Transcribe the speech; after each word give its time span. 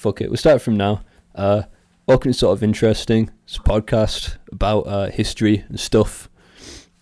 fuck 0.00 0.22
it. 0.22 0.30
We'll 0.30 0.38
start 0.38 0.62
from 0.62 0.78
now. 0.78 1.02
Uh, 1.34 1.64
welcome 2.06 2.32
to 2.32 2.38
sort 2.38 2.56
of 2.56 2.62
interesting. 2.62 3.30
It's 3.44 3.56
a 3.56 3.60
podcast 3.60 4.38
about 4.50 4.86
uh, 4.86 5.10
history 5.10 5.66
and 5.68 5.78
stuff. 5.78 6.30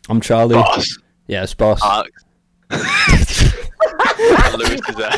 I'm 0.09 0.21
Charlie. 0.21 0.57
Boss. 0.57 0.99
Yeah, 1.29 1.45
it's 1.45 1.55
boss. 1.55 1.81
Alex. 1.81 2.25
Lewis 4.59 4.81
is 4.89 4.97
there. 4.97 5.11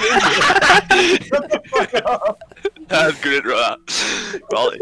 That's 2.88 3.19
good 3.22 3.46
right? 3.46 3.77
Quality. 4.51 4.81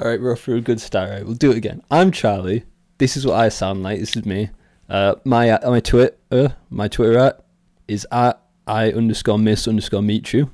All 0.00 0.08
right, 0.08 0.20
we're 0.20 0.32
off 0.32 0.40
for 0.40 0.56
a 0.56 0.60
good 0.60 0.80
start. 0.80 1.10
Right, 1.10 1.24
we'll 1.24 1.34
do 1.34 1.52
it 1.52 1.56
again. 1.56 1.80
I'm 1.92 2.10
Charlie. 2.10 2.64
This 2.98 3.16
is 3.16 3.24
what 3.24 3.36
I 3.36 3.50
sound 3.50 3.84
like. 3.84 4.00
This 4.00 4.16
is 4.16 4.26
me. 4.26 4.50
Uh, 4.88 5.14
my 5.24 5.50
uh, 5.50 5.70
my 5.70 5.78
Twitter 5.78 6.56
my 6.70 6.88
Twitter 6.88 7.18
at 7.18 7.44
is 7.86 8.04
at 8.10 8.42
I 8.66 8.90
underscore 8.90 9.38
miss 9.38 9.68
underscore 9.68 10.02
Michu. 10.02 10.50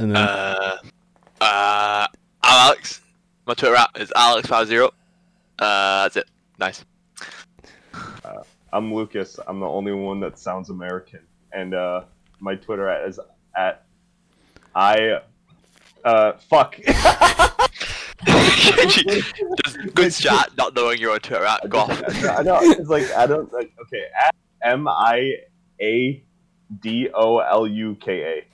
And 0.00 0.16
then 0.16 0.16
Uh, 0.16 0.76
uh, 1.42 2.06
Alex. 2.42 3.02
My 3.46 3.54
Twitter 3.54 3.74
app 3.74 3.98
is 4.00 4.10
alex50. 4.16 4.84
Uh, 4.86 4.90
that's 5.58 6.16
it. 6.16 6.28
Nice. 6.58 6.84
I'm 8.72 8.94
Lucas. 8.94 9.38
I'm 9.46 9.60
the 9.60 9.66
only 9.66 9.92
one 9.92 10.20
that 10.20 10.38
sounds 10.38 10.70
American, 10.70 11.20
and 11.52 11.74
uh, 11.74 12.02
my 12.38 12.54
Twitter 12.54 12.88
at 12.88 13.08
is 13.08 13.18
at 13.56 13.84
I. 14.74 15.20
Uh, 16.04 16.32
fuck. 16.48 16.76
Just 18.26 19.94
good 19.94 20.12
chat, 20.12 20.50
not 20.56 20.74
knowing 20.74 20.98
your 20.98 21.10
own 21.12 21.18
Twitter 21.18 21.44
app. 21.44 21.68
Go 21.68 21.78
off. 21.80 22.02
I 22.24 22.42
know. 22.42 22.58
It's 22.62 22.88
like 22.88 23.10
I 23.12 23.26
don't 23.26 23.52
like. 23.52 23.72
Okay, 23.82 24.04
at 24.24 24.34
M 24.62 24.86
I 24.86 25.32
A 25.82 26.22
D 26.80 27.08
O 27.12 27.38
L 27.38 27.66
U 27.66 27.96
K 27.96 28.22
A. 28.22 28.46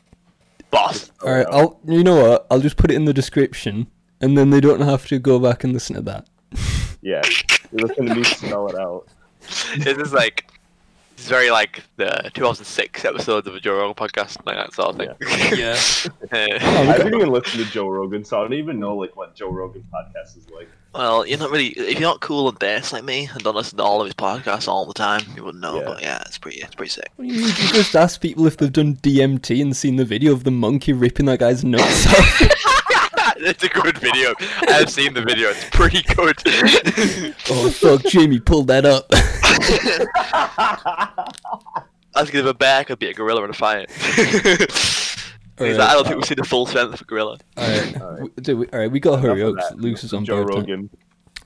Boss. 0.70 1.10
all 1.22 1.32
right, 1.32 1.46
I'll 1.50 1.80
you 1.86 2.02
know 2.04 2.16
what? 2.30 2.46
I'll 2.50 2.60
just 2.60 2.76
put 2.76 2.90
it 2.90 2.94
in 2.94 3.04
the 3.04 3.14
description, 3.14 3.86
and 4.20 4.36
then 4.36 4.50
they 4.50 4.60
don't 4.60 4.80
have 4.80 5.06
to 5.08 5.18
go 5.18 5.38
back 5.38 5.64
and 5.64 5.72
listen 5.72 5.96
to 5.96 6.02
that. 6.02 6.26
Yeah, 7.02 7.22
you 7.72 7.86
listen 7.86 8.06
to 8.06 8.14
me 8.14 8.24
spell 8.24 8.68
it 8.68 8.76
out. 8.76 9.06
This 9.78 9.98
is 9.98 10.12
like. 10.12 10.50
It's 11.16 11.28
very 11.28 11.50
like 11.50 11.82
the 11.96 12.30
2006 12.34 13.04
episodes 13.06 13.48
of 13.48 13.54
a 13.54 13.60
Joe 13.60 13.78
Rogan 13.78 13.94
podcast, 13.94 14.36
like 14.44 14.56
that 14.56 14.74
sort 14.74 14.90
of 14.90 14.96
thing. 14.98 15.58
Yeah. 15.58 15.80
Oh, 16.30 16.90
I 16.90 16.98
didn't 16.98 17.14
even 17.14 17.30
listen 17.30 17.64
to 17.64 17.70
Joe 17.70 17.88
Rogan, 17.88 18.22
so 18.22 18.38
I 18.38 18.42
don't 18.42 18.52
even 18.52 18.78
know 18.78 18.94
like 18.94 19.16
what 19.16 19.34
Joe 19.34 19.50
Rogan 19.50 19.82
podcast 19.92 20.36
is 20.36 20.48
like. 20.50 20.68
Well, 20.94 21.26
you're 21.26 21.38
not 21.38 21.50
really. 21.50 21.68
If 21.68 21.92
you're 21.98 22.08
not 22.08 22.20
cool 22.20 22.50
and 22.50 22.58
bass 22.58 22.92
like 22.92 23.02
me 23.02 23.30
and 23.32 23.42
don't 23.42 23.56
listen 23.56 23.78
to 23.78 23.82
all 23.82 24.02
of 24.02 24.06
his 24.06 24.14
podcasts 24.14 24.68
all 24.68 24.84
the 24.84 24.92
time, 24.92 25.22
you 25.34 25.42
wouldn't 25.42 25.62
know. 25.62 25.80
Yeah. 25.80 25.84
But 25.86 26.02
yeah, 26.02 26.22
it's 26.26 26.36
pretty. 26.36 26.60
It's 26.60 26.74
pretty 26.74 26.90
sick. 26.90 27.10
What 27.16 27.26
do 27.26 27.32
you 27.32 27.40
mean? 27.40 27.48
You 27.48 27.72
just 27.72 27.96
ask 27.96 28.20
people 28.20 28.46
if 28.46 28.58
they've 28.58 28.72
done 28.72 28.96
DMT 28.96 29.60
and 29.62 29.74
seen 29.74 29.96
the 29.96 30.04
video 30.04 30.34
of 30.34 30.44
the 30.44 30.50
monkey 30.50 30.92
ripping 30.92 31.26
that 31.26 31.38
guy's 31.38 31.64
nuts 31.64 32.06
off. 32.06 32.72
it's 33.40 33.62
a 33.64 33.68
good 33.68 33.98
video. 33.98 34.34
I've 34.68 34.90
seen 34.90 35.14
the 35.14 35.22
video. 35.22 35.50
It's 35.50 35.64
pretty 35.70 36.02
good. 36.14 36.36
oh 37.50 37.70
fuck, 37.70 38.02
Jamie 38.10 38.40
pulled 38.40 38.68
that 38.68 38.84
up. 38.84 39.06
I 42.14 42.20
was 42.22 42.30
gonna 42.30 42.42
give 42.44 42.46
a 42.46 42.54
bear 42.54 42.84
could 42.84 42.98
be 42.98 43.08
a 43.08 43.14
gorilla 43.14 43.44
in 43.44 43.50
a 43.50 43.52
fight. 43.54 43.90
He's 45.58 45.78
like, 45.78 45.88
I 45.88 45.92
don't 45.94 46.04
think 46.04 46.16
we've 46.16 46.24
seen 46.26 46.36
the 46.38 46.44
full 46.44 46.66
strength 46.66 46.94
of 46.94 47.00
a 47.00 47.04
gorilla. 47.04 47.38
Alright, 47.58 48.00
Alright. 48.00 48.36
dude, 48.42 48.58
we- 48.58 48.66
alright, 48.68 48.90
we 48.90 49.00
gotta 49.00 49.22
hurry 49.22 49.40
Enough 49.40 49.58
up. 49.58 49.64
of 49.64 49.70
'cause. 49.70 49.80
Luke's 49.82 50.04
is 50.04 50.12
on 50.12 50.24
Joe 50.24 50.44
board. 50.44 50.54
Rogan. 50.68 50.90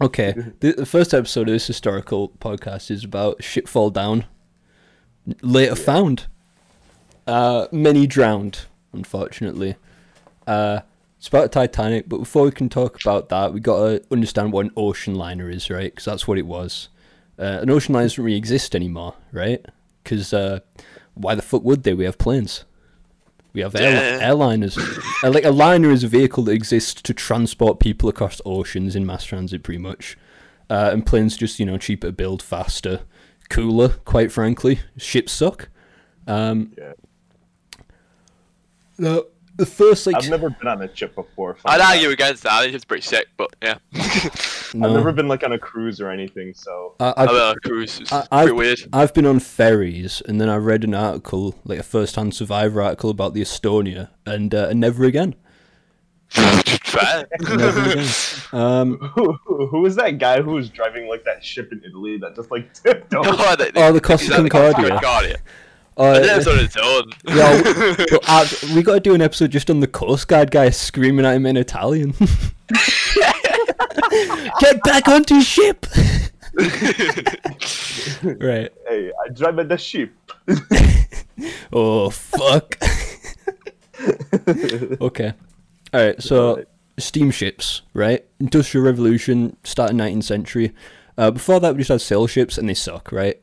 Okay, 0.01 0.35
the, 0.61 0.73
the 0.73 0.87
first 0.87 1.13
episode 1.13 1.49
of 1.49 1.53
this 1.55 1.67
historical 1.67 2.31
podcast 2.41 2.91
is 2.91 3.05
about 3.05 3.43
ship 3.45 3.69
fall 3.69 3.91
down, 3.91 4.25
later 5.43 5.75
found. 5.77 6.27
Uh, 7.27 7.67
many 7.71 8.07
drowned, 8.07 8.63
unfortunately. 8.93 9.77
Uh, 10.47 10.81
it's 11.21 11.29
about 11.29 11.53
Titanic, 11.53 12.09
but 12.09 12.17
before 12.17 12.45
we 12.45 12.51
can 12.51 12.71
talk 12.71 12.99
about 12.99 13.29
that, 13.29 13.53
we 13.53 13.61
gotta 13.61 14.03
understand 14.11 14.53
what 14.55 14.65
an 14.65 14.73
ocean 14.75 15.15
liner 15.15 15.51
is, 15.51 15.69
right? 15.69 15.93
Because 15.93 16.07
that's 16.07 16.27
what 16.27 16.39
it 16.39 16.47
was. 16.47 16.89
Uh, 17.39 17.59
an 17.61 17.69
ocean 17.69 17.93
liner 17.95 18.07
doesn't 18.07 18.25
really 18.25 18.39
exist 18.39 18.75
anymore, 18.75 19.15
right? 19.31 19.63
Because 20.03 20.33
uh, 20.33 20.61
why 21.13 21.35
the 21.35 21.43
fuck 21.43 21.63
would 21.63 21.83
they? 21.83 21.93
We 21.93 22.05
have 22.07 22.17
planes. 22.17 22.65
We 23.53 23.61
have 23.61 23.75
air- 23.77 24.19
airliners. 24.21 24.79
Uh, 25.23 25.31
like 25.31 25.45
a 25.45 25.51
liner 25.51 25.91
is 25.91 26.03
a 26.05 26.09
vehicle 26.09 26.45
that 26.45 26.53
exists 26.53 27.03
to 27.03 27.13
transport 27.13 27.81
people 27.81 28.09
across 28.09 28.41
oceans 28.47 28.97
in 28.97 29.05
mass 29.05 29.25
transit, 29.25 29.63
pretty 29.63 29.77
much. 29.79 30.17
Uh, 30.71 30.89
and 30.91 31.05
planes 31.05 31.37
just 31.37 31.61
you 31.61 31.67
know 31.67 31.77
cheaper 31.77 32.07
to 32.07 32.13
build, 32.13 32.43
faster, 32.43 33.01
cooler. 33.51 33.89
Quite 34.07 34.33
frankly, 34.33 34.79
ships 34.97 35.33
suck. 35.33 35.69
Um, 36.27 36.73
Yeah. 36.79 36.93
the 38.97 39.27
the 39.61 39.67
first 39.67 40.07
like 40.07 40.17
I've 40.17 40.29
never 40.29 40.51
been 40.51 40.67
on 40.69 40.83
a 40.83 40.95
ship 40.97 41.15
before. 41.15 41.57
I'd 41.65 41.79
fact. 41.79 41.91
argue 41.93 42.11
against 42.11 42.43
that. 42.43 42.53
I 42.53 42.63
think 42.65 42.75
it's 42.75 42.85
pretty 42.85 43.03
sick, 43.03 43.29
but 43.37 43.55
yeah. 43.63 43.79
no, 44.75 44.89
I've 44.89 44.95
never 44.97 45.13
been 45.13 45.29
like 45.29 45.45
on 45.45 45.53
a 45.53 45.59
cruise 45.59 46.01
or 46.01 46.11
anything, 46.11 46.53
so 46.55 46.95
I, 46.99 47.05
I 47.11 47.15
I've, 47.23 47.29
mean, 47.29 47.37
a 47.39 47.55
cruise 47.69 48.01
is 48.01 48.13
I- 48.13 48.17
pretty 48.27 48.29
I've- 48.33 48.53
weird. 48.53 48.79
I've 48.93 49.15
been 49.15 49.27
on 49.27 49.39
ferries, 49.41 50.23
and 50.27 50.41
then 50.41 50.49
I 50.49 50.57
read 50.57 50.83
an 50.85 50.95
article, 50.95 51.55
like 51.65 51.79
a 51.79 51.83
first-hand 51.85 52.35
survivor 52.35 52.83
article 52.83 53.11
about 53.11 53.35
the 53.35 53.43
Estonia, 53.43 54.09
and 54.27 54.55
uh, 54.55 54.69
and 54.71 54.81
never 54.81 55.05
again, 55.05 55.35
Fair. 56.31 57.27
never 57.41 57.91
again. 57.91 58.09
Um, 58.53 58.97
who, 59.15 59.33
who 59.45 59.67
who 59.67 59.81
was 59.81 59.97
that 59.97 60.19
guy 60.19 60.41
who 60.43 60.53
was 60.53 60.69
driving 60.69 61.09
like 61.09 61.25
that 61.25 61.45
ship 61.45 61.73
in 61.73 61.83
Italy 61.85 62.19
that 62.19 62.35
just 62.37 62.51
like 62.51 62.73
tipped 62.83 63.15
over? 63.15 63.29
oh, 63.33 63.57
the, 63.57 63.73
Oh, 63.77 63.93
the 63.93 64.01
Costa 64.01 64.25
is 64.25 64.37
that 64.37 64.43
the 64.43 64.51
Concordia. 64.51 64.91
Concordia. 64.99 65.37
Uh, 65.97 66.15
And 66.17 66.25
that's 66.25 66.47
on 66.47 66.59
its 66.59 66.77
own. 66.77 67.13
Yeah, 67.29 67.63
Well, 68.11 68.21
uh, 68.29 68.47
we 68.75 68.83
got 68.83 68.95
to 68.95 69.01
do 69.01 69.15
an 69.15 69.23
episode 69.23 69.51
just 69.51 69.71
on 69.71 69.81
the 69.81 69.87
Coast 69.87 70.29
Guard 70.29 70.51
guy 70.51 70.71
screaming 70.71 71.25
at 71.27 71.35
him 71.37 71.47
in 71.47 71.57
Italian. 71.57 72.13
Get 74.61 74.83
back 74.83 75.09
onto 75.09 75.35
your 75.35 75.43
ship. 75.43 75.87
right. 78.23 78.71
Hey, 78.89 79.13
I 79.25 79.29
drive 79.33 79.69
the 79.69 79.77
ship. 79.79 80.13
Oh 81.73 82.11
fuck. 82.11 82.77
okay. 85.01 85.33
All 85.93 86.01
right. 86.01 86.23
So 86.23 86.65
steamships, 86.99 87.83
right? 87.95 88.25
Industrial 88.39 88.85
Revolution, 88.85 89.57
start 89.65 89.91
starting 89.91 89.99
19th 89.99 90.25
century. 90.25 90.73
Uh, 91.17 91.31
before 91.31 91.61
that, 91.61 91.75
we 91.75 91.79
just 91.81 91.89
had 91.89 92.01
sail 92.01 92.27
ships, 92.27 92.59
and 92.59 92.69
they 92.69 92.75
suck, 92.75 93.13
right? 93.13 93.41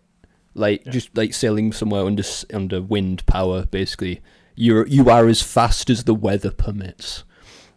Like 0.57 0.83
just 0.85 1.15
like 1.15 1.33
sailing 1.33 1.71
somewhere 1.71 2.05
under 2.05 2.23
under 2.53 2.81
wind 2.81 3.25
power, 3.25 3.65
basically. 3.65 4.21
You're 4.55 4.87
you 4.87 5.09
are 5.09 5.27
as 5.27 5.41
fast 5.43 5.89
as 5.89 6.03
the 6.03 6.15
weather 6.15 6.51
permits. 6.51 7.23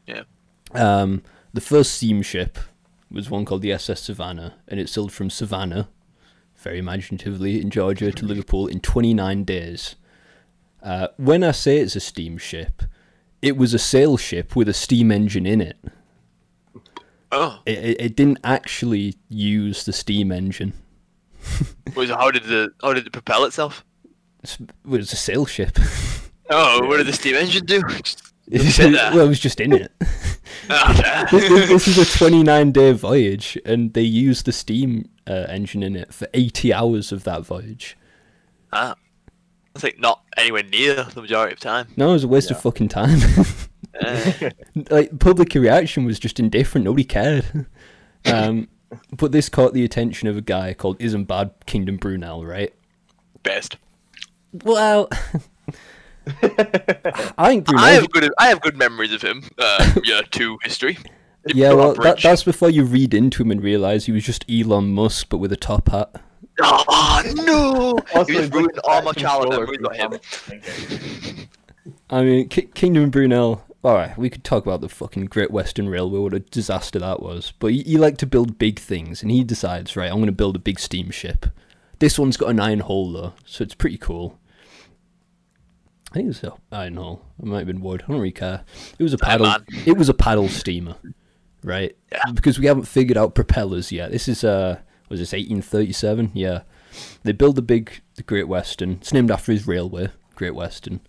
Yeah. 0.07 0.23
Um, 0.73 1.23
the 1.53 1.61
first 1.61 1.93
steamship 1.93 2.59
was 3.11 3.29
one 3.29 3.45
called 3.45 3.63
the 3.63 3.73
SS 3.73 4.03
Savannah, 4.03 4.55
and 4.69 4.81
it 4.81 4.89
sailed 4.89 5.13
from 5.13 5.31
Savannah, 5.31 5.89
very 6.57 6.79
imaginatively, 6.79 7.61
in 7.61 7.71
Georgia 7.71 8.13
to 8.13 8.25
Liverpool 8.25 8.67
in 8.67 8.81
29 8.81 9.45
days. 9.45 9.97
Uh, 10.83 11.09
when 11.17 11.43
I 11.45 11.51
say 11.51 11.79
it's 11.79 11.97
a 11.97 12.01
steamship, 12.01 12.83
it 13.43 13.57
was 13.57 13.75
a 13.75 13.79
sail 13.79 14.17
ship 14.17 14.55
with 14.57 14.69
a 14.69 14.73
steam 14.73 15.11
engine 15.11 15.47
in 15.47 15.61
it. 15.61 15.77
Oh, 17.33 17.61
It, 17.67 17.79
it, 17.79 18.01
it 18.01 18.17
didn't 18.17 18.41
actually 18.43 19.17
use 19.29 19.85
the 19.85 19.93
steam 19.93 20.33
engine. 20.33 20.73
was 21.97 22.11
how 22.11 22.31
did 22.31 22.45
the 22.45 22.71
how 22.83 22.93
did 22.93 23.07
it 23.07 23.13
propel 23.13 23.45
itself? 23.45 23.85
It 24.43 24.59
was 24.85 25.13
a 25.13 25.17
sail 25.17 25.47
ship. 25.47 25.79
Oh, 26.53 26.85
what 26.89 26.97
did 26.97 27.07
the 27.07 27.13
steam 27.13 27.37
engine 27.37 27.65
do? 27.65 27.81
Just 28.03 28.33
It's- 28.51 28.75
sit 28.75 28.91
there. 28.93 29.13
well, 29.15 29.25
it 29.25 29.29
was 29.29 29.39
just 29.39 29.61
in 29.61 29.73
it. 29.73 29.93
Ah, 30.69 31.29
this, 31.31 31.87
is 31.87 31.97
a 31.97 32.19
29 32.19 32.73
day 32.73 32.91
voyage, 32.91 33.57
and 33.65 33.93
they 33.95 34.03
used 34.03 34.47
the 34.47 34.53
steam 34.53 35.09
uh, 35.29 35.47
engine 35.49 35.85
in 35.85 35.95
it 35.95 36.13
for 36.13 36.27
80 36.35 36.75
hours 36.75 37.13
of 37.13 37.23
that 37.23 37.47
voyage. 37.47 37.97
ah. 38.73 38.97
That's 39.75 39.85
like 39.85 40.01
not 40.01 40.25
anywhere 40.37 40.65
near 40.65 41.05
the 41.05 41.23
majority 41.23 41.53
of 41.53 41.61
time. 41.61 41.87
No, 41.97 42.11
it 42.11 42.15
was 42.15 42.25
a 42.25 42.29
waste 42.29 42.51
of 42.51 42.61
fucking 42.61 42.89
time. 42.89 43.21
Uh, 44.01 44.51
like 44.91 45.17
public 45.21 45.55
reaction 45.55 46.05
was 46.05 46.19
just 46.19 46.41
indifferent. 46.41 46.85
Nobody 46.85 47.05
cared. 47.05 47.67
Um, 48.25 48.67
but 49.17 49.33
this 49.33 49.49
caught 49.49 49.75
the 49.75 49.85
attention 49.85 50.29
of 50.29 50.37
a 50.37 50.41
guy 50.41 50.75
called 50.75 50.99
Isambard 50.99 51.53
Kingdom 51.67 51.97
Brunel, 51.97 52.45
right? 52.45 52.73
best. 53.43 53.77
Well, 54.65 55.09
I 56.27 57.49
think 57.49 57.67
Brunel. 57.67 57.85
I 57.85 57.91
have 57.93 58.11
good 58.11 58.31
I 58.39 58.49
have 58.49 58.61
good 58.61 58.77
memories 58.77 59.13
of 59.13 59.23
him. 59.23 59.45
Uh, 59.59 59.95
yeah, 60.05 60.23
to 60.33 60.59
history. 60.63 60.99
yeah, 61.47 61.73
well, 61.73 61.95
that, 61.95 62.21
that's 62.21 62.45
before 62.45 62.71
you 62.71 62.85
read 62.85 63.15
into 63.15 63.43
him 63.43 63.51
and 63.51 63.63
realize 63.63 64.07
he 64.07 64.13
was 64.13 64.25
just 64.25 64.45
Elon 64.51 64.91
Musk, 64.91 65.29
but 65.31 65.39
with 65.39 65.53
a 65.53 65.57
top 65.57 65.89
hat. 65.89 66.21
Oh 66.63 67.23
no! 67.35 67.99
Also, 68.15 68.33
you 68.33 68.41
just 68.41 68.53
ruined 68.53 68.79
all 68.85 69.03
my 69.03 69.13
that 69.13 69.21
childhood 69.21 69.61
memories 69.61 69.79
about 69.81 69.97
him. 69.97 71.47
I 72.11 72.23
mean, 72.23 72.49
Ki- 72.49 72.69
Kingdom 72.75 73.11
Brunel. 73.11 73.65
All 73.83 73.95
right, 73.95 74.17
we 74.19 74.29
could 74.29 74.45
talk 74.45 74.67
about 74.67 74.83
the 74.83 74.91
fucking 74.91 75.27
Great 75.27 75.51
Western 75.51 75.89
Railway. 75.89 76.19
What 76.19 76.35
a 76.35 76.41
disaster 76.41 76.99
that 76.99 77.23
was. 77.23 77.55
But 77.59 77.73
he, 77.73 77.83
he 77.83 77.97
liked 77.97 78.21
to 78.21 78.27
build 78.27 78.59
big 78.59 78.79
things, 78.79 79.23
and 79.23 79.31
he 79.31 79.43
decides, 79.43 79.97
right, 79.97 80.11
I'm 80.11 80.19
going 80.19 80.27
to 80.27 80.33
build 80.33 80.57
a 80.57 80.61
big 80.61 80.79
steamship. 80.79 81.47
This 81.99 82.19
one's 82.19 82.37
got 82.37 82.51
an 82.51 82.61
iron 82.61 82.81
hull 82.81 83.13
though, 83.13 83.33
so 83.45 83.63
it's 83.63 83.75
pretty 83.75 83.99
cool. 83.99 84.39
I 86.11 86.15
think 86.15 86.25
it 86.25 86.29
was. 86.29 86.45
A, 86.45 86.53
I 86.73 86.89
don't. 86.89 87.21
It 87.39 87.45
might 87.45 87.59
have 87.59 87.67
been 87.67 87.81
wood. 87.83 88.03
I 88.03 88.09
don't 88.09 88.17
really 88.17 88.33
care. 88.33 88.65
It 88.99 89.03
was 89.03 89.13
a 89.13 89.19
paddle. 89.19 89.55
It 89.87 89.97
was 89.97 90.09
a 90.09 90.15
paddle 90.15 90.49
steamer, 90.49 90.97
right? 91.63 91.97
Yeah. 92.11 92.33
Because 92.35 92.59
we 92.59 92.67
haven't 92.67 92.85
figured 92.85 93.17
out 93.17 93.35
propellers 93.35 93.93
yet. 93.93 94.11
This 94.11 94.29
is 94.29 94.43
uh, 94.43 94.81
was 95.09 95.21
this 95.21 95.33
1837? 95.33 96.33
Yeah. 96.35 96.63
They 97.23 97.33
build 97.33 97.57
the 97.57 97.63
big, 97.63 98.01
the 98.17 98.23
Great 98.23 98.49
Western. 98.49 98.93
It's 98.93 99.13
named 99.13 99.31
after 99.31 99.53
his 99.53 99.67
railway, 99.67 100.09
Great 100.35 100.55
Western, 100.55 101.01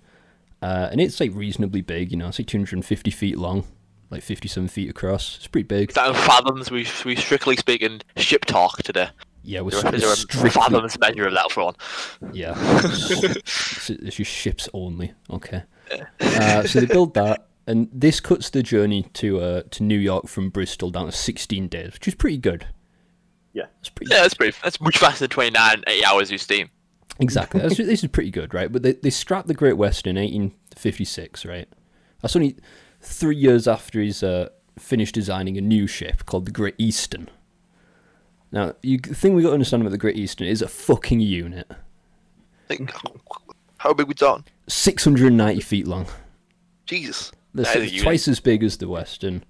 uh, 0.62 0.90
and 0.92 1.02
it's 1.02 1.20
like 1.20 1.32
reasonably 1.34 1.82
big. 1.82 2.12
You 2.12 2.18
know, 2.18 2.28
it's 2.28 2.40
like 2.40 2.48
250 2.48 3.12
feet 3.12 3.38
long, 3.38 3.66
like 4.10 4.24
57 4.24 4.68
feet 4.70 4.90
across. 4.90 5.38
It's 5.38 5.48
pretty 5.48 5.68
big. 5.68 5.90
Is 5.90 5.96
that 5.96 6.10
in 6.10 6.16
fathoms? 6.16 6.72
We 6.72 6.88
we 7.06 7.16
strictly 7.16 7.56
speak 7.56 7.82
in 7.82 8.02
ship 8.18 8.46
talk 8.46 8.84
today. 8.84 9.10
Yeah, 9.44 9.62
we're, 9.62 9.70
Is 9.70 9.82
there, 9.82 9.92
we're 9.92 9.96
is 9.96 10.02
there 10.04 10.14
a 10.14 10.16
strictly 10.16 10.50
fathoms 10.52 11.00
measure 11.00 11.26
of 11.26 11.34
that 11.34 11.52
for 11.52 11.66
one? 11.66 11.76
Yeah. 12.32 12.54
it's, 12.58 13.90
it's 13.90 14.16
just 14.16 14.32
ships 14.32 14.70
only. 14.74 15.14
Okay. 15.32 15.64
Uh, 16.20 16.64
so 16.64 16.80
they 16.80 16.86
build 16.86 17.16
that, 17.16 17.48
and 17.68 17.90
this 17.92 18.20
cuts 18.20 18.52
the 18.52 18.62
journey 18.62 19.08
to 19.14 19.40
uh, 19.40 19.64
to 19.72 19.84
New 19.84 19.98
York 19.98 20.28
from 20.28 20.50
Bristol 20.50 20.92
down 20.92 21.08
to 21.08 21.12
16 21.12 21.68
days, 21.70 21.94
which 21.94 22.08
is 22.08 22.16
pretty 22.16 22.38
good. 22.38 22.68
Yeah. 23.54 23.66
It's 23.80 23.90
pretty 23.90 24.14
Yeah, 24.14 24.22
that's 24.22 24.36
pretty. 24.36 24.56
That's 24.64 24.80
much 24.80 24.98
faster 24.98 25.24
than 25.24 25.30
29 25.32 25.84
80 25.88 26.06
hours 26.06 26.32
of 26.32 26.40
steam. 26.40 26.70
Exactly. 27.20 27.60
This 27.62 27.80
is 27.80 28.08
pretty 28.08 28.32
good, 28.32 28.54
right? 28.54 28.72
But 28.72 28.84
they 28.84 28.94
they 28.94 29.10
scrapped 29.10 29.48
the 29.48 29.54
Great 29.54 29.78
Western 29.78 30.18
in 30.18 30.24
1856, 30.24 31.46
right? 31.46 31.68
That's 32.22 32.36
only 32.36 32.56
three 33.02 33.36
years 33.36 33.68
after 33.68 34.00
he's 34.02 34.22
uh, 34.24 34.50
finished 34.78 35.16
designing 35.16 35.58
a 35.58 35.62
new 35.62 35.88
ship 35.88 36.26
called 36.26 36.46
the 36.46 36.52
Great 36.52 36.76
Eastern. 36.78 37.30
Now, 38.52 38.74
you, 38.84 39.00
the 39.00 39.16
thing 39.16 39.34
we 39.34 39.42
got 39.42 39.50
to 39.50 39.54
understand 39.54 39.82
about 39.82 39.92
the 39.92 39.98
Great 39.98 40.18
Eastern 40.18 40.46
is 40.48 40.62
a 40.62 40.68
fucking 40.68 41.20
unit, 41.22 41.72
Like, 42.70 42.92
how 43.78 43.94
big 43.94 44.08
we 44.08 44.14
talking? 44.14 44.44
690 44.68 45.62
feet 45.62 45.88
long. 45.88 46.06
Jesus. 46.86 47.32
That's 47.54 47.74
That 47.74 47.84
is 47.84 47.92
a 47.92 47.94
unit. 47.94 48.04
twice 48.04 48.28
as 48.28 48.40
big 48.42 48.62
as 48.64 48.78
the 48.78 48.90
Western. 48.90 49.44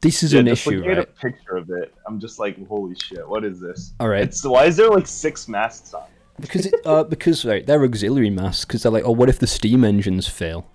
This 0.00 0.22
is 0.22 0.32
Yeah, 0.32 0.40
an 0.40 0.46
just 0.46 0.66
issue, 0.66 0.76
looking 0.76 0.90
at 0.92 0.96
right? 0.98 1.08
a 1.08 1.20
picture 1.20 1.56
of 1.56 1.70
it, 1.70 1.92
I'm 2.06 2.18
just 2.20 2.38
like, 2.38 2.64
holy 2.68 2.94
shit, 2.94 3.28
what 3.28 3.44
is 3.44 3.60
this? 3.60 3.92
All 4.00 4.08
right, 4.08 4.22
It's 4.22 4.44
why 4.44 4.66
is 4.66 4.76
there 4.76 4.88
like 4.88 5.06
six 5.06 5.48
masts 5.48 5.92
on? 5.92 6.04
Because 6.42 6.66
it, 6.66 6.74
uh, 6.84 7.04
because 7.04 7.44
right, 7.46 7.64
they're 7.66 7.84
auxiliary 7.84 8.28
masts 8.28 8.66
because 8.66 8.82
they're 8.82 8.92
like, 8.92 9.04
oh, 9.04 9.12
what 9.12 9.30
if 9.30 9.38
the 9.38 9.46
steam 9.46 9.84
engines 9.84 10.28
fail? 10.28 10.66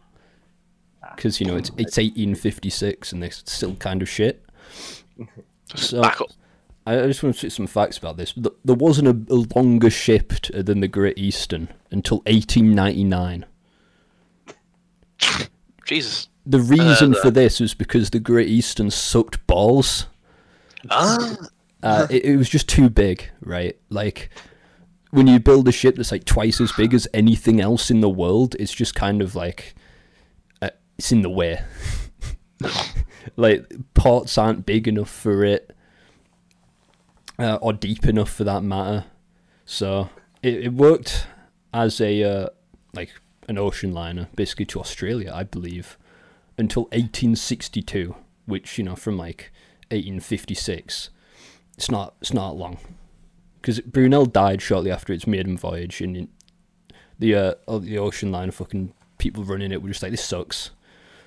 Because 1.16 1.40
you 1.40 1.46
know 1.46 1.56
it's 1.56 1.70
it's 1.78 1.98
1856 1.98 3.12
and 3.12 3.22
they're 3.22 3.32
still 3.32 3.76
kind 3.76 4.02
of 4.02 4.10
shit. 4.10 4.44
So 5.76 6.02
Back 6.02 6.22
up. 6.22 6.30
I 6.86 7.08
just 7.08 7.22
want 7.22 7.36
to 7.36 7.42
say 7.42 7.50
some 7.50 7.68
facts 7.68 7.98
about 7.98 8.16
this. 8.16 8.34
There 8.64 8.74
wasn't 8.74 9.10
a, 9.10 9.34
a 9.34 9.44
longer 9.54 9.90
ship 9.90 10.32
than 10.54 10.80
the 10.80 10.88
Great 10.88 11.18
Eastern 11.18 11.68
until 11.92 12.20
1899. 12.20 13.46
Jesus. 15.86 16.30
The 16.46 16.62
reason 16.62 17.12
the- 17.12 17.20
for 17.22 17.32
this 17.32 17.60
was 17.60 17.74
because 17.74 18.12
the 18.12 18.22
Great 18.22 18.48
Eastern 18.48 18.90
sucked 18.92 19.46
balls. 19.46 20.06
Ah. 20.90 21.36
Uh, 21.84 22.08
it, 22.10 22.24
it 22.24 22.38
was 22.38 22.50
just 22.50 22.70
too 22.70 22.90
big, 22.90 23.30
right? 23.42 23.78
Like 23.90 24.30
when 25.12 25.28
you 25.28 25.40
build 25.40 25.68
a 25.68 25.72
ship 25.72 25.96
that's 25.96 26.12
like 26.12 26.26
twice 26.26 26.60
as 26.60 26.72
big 26.72 26.94
as 26.94 27.08
anything 27.14 27.62
else 27.62 27.90
in 27.90 28.02
the 28.02 28.10
world, 28.10 28.56
it's 28.60 28.74
just 28.74 28.96
kind 28.96 29.22
of 29.22 29.36
like 29.36 29.76
uh, 30.62 30.70
it's 30.98 31.12
in 31.12 31.22
the 31.22 31.30
way. 31.30 31.62
like 33.36 33.72
ports 33.94 34.38
aren't 34.38 34.66
big 34.66 34.88
enough 34.88 35.10
for 35.10 35.44
it, 35.44 35.76
uh, 37.40 37.56
or 37.62 37.74
deep 37.74 38.06
enough 38.06 38.32
for 38.32 38.44
that 38.44 38.64
matter. 38.64 39.06
So 39.66 40.10
it, 40.42 40.66
it 40.66 40.74
worked 40.74 41.28
as 41.74 42.02
a 42.02 42.24
uh, 42.24 42.50
like 42.94 43.12
an 43.48 43.58
ocean 43.58 43.94
liner, 43.94 44.28
basically 44.36 44.66
to 44.66 44.80
Australia, 44.80 45.32
I 45.34 45.44
believe, 45.44 45.98
until 46.58 46.84
1862, 46.84 48.16
which 48.46 48.78
you 48.78 48.84
know 48.84 48.96
from 48.96 49.18
like 49.18 49.52
1856 49.90 51.12
it's 51.78 51.90
not 51.90 52.16
it's 52.20 52.34
not 52.34 52.58
long 52.58 52.78
because 53.62 53.80
Brunel 53.82 54.26
died 54.26 54.62
shortly 54.62 54.92
after 54.92 55.14
its 55.14 55.28
maiden 55.28 55.58
voyage, 55.58 56.02
and 56.02 56.28
the 57.20 57.36
uh, 57.36 57.54
the 57.80 57.98
ocean 57.98 58.32
line 58.32 58.52
fucking 58.52 58.94
people 59.18 59.44
running 59.44 59.72
it 59.72 59.82
were 59.82 59.90
just 59.90 60.02
like 60.04 60.12
this 60.12 60.24
sucks. 60.24 60.72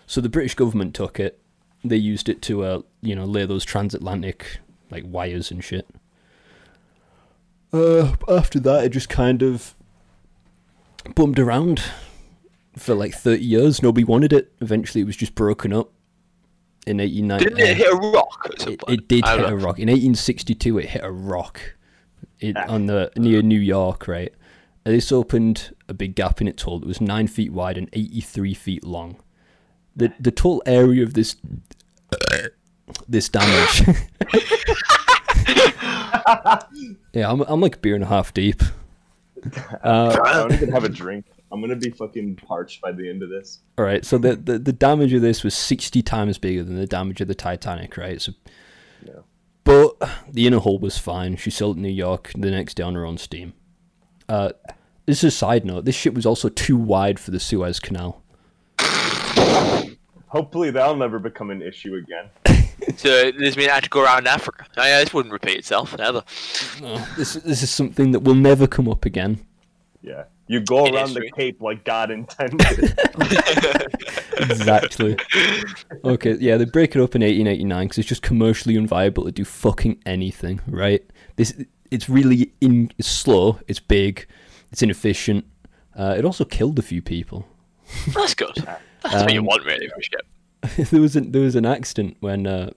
So 0.06 0.20
the 0.20 0.28
British 0.28 0.54
government 0.54 0.94
took 0.94 1.20
it. 1.20 1.38
They 1.84 1.96
used 1.96 2.28
it 2.28 2.42
to 2.42 2.62
uh, 2.64 2.82
you 3.00 3.14
know 3.14 3.24
lay 3.24 3.46
those 3.46 3.64
transatlantic 3.64 4.58
like 4.90 5.04
wires 5.06 5.50
and 5.50 5.62
shit. 5.62 5.86
Uh, 7.72 8.14
after 8.28 8.58
that, 8.60 8.84
it 8.84 8.88
just 8.90 9.08
kind 9.08 9.42
of 9.42 9.74
bummed 11.14 11.38
around 11.38 11.82
for 12.76 12.94
like 12.94 13.14
thirty 13.14 13.44
years. 13.44 13.82
Nobody 13.82 14.04
wanted 14.04 14.32
it. 14.32 14.52
Eventually, 14.60 15.02
it 15.02 15.06
was 15.06 15.16
just 15.16 15.34
broken 15.34 15.72
up 15.72 15.90
in 16.86 16.98
eighteen 17.00 17.28
ninety. 17.28 17.44
Didn't 17.46 17.60
it 17.60 17.76
hit 17.76 17.92
a 17.92 17.96
rock 17.96 18.46
at 18.52 18.60
some 18.60 18.72
It, 18.72 18.80
point? 18.80 19.00
it 19.00 19.08
did 19.08 19.24
hit 19.24 19.36
don't 19.36 19.52
a 19.52 19.56
rock 19.56 19.78
in 19.78 19.88
1862. 19.88 20.78
It 20.78 20.88
hit 20.90 21.04
a 21.04 21.10
rock 21.12 21.60
it, 22.40 22.56
on 22.56 22.86
the 22.86 23.10
near 23.16 23.42
New 23.42 23.58
York, 23.60 24.08
right? 24.08 24.32
And 24.84 24.94
this 24.94 25.12
opened 25.12 25.74
a 25.88 25.94
big 25.94 26.14
gap 26.14 26.40
in 26.40 26.48
its 26.48 26.62
hull 26.62 26.80
that 26.80 26.86
was 26.86 27.00
nine 27.00 27.26
feet 27.26 27.52
wide 27.52 27.76
and 27.76 27.88
83 27.92 28.54
feet 28.54 28.84
long. 28.84 29.20
The 29.94 30.12
the 30.18 30.30
total 30.30 30.62
area 30.66 31.02
of 31.02 31.14
this 31.14 31.36
this 33.08 33.28
damage. 33.28 33.82
yeah, 37.12 37.30
I'm 37.30 37.40
I'm 37.42 37.60
like 37.60 37.76
a 37.76 37.78
beer 37.78 37.94
and 37.94 38.04
a 38.04 38.08
half 38.08 38.32
deep. 38.34 38.62
Uh, 39.82 40.18
I 40.22 40.34
don't 40.34 40.52
even 40.52 40.70
have 40.70 40.84
a 40.84 40.88
drink. 40.90 41.24
I'm 41.50 41.62
gonna 41.62 41.74
be 41.74 41.88
fucking 41.88 42.36
parched 42.36 42.82
by 42.82 42.92
the 42.92 43.08
end 43.08 43.22
of 43.22 43.30
this. 43.30 43.60
All 43.78 43.84
right, 43.86 44.04
so 44.04 44.18
the, 44.18 44.36
the 44.36 44.58
the 44.58 44.72
damage 44.72 45.14
of 45.14 45.22
this 45.22 45.42
was 45.42 45.54
sixty 45.54 46.02
times 46.02 46.36
bigger 46.36 46.62
than 46.62 46.76
the 46.76 46.86
damage 46.86 47.22
of 47.22 47.28
the 47.28 47.34
Titanic, 47.34 47.96
right? 47.96 48.20
So, 48.20 48.32
Yeah. 49.02 49.20
But 49.70 50.10
the 50.28 50.48
inner 50.48 50.58
hull 50.58 50.80
was 50.80 50.98
fine. 50.98 51.36
She 51.36 51.48
sailed 51.48 51.76
to 51.76 51.80
New 51.80 51.88
York 51.88 52.32
the 52.36 52.50
next 52.50 52.74
day 52.74 52.82
on 52.82 52.96
her 52.96 53.06
own 53.06 53.18
steam. 53.18 53.52
Uh, 54.28 54.50
this 55.06 55.18
is 55.18 55.32
a 55.32 55.36
side 55.36 55.64
note. 55.64 55.84
This 55.84 55.94
ship 55.94 56.14
was 56.14 56.26
also 56.26 56.48
too 56.48 56.76
wide 56.76 57.20
for 57.20 57.30
the 57.30 57.38
Suez 57.38 57.78
Canal. 57.78 58.20
Hopefully 60.26 60.72
that'll 60.72 60.96
never 60.96 61.20
become 61.20 61.50
an 61.50 61.62
issue 61.62 61.94
again. 61.94 62.30
So 62.96 63.30
this 63.30 63.56
means 63.56 63.68
I 63.68 63.74
had 63.74 63.84
to 63.84 63.90
go 63.90 64.02
around 64.02 64.26
Africa. 64.26 64.66
Oh, 64.76 64.84
yeah, 64.84 64.98
this 64.98 65.14
wouldn't 65.14 65.32
repeat 65.32 65.58
itself 65.58 65.94
ever. 66.00 66.24
This 67.16 67.34
this 67.34 67.62
is 67.62 67.70
something 67.70 68.10
that 68.10 68.20
will 68.20 68.34
never 68.34 68.66
come 68.66 68.88
up 68.88 69.04
again. 69.04 69.38
Yeah. 70.02 70.24
You 70.50 70.58
go 70.58 70.86
In 70.86 70.96
around 70.96 71.14
the. 71.14 71.30
Cape 71.30 71.60
like 71.60 71.84
God 71.84 72.10
intended. 72.10 72.98
Exactly. 74.38 75.16
okay, 76.04 76.34
yeah, 76.40 76.56
they 76.56 76.64
break 76.64 76.96
it 76.96 77.00
up 77.00 77.14
in 77.14 77.20
1889 77.22 77.84
because 77.84 77.98
it's 77.98 78.08
just 78.08 78.22
commercially 78.22 78.74
unviable 78.74 79.24
to 79.26 79.32
do 79.32 79.44
fucking 79.44 80.00
anything, 80.06 80.60
right? 80.66 81.02
This 81.36 81.54
it's 81.90 82.08
really 82.08 82.52
in 82.60 82.90
it's 82.98 83.06
slow, 83.08 83.60
it's 83.68 83.78
big, 83.80 84.26
it's 84.72 84.82
inefficient. 84.82 85.44
Uh, 85.94 86.14
it 86.18 86.24
also 86.24 86.44
killed 86.44 86.78
a 86.78 86.82
few 86.82 87.02
people. 87.02 87.46
That's 88.14 88.34
good. 88.34 88.56
That's 89.02 89.22
what 89.22 89.32
you 89.32 89.40
Um, 89.40 89.46
want, 89.46 89.64
really, 89.64 89.88
for 89.88 89.98
a 89.98 90.02
ship. 90.02 90.88
there 90.90 91.00
was 91.00 91.16
an, 91.16 91.32
there 91.32 91.42
was 91.42 91.54
an 91.56 91.66
accident 91.66 92.16
when 92.20 92.46
uh, 92.46 92.70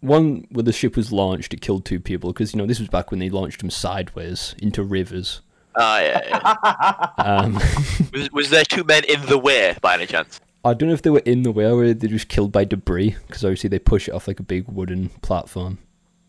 one 0.00 0.46
where 0.50 0.62
the 0.62 0.72
ship 0.72 0.96
was 0.96 1.12
launched. 1.12 1.52
It 1.52 1.60
killed 1.60 1.84
two 1.84 2.00
people 2.00 2.32
because 2.32 2.54
you 2.54 2.58
know 2.58 2.66
this 2.66 2.78
was 2.80 2.88
back 2.88 3.10
when 3.10 3.20
they 3.20 3.28
launched 3.28 3.60
them 3.60 3.70
sideways 3.70 4.54
into 4.58 4.82
rivers. 4.82 5.42
Ah, 5.76 6.00
yeah, 6.00 6.20
yeah. 6.28 7.06
Um, 7.18 7.54
was, 8.12 8.30
was 8.32 8.50
there 8.50 8.64
two 8.64 8.84
men 8.84 9.04
in 9.04 9.24
the 9.26 9.38
way, 9.38 9.76
by 9.80 9.94
any 9.94 10.06
chance? 10.06 10.40
I 10.64 10.74
don't 10.74 10.88
know 10.88 10.94
if 10.94 11.02
they 11.02 11.10
were 11.10 11.20
in 11.20 11.42
the 11.42 11.50
way 11.50 11.66
or 11.66 11.92
they 11.92 12.06
were 12.06 12.12
just 12.12 12.28
killed 12.28 12.52
by 12.52 12.64
debris 12.64 13.16
because 13.26 13.44
obviously 13.44 13.68
they 13.68 13.78
push 13.78 14.08
it 14.08 14.12
off 14.12 14.28
like 14.28 14.38
a 14.38 14.44
big 14.44 14.68
wooden 14.68 15.08
platform. 15.20 15.78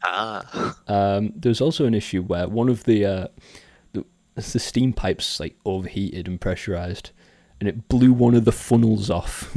Ah. 0.03 0.75
Um, 0.87 1.33
there 1.35 1.49
was 1.49 1.61
also 1.61 1.85
an 1.85 1.93
issue 1.93 2.23
where 2.23 2.47
one 2.47 2.67
of 2.67 2.83
the, 2.83 3.05
uh, 3.05 3.27
the 3.93 4.05
the 4.35 4.59
steam 4.59 4.91
pipes 4.91 5.39
like 5.39 5.55
overheated 5.65 6.27
and 6.27 6.41
pressurized, 6.41 7.11
and 7.59 7.69
it 7.69 7.87
blew 7.87 8.11
one 8.11 8.35
of 8.35 8.45
the 8.45 8.51
funnels 8.51 9.09
off, 9.09 9.55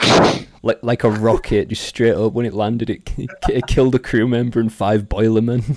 like 0.62 0.78
like 0.82 1.04
a 1.04 1.10
rocket, 1.10 1.68
just 1.68 1.84
straight 1.84 2.14
up. 2.14 2.32
When 2.32 2.46
it 2.46 2.54
landed, 2.54 2.88
it 2.88 3.10
it 3.48 3.66
killed 3.66 3.94
a 3.94 3.98
crew 3.98 4.26
member 4.26 4.60
and 4.60 4.72
five 4.72 5.08
boilermen. 5.08 5.76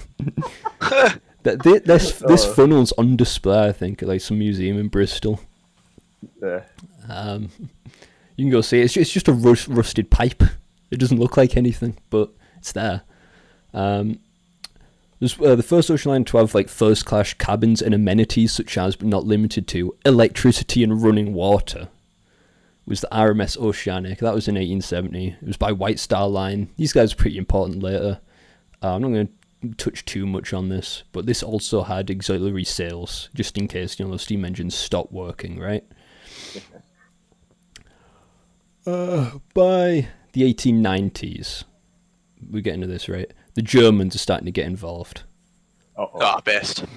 That 1.44 1.64
this 1.64 2.20
this 2.28 2.46
Oh. 2.46 2.54
funnel's 2.54 2.92
on 2.94 3.16
display, 3.16 3.68
I 3.68 3.72
think, 3.72 4.02
at 4.02 4.08
like 4.08 4.22
some 4.22 4.40
museum 4.40 4.78
in 4.80 4.88
Bristol. 4.88 5.40
Yeah. 6.42 6.62
Um, 7.10 7.50
you 8.38 8.46
can 8.46 8.52
go 8.52 8.62
see 8.62 8.80
it. 8.80 8.86
It's 8.86 8.94
just, 8.94 9.02
it's 9.04 9.12
just 9.12 9.28
a 9.28 9.34
rust, 9.34 9.68
rusted 9.68 10.10
pipe. 10.10 10.44
It 10.92 11.00
doesn't 11.00 11.20
look 11.20 11.38
like 11.38 11.58
anything, 11.58 11.98
but 12.10 12.30
it's 12.58 12.72
there. 12.72 13.02
Um, 13.74 14.20
there's, 15.20 15.40
uh, 15.40 15.56
the 15.56 15.64
first 15.64 15.90
ocean 15.92 16.12
line 16.12 16.24
to 16.26 16.38
have 16.38 16.54
like 16.56 16.68
first 16.70 17.06
class 17.06 17.34
cabins 17.34 17.82
and 17.82 17.94
amenities 17.94 18.52
such 18.54 18.78
as, 18.78 18.96
but 18.96 19.08
not 19.08 19.26
limited 19.26 19.68
to, 19.70 19.96
electricity 20.06 20.84
and 20.84 21.02
running 21.02 21.34
water. 21.34 21.90
Was 22.88 23.02
the 23.02 23.08
RMS 23.12 23.58
Oceanic? 23.58 24.20
That 24.20 24.34
was 24.34 24.48
in 24.48 24.56
1870. 24.56 25.38
It 25.42 25.48
was 25.48 25.58
by 25.58 25.72
White 25.72 26.00
Star 26.00 26.28
Line. 26.28 26.70
These 26.78 26.94
guys 26.94 27.14
are 27.14 27.18
pretty 27.18 27.38
important 27.38 27.84
later. 27.84 28.20
Uh, 28.82 28.96
I'm 28.96 29.02
not 29.02 29.10
going 29.10 29.28
to 29.28 29.34
touch 29.78 30.06
too 30.06 30.26
much 30.26 30.54
on 30.54 30.70
this, 30.70 31.04
but 31.12 31.26
this 31.26 31.44
also 31.44 31.84
had 31.84 32.10
auxiliary 32.12 32.64
sails 32.64 33.30
just 33.36 33.58
in 33.58 33.68
case 33.68 34.00
you 34.00 34.06
know 34.06 34.12
the 34.12 34.20
steam 34.20 34.44
engines 34.46 34.76
stopped 34.76 35.12
working, 35.12 35.60
right? 35.60 35.84
Uh, 38.86 39.32
by 39.54 40.08
the 40.34 40.42
1890s, 40.54 41.64
we're 42.50 42.62
getting 42.62 42.82
to 42.82 42.88
this 42.88 43.08
right. 43.08 43.32
The 43.54 43.62
Germans 43.62 44.16
are 44.16 44.20
starting 44.20 44.46
to 44.46 44.52
get 44.52 44.66
involved. 44.66 45.24
Oh, 45.98 46.10
Ah, 46.22 46.42
best. 46.44 46.86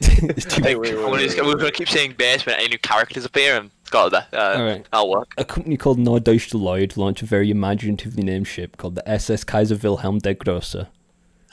It's 0.00 0.44
too- 0.46 0.62
Hey, 0.62 0.74
wait, 0.74 0.94
wait, 0.94 1.04
I'm 1.04 1.10
gonna, 1.10 1.22
just- 1.22 1.36
we're 1.40 1.54
gonna 1.56 1.70
keep 1.70 1.88
saying 1.88 2.14
best 2.18 2.46
when 2.46 2.56
any 2.56 2.68
new 2.68 2.78
characters 2.78 3.24
appear 3.24 3.56
and 3.56 3.70
got 3.90 4.10
that. 4.12 4.28
Uh, 4.32 4.58
Alright. 4.58 4.86
That'll 4.90 5.10
work. 5.10 5.32
a 5.38 5.44
company 5.44 5.76
called 5.76 5.98
Norddeutsche 5.98 6.54
Lloyd 6.54 6.96
launched 6.96 7.22
a 7.22 7.26
very 7.26 7.50
imaginatively 7.50 8.22
named 8.24 8.48
ship 8.48 8.76
called 8.78 8.94
the 8.96 9.08
SS 9.08 9.44
Kaiser 9.44 9.76
Wilhelm 9.76 10.18
der 10.18 10.34
Grosse. 10.34 10.86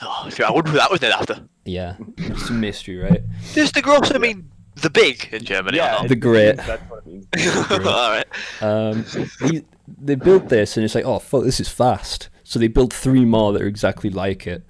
Oh, 0.00 0.28
sure, 0.30 0.46
I 0.46 0.50
wonder 0.50 0.70
who 0.70 0.76
that 0.78 0.90
was 0.90 1.00
named 1.00 1.14
after. 1.14 1.40
Yeah, 1.64 1.96
it's 2.18 2.50
a 2.50 2.52
mystery, 2.52 2.96
right? 2.98 3.22
Does 3.54 3.72
the 3.72 3.80
gross 3.82 4.10
I 4.12 4.18
mean 4.18 4.50
the 4.76 4.90
big 4.90 5.28
in 5.32 5.44
Germany 5.44 5.76
Yeah, 5.78 6.02
or 6.02 6.08
The 6.08 6.16
great. 6.16 6.56
That's 6.56 6.82
what 6.90 7.04
it 7.06 7.06
means. 7.06 7.26
Alright. 7.70 8.26
Um, 8.60 9.04
they, 9.40 9.62
they 9.86 10.14
built 10.16 10.48
this, 10.48 10.76
and 10.76 10.84
it's 10.84 10.94
like, 10.94 11.04
oh 11.04 11.18
fuck, 11.20 11.44
this 11.44 11.60
is 11.60 11.68
fast. 11.68 12.28
So 12.42 12.58
they 12.58 12.68
built 12.68 12.92
three 12.92 13.24
more 13.24 13.52
that 13.52 13.62
are 13.62 13.66
exactly 13.66 14.10
like 14.10 14.46
it. 14.46 14.64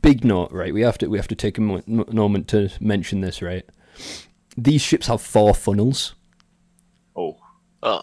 Big 0.00 0.24
note, 0.24 0.50
right? 0.52 0.72
We 0.72 0.80
have 0.82 0.96
to 0.98 1.08
we 1.08 1.18
have 1.18 1.28
to 1.28 1.34
take 1.34 1.58
a 1.58 1.60
mo- 1.60 1.82
mo- 1.86 2.06
moment 2.10 2.48
to 2.48 2.70
mention 2.80 3.20
this, 3.20 3.42
right? 3.42 3.64
These 4.56 4.80
ships 4.82 5.08
have 5.08 5.20
four 5.20 5.52
funnels. 5.54 6.14
Oh, 7.16 7.36
Oh. 7.82 8.00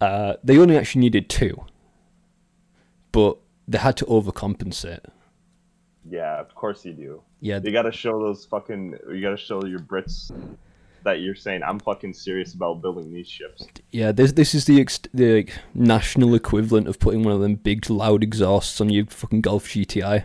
Uh, 0.00 0.34
they 0.42 0.58
only 0.58 0.76
actually 0.76 1.00
needed 1.02 1.28
two, 1.28 1.64
but 3.12 3.36
they 3.68 3.78
had 3.78 3.96
to 3.98 4.04
overcompensate. 4.06 5.04
Yeah, 6.12 6.38
of 6.38 6.54
course 6.54 6.84
you 6.84 6.92
do. 6.92 7.22
Yeah, 7.40 7.58
You 7.64 7.72
gotta 7.72 7.90
show 7.90 8.22
those 8.22 8.44
fucking. 8.44 8.98
You 9.10 9.20
gotta 9.22 9.36
show 9.36 9.64
your 9.64 9.80
Brits 9.80 10.30
that 11.04 11.20
you're 11.20 11.34
saying 11.34 11.62
I'm 11.64 11.80
fucking 11.80 12.12
serious 12.12 12.54
about 12.54 12.80
building 12.82 13.12
these 13.12 13.28
ships. 13.28 13.66
yeah. 13.90 14.12
This 14.12 14.32
this 14.32 14.54
is 14.54 14.66
the 14.66 14.80
ex- 14.80 15.00
the 15.12 15.36
like, 15.36 15.52
national 15.74 16.34
equivalent 16.34 16.86
of 16.86 16.98
putting 17.00 17.24
one 17.24 17.34
of 17.34 17.40
them 17.40 17.54
big 17.56 17.88
loud 17.90 18.22
exhausts 18.22 18.80
on 18.80 18.90
your 18.90 19.06
fucking 19.06 19.40
Golf 19.40 19.66
GTI. 19.66 20.24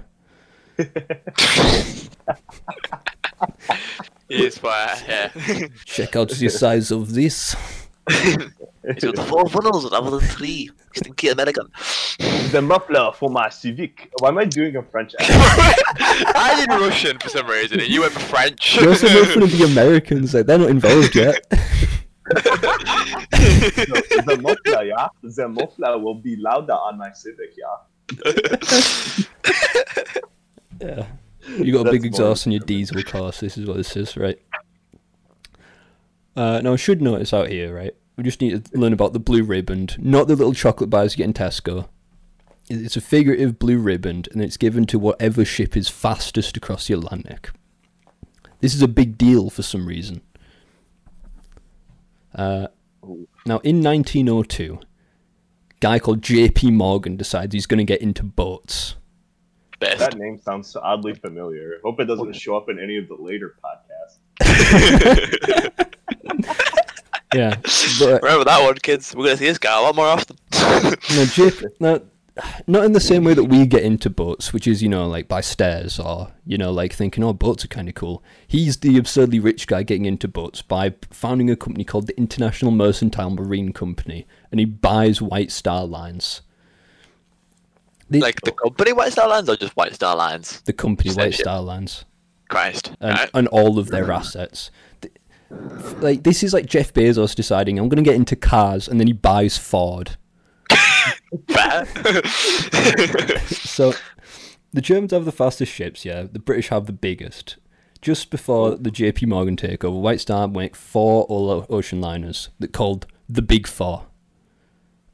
Yes, 4.29 4.61
why, 4.61 5.01
yeah. 5.07 5.29
Check 5.85 6.15
out 6.17 6.29
the 6.29 6.49
size 6.49 6.91
of 6.91 7.13
this. 7.13 7.55
He's 8.09 9.03
got 9.03 9.17
four 9.27 9.47
funnels 9.49 9.89
rather 9.91 10.11
than 10.11 10.19
three. 10.19 10.69
Stinky 10.95 11.29
American. 11.29 11.67
The 12.51 12.61
muffler 12.61 13.11
for 13.13 13.29
my 13.29 13.49
Civic. 13.49 14.09
Why 14.19 14.29
am 14.29 14.37
I 14.37 14.45
doing 14.45 14.75
a 14.75 14.83
French 14.83 15.15
accent? 15.19 15.39
I 16.35 16.55
did 16.59 16.69
Russian 16.69 17.19
for 17.19 17.29
some 17.29 17.47
reason, 17.47 17.79
and 17.79 17.89
you 17.89 18.01
went 18.01 18.13
for 18.13 18.19
French. 18.19 18.75
You're 18.79 18.89
also 18.89 19.07
making 19.07 19.43
of 19.43 19.51
the 19.51 19.63
Americans, 19.65 20.33
like 20.33 20.45
they're 20.45 20.57
not 20.57 20.69
involved 20.69 21.15
yet. 21.15 21.49
the, 22.29 22.43
the 24.25 24.37
muffler, 24.41 24.83
yeah. 24.83 25.07
The 25.23 25.47
muffler 25.47 25.97
will 25.97 26.15
be 26.15 26.35
louder 26.35 26.73
on 26.73 26.97
my 26.97 27.11
Civic, 27.13 27.55
yeah. 27.57 27.77
yeah. 30.81 31.05
You 31.57 31.71
got 31.71 31.81
a 31.81 31.83
That's 31.85 31.97
big 31.97 32.05
exhaust 32.05 32.45
on 32.47 32.53
your 32.53 32.61
interesting. 32.61 32.97
diesel 32.97 33.03
cars. 33.03 33.39
This 33.39 33.57
is 33.57 33.65
what 33.65 33.77
this 33.77 33.95
is, 33.95 34.17
right? 34.17 34.39
Uh, 36.35 36.61
now 36.61 36.73
I 36.73 36.75
should 36.75 37.01
notice 37.01 37.33
out 37.33 37.49
here, 37.49 37.73
right? 37.73 37.95
We 38.17 38.23
just 38.23 38.41
need 38.41 38.65
to 38.65 38.77
learn 38.77 38.93
about 38.93 39.13
the 39.13 39.19
blue 39.19 39.43
ribbon, 39.43 39.89
not 39.97 40.27
the 40.27 40.35
little 40.35 40.53
chocolate 40.53 40.89
bars 40.89 41.13
you 41.13 41.17
get 41.17 41.25
in 41.25 41.33
Tesco. 41.33 41.87
It- 42.69 42.81
It's 42.83 42.97
a 42.97 43.01
figurative 43.01 43.57
blue 43.59 43.77
ribbon, 43.77 44.23
and 44.31 44.41
it's 44.41 44.57
given 44.57 44.85
to 44.87 44.99
whatever 44.99 45.45
ship 45.45 45.75
is 45.77 45.87
fastest 45.89 46.57
across 46.57 46.87
the 46.87 46.93
Atlantic. 46.95 47.51
This 48.59 48.73
is 48.75 48.81
a 48.81 48.87
big 48.87 49.17
deal 49.17 49.49
for 49.49 49.61
some 49.63 49.85
reason. 49.87 50.21
Uh, 52.35 52.67
now, 53.45 53.59
in 53.59 53.81
1902, 53.83 54.79
a 54.81 54.85
guy 55.79 55.99
called 55.99 56.21
J.P. 56.21 56.71
Morgan 56.71 57.15
decides 57.17 57.53
he's 57.53 57.65
going 57.67 57.77
to 57.77 57.83
get 57.83 58.01
into 58.01 58.23
boats. 58.23 58.95
Best. 59.79 59.99
That 59.99 60.17
name 60.17 60.39
sounds 60.39 60.75
oddly 60.75 61.13
familiar. 61.13 61.75
Hope 61.83 61.99
it 61.99 62.05
doesn't 62.05 62.33
show 62.35 62.57
up 62.57 62.67
in 62.69 62.79
any 62.79 62.97
of 62.97 63.07
the 63.07 63.15
later 63.15 63.55
podcasts. 63.63 64.17
Yeah, 67.35 67.55
but 67.99 68.23
Remember 68.23 68.45
that 68.45 68.63
one, 68.63 68.75
kids. 68.75 69.13
We're 69.13 69.25
gonna 69.25 69.37
see 69.37 69.47
this 69.47 69.57
guy 69.57 69.77
a 69.77 69.81
lot 69.81 69.95
more 69.95 70.07
often. 70.07 70.37
no, 71.13 71.25
Jip, 71.25 71.61
no, 71.81 72.01
not 72.67 72.85
in 72.85 72.91
the 72.91 72.99
same 72.99 73.23
way 73.23 73.33
that 73.33 73.45
we 73.45 73.65
get 73.65 73.83
into 73.83 74.09
boats, 74.09 74.53
which 74.53 74.67
is 74.67 74.81
you 74.83 74.89
know 74.89 75.07
like 75.07 75.27
by 75.27 75.41
stairs 75.41 75.99
or 75.99 76.31
you 76.45 76.57
know 76.57 76.71
like 76.71 76.93
thinking 76.93 77.23
oh 77.23 77.33
boats 77.33 77.65
are 77.65 77.69
kind 77.69 77.89
of 77.89 77.95
cool. 77.95 78.23
He's 78.47 78.77
the 78.77 78.97
absurdly 78.97 79.39
rich 79.39 79.67
guy 79.67 79.83
getting 79.83 80.05
into 80.05 80.27
boats 80.27 80.61
by 80.61 80.93
founding 81.11 81.49
a 81.49 81.55
company 81.55 81.83
called 81.83 82.07
the 82.07 82.17
International 82.17 82.71
Mercantile 82.71 83.31
Marine 83.31 83.73
Company, 83.73 84.25
and 84.51 84.59
he 84.59 84.65
buys 84.65 85.21
White 85.21 85.51
Star 85.51 85.85
Lines. 85.85 86.41
The, 88.09 88.21
like 88.21 88.39
the 88.41 88.51
company 88.53 88.93
White 88.93 89.11
Star 89.11 89.27
Lines 89.27 89.49
or 89.49 89.57
just 89.57 89.75
White 89.75 89.93
Star 89.95 90.15
Lines? 90.15 90.61
the 90.61 90.73
company 90.73 91.09
Same 91.09 91.25
White 91.25 91.33
shit. 91.33 91.41
Star 91.43 91.61
Lines. 91.61 92.05
Christ. 92.49 92.91
and, 93.01 93.17
Right. 93.17 93.29
and 93.33 93.47
all 93.49 93.77
of 93.77 93.89
their 93.89 94.09
assets. 94.11 94.71
Th- 95.01 95.13
Like 95.99 96.23
this 96.23 96.43
is 96.43 96.53
like 96.53 96.65
Jeff 96.67 96.93
Bezos 96.93 97.35
deciding 97.35 97.77
I'm 97.77 97.89
going 97.89 98.01
to 98.03 98.09
get 98.09 98.15
into 98.15 98.35
cars, 98.37 98.87
and 98.87 98.99
then 98.99 99.07
he 99.07 99.13
buys 99.13 99.57
Ford. 99.57 100.15
So 103.77 103.93
the 104.73 104.81
Germans 104.81 105.11
have 105.11 105.25
the 105.25 105.31
fastest 105.31 105.71
ships, 105.71 106.05
yeah. 106.05 106.23
The 106.23 106.39
British 106.39 106.69
have 106.69 106.85
the 106.85 106.93
biggest. 106.93 107.57
Just 108.01 108.29
before 108.29 108.75
the 108.75 108.91
JP 108.91 109.27
Morgan 109.27 109.55
takeover, 109.55 110.01
White 110.01 110.21
Star 110.21 110.47
make 110.47 110.75
four 110.75 111.23
all 111.23 111.65
ocean 111.69 112.01
liners 112.01 112.49
that 112.59 112.73
called 112.73 113.07
the 113.27 113.41
Big 113.41 113.67
Four. 113.67 114.07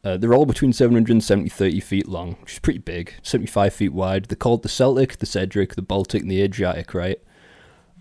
Uh, 0.03 0.17
they're 0.17 0.33
all 0.33 0.45
between 0.45 0.73
770 0.73 1.49
30 1.49 1.79
feet 1.79 2.09
long, 2.09 2.35
which 2.41 2.53
is 2.53 2.59
pretty 2.59 2.79
big, 2.79 3.13
75 3.23 3.73
feet 3.73 3.93
wide. 3.93 4.25
They're 4.25 4.35
called 4.35 4.63
the 4.63 4.69
Celtic, 4.69 5.17
the 5.17 5.25
Cedric, 5.25 5.75
the 5.75 5.81
Baltic, 5.81 6.23
and 6.23 6.31
the 6.31 6.41
Adriatic, 6.41 6.93
right? 6.93 7.21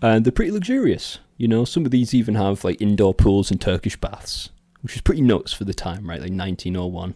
And 0.01 0.25
they're 0.25 0.33
pretty 0.33 0.51
luxurious. 0.51 1.19
You 1.37 1.47
know, 1.47 1.63
some 1.63 1.85
of 1.85 1.91
these 1.91 2.13
even 2.13 2.35
have 2.35 2.65
like 2.65 2.81
indoor 2.81 3.13
pools 3.13 3.51
and 3.51 3.61
Turkish 3.61 3.95
baths, 3.95 4.49
which 4.81 4.95
is 4.95 5.01
pretty 5.01 5.21
nuts 5.21 5.53
for 5.53 5.63
the 5.63 5.73
time, 5.73 6.09
right? 6.09 6.19
Like 6.19 6.31
1901. 6.31 7.15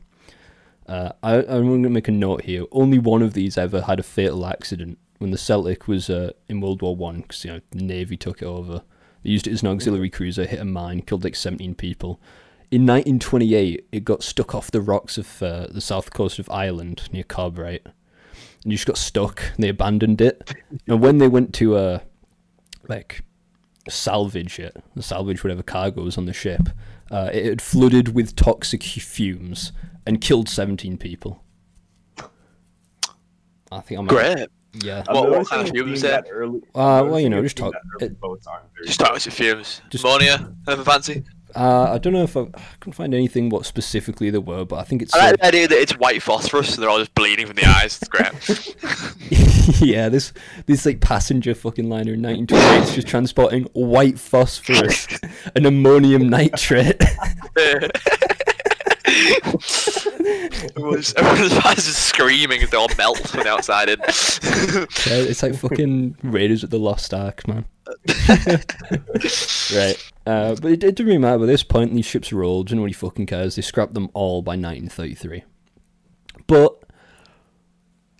Uh, 0.87 1.11
I, 1.21 1.37
I'm 1.37 1.67
going 1.67 1.83
to 1.83 1.89
make 1.89 2.07
a 2.07 2.11
note 2.11 2.43
here. 2.43 2.65
Only 2.71 2.97
one 2.97 3.21
of 3.21 3.33
these 3.33 3.57
ever 3.57 3.81
had 3.81 3.99
a 3.99 4.03
fatal 4.03 4.45
accident 4.45 4.97
when 5.17 5.31
the 5.31 5.37
Celtic 5.37 5.87
was 5.87 6.09
uh, 6.09 6.31
in 6.47 6.61
World 6.61 6.81
War 6.81 6.95
One, 6.95 7.21
because 7.21 7.43
you 7.43 7.51
know 7.51 7.61
the 7.71 7.83
Navy 7.83 8.15
took 8.15 8.41
it 8.41 8.45
over. 8.45 8.83
They 9.23 9.31
used 9.31 9.47
it 9.47 9.53
as 9.53 9.61
an 9.63 9.69
auxiliary 9.69 10.09
cruiser, 10.09 10.45
hit 10.45 10.59
a 10.59 10.65
mine, 10.65 11.01
killed 11.01 11.23
like 11.23 11.35
17 11.35 11.75
people. 11.75 12.21
In 12.69 12.81
1928, 12.81 13.87
it 13.91 14.05
got 14.05 14.23
stuck 14.23 14.53
off 14.53 14.71
the 14.71 14.81
rocks 14.81 15.17
of 15.17 15.41
uh, 15.41 15.67
the 15.69 15.81
south 15.81 16.13
coast 16.13 16.37
of 16.37 16.49
Ireland 16.49 17.09
near 17.11 17.23
Cobb, 17.23 17.57
right? 17.57 17.81
And 18.63 18.71
just 18.71 18.85
got 18.85 18.97
stuck. 18.97 19.41
And 19.55 19.63
they 19.63 19.69
abandoned 19.69 20.21
it. 20.21 20.53
And 20.87 21.01
when 21.01 21.17
they 21.17 21.27
went 21.27 21.53
to 21.55 21.75
uh, 21.75 21.99
like 22.87 23.23
salvage 23.89 24.59
it, 24.59 24.75
salvage 24.99 25.43
whatever 25.43 25.63
cargo 25.63 26.03
was 26.03 26.17
on 26.17 26.25
the 26.25 26.33
ship, 26.33 26.69
uh, 27.11 27.29
it 27.33 27.45
had 27.45 27.61
flooded 27.61 28.13
with 28.15 28.35
toxic 28.35 28.83
fumes 28.83 29.71
and 30.05 30.21
killed 30.21 30.49
17 30.49 30.97
people. 30.97 31.43
I 33.71 33.81
think 33.81 33.99
I'm 33.99 34.07
Great. 34.07 34.47
Yeah. 34.73 35.03
I'm 35.07 35.15
What- 35.15 35.29
what 35.31 35.47
kind 35.49 35.61
of 35.67 35.69
fumes 35.73 36.01
there? 36.01 36.21
that 36.21 36.27
Early, 36.31 36.59
Uh, 36.75 37.03
well, 37.05 37.19
you 37.19 37.29
know, 37.29 37.41
just 37.41 37.57
talk- 37.57 37.73
that 37.99 38.05
it- 38.05 38.19
boats 38.19 38.47
aren't 38.47 38.65
very 38.73 38.85
Just 38.85 38.99
start 38.99 39.13
with 39.13 39.25
your 39.25 39.33
fumes. 39.33 39.81
Just- 39.89 40.03
Ammonia, 40.03 40.53
anything 40.67 40.85
fancy? 40.85 41.23
Uh, 41.55 41.93
I 41.93 41.97
don't 41.97 42.13
know 42.13 42.23
if 42.23 42.35
I, 42.35 42.41
I 42.41 42.61
couldn't 42.79 42.93
find 42.93 43.13
anything 43.13 43.49
what 43.49 43.65
specifically 43.65 44.29
there 44.29 44.41
were, 44.41 44.65
but 44.65 44.77
I 44.77 44.83
think 44.83 45.01
it's 45.01 45.15
I 45.15 45.31
like 45.31 45.39
the 45.39 45.45
idea 45.45 45.67
that 45.67 45.77
it's 45.79 45.97
white 45.97 46.21
phosphorus, 46.21 46.75
so 46.75 46.81
they're 46.81 46.89
all 46.89 46.99
just 46.99 47.15
bleeding 47.15 47.47
from 47.47 47.55
the 47.55 47.65
eyes. 47.65 47.99
It's 48.01 48.09
great. 48.09 49.81
yeah, 49.81 50.09
this 50.09 50.33
this 50.65 50.85
like 50.85 50.99
passenger 50.99 51.55
fucking 51.55 51.89
liner 51.89 52.13
in 52.13 52.21
1928 52.21 52.89
is 52.89 52.95
just 52.95 53.07
transporting 53.07 53.63
white 53.73 54.19
phosphorus 54.19 55.07
and 55.55 55.65
ammonium 55.65 56.29
nitrate. 56.29 57.01
everyone's, 60.75 61.13
everyone's 61.13 61.53
eyes 61.65 61.87
is 61.87 61.97
screaming 61.97 62.61
as 62.61 62.69
they 62.69 62.77
all 62.77 62.89
melt 62.97 63.19
from 63.27 63.43
the 63.43 63.49
outside 63.49 63.89
in. 63.89 63.99
Yeah, 63.99 65.29
it's 65.29 65.41
like 65.43 65.55
fucking 65.55 66.17
Raiders 66.23 66.63
of 66.63 66.69
the 66.69 66.79
Lost 66.79 67.13
Ark, 67.13 67.47
man. 67.47 67.65
right. 69.75 70.11
Uh, 70.25 70.55
but 70.55 70.65
it, 70.65 70.83
it 70.83 70.95
didn't 70.95 71.05
really 71.05 71.17
matter. 71.17 71.39
By 71.39 71.45
this 71.45 71.63
point, 71.63 71.93
these 71.93 72.05
ships 72.05 72.33
are 72.33 72.43
old. 72.43 72.71
Nobody 72.71 72.93
fucking 72.93 73.27
cares. 73.27 73.55
They 73.55 73.61
scrapped 73.61 73.93
them 73.93 74.09
all 74.13 74.41
by 74.41 74.51
1933. 74.51 75.43
But 76.47 76.83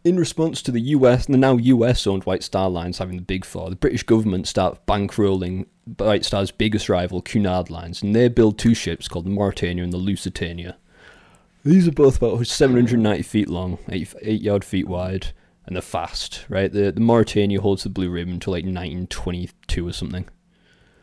in 0.03 0.17
response 0.17 0.61
to 0.61 0.71
the 0.71 0.81
US, 0.81 1.25
and 1.25 1.33
the 1.33 1.39
now 1.39 1.57
US-owned 1.57 2.23
White 2.23 2.43
Star 2.43 2.69
Lines 2.69 2.99
having 2.99 3.17
the 3.17 3.21
Big 3.21 3.43
Four, 3.43 3.69
the 3.69 3.75
British 3.75 4.03
government 4.03 4.47
start 4.47 4.85
bankrolling 4.85 5.65
White 5.97 6.23
Star's 6.23 6.51
biggest 6.51 6.87
rival, 6.87 7.21
Cunard 7.21 7.69
Lines, 7.69 8.01
and 8.01 8.15
they 8.15 8.29
build 8.29 8.57
two 8.57 8.73
ships 8.73 9.07
called 9.07 9.25
the 9.25 9.31
Mauretania 9.31 9.83
and 9.83 9.91
the 9.91 9.97
Lusitania. 9.97 10.77
These 11.67 11.85
are 11.85 11.91
both 11.91 12.15
about 12.15 12.47
790 12.47 13.23
feet 13.23 13.49
long, 13.49 13.77
8, 13.89 14.15
eight 14.21 14.41
yard 14.41 14.63
feet 14.63 14.87
wide, 14.87 15.33
and 15.65 15.75
they're 15.75 15.81
fast, 15.81 16.45
right? 16.47 16.71
The, 16.71 16.93
the 16.93 17.01
Mauretania 17.01 17.59
holds 17.59 17.83
the 17.83 17.89
blue 17.89 18.09
ribbon 18.09 18.35
until 18.35 18.53
like 18.53 18.63
1922 18.63 19.85
or 19.85 19.91
something. 19.91 20.29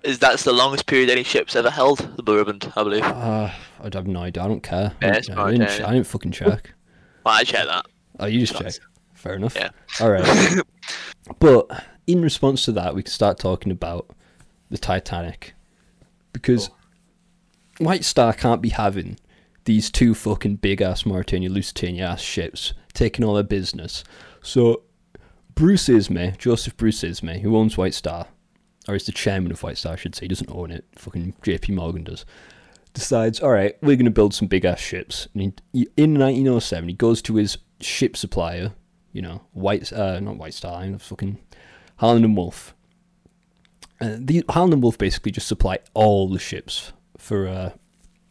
is 0.02 0.18
that's 0.18 0.42
the 0.42 0.54
longest 0.54 0.86
period 0.86 1.10
any 1.10 1.22
ship's 1.22 1.54
ever 1.54 1.68
held 1.68 1.98
the 2.16 2.22
blue 2.22 2.38
ribbon, 2.38 2.60
I 2.76 2.82
believe. 2.82 3.04
Uh, 3.04 3.50
I'd 3.82 3.92
have 3.92 4.06
no 4.06 4.20
idea. 4.20 4.42
I 4.42 4.48
don't 4.48 4.62
care. 4.62 4.92
Yeah, 5.02 5.20
I, 5.36 5.42
I 5.42 5.50
didn't, 5.50 5.60
yeah, 5.60 5.76
ch- 5.76 5.80
yeah. 5.80 5.88
I 5.88 5.92
didn't 5.92 6.06
fucking 6.06 6.32
check. 6.32 6.72
Well, 7.26 7.34
I 7.34 7.44
checked 7.44 7.66
that. 7.66 7.84
Oh, 8.20 8.24
you 8.24 8.40
just 8.40 8.56
check. 8.56 8.72
Fair 9.12 9.34
enough. 9.34 9.56
Yeah. 9.56 9.68
All 10.00 10.10
right. 10.10 10.62
but 11.40 11.84
in 12.06 12.22
response 12.22 12.64
to 12.64 12.72
that, 12.72 12.94
we 12.94 13.02
can 13.02 13.12
start 13.12 13.38
talking 13.38 13.70
about 13.70 14.08
the 14.70 14.78
Titanic 14.78 15.52
because 16.32 16.70
White 17.76 18.06
Star 18.06 18.32
can't 18.32 18.62
be 18.62 18.70
having 18.70 19.18
these 19.64 19.90
two 19.90 20.14
fucking 20.14 20.56
big 20.56 20.82
ass 20.82 21.04
Mauretania 21.04 21.50
Lusitania 21.50 22.06
ass 22.06 22.20
ships 22.20 22.74
taking 22.92 23.24
all 23.24 23.34
their 23.34 23.42
business. 23.42 24.04
So 24.42 24.82
Bruce 25.54 25.88
Ismay, 25.88 26.34
Joseph 26.38 26.76
Bruce 26.76 27.02
Ismay, 27.02 27.40
who 27.40 27.56
owns 27.56 27.76
White 27.76 27.94
Star, 27.94 28.26
or 28.88 28.94
is 28.94 29.06
the 29.06 29.12
chairman 29.12 29.52
of 29.52 29.62
White 29.62 29.78
Star, 29.78 29.94
I 29.94 29.96
should 29.96 30.14
say, 30.14 30.22
he 30.22 30.28
doesn't 30.28 30.50
own 30.50 30.70
it. 30.70 30.84
Fucking 30.96 31.34
JP 31.42 31.74
Morgan 31.74 32.04
does. 32.04 32.24
Decides, 32.92 33.40
all 33.40 33.50
right, 33.50 33.76
we're 33.82 33.96
going 33.96 34.04
to 34.04 34.10
build 34.10 34.34
some 34.34 34.48
big 34.48 34.64
ass 34.64 34.80
ships. 34.80 35.26
And 35.34 35.60
he, 35.72 35.88
in 35.96 36.18
1907, 36.18 36.88
he 36.88 36.94
goes 36.94 37.22
to 37.22 37.36
his 37.36 37.58
ship 37.80 38.16
supplier, 38.16 38.72
you 39.12 39.22
know, 39.22 39.42
White, 39.52 39.92
uh, 39.92 40.20
not 40.20 40.36
White 40.36 40.54
Star 40.54 40.80
I'm 40.80 40.98
fucking 40.98 41.38
Harland 41.96 42.24
and 42.24 42.36
Wolff. 42.36 42.74
Uh, 44.00 44.16
the 44.18 44.44
Harland 44.48 44.74
and 44.74 44.82
Wolff 44.82 44.98
basically 44.98 45.32
just 45.32 45.48
supply 45.48 45.78
all 45.94 46.28
the 46.28 46.38
ships 46.38 46.92
for 47.16 47.48
uh, 47.48 47.70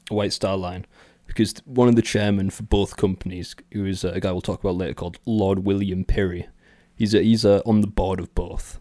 White 0.10 0.34
Star 0.34 0.58
Line 0.58 0.86
because 1.34 1.56
one 1.66 1.88
of 1.88 1.96
the 1.96 2.02
chairmen 2.04 2.50
for 2.52 2.62
both 2.64 2.96
companies, 2.96 3.56
who 3.72 3.86
is 3.86 4.04
a 4.04 4.20
guy 4.20 4.32
we'll 4.32 4.42
talk 4.42 4.60
about 4.64 4.76
later 4.76 4.94
called 4.94 5.18
Lord 5.26 5.60
William 5.66 6.06
Pirrie, 6.06 6.48
he's 6.96 7.14
a, 7.16 7.22
he's 7.24 7.44
a, 7.44 7.64
on 7.66 7.82
the 7.82 7.88
board 7.88 8.20
of 8.20 8.34
both. 8.36 8.80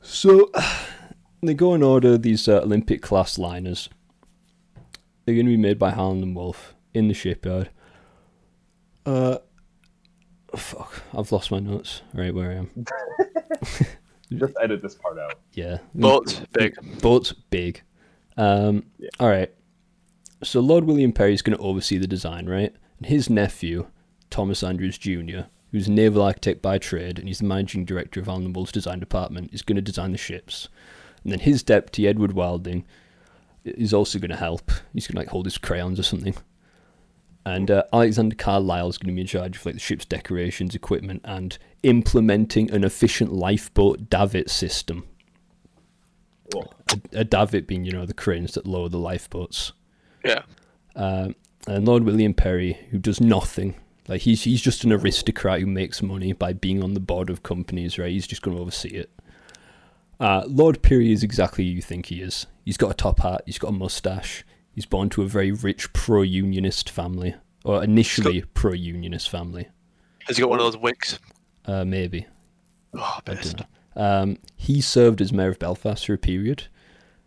So 0.00 0.50
they 1.42 1.54
go 1.54 1.74
and 1.74 1.82
order 1.82 2.16
these 2.16 2.48
uh, 2.48 2.60
Olympic 2.62 3.02
class 3.02 3.38
liners. 3.38 3.88
They're 5.24 5.34
going 5.34 5.46
to 5.46 5.50
be 5.52 5.56
made 5.56 5.78
by 5.78 5.90
Harland 5.90 6.22
and 6.22 6.36
Wolff 6.36 6.74
in 6.94 7.08
the 7.08 7.14
shipyard. 7.14 7.70
Uh, 9.04 9.38
fuck, 10.56 11.02
I've 11.16 11.30
lost 11.32 11.50
my 11.50 11.58
notes. 11.58 12.02
Right 12.14 12.34
where 12.34 12.50
I 12.50 12.54
am. 12.54 12.70
Just 14.32 14.54
edit 14.62 14.82
this 14.82 14.94
part 14.94 15.18
out. 15.18 15.38
Yeah, 15.52 15.78
But 15.94 16.46
big. 16.52 16.74
boat's 17.02 17.32
big. 17.32 17.82
Um, 18.36 18.84
Yeah. 18.98 19.10
All 19.20 19.28
right. 19.28 19.52
So 20.42 20.60
Lord 20.60 20.84
William 20.84 21.12
Pirrie 21.12 21.34
is 21.34 21.42
going 21.42 21.56
to 21.56 21.62
oversee 21.62 21.98
the 21.98 22.06
design, 22.06 22.46
right? 22.46 22.74
And 22.98 23.06
his 23.06 23.30
nephew, 23.30 23.86
Thomas 24.30 24.62
Andrews 24.62 24.98
Jr., 24.98 25.42
who's 25.70 25.88
a 25.88 25.92
naval 25.92 26.22
architect 26.22 26.60
by 26.62 26.78
trade, 26.78 27.18
and 27.18 27.28
he's 27.28 27.38
the 27.38 27.44
managing 27.44 27.84
director 27.84 28.20
of 28.20 28.26
Wolff's 28.26 28.72
design 28.72 28.98
department, 28.98 29.50
is 29.52 29.62
going 29.62 29.76
to 29.76 29.82
design 29.82 30.12
the 30.12 30.18
ships. 30.18 30.68
And 31.22 31.32
then 31.32 31.40
his 31.40 31.62
deputy, 31.62 32.06
Edward 32.06 32.32
Wilding, 32.32 32.84
is 33.64 33.94
also 33.94 34.18
going 34.18 34.30
to 34.30 34.36
help. 34.36 34.70
He's 34.92 35.06
going 35.06 35.14
to 35.14 35.20
like 35.20 35.28
hold 35.28 35.46
his 35.46 35.58
crayons 35.58 35.98
or 35.98 36.02
something. 36.02 36.34
And 37.46 37.70
uh, 37.70 37.84
Alexander 37.92 38.36
Carlisle 38.36 38.90
is 38.90 38.98
going 38.98 39.08
to 39.08 39.14
be 39.14 39.22
in 39.22 39.26
charge 39.26 39.56
of 39.56 39.66
like 39.66 39.74
the 39.74 39.80
ship's 39.80 40.04
decorations, 40.04 40.74
equipment, 40.74 41.22
and 41.24 41.56
implementing 41.82 42.70
an 42.70 42.84
efficient 42.84 43.32
lifeboat 43.32 44.10
davit 44.10 44.50
system 44.50 45.04
a, 46.54 47.20
a 47.20 47.24
davit 47.24 47.66
being, 47.66 47.84
you 47.84 47.92
know, 47.92 48.06
the 48.06 48.14
cranes 48.14 48.54
that 48.54 48.66
lower 48.66 48.88
the 48.88 48.98
lifeboats. 48.98 49.72
Yeah. 50.24 50.42
Um, 50.94 51.34
and 51.66 51.86
Lord 51.86 52.04
William 52.04 52.34
Pirrie, 52.34 52.76
who 52.90 52.98
does 52.98 53.20
nothing, 53.20 53.74
like 54.08 54.22
he's 54.22 54.42
he's 54.44 54.60
just 54.60 54.84
an 54.84 54.92
aristocrat 54.92 55.60
who 55.60 55.66
makes 55.66 56.02
money 56.02 56.32
by 56.32 56.52
being 56.52 56.82
on 56.82 56.94
the 56.94 57.00
board 57.00 57.30
of 57.30 57.42
companies, 57.42 57.98
right? 57.98 58.10
He's 58.10 58.26
just 58.26 58.42
going 58.42 58.56
to 58.56 58.60
oversee 58.60 58.88
it. 58.88 59.10
Uh, 60.20 60.44
Lord 60.46 60.82
Pirrie 60.82 61.12
is 61.12 61.22
exactly 61.22 61.64
who 61.64 61.70
you 61.70 61.82
think 61.82 62.06
he 62.06 62.20
is. 62.20 62.46
He's 62.64 62.76
got 62.76 62.90
a 62.90 62.94
top 62.94 63.20
hat. 63.20 63.42
He's 63.46 63.58
got 63.58 63.68
a 63.68 63.72
mustache. 63.72 64.44
He's 64.72 64.86
born 64.86 65.08
to 65.10 65.22
a 65.22 65.26
very 65.26 65.52
rich 65.52 65.92
pro-unionist 65.92 66.90
family, 66.90 67.34
or 67.64 67.82
initially 67.82 68.42
pro-unionist 68.54 69.28
family. 69.28 69.68
Has 70.26 70.36
he 70.36 70.42
got 70.42 70.50
one 70.50 70.60
of 70.60 70.66
those 70.66 70.80
wigs? 70.80 71.18
Uh, 71.64 71.84
maybe. 71.84 72.26
Oh, 72.94 73.18
best. 73.24 73.62
Um, 73.96 74.38
he 74.56 74.80
served 74.80 75.20
as 75.20 75.32
mayor 75.32 75.50
of 75.50 75.58
Belfast 75.58 76.06
for 76.06 76.14
a 76.14 76.18
period. 76.18 76.68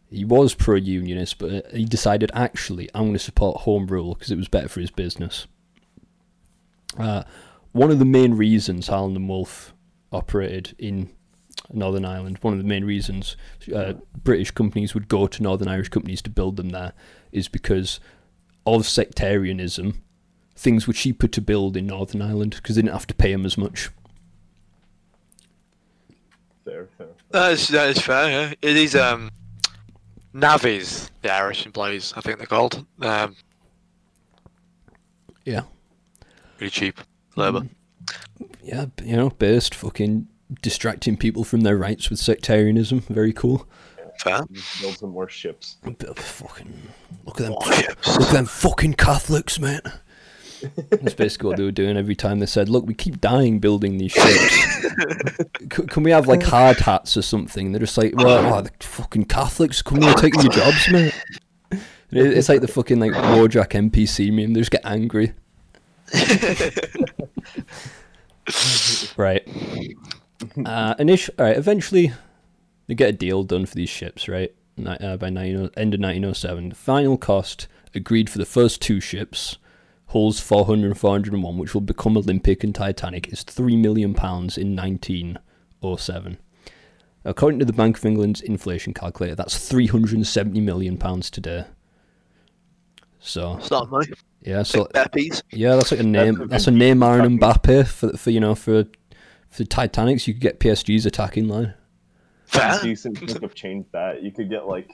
He 0.10 0.24
was 0.24 0.54
pro-unionist, 0.54 1.38
but 1.40 1.52
uh, 1.52 1.62
he 1.72 1.86
decided 1.86 2.32
actually 2.34 2.90
I'm 2.94 3.04
going 3.04 3.14
to 3.14 3.20
support 3.20 3.62
home 3.62 3.88
rule 3.88 4.14
because 4.14 4.32
it 4.32 4.38
was 4.38 4.48
better 4.48 4.70
for 4.70 4.80
his 4.80 4.92
business. 4.92 5.48
Uh, 6.98 7.24
one 7.72 7.92
of 7.92 8.00
the 8.00 8.06
main 8.06 8.36
reasons 8.36 8.88
Harland 8.88 9.18
and 9.18 9.28
Wolff 9.28 9.74
operated 10.12 10.76
in 10.78 11.10
Northern 11.74 12.06
Ireland, 12.06 12.38
one 12.42 12.54
of 12.54 12.60
the 12.60 12.68
main 12.68 12.86
reasons 12.86 13.36
uh, 13.76 13.94
British 14.24 14.52
companies 14.52 14.94
would 14.94 15.08
go 15.08 15.28
to 15.28 15.44
Northern 15.44 15.68
Irish 15.68 15.90
companies 15.90 16.22
to 16.22 16.30
build 16.30 16.58
them 16.58 16.70
there, 16.70 16.94
is 17.32 17.48
because 17.48 18.00
of 18.66 18.86
sectarianism. 18.86 20.02
Things 20.56 20.88
were 20.88 20.94
cheaper 20.94 21.28
to 21.28 21.42
build 21.42 21.76
in 21.76 21.88
Northern 21.88 22.22
Ireland 22.22 22.56
because 22.56 22.76
they 22.76 22.82
didn't 22.82 22.94
have 22.94 23.08
to 23.08 23.16
pay 23.16 23.32
them 23.32 23.46
as 23.46 23.58
much. 23.58 23.90
fair, 26.66 26.88
fair. 26.98 27.08
That 27.30 27.52
is 27.54 27.68
that 27.70 27.90
is 27.90 28.02
fair. 28.02 28.30
Yeah. 28.30 28.54
It 28.62 28.76
is 28.76 28.96
um, 28.96 29.32
navvies, 30.36 31.10
the 31.22 31.32
Irish 31.34 31.66
employees, 31.66 32.14
I 32.16 32.22
think 32.22 32.38
they're 32.38 32.48
called. 32.48 32.86
Um, 33.02 33.36
Yeah. 35.46 35.62
really 36.60 36.70
cheap 36.72 37.00
labour. 37.36 37.68
yeah, 38.64 38.88
you 39.04 39.16
know, 39.16 39.30
based 39.30 39.74
fucking 39.76 40.28
distracting 40.62 41.18
people 41.18 41.44
from 41.44 41.62
their 41.62 41.78
rights 41.78 42.10
with 42.10 42.20
sectarianism. 42.20 43.00
Very 43.02 43.34
cool. 43.34 43.68
Fair. 44.20 44.42
Build 44.82 44.98
some 44.98 45.10
more 45.12 45.28
ships. 45.30 45.78
Fucking 45.84 46.74
look 47.26 47.40
at 47.42 47.44
them, 47.44 47.52
More 47.54 47.74
ships. 47.74 48.18
look 48.18 48.28
at 48.30 48.34
them 48.34 48.46
fucking 48.46 48.94
Catholics, 48.94 49.60
mate. 49.60 49.82
That's 50.90 51.14
basically 51.14 51.50
what 51.50 51.58
they 51.58 51.64
were 51.64 51.72
doing 51.72 51.98
every 51.98 52.16
time 52.16 52.40
they 52.40 52.46
said, 52.46 52.70
"Look, 52.70 52.86
we 52.86 52.94
keep 52.94 53.22
dying 53.22 53.60
building 53.60 53.98
these 53.98 54.12
ships. 54.12 54.28
C- 55.74 55.88
can 55.88 56.04
we 56.04 56.12
have 56.12 56.28
like 56.28 56.44
hard 56.44 56.78
hats 56.78 57.18
or 57.18 57.22
something?" 57.22 57.72
They're 57.72 57.80
just 57.80 57.98
like, 57.98 58.16
"Well, 58.16 58.54
oh, 58.54 58.62
the 58.62 58.72
fucking 58.82 59.26
Catholics 59.26 59.82
come 59.82 60.02
here 60.02 60.14
taking 60.14 60.42
your 60.42 60.52
jobs, 60.52 60.90
mate." 60.92 61.14
It's 62.12 62.50
like 62.50 62.62
the 62.62 62.68
fucking 62.68 63.00
like 63.00 63.12
Wojak 63.12 63.70
NPC 63.70 64.32
meme. 64.32 64.54
They 64.54 64.62
just 64.62 64.72
get 64.72 64.86
angry. 64.86 65.34
right. 69.18 69.48
Uh, 70.66 70.96
initial, 71.00 71.34
all 71.40 71.46
right. 71.46 71.58
Eventually, 71.58 72.12
they 72.88 72.96
get 72.96 73.10
a 73.10 73.14
deal 73.14 73.44
done 73.44 73.66
for 73.66 73.76
these 73.76 73.90
ships, 73.90 74.28
right? 74.28 74.54
Uh, 74.86 75.18
by 75.18 75.30
19, 75.30 75.56
end 75.78 75.94
of 75.94 76.00
1907. 76.00 76.70
The 76.70 76.76
final 76.76 77.18
cost 77.18 77.68
agreed 77.94 78.30
for 78.30 78.38
the 78.38 78.46
first 78.46 78.82
two 78.82 79.00
ships, 79.00 79.58
hulls 80.08 80.40
400 80.40 80.88
and 80.88 80.98
401, 80.98 81.58
which 81.58 81.74
will 81.74 81.82
become 81.82 82.18
Olympic 82.18 82.64
and 82.64 82.74
Titanic, 82.74 83.32
is 83.32 83.44
£3 83.44 83.80
million 83.80 84.14
pounds 84.14 84.58
in 84.58 84.76
1907. 84.76 86.38
According 87.24 87.60
to 87.60 87.66
the 87.66 87.74
Bank 87.74 87.98
of 87.98 88.06
England's 88.06 88.42
inflation 88.42 88.94
calculator, 88.94 89.36
that's 89.36 89.68
370 89.68 90.62
million 90.62 90.98
pounds 90.98 91.32
today. 91.32 91.66
So 93.20 93.58
It's 93.58 93.72
not 93.72 93.90
money. 93.90 94.08
yeah, 94.42 94.62
so 94.62 94.88
Big 95.12 95.34
yeah, 95.52 95.76
that's 95.76 95.92
like 95.92 96.02
a 96.02 96.04
name. 96.04 96.48
That's 96.48 96.68
a 96.68 96.72
Neymar 96.72 97.26
and 97.26 97.40
Mbappe 97.40 97.88
for 97.88 98.16
for 98.16 98.30
you 98.30 98.40
know 98.40 98.54
for 98.54 98.86
for 99.50 99.64
Titanics. 99.64 100.28
You 100.28 100.36
could 100.36 100.42
get 100.44 100.60
PSG's 100.60 101.08
attacking 101.08 101.48
line. 101.48 101.74
Fair. 102.46 102.80
Decent 102.84 103.18
chunk 103.28 103.42
of 103.42 103.56
change 103.56 103.88
that 103.94 104.22
you 104.22 104.32
could 104.32 104.48
get 104.52 104.68
like 104.68 104.92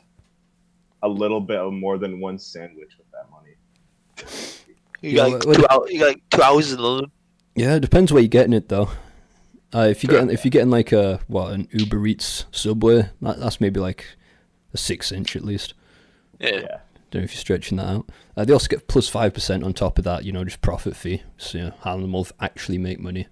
a 1.04 1.10
little 1.10 1.42
bit 1.42 1.58
of 1.58 1.74
more 1.74 1.98
than 1.98 2.22
one 2.22 2.40
sandwich 2.40 2.94
with 2.98 3.08
that 3.12 3.30
money. 3.30 4.61
You 5.02 5.10
Yeah, 5.12 5.16
got 5.18 5.32
like 5.32 5.46
what- 5.46 5.58
two 5.58 5.66
hours. 5.70 5.92
You 5.92 6.00
got 6.00 6.08
like 6.08 6.30
two 6.30 6.42
hours 6.42 6.72
in 6.74 6.80
London. 6.80 7.12
Yeah, 7.56 7.76
it 7.76 7.80
depends 7.82 8.14
where 8.14 8.22
you're 8.22 8.28
getting 8.30 8.54
it 8.54 8.70
though. 8.70 8.90
Uh, 9.74 9.88
if 9.90 10.04
you're 10.04 10.12
getting 10.12 10.30
if 10.30 10.44
you're 10.46 10.50
getting 10.52 10.70
like 10.70 10.92
a 10.92 11.20
what 11.28 11.54
an 11.54 11.68
Uber 11.72 12.06
Eats 12.08 12.46
Subway, 12.52 13.10
that, 13.22 13.40
that's 13.40 13.62
maybe 13.62 13.80
like 13.80 14.06
a 14.74 14.78
six 14.78 15.12
inch 15.12 15.36
at 15.36 15.44
least. 15.46 15.74
Yeah. 16.40 16.50
Yeah. 16.56 16.78
Don't 17.10 17.22
know 17.22 17.24
if 17.26 17.34
you're 17.34 17.40
stretching 17.40 17.78
that 17.78 17.88
out. 17.88 18.10
Uh, 18.38 18.46
they 18.46 18.54
also 18.54 18.68
get 18.68 18.88
plus 18.88 19.08
five 19.10 19.34
percent 19.34 19.64
on 19.64 19.74
top 19.74 19.98
of 19.98 20.04
that, 20.06 20.24
you 20.24 20.32
know, 20.32 20.44
just 20.46 20.62
profit 20.62 20.96
fee. 20.96 21.24
So 21.38 21.58
you 21.58 21.64
know, 21.66 21.74
Harland 21.80 22.06
and 22.06 22.14
Wolff 22.14 22.32
actually 22.40 22.78
make 22.78 23.00
money. 23.00 23.28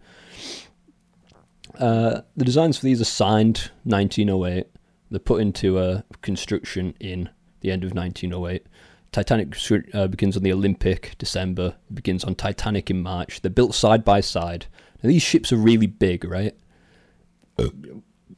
Uh, 1.77 2.21
the 2.35 2.45
designs 2.45 2.77
for 2.77 2.85
these 2.85 2.99
are 3.01 3.05
signed 3.05 3.71
1908. 3.83 4.67
They're 5.11 5.19
put 5.19 5.41
into 5.41 5.77
uh, 5.77 6.01
construction 6.21 6.93
in 6.99 7.29
the 7.61 7.71
end 7.71 7.83
of 7.83 7.93
1908. 7.93 8.65
Titanic 9.11 9.55
uh, 9.93 10.07
begins 10.07 10.37
on 10.37 10.43
the 10.43 10.53
Olympic 10.53 11.15
December. 11.17 11.75
Begins 11.93 12.23
on 12.23 12.35
Titanic 12.35 12.89
in 12.89 13.01
March. 13.01 13.41
They're 13.41 13.49
built 13.49 13.73
side 13.73 14.03
by 14.03 14.21
side. 14.21 14.67
Now, 15.01 15.09
these 15.09 15.23
ships 15.23 15.51
are 15.51 15.57
really 15.57 15.87
big, 15.87 16.23
right? 16.23 16.55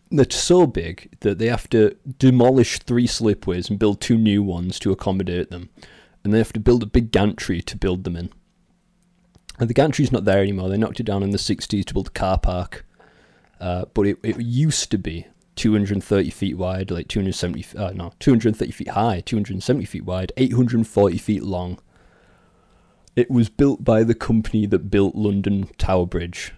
They're 0.09 0.29
so 0.29 0.65
big 0.67 1.17
that 1.21 1.37
they 1.39 1.47
have 1.47 1.69
to 1.71 1.95
demolish 2.17 2.79
three 2.79 3.07
slipways 3.07 3.69
and 3.69 3.79
build 3.79 3.99
two 3.99 4.17
new 4.17 4.43
ones 4.43 4.79
to 4.79 4.91
accommodate 4.91 5.49
them. 5.49 5.69
And 6.23 6.33
they 6.33 6.37
have 6.37 6.53
to 6.53 6.59
build 6.59 6.83
a 6.83 6.87
big 6.87 7.11
gantry 7.11 7.61
to 7.61 7.77
build 7.77 8.03
them 8.03 8.15
in. 8.15 8.29
And 9.59 9.69
the 9.69 9.73
gantry's 9.73 10.11
not 10.11 10.25
there 10.25 10.41
anymore. 10.41 10.69
They 10.69 10.77
knocked 10.77 10.99
it 10.99 11.05
down 11.05 11.23
in 11.23 11.31
the 11.31 11.37
60s 11.37 11.85
to 11.85 11.93
build 11.93 12.07
a 12.07 12.11
car 12.11 12.37
park. 12.37 12.85
Uh, 13.59 13.85
but 13.93 14.07
it, 14.07 14.17
it 14.23 14.39
used 14.39 14.89
to 14.91 14.97
be 14.97 15.27
230 15.55 16.29
feet 16.29 16.57
wide, 16.57 16.91
like 16.91 17.07
270, 17.07 17.77
uh, 17.77 17.91
no, 17.91 18.13
230 18.19 18.71
feet 18.71 18.89
high, 18.89 19.21
270 19.21 19.85
feet 19.85 20.05
wide, 20.05 20.31
840 20.37 21.17
feet 21.17 21.43
long. 21.43 21.79
It 23.15 23.29
was 23.29 23.49
built 23.49 23.83
by 23.83 24.03
the 24.03 24.15
company 24.15 24.65
that 24.67 24.89
built 24.89 25.15
London 25.15 25.69
Tower 25.77 26.05
Bridge. 26.05 26.53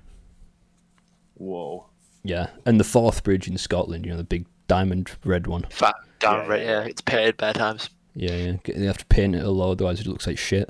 Whoa. 1.36 1.88
Yeah, 2.24 2.48
and 2.66 2.80
the 2.80 2.84
Forth 2.84 3.24
Bridge 3.24 3.48
in 3.48 3.58
Scotland, 3.58 4.06
you 4.06 4.12
know, 4.12 4.18
the 4.18 4.24
big 4.24 4.46
diamond 4.68 5.12
red 5.26 5.48
one. 5.48 5.66
Fat 5.70 5.96
down 6.20 6.46
Yeah, 6.46 6.48
right, 6.48 6.62
yeah. 6.62 6.80
yeah. 6.82 6.86
It's 6.88 7.02
paid 7.02 7.36
bad 7.38 7.56
times. 7.56 7.90
Yeah, 8.16 8.36
yeah. 8.36 8.54
They 8.66 8.86
have 8.86 9.00
to 9.00 9.06
paint 9.08 9.36
it 9.36 9.44
a 9.44 9.50
lot, 9.50 9.72
otherwise 9.72 10.00
it 10.00 10.08
looks 10.08 10.28
like 10.28 10.38
shit. 10.38 10.70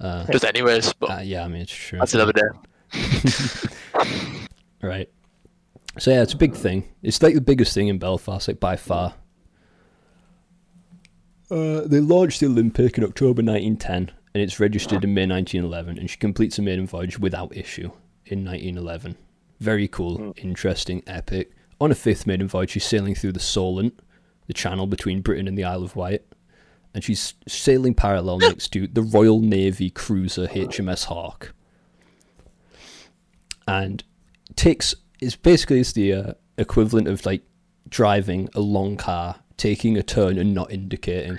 Uh, 0.00 0.26
Just 0.32 0.44
anyways, 0.44 0.92
but 0.94 1.10
uh, 1.10 1.20
yeah, 1.20 1.44
I 1.44 1.48
mean, 1.48 1.62
it's 1.62 1.72
true. 1.72 1.98
that's 1.98 2.14
another 2.14 2.32
day. 2.32 2.42
Right. 4.82 5.08
So 5.98 6.10
yeah, 6.10 6.22
it's 6.22 6.32
a 6.32 6.38
big 6.38 6.54
thing. 6.54 6.88
It's 7.02 7.22
like 7.22 7.34
the 7.34 7.40
biggest 7.40 7.74
thing 7.74 7.88
in 7.88 7.98
Belfast, 7.98 8.48
like 8.48 8.60
by 8.60 8.76
far. 8.76 9.14
Uh, 11.50 11.82
they 11.82 12.00
launched 12.00 12.40
the 12.40 12.46
Olympic 12.46 12.98
in 12.98 13.04
October 13.04 13.42
1910, 13.42 14.10
and 14.34 14.42
it's 14.42 14.58
registered 14.58 15.04
in 15.04 15.14
May 15.14 15.26
1911, 15.26 15.98
and 15.98 16.10
she 16.10 16.16
completes 16.16 16.58
a 16.58 16.62
maiden 16.62 16.86
voyage 16.86 17.18
without 17.18 17.56
issue 17.56 17.90
in 18.26 18.44
1911. 18.44 19.16
Very 19.60 19.86
cool, 19.86 20.34
interesting, 20.36 21.02
epic. 21.06 21.52
On 21.80 21.90
a 21.90 21.94
fifth 21.94 22.26
maiden 22.26 22.48
voyage, 22.48 22.70
she's 22.70 22.84
sailing 22.84 23.14
through 23.14 23.32
the 23.32 23.40
Solent, 23.40 24.00
the 24.46 24.52
channel 24.52 24.86
between 24.86 25.20
Britain 25.20 25.46
and 25.46 25.56
the 25.56 25.64
Isle 25.64 25.84
of 25.84 25.96
Wight, 25.96 26.22
and 26.92 27.04
she's 27.04 27.34
sailing 27.46 27.94
parallel 27.94 28.38
next 28.38 28.68
to 28.72 28.86
the 28.86 29.02
Royal 29.02 29.40
Navy 29.40 29.90
cruiser 29.90 30.46
HMS 30.46 31.04
Hawk. 31.04 31.52
And 33.66 34.02
takes 34.56 34.94
it's 35.20 35.36
basically 35.36 35.80
it's 35.80 35.92
the 35.92 36.12
uh, 36.12 36.32
equivalent 36.58 37.08
of 37.08 37.24
like 37.26 37.42
driving 37.88 38.48
a 38.54 38.60
long 38.60 38.96
car, 38.96 39.36
taking 39.56 39.96
a 39.96 40.02
turn 40.02 40.38
and 40.38 40.54
not 40.54 40.70
indicating 40.72 41.38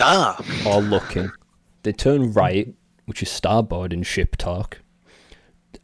Ah, 0.00 0.36
or 0.66 0.80
looking. 0.82 1.30
They 1.82 1.92
turn 1.92 2.32
right, 2.32 2.74
which 3.06 3.22
is 3.22 3.30
starboard 3.30 3.92
in 3.92 4.02
ship 4.02 4.36
talk, 4.36 4.80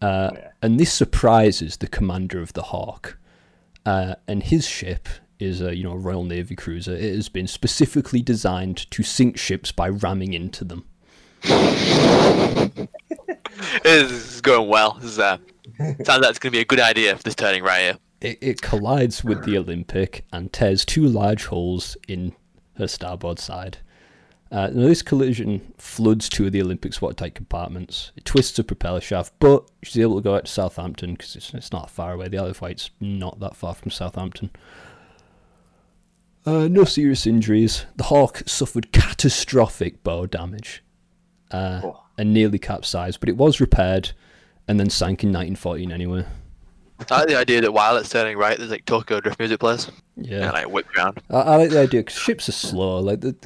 uh, 0.03 0.31
Yeah. 0.35 0.49
and 0.63 0.79
this 0.81 0.93
surprises 0.93 1.77
the 1.77 1.87
commander 1.89 2.41
of 2.41 2.53
the 2.55 2.63
Hawk. 2.63 3.17
Uh, 3.87 4.15
and 4.27 4.43
his 4.43 4.67
ship 4.67 5.09
is 5.39 5.61
a 5.61 5.75
you 5.77 5.85
know 5.85 5.93
a 5.93 5.97
Royal 5.99 6.25
Navy 6.25 6.57
cruiser. 6.57 6.95
It 6.95 7.15
has 7.15 7.29
been 7.29 7.47
specifically 7.47 8.23
designed 8.23 8.91
to 8.91 9.03
sink 9.03 9.39
ships 9.39 9.71
by 9.73 9.89
ramming 9.89 10.35
into 10.35 10.65
them. 10.65 10.85
this 13.83 14.11
is 14.11 14.41
going 14.41 14.69
well. 14.69 14.99
This 15.01 15.13
is, 15.13 15.19
uh, 15.19 15.39
sounds 15.79 16.09
like 16.09 16.31
it's 16.31 16.39
going 16.39 16.51
to 16.53 16.57
be 16.57 16.61
a 16.61 16.65
good 16.65 16.81
idea 16.81 17.17
for 17.17 17.23
this 17.23 17.35
turning 17.35 17.63
right 17.63 17.81
here. 17.81 17.99
It, 18.21 18.39
it 18.41 18.63
collides 18.63 19.23
with 19.23 19.45
the 19.45 19.57
Olympic 19.59 20.25
and 20.33 20.53
tears 20.53 20.85
two 20.85 21.07
large 21.07 21.47
holes 21.47 21.97
in 22.09 22.35
her 22.77 22.89
starboard 22.89 23.39
side. 23.39 23.79
Uh, 24.51 24.69
now, 24.73 24.87
this 24.89 25.03
collision 25.03 25.75
floods 25.77 26.29
two 26.29 26.47
of 26.47 26.53
the 26.53 26.63
Olympic's 26.63 27.03
watertight 27.03 27.35
compartments. 27.35 28.13
It 28.17 28.25
twists 28.25 28.59
a 28.59 28.65
propeller 28.65 29.01
shaft, 29.01 29.35
but 29.41 29.71
she's 29.83 29.99
able 30.01 30.17
to 30.17 30.23
go 30.23 30.37
out 30.37 30.47
to 30.47 30.51
Southampton 30.51 31.13
because 31.13 31.37
it's, 31.37 31.53
it's 31.53 31.71
not 31.73 31.91
far 31.91 32.13
away. 32.15 32.29
The 32.29 32.39
Isle 32.39 32.47
of 32.47 32.61
Wight's 32.63 32.91
not 32.99 33.39
that 33.41 33.55
far 33.57 33.75
from 33.75 33.91
Southampton. 33.91 34.51
Uh, 36.47 36.67
no 36.67 36.85
serious 36.85 37.27
injuries. 37.27 37.85
The 37.97 38.05
Hawk 38.05 38.43
suffered 38.47 38.91
catastrophic 38.93 40.03
bow 40.03 40.27
damage 40.27 40.83
uh, 41.51 41.83
Oh. 41.85 42.03
and 42.17 42.33
nearly 42.33 42.59
capsized, 42.59 43.21
but 43.21 43.29
it 43.29 43.37
was 43.37 43.61
repaired 43.61 44.13
and 44.69 44.79
then 44.79 44.91
sank 44.91 45.23
in 45.25 45.31
1914 45.31 45.91
anyway. 45.93 46.25
I 47.11 47.19
like 47.21 47.29
the 47.29 47.37
idea 47.37 47.61
that 47.61 47.73
while 47.73 47.97
it's 47.97 48.09
turning 48.09 48.37
right, 48.37 48.59
there's 48.59 48.71
like 48.71 48.85
Tokyo 48.85 49.21
Drift 49.21 49.39
music 49.39 49.61
plays. 49.61 49.91
Yeah. 50.17 50.45
And 50.45 50.53
like 50.53 50.69
whip 50.69 50.87
around. 50.97 51.21
I, 51.31 51.37
I 51.39 51.57
like 51.57 51.71
the 51.71 51.81
idea 51.81 52.01
because 52.01 52.17
ships 52.19 52.49
are 52.49 52.53
slow. 52.53 52.99
Like 53.01 53.21
the 53.21 53.37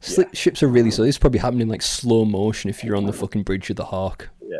sli- 0.00 0.34
ships 0.34 0.62
are 0.62 0.68
really 0.68 0.90
slow. 0.90 1.04
This 1.04 1.16
is 1.16 1.18
probably 1.18 1.40
happening 1.40 1.62
in 1.62 1.68
like 1.68 1.82
slow 1.82 2.24
motion 2.24 2.70
if 2.70 2.82
you're 2.82 2.96
on 2.96 3.04
the 3.04 3.12
fucking 3.12 3.42
bridge 3.42 3.68
of 3.70 3.76
the 3.76 3.84
Hawk. 3.84 4.28
Yeah. 4.42 4.56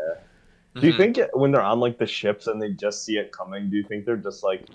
Do 0.74 0.80
Mm-hmm. 0.80 0.86
you 0.86 0.96
think 0.96 1.18
it, 1.18 1.30
when 1.32 1.50
they're 1.50 1.62
on 1.62 1.80
like 1.80 1.98
the 1.98 2.06
ships 2.06 2.46
and 2.46 2.62
they 2.62 2.70
just 2.70 3.04
see 3.04 3.16
it 3.16 3.32
coming, 3.32 3.68
do 3.70 3.76
you 3.76 3.82
think 3.82 4.04
they're 4.04 4.16
just 4.16 4.44
like, 4.44 4.66
do 4.66 4.74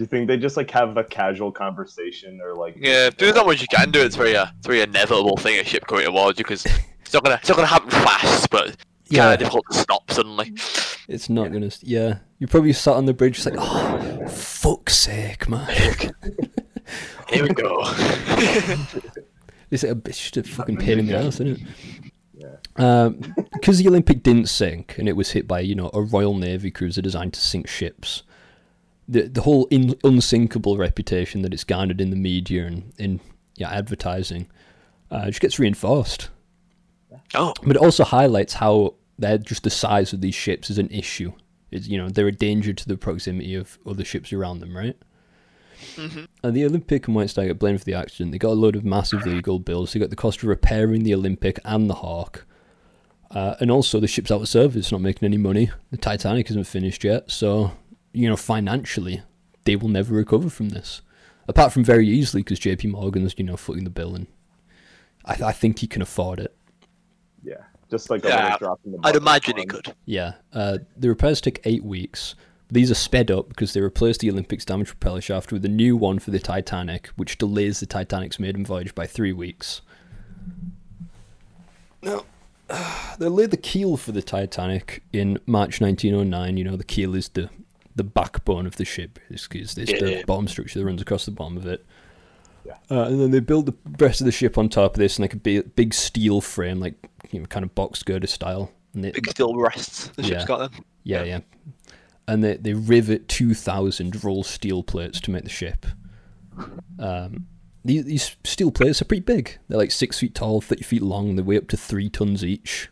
you 0.00 0.06
think 0.06 0.26
they 0.26 0.38
just 0.38 0.56
like 0.56 0.70
have 0.70 0.96
a 0.96 1.04
casual 1.04 1.52
conversation 1.52 2.40
or 2.40 2.54
like? 2.54 2.76
Yeah, 2.80 3.10
there's 3.18 3.34
not 3.34 3.44
much 3.44 3.60
you 3.60 3.66
can 3.68 3.90
do. 3.90 4.00
It's 4.00 4.16
very, 4.16 4.34
uh, 4.36 4.46
it's 4.56 4.66
very 4.66 4.80
inevitable 4.80 5.36
thing 5.36 5.58
a 5.58 5.64
ship 5.64 5.86
coming 5.86 6.06
towards 6.06 6.38
you 6.38 6.44
because 6.44 6.64
it's 6.64 7.12
not 7.12 7.24
gonna, 7.24 7.34
it's 7.34 7.48
not 7.48 7.56
gonna 7.56 7.66
happen 7.66 7.90
fast, 7.90 8.48
but 8.48 8.68
it's 8.68 8.76
Yeah. 9.12 9.22
kind 9.24 9.32
of 9.34 9.38
difficult 9.40 9.66
to 9.70 9.76
stop 9.78 10.10
suddenly. 10.10 10.52
It's 11.08 11.28
not 11.28 11.52
gonna. 11.52 11.66
s- 11.66 11.82
Yeah, 11.82 12.18
you 12.38 12.46
probably 12.46 12.72
sat 12.72 12.94
on 12.94 13.06
the 13.06 13.12
bridge 13.14 13.34
just 13.36 13.46
like, 13.46 13.56
oh, 13.58 14.26
fuck's 14.28 14.96
sake, 14.96 15.48
man. 15.48 15.66
Here 17.28 17.42
we 17.42 17.48
go. 17.50 17.82
It's, 19.70 19.84
a, 19.84 19.92
it's 20.04 20.30
just 20.30 20.36
a 20.36 20.42
fucking 20.42 20.76
pain 20.76 20.98
in 20.98 21.06
the 21.06 21.16
ass, 21.16 21.40
isn't 21.40 21.48
it? 21.52 21.60
Yeah. 22.34 22.56
Um, 22.76 23.20
because 23.54 23.78
the 23.78 23.88
Olympic 23.88 24.22
didn't 24.22 24.50
sink 24.50 24.98
and 24.98 25.08
it 25.08 25.16
was 25.16 25.30
hit 25.30 25.48
by 25.48 25.60
you 25.60 25.74
know 25.74 25.90
a 25.94 26.02
Royal 26.02 26.34
Navy 26.36 26.70
cruiser 26.70 27.00
designed 27.00 27.32
to 27.32 27.40
sink 27.40 27.66
ships. 27.68 28.22
The 29.08 29.28
the 29.28 29.40
whole 29.40 29.66
in, 29.70 29.94
unsinkable 30.04 30.76
reputation 30.76 31.40
that 31.40 31.54
it's 31.54 31.64
garnered 31.64 32.02
in 32.02 32.10
the 32.10 32.16
media 32.16 32.66
and 32.66 32.92
in 32.98 33.20
yeah 33.56 33.70
advertising, 33.70 34.46
uh, 35.10 35.26
just 35.28 35.40
gets 35.40 35.58
reinforced. 35.58 36.28
oh, 37.34 37.54
But 37.62 37.76
it 37.76 37.82
also 37.82 38.04
highlights 38.04 38.52
how 38.52 38.94
they're 39.22 39.38
just 39.38 39.62
the 39.62 39.70
size 39.70 40.12
of 40.12 40.20
these 40.20 40.34
ships 40.34 40.70
is 40.70 40.78
an 40.78 40.90
issue. 40.90 41.32
It's, 41.70 41.88
you 41.88 41.96
know, 41.96 42.10
they're 42.10 42.26
a 42.28 42.32
danger 42.32 42.72
to 42.72 42.88
the 42.88 42.96
proximity 42.96 43.54
of 43.54 43.78
other 43.86 44.04
ships 44.04 44.32
around 44.32 44.60
them, 44.60 44.76
right? 44.76 44.96
And 46.42 46.54
the 46.54 46.64
Olympic 46.64 47.06
and 47.06 47.14
White 47.14 47.30
Star 47.30 47.46
get 47.46 47.58
blamed 47.58 47.80
for 47.80 47.84
the 47.84 47.94
accident. 47.94 48.32
They 48.32 48.38
got 48.38 48.50
a 48.50 48.54
load 48.54 48.76
of 48.76 48.84
massive 48.84 49.26
legal 49.26 49.58
bills. 49.58 49.92
They 49.92 50.00
got 50.00 50.10
the 50.10 50.16
cost 50.16 50.42
of 50.42 50.48
repairing 50.48 51.02
the 51.02 51.14
Olympic 51.14 51.58
and 51.64 51.88
the 51.88 51.94
Hawk. 51.94 52.44
Uh, 53.30 53.54
and 53.60 53.70
also, 53.70 53.98
the 53.98 54.06
ship's 54.06 54.30
out 54.30 54.42
of 54.42 54.48
service, 54.48 54.92
not 54.92 55.00
making 55.00 55.26
any 55.26 55.38
money. 55.38 55.70
The 55.90 55.96
Titanic 55.96 56.50
isn't 56.50 56.64
finished 56.64 57.02
yet. 57.02 57.30
So, 57.30 57.72
you 58.12 58.28
know, 58.28 58.36
financially, 58.36 59.22
they 59.64 59.76
will 59.76 59.88
never 59.88 60.14
recover 60.14 60.50
from 60.50 60.68
this. 60.68 61.00
Apart 61.48 61.72
from 61.72 61.82
very 61.82 62.06
easily, 62.06 62.42
because 62.42 62.60
JP 62.60 62.90
Morgan's, 62.90 63.34
you 63.38 63.44
know, 63.44 63.56
footing 63.56 63.84
the 63.84 63.90
bill. 63.90 64.14
And 64.14 64.26
I, 65.24 65.38
I 65.46 65.52
think 65.52 65.78
he 65.78 65.86
can 65.86 66.02
afford 66.02 66.38
it. 66.40 66.54
Yeah. 67.92 67.96
Just 67.98 68.10
like 68.10 68.24
Yeah, 68.24 68.44
little 68.44 68.58
drop 68.58 68.80
in 68.84 68.92
the. 68.92 68.98
I'd 69.04 69.16
imagine 69.16 69.56
he 69.56 69.66
pond. 69.66 69.84
could. 69.84 69.94
Yeah, 70.06 70.32
uh, 70.52 70.78
the 70.96 71.08
repairs 71.08 71.40
took 71.40 71.60
eight 71.64 71.84
weeks. 71.84 72.34
These 72.70 72.90
are 72.90 72.94
sped 72.94 73.30
up 73.30 73.48
because 73.50 73.74
they 73.74 73.80
replaced 73.82 74.20
the 74.20 74.30
Olympics 74.30 74.64
damaged 74.64 74.88
propeller 74.98 75.20
shaft 75.20 75.52
with 75.52 75.62
a 75.66 75.68
new 75.68 75.94
one 75.96 76.18
for 76.18 76.30
the 76.30 76.38
Titanic, 76.38 77.08
which 77.16 77.36
delays 77.36 77.80
the 77.80 77.86
Titanic's 77.86 78.38
maiden 78.40 78.64
voyage 78.64 78.94
by 78.94 79.06
three 79.06 79.32
weeks. 79.34 79.82
Now, 82.02 82.24
they 83.18 83.28
laid 83.28 83.50
the 83.50 83.56
keel 83.58 83.96
for 83.98 84.12
the 84.12 84.22
Titanic 84.22 85.02
in 85.12 85.38
March 85.46 85.80
1909. 85.80 86.56
You 86.56 86.64
know, 86.64 86.76
the 86.76 86.84
keel 86.84 87.14
is 87.14 87.28
the 87.28 87.50
the 87.94 88.04
backbone 88.04 88.66
of 88.66 88.76
the 88.76 88.86
ship. 88.86 89.18
It's, 89.28 89.46
it's, 89.52 89.76
it's 89.76 90.00
the 90.00 90.10
Yeah. 90.12 90.22
bottom 90.26 90.48
structure 90.48 90.78
that 90.78 90.84
runs 90.86 91.02
across 91.02 91.26
the 91.26 91.30
bottom 91.30 91.58
of 91.58 91.66
it. 91.66 91.84
Yeah. 92.64 92.76
Uh, 92.90 93.02
and 93.04 93.20
then 93.20 93.30
they 93.32 93.40
build 93.40 93.66
the 93.66 93.74
rest 93.98 94.22
of 94.22 94.24
the 94.24 94.32
ship 94.32 94.56
on 94.56 94.70
top 94.70 94.94
of 94.94 94.98
this, 94.98 95.16
and 95.18 95.24
like 95.24 95.34
a 95.34 95.36
big, 95.36 95.76
big 95.76 95.92
steel 95.92 96.40
frame, 96.40 96.80
like 96.80 96.94
you 97.32 97.40
know, 97.40 97.46
kind 97.46 97.64
of 97.64 97.74
box 97.74 98.02
girder 98.02 98.26
style. 98.28 98.70
And 98.94 99.02
they, 99.02 99.10
Big 99.10 99.28
steel 99.30 99.56
rests 99.56 100.08
the 100.16 100.22
ship's 100.22 100.44
got 100.44 100.58
them. 100.58 100.84
yeah, 101.02 101.24
yeah. 101.24 101.40
And 102.28 102.44
they, 102.44 102.56
they 102.56 102.74
rivet 102.74 103.26
2,000 103.28 104.22
roll 104.22 104.44
steel 104.44 104.82
plates 104.82 105.20
to 105.22 105.30
make 105.30 105.42
the 105.42 105.50
ship. 105.50 105.86
Um, 106.98 107.46
these, 107.84 108.04
these 108.04 108.36
steel 108.44 108.70
plates 108.70 109.02
are 109.02 109.06
pretty 109.06 109.22
big. 109.22 109.58
They're 109.68 109.78
like 109.78 109.90
6 109.90 110.20
feet 110.20 110.34
tall, 110.34 110.60
30 110.60 110.84
feet 110.84 111.02
long. 111.02 111.34
They 111.34 111.42
weigh 111.42 111.56
up 111.56 111.68
to 111.68 111.76
3 111.76 112.08
tons 112.10 112.44
each. 112.44 112.90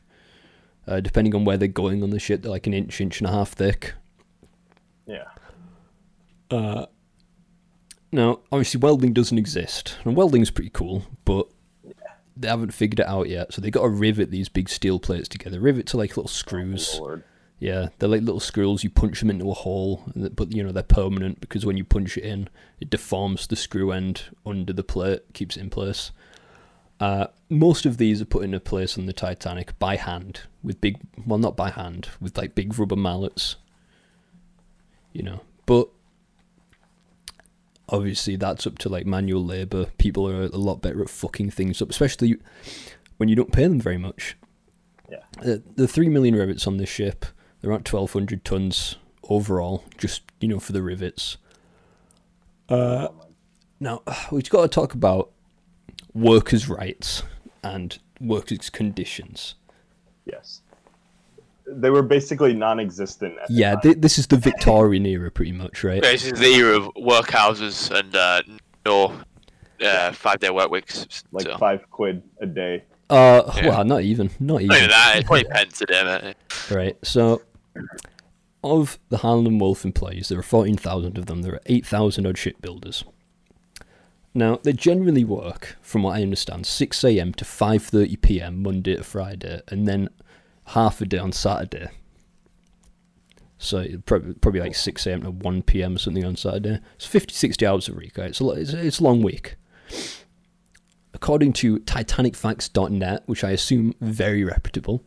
Uh, 0.87 0.99
depending 0.99 1.35
on 1.37 1.45
where 1.45 1.57
they're 1.57 1.69
going 1.69 2.03
on 2.03 2.11
the 2.11 2.19
ship, 2.19 2.43
they're 2.43 2.51
like 2.51 2.67
an 2.67 2.75
inch, 2.75 3.01
inch 3.01 3.21
and 3.21 3.29
a 3.29 3.33
half 3.33 3.53
thick. 3.53 3.95
Yeah. 5.07 5.29
Uh, 6.51 6.87
now, 8.11 8.41
obviously, 8.51 8.81
welding 8.81 9.13
doesn't 9.13 9.39
exist. 9.39 9.97
And 10.05 10.17
welding's 10.17 10.51
pretty 10.51 10.71
cool, 10.71 11.05
but 11.25 11.47
they 12.41 12.49
haven't 12.49 12.75
figured 12.75 13.01
it 13.01 13.07
out 13.07 13.29
yet. 13.29 13.53
So 13.53 13.61
they 13.61 13.71
got 13.71 13.83
to 13.83 13.89
rivet 13.89 14.31
these 14.31 14.49
big 14.49 14.69
steel 14.69 14.99
plates 14.99 15.29
together. 15.29 15.61
Rivet 15.61 15.87
to 15.89 15.97
like 15.97 16.17
little 16.17 16.29
screws. 16.29 16.97
Lord. 16.99 17.25
Yeah, 17.59 17.89
they're 17.99 18.09
like 18.09 18.23
little 18.23 18.41
screws. 18.41 18.83
You 18.83 18.91
punch 18.91 19.21
them 19.21 19.29
into 19.29 19.51
a 19.51 19.55
hole, 19.55 20.05
but 20.17 20.53
you 20.55 20.63
know 20.63 20.73
they're 20.73 20.83
permanent 20.83 21.41
because 21.41 21.67
when 21.67 21.77
you 21.77 21.85
punch 21.85 22.17
it 22.17 22.25
in, 22.25 22.49
it 22.81 22.89
deforms 22.89 23.47
the 23.47 23.57
screw 23.57 23.93
end 23.93 24.25
under 24.47 24.73
the 24.73 24.83
plate, 24.83 25.21
keeps 25.35 25.59
it 25.59 25.61
in 25.61 25.71
place. 25.71 26.11
Uh, 26.99 27.27
most 27.51 27.85
of 27.85 27.99
these 27.99 28.21
are 28.23 28.27
put 28.27 28.45
into 28.45 28.61
place 28.61 28.97
on 28.97 29.07
the 29.07 29.13
Titanic 29.13 29.79
by 29.79 29.97
hand 29.97 30.43
with 30.63 30.81
big, 30.81 30.99
well, 31.27 31.39
not 31.39 31.57
by 31.57 31.71
hand, 31.71 32.09
with 32.21 32.37
like 32.37 32.55
big 32.55 32.79
rubber 32.79 32.97
mallets. 32.97 33.57
You 35.13 35.23
know, 35.23 35.41
but 35.67 35.89
obviously 37.91 38.37
that's 38.37 38.67
up 38.67 38.79
to 38.79 38.89
like 38.89 39.07
manual 39.07 39.45
labor. 39.45 39.87
People 39.99 40.29
are 40.29 40.45
a 40.45 40.49
lot 40.49 40.81
better 40.81 41.03
at 41.03 41.11
fucking 41.11 41.51
things 41.51 41.83
up, 41.83 41.91
especially 41.91 42.37
when 43.17 43.29
you 43.29 43.37
don't 43.37 43.53
pay 43.53 43.65
them 43.65 43.81
very 43.81 43.99
much. 43.99 44.37
Yeah. 45.11 45.25
Uh, 45.45 45.59
the 45.77 45.89
three 45.89 46.09
million 46.09 46.35
rivets 46.35 46.67
on 46.67 46.77
this 46.77 46.89
ship, 46.89 47.27
they're 47.61 47.73
at 47.73 47.85
twelve 47.85 48.13
hundred 48.13 48.45
tons 48.45 48.97
overall, 49.29 49.85
just 49.99 50.23
you 50.41 50.49
know 50.49 50.61
for 50.61 50.73
the 50.73 50.83
rivets. 50.83 51.37
Uh, 52.69 53.09
now 53.81 54.03
we've 54.31 54.49
got 54.49 54.63
to 54.63 54.69
talk 54.69 54.95
about 54.95 55.31
workers' 56.15 56.69
rights 56.69 57.23
and 57.63 57.99
workers' 58.21 58.71
conditions. 58.71 59.55
Yes. 60.25 60.63
They 61.73 61.91
were 61.91 62.03
basically 62.03 62.53
non-existent. 62.55 63.35
At 63.43 63.51
Yeah, 63.51 63.73
time. 63.73 63.81
th- 63.83 63.97
this 64.01 64.19
is 64.19 64.27
the 64.27 64.37
Victorian 64.37 65.07
era, 65.07 65.31
pretty 65.31 65.53
much, 65.53 65.85
right? 65.85 66.03
This 66.03 66.25
is 66.25 66.39
the 66.39 66.47
era 66.49 66.77
of 66.77 66.85
workhouses 66.97 67.91
and 67.97 68.15
uh, 68.17 68.43
no 68.87 69.15
uh, 69.85 70.13
five-day 70.13 70.51
work 70.51 70.71
weeks. 70.71 71.07
like 71.33 71.47
so. 71.47 71.57
five 71.59 71.89
quid 71.91 72.23
a 72.41 72.47
day. 72.47 72.85
Uh, 73.09 73.43
Yeah. 73.57 73.69
well, 73.69 73.85
not 73.85 74.03
even, 74.03 74.31
not 74.41 74.55
Not 74.55 74.63
even 74.63 74.77
even. 74.77 74.89
that. 74.91 75.15
It's 75.19 75.27
twenty 75.27 75.45
pence 75.49 75.81
a 75.81 75.87
day, 75.87 76.03
mate. 76.05 76.37
Right. 76.71 76.97
So, 77.03 77.43
of 78.63 78.99
the 79.09 79.19
Harland 79.19 79.47
and 79.49 79.61
Wolff 79.61 79.85
employees, 79.85 80.29
there 80.29 80.39
are 80.39 80.43
fourteen 80.43 80.77
thousand 80.77 81.19
of 81.19 81.27
them. 81.27 81.43
There 81.43 81.55
are 81.55 81.61
eight 81.67 81.87
thousand 81.87 82.27
odd 82.27 82.39
shipbuilders. 82.39 83.05
Now, 84.33 84.61
they 84.63 84.73
generally 84.73 85.25
work, 85.25 85.77
from 85.83 86.05
what 86.05 86.17
I 86.17 86.23
understand, 86.23 86.65
six 86.67 87.03
a.m. 87.03 87.33
to 87.35 87.45
five 87.45 87.83
thirty 87.83 88.17
p.m. 88.17 88.63
Monday 88.63 88.95
to 88.97 89.03
Friday, 89.03 89.61
and 89.69 89.89
then 89.89 90.09
half 90.71 91.01
a 91.01 91.07
day 91.07 91.19
on 91.19 91.33
Saturday. 91.33 91.89
So 93.59 93.85
probably 94.07 94.35
probably 94.35 94.61
like 94.61 94.75
six 94.75 95.07
a.m. 95.07 95.23
to 95.23 95.31
one 95.31 95.63
p.m. 95.63 95.97
or 95.97 95.99
something 95.99 96.25
on 96.25 96.37
Saturday. 96.37 96.81
It's 96.97 97.07
50, 97.07 97.35
60 97.35 97.67
hours 97.67 97.89
a 97.89 97.95
week. 97.95 98.17
Right? 98.17 98.29
It's 98.31 98.41
a 98.41 98.49
it's, 98.51 98.73
it's 98.73 99.01
a 99.01 99.05
long 99.05 99.23
week. 99.23 99.57
According 101.13 101.53
to 101.55 101.79
TitanicFacts.net, 101.81 103.25
which 103.27 103.45
I 103.45 103.51
assume 103.51 103.95
very 104.01 104.45
reputable, 104.45 105.03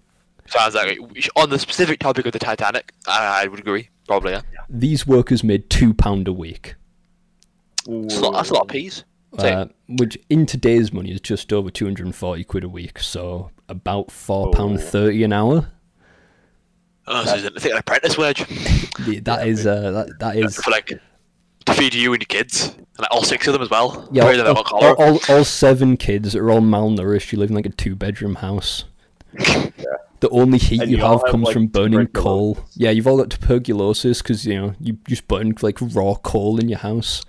Sounds 0.46 0.76
like 0.76 0.98
it. 1.00 1.30
on 1.36 1.50
the 1.50 1.58
specific 1.58 2.00
topic 2.00 2.26
of 2.26 2.34
the 2.34 2.40
Titanic. 2.40 2.94
I, 3.08 3.44
I 3.44 3.48
would 3.48 3.60
agree, 3.60 3.90
probably. 4.08 4.34
Yeah. 4.34 4.42
these 4.70 5.08
workers 5.08 5.44
made 5.44 5.70
two 5.70 5.94
pound 5.94 6.28
a 6.28 6.34
week, 6.34 6.76
That's, 7.88 8.18
a 8.18 8.22
lot, 8.22 8.34
that's 8.34 8.50
a 8.50 8.54
lot 8.54 8.64
of 8.64 8.68
peas. 8.68 9.06
Uh, 9.40 9.66
which 9.90 10.16
in 10.30 10.46
today's 10.46 10.94
money 10.94 11.12
is 11.12 11.20
just 11.22 11.52
over 11.52 11.72
two 11.72 11.86
hundred 11.86 12.06
and 12.06 12.16
forty 12.16 12.44
quid 12.44 12.64
a 12.64 12.70
week. 12.70 13.00
So 13.00 13.50
about 13.70 14.12
four 14.12 14.52
pound 14.52 14.78
Oh. 14.78 14.82
thirty 14.82 15.24
an 15.24 15.34
hour. 15.34 15.70
oh, 17.08 17.26
so 17.26 17.36
is 17.36 17.44
it, 17.46 17.54
I 17.56 17.60
think 17.60 17.74
an 17.74 17.80
apprentice 17.80 18.18
wage 18.18 18.40
That 19.24 19.48
is 19.48 19.66
uh, 19.68 19.92
that 19.92 20.20
that 20.20 20.38
is 20.38 20.56
for 20.58 20.72
like 20.72 20.92
to 21.66 21.74
feed 21.74 21.94
you 21.94 22.14
and 22.14 22.22
your 22.22 22.28
kids, 22.28 22.70
and 22.76 22.86
like 23.00 23.12
all 23.12 23.24
six 23.24 23.48
of 23.48 23.54
them 23.54 23.62
as 23.62 23.70
well. 23.70 24.08
yeah. 24.12 24.24
All, 24.26 24.64
all, 24.74 24.96
all, 25.02 25.20
all 25.30 25.44
seven 25.46 25.96
kids 25.98 26.36
are 26.36 26.50
all 26.52 26.60
malnourished. 26.62 27.32
You 27.32 27.40
live 27.40 27.50
in 27.50 27.56
like 27.56 27.66
a 27.66 27.70
two 27.70 27.96
bedroom 27.96 28.36
house. 28.36 28.84
The 29.34 30.30
only 30.30 30.58
heat 30.58 30.82
And 30.82 30.90
you 30.92 30.98
you 30.98 31.04
have 31.04 31.22
have, 31.22 31.32
comes 31.32 31.46
like, 31.46 31.54
from 31.54 31.68
burning 31.68 32.08
coal. 32.08 32.58
Yeah, 32.76 32.92
you've 32.92 33.08
all 33.08 33.18
got 33.18 33.30
tuberculosis 33.30 34.22
because 34.22 34.46
you 34.46 34.56
know 34.56 34.74
you 34.80 34.98
just 35.08 35.28
burn 35.28 35.54
like 35.62 35.78
raw 35.82 36.16
coal 36.16 36.60
in 36.60 36.70
your 36.70 36.80
house. 36.80 37.24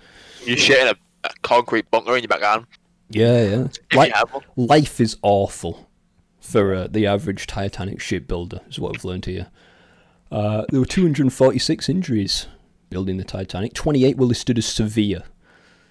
You 0.45 0.55
shit 0.55 0.79
in 0.79 0.87
a, 0.87 0.95
a 1.25 1.31
concrete 1.41 1.89
bunker 1.91 2.15
in 2.15 2.23
your 2.23 2.29
back 2.29 2.41
garden. 2.41 2.67
Yeah, 3.09 3.43
yeah. 3.43 3.67
If 3.91 3.95
Like, 3.97 4.09
you 4.09 4.13
have 4.15 4.31
one. 4.33 4.43
life 4.55 4.99
is 5.01 5.17
awful 5.21 5.84
for 6.45 6.73
uh, 6.73 6.87
the 6.89 7.07
average 7.07 7.47
Titanic 7.47 7.99
shipbuilder, 7.99 8.61
is 8.69 8.79
what 8.79 8.95
I've 8.95 9.03
learned 9.05 9.25
here. 9.25 9.47
Uh, 10.31 10.65
there 10.69 10.79
were 10.79 10.85
246 10.85 11.89
injuries 11.89 12.47
building 12.89 13.17
the 13.17 13.23
Titanic. 13.23 13.73
28 13.73 14.17
were 14.17 14.25
listed 14.25 14.57
as 14.57 14.65
severe. 14.65 15.23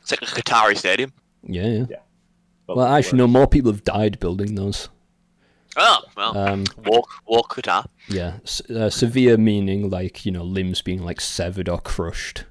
It's 0.02 0.10
like 0.10 0.22
a 0.22 0.26
Qatari 0.26 0.76
stadium. 0.76 1.12
Yeah, 1.42 1.66
yeah. 1.66 1.84
Yeah. 1.90 1.96
Well, 2.66 2.86
actually, 2.86 3.18
no, 3.18 3.24
worse. 3.24 3.32
more 3.32 3.46
people 3.46 3.70
have 3.72 3.84
died 3.84 4.18
building 4.20 4.54
those. 4.54 4.88
Oh, 5.76 5.98
well. 6.16 6.36
Um, 6.38 6.64
walk, 6.84 7.10
walk 7.26 7.56
Qatar. 7.56 7.86
yeah, 8.08 8.34
uh, 8.74 8.88
severe 8.90 9.36
meaning 9.36 9.90
like 9.90 10.24
you 10.24 10.30
know 10.32 10.44
limbs 10.44 10.80
being 10.82 11.02
like 11.02 11.20
severed 11.20 11.68
or 11.68 11.80
crushed. 11.80 12.44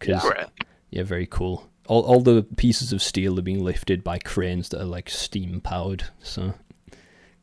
'Cause- 0.00 0.20
Great. 0.22 0.46
yeah, 0.90 1.04
very 1.04 1.26
cool. 1.26 1.70
All 1.86 2.02
all 2.02 2.20
the 2.20 2.42
pieces 2.42 2.92
of 2.92 3.00
steel 3.02 3.38
are 3.38 3.42
being 3.42 3.62
lifted 3.64 4.02
by 4.02 4.18
cranes 4.18 4.68
that 4.70 4.80
are 4.82 4.84
like 4.86 5.08
steam 5.08 5.60
powered. 5.60 6.04
So, 6.20 6.54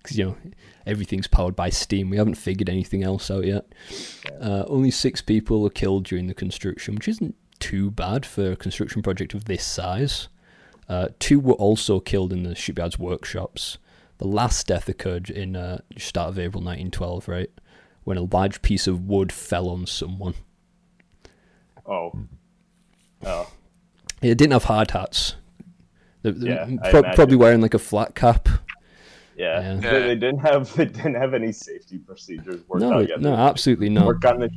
because 0.03 0.17
you 0.17 0.25
know 0.25 0.37
everything's 0.85 1.27
powered 1.27 1.55
by 1.55 1.69
steam. 1.69 2.09
We 2.09 2.17
haven't 2.17 2.35
figured 2.35 2.69
anything 2.69 3.03
else 3.03 3.31
out 3.31 3.45
yet. 3.45 3.65
Uh, 4.39 4.63
only 4.67 4.91
six 4.91 5.21
people 5.21 5.61
were 5.61 5.69
killed 5.69 6.03
during 6.05 6.27
the 6.27 6.33
construction, 6.33 6.93
which 6.95 7.07
isn't 7.07 7.35
too 7.59 7.89
bad 7.89 8.25
for 8.25 8.51
a 8.51 8.55
construction 8.57 9.01
project 9.01 9.33
of 9.33 9.45
this 9.45 9.63
size. 9.63 10.27
Uh, 10.89 11.07
two 11.19 11.39
were 11.39 11.53
also 11.53 11.99
killed 12.01 12.33
in 12.33 12.43
the 12.43 12.53
shipyard's 12.55 12.99
workshops. 12.99 13.77
The 14.17 14.27
last 14.27 14.67
death 14.67 14.89
occurred 14.89 15.29
in 15.29 15.55
uh, 15.55 15.79
start 15.97 16.29
of 16.29 16.37
April 16.39 16.61
1912, 16.61 17.27
right, 17.27 17.49
when 18.03 18.17
a 18.17 18.23
large 18.23 18.61
piece 18.61 18.85
of 18.85 19.07
wood 19.07 19.31
fell 19.31 19.69
on 19.69 19.85
someone. 19.87 20.33
Oh. 21.85 22.11
Oh. 23.25 23.49
It 24.21 24.37
didn't 24.37 24.53
have 24.53 24.65
hard 24.65 24.91
hats. 24.91 25.35
They- 26.21 26.31
they- 26.31 26.47
Yeah, 26.49 26.67
I 26.81 26.91
pro- 26.91 27.03
probably 27.15 27.35
wearing 27.37 27.61
like 27.61 27.73
a 27.73 27.79
flat 27.79 28.15
cap. 28.15 28.47
Yeah. 29.37 29.75
Yeah. 29.81 29.91
They, 29.91 29.99
they 30.01 30.15
didn't 30.15 30.39
have 30.39 30.73
they 30.75 30.85
didn't 30.85 31.15
have 31.15 31.33
any 31.33 31.51
safety 31.51 31.97
procedures 31.99 32.61
worked 32.67 32.81
No, 32.81 32.93
out 32.99 33.09
yet. 33.09 33.21
no, 33.21 33.33
absolutely 33.33 33.89
not. 33.89 34.05
Work 34.05 34.25
on 34.25 34.39
the 34.39 34.49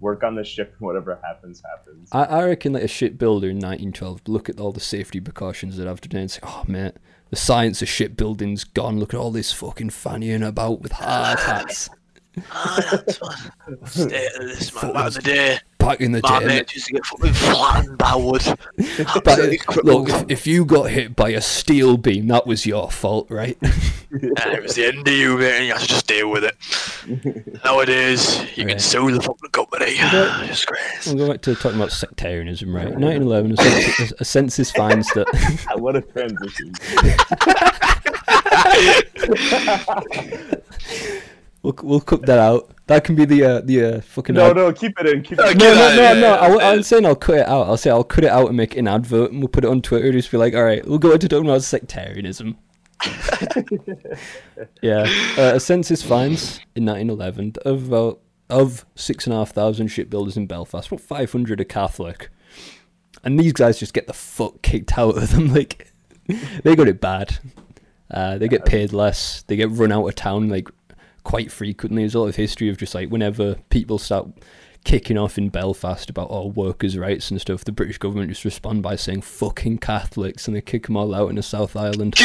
work 0.00 0.22
on 0.24 0.34
the 0.34 0.44
ship. 0.44 0.74
Whatever 0.78 1.18
happens, 1.24 1.62
happens. 1.64 2.08
I, 2.12 2.24
I 2.24 2.44
reckon 2.44 2.72
like 2.74 2.82
a 2.82 2.88
shipbuilder 2.88 3.48
in 3.48 3.56
1912 3.56 4.22
look 4.28 4.48
at 4.48 4.60
all 4.60 4.72
the 4.72 4.80
safety 4.80 5.20
precautions 5.20 5.76
that 5.76 5.86
have 5.86 6.00
to 6.02 6.08
do 6.08 6.18
and 6.18 6.30
say, 6.30 6.40
"Oh 6.42 6.64
mate, 6.66 6.94
the 7.30 7.36
science 7.36 7.82
of 7.82 7.88
shipbuilding's 7.88 8.64
gone. 8.64 8.98
Look 9.00 9.14
at 9.14 9.18
all 9.20 9.30
this 9.30 9.52
fucking 9.52 9.90
fannying 9.90 10.46
about 10.46 10.80
with 10.82 10.92
hard 10.92 11.38
hats 11.40 11.88
Ah, 12.50 12.84
that's 12.90 13.16
fun. 13.18 13.86
Stay 13.86 14.26
at 14.26 14.32
this 14.40 14.74
man. 14.82 14.92
Back 14.92 15.06
in 15.06 15.12
the 15.12 15.20
day, 15.22 15.58
back 15.78 16.00
in 16.00 16.12
the 16.12 16.20
my 16.22 16.40
day." 16.40 16.46
mates 16.46 16.74
used 16.74 16.86
to 16.88 16.92
get 16.94 17.06
fucking 17.06 17.32
flattened 17.32 17.98
by 17.98 18.14
wood. 18.14 18.42
But 19.14 19.26
Absolutely 19.28 19.58
look, 19.84 20.08
if, 20.08 20.24
if 20.30 20.46
you 20.46 20.64
got 20.64 20.90
hit 20.90 21.16
by 21.16 21.30
a 21.30 21.40
steel 21.40 21.96
beam, 21.96 22.28
that 22.28 22.46
was 22.46 22.66
your 22.66 22.90
fault, 22.90 23.30
right? 23.30 23.56
And 24.10 24.54
it 24.54 24.62
was 24.62 24.74
the 24.76 24.86
end 24.86 25.06
of 25.06 25.12
you, 25.12 25.36
mate, 25.36 25.56
and 25.56 25.66
you 25.66 25.72
had 25.72 25.80
to 25.82 25.88
just 25.88 26.06
deal 26.06 26.30
with 26.30 26.44
it. 26.44 26.56
Nowadays, 27.64 28.38
you 28.56 28.64
Right. 28.64 28.70
can 28.70 28.78
sue 28.78 29.10
the 29.10 29.20
fucking 29.20 29.50
company. 29.50 29.96
Disgrace. 30.46 31.06
we'll 31.06 31.16
go 31.16 31.28
back 31.32 31.42
to 31.42 31.54
talking 31.54 31.76
about 31.78 31.90
sectarianism, 31.92 32.74
right? 32.74 32.94
1911, 32.98 33.52
a 33.52 33.56
census, 33.56 34.12
a 34.20 34.24
census 34.24 34.70
finds 34.70 35.08
that 35.14 35.26
what 35.76 35.96
a 35.96 36.00
transition. 36.02 36.72
We'll 41.66 41.74
we'll 41.82 42.00
cook 42.00 42.22
that 42.26 42.38
out. 42.38 42.70
That 42.86 43.02
can 43.04 43.16
be 43.16 43.24
the 43.24 43.44
uh, 43.44 43.60
the 43.62 43.84
uh, 43.84 44.00
fucking 44.00 44.34
no, 44.36 44.50
ad- 44.50 44.56
no, 44.56 44.72
keep 44.72 44.98
it 45.00 45.06
in. 45.06 45.22
Keep 45.22 45.38
No, 45.38 45.44
it 45.46 45.52
in. 45.52 45.58
No, 45.58 45.64
Get 45.64 45.76
no, 45.76 46.14
no, 46.14 46.20
no. 46.20 46.34
I, 46.36 46.48
Yeah. 46.56 46.70
I'm 46.70 46.82
saying 46.82 47.04
I'll 47.04 47.16
cut 47.16 47.38
it 47.38 47.48
out. 47.48 47.66
I'll 47.66 47.76
say 47.76 47.90
I'll 47.90 48.04
cut 48.04 48.24
it 48.24 48.30
out 48.30 48.46
and 48.48 48.56
make 48.56 48.76
an 48.76 48.86
advert, 48.88 49.32
and 49.32 49.40
we'll 49.40 49.48
put 49.48 49.64
it 49.64 49.68
on 49.70 49.82
Twitter. 49.82 50.12
Just 50.12 50.30
be 50.30 50.36
like, 50.36 50.54
all 50.54 50.64
right, 50.64 50.86
we'll 50.86 50.98
go 50.98 51.12
into 51.12 51.28
talking 51.28 51.46
about 51.48 51.62
sectarianism. 51.62 52.56
yeah, 54.82 55.04
uh, 55.38 55.52
a 55.56 55.60
census 55.60 56.02
finds 56.02 56.58
in 56.74 56.84
1911 56.86 57.54
of 57.64 57.88
about 57.88 58.20
of 58.48 58.86
six 58.94 59.26
and 59.26 59.34
a 59.34 59.38
half 59.38 59.50
thousand 59.50 59.88
shipbuilders 59.88 60.36
in 60.36 60.46
Belfast, 60.46 60.86
about 60.88 61.00
500 61.00 61.60
are 61.60 61.64
Catholic, 61.64 62.30
and 63.24 63.38
these 63.38 63.52
guys 63.52 63.78
just 63.78 63.92
get 63.92 64.06
the 64.06 64.12
fuck 64.12 64.62
kicked 64.62 64.96
out 64.98 65.16
of 65.16 65.30
them. 65.30 65.48
Like 65.52 65.92
they 66.64 66.74
got 66.74 66.88
it 66.88 67.00
bad. 67.00 67.38
Uh, 68.10 68.38
they 68.38 68.48
get 68.48 68.64
paid 68.64 68.92
less. 68.92 69.42
They 69.42 69.56
get 69.56 69.70
run 69.70 69.92
out 69.92 70.06
of 70.06 70.14
town 70.14 70.48
like 70.48 70.68
quite 71.26 71.50
frequently. 71.50 72.02
There's 72.02 72.14
a 72.14 72.20
lot 72.20 72.28
of 72.28 72.36
history 72.36 72.68
of 72.68 72.78
just 72.78 72.94
like 72.94 73.08
whenever 73.10 73.56
people 73.68 73.98
start 73.98 74.28
kicking 74.84 75.18
off 75.18 75.36
in 75.36 75.48
Belfast 75.48 76.08
about 76.08 76.28
all 76.28 76.52
workers' 76.52 76.96
rights 76.96 77.32
and 77.32 77.40
stuff, 77.40 77.64
the 77.64 77.72
British 77.72 77.98
government 77.98 78.28
just 78.30 78.44
respond 78.44 78.84
by 78.84 78.94
saying 78.94 79.22
"fucking 79.22 79.78
Catholics" 79.78 80.46
and 80.46 80.56
they 80.56 80.60
kick 80.60 80.86
them 80.86 80.96
all 80.96 81.12
out 81.12 81.28
in 81.28 81.34
the 81.34 81.42
South 81.42 81.74
Island. 81.76 82.14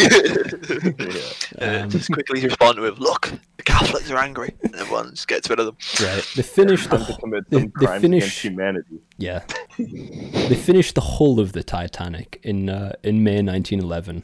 Uh, 1.59 1.85
just 1.87 2.11
quickly 2.11 2.41
respond 2.43 2.79
with, 2.79 2.97
look, 2.99 3.31
the 3.57 3.63
Catholics 3.63 4.09
are 4.09 4.17
angry. 4.17 4.53
And 4.63 4.73
everyone 4.75 5.09
just 5.11 5.27
gets 5.27 5.49
rid 5.49 5.59
of 5.59 5.65
them. 5.65 5.75
right? 6.01 6.25
They 6.35 6.41
finished 6.43 6.89
the 6.89 6.97
Time 6.97 7.31
They- 7.49 7.59
some 7.59 7.73
they 7.79 7.99
finish- 7.99 8.41
humanity. 8.43 8.99
Yeah, 9.17 9.43
they 9.77 10.55
finished 10.55 10.95
the 10.95 11.01
hull 11.01 11.39
of 11.39 11.53
the 11.53 11.63
Titanic 11.63 12.39
in 12.43 12.69
uh, 12.69 12.93
in 13.03 13.23
May 13.23 13.41
1911, 13.41 14.23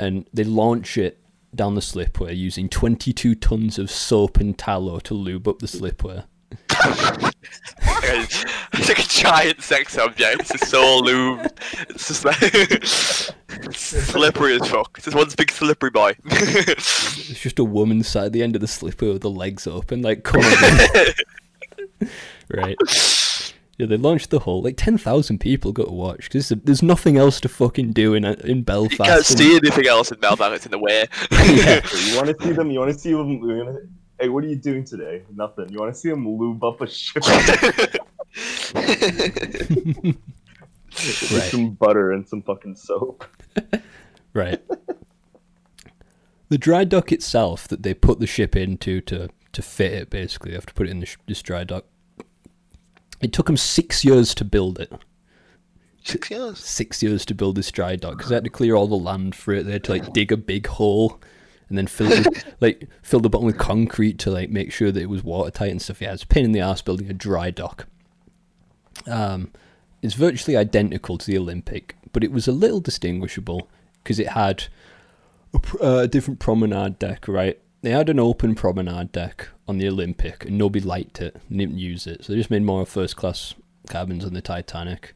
and 0.00 0.26
they 0.32 0.44
launch 0.44 0.96
it 0.98 1.18
down 1.56 1.74
the 1.74 1.80
slipway 1.82 2.34
using 2.34 2.68
22 2.68 3.34
tons 3.34 3.78
of 3.78 3.90
soap 3.90 4.38
and 4.38 4.56
tallow 4.58 4.98
to 5.00 5.14
lube 5.14 5.48
up 5.48 5.58
the 5.58 5.66
slipway. 5.66 6.24
It's 8.06 8.88
like 8.88 8.98
a 8.98 9.08
giant 9.08 9.62
sex 9.62 9.96
object. 9.98 10.40
It's 10.40 10.50
just 10.50 10.68
so 10.70 11.02
lubed. 11.02 11.50
It's 11.90 12.08
just 12.08 12.24
like 12.24 12.36
it's 12.42 13.30
slippery 14.10 14.54
as 14.60 14.68
fuck. 14.68 14.90
It's 14.96 15.04
just 15.06 15.16
one 15.16 15.28
big 15.36 15.50
slippery 15.50 15.90
boy. 15.90 16.14
It's 16.26 17.40
just 17.40 17.58
a 17.58 17.64
woman 17.64 18.02
sat 18.02 18.26
at 18.26 18.32
the 18.32 18.42
end 18.42 18.54
of 18.54 18.60
the 18.60 18.68
slipway 18.68 19.12
with 19.12 19.22
the 19.22 19.30
legs 19.30 19.66
open, 19.66 20.02
like 20.02 20.24
come 20.24 20.42
on, 20.42 22.08
right? 22.50 22.76
Yeah, 23.76 23.86
they 23.86 23.96
launched 23.96 24.30
the 24.30 24.38
hull. 24.38 24.62
Like 24.62 24.76
10,000 24.76 25.38
people 25.38 25.72
got 25.72 25.86
to 25.86 25.92
watch 25.92 26.24
because 26.30 26.48
there's 26.50 26.82
nothing 26.82 27.16
else 27.16 27.40
to 27.40 27.48
fucking 27.48 27.92
do 27.92 28.14
in 28.14 28.24
in 28.24 28.62
Belfast. 28.62 28.92
you 28.92 29.04
can't 29.04 29.16
and- 29.16 29.26
see 29.26 29.56
anything 29.56 29.86
else 29.88 30.12
in 30.12 30.20
Belfast. 30.20 30.52
It's 30.54 30.64
in 30.66 30.70
the 30.72 30.78
way. 30.78 31.06
yeah. 31.32 31.80
You 32.06 32.16
want 32.16 32.28
to 32.28 32.36
see 32.40 32.52
them? 32.52 32.70
You 32.70 32.78
want 32.80 32.92
to 32.92 32.98
see 32.98 33.10
them? 33.12 33.40
wanna- 33.40 33.78
hey, 34.20 34.28
what 34.28 34.44
are 34.44 34.48
you 34.48 34.56
doing 34.56 34.84
today? 34.84 35.22
Nothing. 35.34 35.68
You 35.70 35.78
want 35.80 35.92
to 35.92 35.98
see 36.00 36.10
them 36.10 36.28
lube 36.38 36.62
up 36.62 36.80
a 36.80 36.86
ship? 36.86 37.24
With 40.94 41.32
Right. 41.32 41.50
some 41.50 41.70
butter 41.70 42.12
and 42.12 42.26
some 42.28 42.42
fucking 42.42 42.76
soap. 42.76 43.24
Right. 44.32 44.60
the 46.48 46.58
dry 46.58 46.82
dock 46.82 47.12
itself 47.12 47.68
that 47.68 47.84
they 47.84 47.94
put 47.94 48.18
the 48.18 48.26
ship 48.26 48.56
into 48.56 49.00
to 49.02 49.28
to 49.52 49.62
fit 49.62 49.92
it, 49.92 50.10
basically, 50.10 50.50
they 50.50 50.56
have 50.56 50.66
to 50.66 50.74
put 50.74 50.88
it 50.88 50.90
in 50.90 50.98
this, 50.98 51.16
this 51.28 51.40
dry 51.40 51.62
dock. 51.62 51.84
It 53.24 53.32
took 53.32 53.46
them 53.46 53.56
six 53.56 54.04
years 54.04 54.34
to 54.34 54.44
build 54.44 54.78
it. 54.78 54.92
Six 56.02 56.30
years. 56.30 56.58
Six 56.58 57.02
years 57.02 57.24
to 57.24 57.34
build 57.34 57.56
this 57.56 57.72
dry 57.72 57.96
dock 57.96 58.18
because 58.18 58.28
they 58.28 58.34
had 58.34 58.44
to 58.44 58.50
clear 58.50 58.74
all 58.74 58.86
the 58.86 58.96
land 58.96 59.34
for 59.34 59.54
it. 59.54 59.64
They 59.64 59.72
had 59.72 59.84
to 59.84 59.92
like 59.92 60.12
dig 60.12 60.30
a 60.30 60.36
big 60.36 60.66
hole 60.66 61.22
and 61.70 61.78
then 61.78 61.86
fill 61.86 62.12
it 62.12 62.44
like 62.60 62.86
fill 63.02 63.20
the 63.20 63.30
bottom 63.30 63.46
with 63.46 63.56
concrete 63.56 64.18
to 64.18 64.30
like 64.30 64.50
make 64.50 64.70
sure 64.70 64.92
that 64.92 65.00
it 65.00 65.08
was 65.08 65.24
watertight 65.24 65.70
and 65.70 65.80
stuff. 65.80 66.02
Yeah, 66.02 66.12
it's 66.12 66.24
a 66.24 66.26
pain 66.26 66.44
in 66.44 66.52
the 66.52 66.60
ass 66.60 66.82
building 66.82 67.08
a 67.08 67.14
dry 67.14 67.50
dock. 67.50 67.86
Um, 69.06 69.50
it's 70.02 70.12
virtually 70.12 70.54
identical 70.54 71.16
to 71.16 71.26
the 71.26 71.38
Olympic, 71.38 71.96
but 72.12 72.22
it 72.22 72.30
was 72.30 72.46
a 72.46 72.52
little 72.52 72.80
distinguishable 72.80 73.70
because 74.02 74.18
it 74.18 74.28
had 74.28 74.64
a, 75.54 75.58
pr- 75.58 75.82
uh, 75.82 75.98
a 76.00 76.08
different 76.08 76.40
promenade 76.40 76.98
deck, 76.98 77.26
right? 77.26 77.58
They 77.84 77.90
had 77.90 78.08
an 78.08 78.18
open 78.18 78.54
promenade 78.54 79.12
deck 79.12 79.48
on 79.68 79.76
the 79.78 79.86
Olympic, 79.88 80.46
and 80.46 80.56
nobody 80.56 80.84
liked 80.84 81.20
it, 81.20 81.36
and 81.48 81.58
didn't 81.58 81.76
use 81.78 82.06
it, 82.06 82.24
so 82.24 82.32
they 82.32 82.38
just 82.38 82.50
made 82.50 82.62
more 82.62 82.86
first 82.86 83.14
class 83.16 83.54
cabins 83.90 84.24
on 84.24 84.32
the 84.32 84.40
Titanic. 84.40 85.14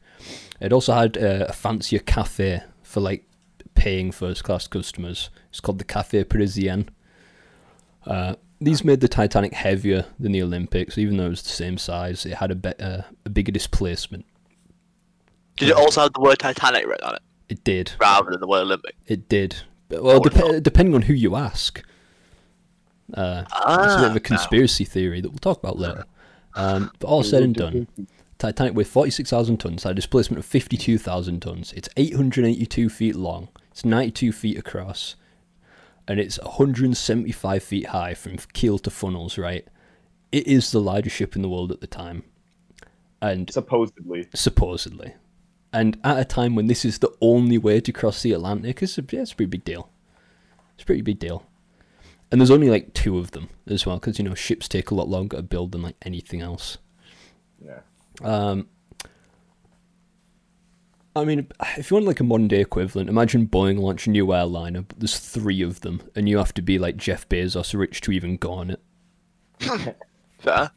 It 0.61 0.71
also 0.71 0.93
had 0.93 1.17
uh, 1.17 1.47
a 1.49 1.53
fancier 1.53 1.99
cafe 1.99 2.61
for 2.83 2.99
like 2.99 3.25
paying 3.73 4.11
first 4.11 4.43
class 4.43 4.67
customers. 4.67 5.29
It's 5.49 5.59
called 5.59 5.79
the 5.79 5.83
Cafe 5.85 6.23
Parisien. 6.25 6.89
Uh, 8.05 8.35
these 8.61 8.83
made 8.83 8.99
the 8.99 9.07
Titanic 9.07 9.53
heavier 9.53 10.05
than 10.19 10.31
the 10.33 10.43
Olympics, 10.43 10.97
even 10.97 11.17
though 11.17 11.25
it 11.27 11.29
was 11.29 11.41
the 11.43 11.49
same 11.49 11.77
size, 11.77 12.25
it 12.25 12.35
had 12.35 12.51
a 12.51 12.55
better, 12.55 13.05
a 13.25 13.29
bigger 13.29 13.51
displacement. 13.51 14.25
Did 15.57 15.69
it 15.69 15.75
also 15.75 16.01
have 16.01 16.13
the 16.13 16.21
word 16.21 16.37
Titanic 16.39 16.85
written 16.85 17.07
on 17.07 17.15
it 17.15 17.21
It 17.49 17.63
did. 17.63 17.93
rather 17.99 18.29
than 18.31 18.39
the 18.41 18.47
word 18.47 18.61
Olympic? 18.61 18.95
It 19.07 19.27
did. 19.27 19.55
Well, 19.89 20.17
Oh, 20.17 20.19
dep- 20.19 20.61
depending 20.63 20.93
on 20.93 21.01
who 21.03 21.13
you 21.13 21.35
ask. 21.35 21.83
Uh, 23.13 23.43
it's 23.45 23.53
a 23.55 23.97
bit 23.97 24.05
of 24.05 24.11
Ah, 24.11 24.15
a 24.15 24.19
conspiracy 24.19 24.85
theory 24.85 25.21
that 25.21 25.29
we'll 25.29 25.39
talk 25.39 25.59
about 25.59 25.77
later. 25.77 26.05
Um, 26.55 26.91
but 26.99 27.07
all 27.07 27.23
said 27.23 27.43
and 27.43 27.55
done, 27.55 27.87
Titanic 28.37 28.73
weighed 28.73 28.87
46,000 28.87 29.57
tons 29.57 29.83
had 29.83 29.91
a 29.91 29.95
displacement 29.95 30.39
of 30.39 30.45
52,000 30.45 31.41
tons. 31.41 31.73
It's 31.73 31.89
882 31.97 32.89
feet 32.89 33.15
long. 33.15 33.49
It's 33.71 33.85
92 33.85 34.31
feet 34.31 34.57
across. 34.57 35.15
And 36.07 36.19
it's 36.19 36.39
175 36.39 37.63
feet 37.63 37.87
high 37.87 38.13
from 38.13 38.37
keel 38.53 38.79
to 38.79 38.89
funnels, 38.89 39.37
right? 39.37 39.67
It 40.31 40.47
is 40.47 40.71
the 40.71 40.79
largest 40.81 41.15
ship 41.15 41.35
in 41.35 41.41
the 41.41 41.49
world 41.49 41.71
at 41.71 41.81
the 41.81 41.87
time. 41.87 42.23
And 43.21 43.51
Supposedly. 43.51 44.27
supposedly. 44.33 45.13
And 45.71 45.99
at 46.03 46.17
a 46.17 46.25
time 46.25 46.55
when 46.55 46.67
this 46.67 46.83
is 46.83 46.99
the 46.99 47.11
only 47.21 47.57
way 47.57 47.79
to 47.81 47.91
cross 47.91 48.23
the 48.23 48.31
Atlantic, 48.31 48.81
it's 48.81 48.97
a, 48.97 49.05
yeah, 49.11 49.21
it's 49.21 49.33
a 49.33 49.35
pretty 49.35 49.49
big 49.49 49.63
deal. 49.65 49.89
It's 50.73 50.83
a 50.83 50.85
pretty 50.85 51.01
big 51.01 51.19
deal. 51.19 51.43
And 52.31 52.39
there's 52.39 52.51
only 52.51 52.69
like 52.69 52.93
two 52.93 53.17
of 53.17 53.31
them 53.31 53.49
as 53.67 53.85
well, 53.85 53.97
because, 53.97 54.19
you 54.19 54.25
know, 54.25 54.35
ships 54.35 54.67
take 54.67 54.91
a 54.91 54.95
lot 54.95 55.09
longer 55.09 55.37
to 55.37 55.43
build 55.43 55.71
than 55.71 55.81
like 55.81 55.95
anything 56.03 56.41
else. 56.41 56.77
Yeah. 57.63 57.79
Um, 58.21 58.67
I 61.15 61.25
mean, 61.25 61.47
if 61.77 61.89
you 61.89 61.95
want 61.95 62.05
like 62.05 62.19
a 62.19 62.23
modern 62.23 62.47
day 62.47 62.61
equivalent, 62.61 63.09
imagine 63.09 63.47
Boeing 63.47 63.79
launch 63.79 64.05
a 64.05 64.11
new 64.11 64.33
airliner, 64.33 64.83
but 64.83 64.99
there's 64.99 65.17
three 65.19 65.61
of 65.61 65.81
them, 65.81 66.01
and 66.15 66.29
you 66.29 66.37
have 66.37 66.53
to 66.53 66.61
be 66.61 66.77
like 66.77 66.97
Jeff 66.97 67.27
Bezos 67.27 67.77
rich 67.77 68.01
to 68.01 68.11
even 68.11 68.37
go 68.37 68.53
on 68.53 68.69
it. 68.71 68.81
Fair. 70.39 70.71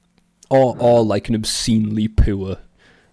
Or, 0.51 0.77
or 0.79 1.05
like 1.05 1.29
an 1.29 1.35
obscenely 1.35 2.09
poor 2.09 2.59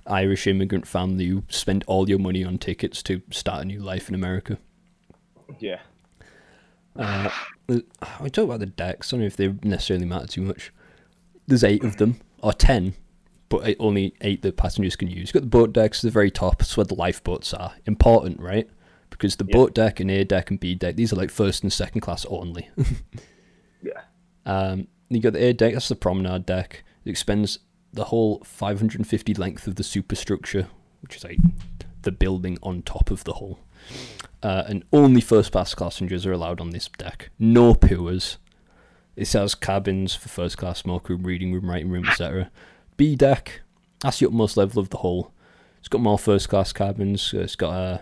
Irish 0.08 0.47
immigrant 0.47 0.88
family 0.88 1.28
who 1.28 1.43
spent 1.49 1.84
all 1.88 2.10
your 2.10 2.19
money 2.19 2.43
on 2.43 2.58
tickets 2.58 3.04
to 3.04 3.21
start 3.32 3.62
a 3.62 3.65
new 3.65 3.80
life 3.80 4.10
in 4.10 4.15
America. 4.15 4.58
Yeah. 5.60 5.80
Uh, 6.95 7.30
we 8.21 8.29
talk 8.29 8.45
about 8.45 8.60
the 8.60 8.65
decks. 8.65 9.12
I 9.12 9.17
don't 9.17 9.21
know 9.21 9.27
if 9.27 9.38
they 9.38 9.53
necessarily 9.63 10.05
matter 10.05 10.27
too 10.27 10.41
much. 10.41 10.71
There's 11.47 11.63
eight 11.63 11.84
of 11.84 11.97
them, 11.97 12.19
or 12.41 12.53
ten, 12.53 12.93
but 13.49 13.75
only 13.79 14.13
eight 14.21 14.41
that 14.43 14.58
passengers 14.58 14.95
can 14.95 15.08
use. 15.10 15.29
You've 15.29 15.34
got 15.34 15.41
the 15.41 15.47
boat 15.47 15.73
decks 15.73 16.03
at 16.03 16.08
the 16.10 16.12
very 16.13 16.32
top. 16.32 16.60
That's 16.60 16.75
where 16.77 16.86
the 16.86 16.95
lifeboats 16.95 17.53
are. 17.53 17.73
Important, 17.86 18.39
right? 18.39 18.69
Because 19.10 19.36
the 19.38 19.45
Yeah. 19.47 19.53
boat 19.53 19.73
deck 19.75 19.99
and 19.99 20.10
A 20.12 20.23
deck 20.23 20.49
and 20.51 20.60
B 20.60 20.75
deck, 20.75 20.95
these 20.95 21.12
are 21.12 21.15
like 21.15 21.32
first 21.32 21.63
and 21.63 21.71
second 21.73 22.01
class 22.01 22.25
only. 22.25 22.69
Yeah. 23.82 24.01
Um, 24.45 24.88
you 25.10 25.19
got 25.21 25.34
the 25.34 25.43
A 25.45 25.53
deck, 25.53 25.73
that's 25.73 25.88
the 25.88 25.95
promenade 25.95 26.45
deck. 26.45 26.84
It 27.05 27.10
expends 27.10 27.60
the 27.93 28.05
whole 28.05 28.41
550 28.43 29.34
length 29.36 29.67
of 29.67 29.75
the 29.75 29.84
superstructure, 29.84 30.67
which 31.01 31.15
is 31.15 31.23
like 31.23 31.39
the 32.01 32.12
building 32.12 32.58
on 32.62 32.82
top 32.82 33.10
of 33.10 33.23
the 33.23 33.34
hull. 33.36 33.60
Uh, 34.41 34.63
and 34.67 34.84
only 34.93 35.21
first 35.21 35.52
class 35.52 35.73
passengers 35.75 36.25
are 36.25 36.32
allowed 36.32 36.62
on 36.62 36.69
this 36.69 36.88
deck. 36.97 37.30
No 37.38 37.73
poors. 37.73 38.38
It 39.15 39.32
has 39.34 39.54
cabins 39.54 40.15
for 40.15 40.30
first 40.30 40.58
class 40.58 40.80
smoke 40.80 41.10
room, 41.10 41.23
reading 41.23 41.54
room, 41.54 41.69
writing 41.69 41.89
room, 41.89 42.06
etc. 42.08 42.49
B 42.95 43.15
deck, 43.17 43.62
that's 43.99 44.19
the 44.19 44.28
utmost 44.28 44.56
level 44.56 44.80
of 44.82 44.89
the 44.89 44.97
hull. 44.99 45.34
It's 45.80 45.89
got 45.89 46.02
more 46.02 46.17
first 46.17 46.47
class 46.47 46.71
cabins. 46.71 47.34
uh, 47.34 47.39
It's 47.39 47.56
got 47.58 47.71
uh, 47.71 47.97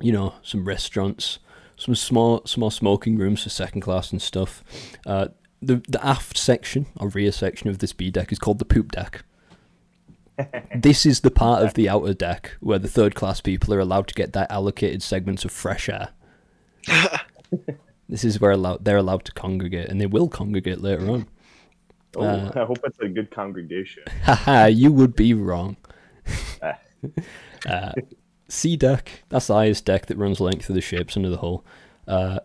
you 0.00 0.12
know, 0.12 0.34
some 0.42 0.64
restaurants, 0.64 1.38
some 1.76 1.94
small 1.94 2.42
small 2.44 2.70
smoking 2.70 3.16
rooms 3.16 3.42
for 3.42 3.48
second 3.48 3.80
class 3.80 4.12
and 4.12 4.22
stuff. 4.22 4.62
Uh, 5.04 5.28
the 5.60 5.82
the 5.88 6.04
aft 6.06 6.36
section 6.38 6.86
or 6.96 7.08
rear 7.08 7.32
section 7.32 7.68
of 7.68 7.78
this 7.78 7.92
B 7.92 8.10
deck 8.10 8.30
is 8.30 8.38
called 8.38 8.58
the 8.60 8.64
poop 8.64 8.92
deck. 8.92 9.24
This 10.74 11.06
is 11.06 11.20
the 11.20 11.30
part 11.30 11.62
of 11.64 11.74
the 11.74 11.88
outer 11.88 12.14
deck 12.14 12.56
where 12.60 12.78
the 12.78 12.88
third 12.88 13.14
class 13.14 13.40
people 13.40 13.72
are 13.74 13.80
allowed 13.80 14.06
to 14.08 14.14
get 14.14 14.32
their 14.32 14.46
allocated 14.50 15.02
segments 15.02 15.44
of 15.44 15.52
fresh 15.52 15.88
air. 15.88 16.10
this 18.08 18.24
is 18.24 18.40
where 18.40 18.52
allow- 18.52 18.78
they're 18.78 18.96
allowed 18.96 19.24
to 19.24 19.32
congregate, 19.32 19.88
and 19.88 20.00
they 20.00 20.06
will 20.06 20.28
congregate 20.28 20.80
later 20.80 21.10
on. 21.10 21.26
Oh, 22.16 22.22
Uh, 22.24 22.52
I 22.54 22.64
hope 22.64 22.78
it's 22.84 22.98
a 23.00 23.08
good 23.08 23.30
congregation. 23.30 24.04
Haha, 24.22 24.66
you 24.66 24.92
would 24.92 25.14
be 25.16 25.34
wrong. 25.34 25.76
Ah. 26.62 26.78
uh, 27.68 27.92
C 28.48 28.76
deck, 28.76 29.24
that's 29.28 29.48
the 29.48 29.54
highest 29.54 29.84
deck 29.84 30.06
that 30.06 30.16
runs 30.16 30.40
length 30.40 30.68
of 30.68 30.74
the 30.74 30.80
ships 30.80 31.16
under 31.16 31.28
the 31.28 31.38
hull. 31.38 31.64
Uh, 32.06 32.38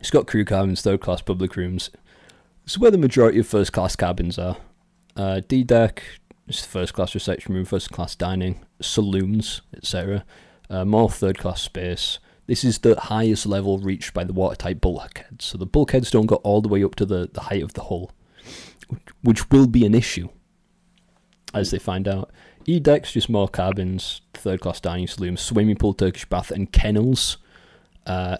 it's 0.00 0.10
got 0.10 0.26
crew 0.26 0.44
cabins, 0.44 0.82
third 0.82 1.00
class 1.00 1.22
public 1.22 1.56
rooms. 1.56 1.90
It's 2.64 2.78
where 2.78 2.90
the 2.90 2.98
majority 2.98 3.38
of 3.38 3.46
first 3.46 3.72
class 3.72 3.96
cabins 3.96 4.38
are. 4.38 4.58
Uh, 5.16 5.40
D 5.48 5.64
deck 5.64 6.02
the 6.48 6.68
first 6.68 6.94
class 6.94 7.14
reception 7.14 7.54
room, 7.54 7.64
first 7.64 7.90
class 7.90 8.14
dining, 8.14 8.64
saloons, 8.80 9.60
etc. 9.76 10.24
Uh, 10.70 10.84
more 10.84 11.10
third 11.10 11.38
class 11.38 11.62
space. 11.62 12.18
This 12.46 12.64
is 12.64 12.78
the 12.78 12.98
highest 12.98 13.44
level 13.44 13.78
reached 13.78 14.14
by 14.14 14.24
the 14.24 14.32
watertight 14.32 14.80
bulkheads. 14.80 15.44
So 15.44 15.58
the 15.58 15.66
bulkheads 15.66 16.10
don't 16.10 16.26
go 16.26 16.36
all 16.36 16.62
the 16.62 16.68
way 16.68 16.82
up 16.82 16.94
to 16.96 17.04
the, 17.04 17.28
the 17.30 17.42
height 17.42 17.62
of 17.62 17.74
the 17.74 17.84
hull, 17.84 18.10
which, 19.22 19.50
will 19.50 19.66
be 19.66 19.84
an 19.84 19.94
issue 19.94 20.30
as 21.52 21.70
they 21.70 21.78
find 21.78 22.08
out. 22.08 22.30
E 22.64 22.80
decks, 22.80 23.12
just 23.12 23.28
more 23.28 23.48
cabins, 23.48 24.22
third 24.32 24.60
class 24.60 24.80
dining 24.80 25.06
saloon, 25.06 25.36
swimming 25.36 25.76
pool, 25.76 25.92
Turkish 25.92 26.24
bath, 26.24 26.50
and 26.50 26.72
kennels. 26.72 27.36
Uh, 28.06 28.38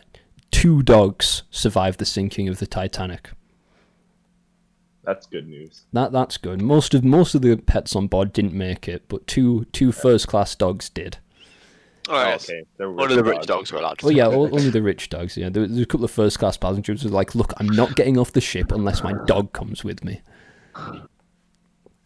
two 0.50 0.82
dogs 0.82 1.42
survived 1.50 1.98
the 1.98 2.06
sinking 2.06 2.48
of 2.48 2.58
the 2.58 2.66
Titanic. 2.66 3.30
That's 5.08 5.26
good 5.26 5.48
news. 5.48 5.84
That 5.94 6.12
that's 6.12 6.36
good. 6.36 6.60
Most 6.60 6.92
of 6.92 7.02
most 7.02 7.34
of 7.34 7.40
the 7.40 7.56
pets 7.56 7.96
on 7.96 8.08
board 8.08 8.30
didn't 8.34 8.52
make 8.52 8.86
it, 8.86 9.04
but 9.08 9.26
two 9.26 9.64
two 9.72 9.90
first 9.90 10.28
class 10.28 10.54
dogs 10.54 10.90
did. 10.90 11.16
Alright. 12.06 12.26
Oh, 12.32 12.34
okay. 12.54 12.62
They're 12.76 12.90
One 12.90 13.10
of 13.10 13.16
the 13.16 13.24
rich 13.24 13.46
dogs 13.46 13.72
were 13.72 13.78
allowed 13.78 13.98
to 14.00 14.04
Well, 14.04 14.12
yeah, 14.14 14.24
survive. 14.24 14.52
only 14.52 14.68
the 14.68 14.82
rich 14.82 15.08
dogs. 15.08 15.34
Yeah, 15.38 15.48
there 15.48 15.62
was 15.62 15.78
a 15.80 15.86
couple 15.86 16.04
of 16.04 16.10
first 16.10 16.38
class 16.38 16.58
passengers 16.58 17.00
who 17.02 17.08
were 17.08 17.14
like, 17.14 17.34
"Look, 17.34 17.54
I'm 17.56 17.68
not 17.68 17.96
getting 17.96 18.18
off 18.18 18.32
the 18.32 18.42
ship 18.42 18.70
unless 18.70 19.02
my 19.02 19.14
dog 19.26 19.54
comes 19.54 19.82
with 19.82 20.04
me." 20.04 20.20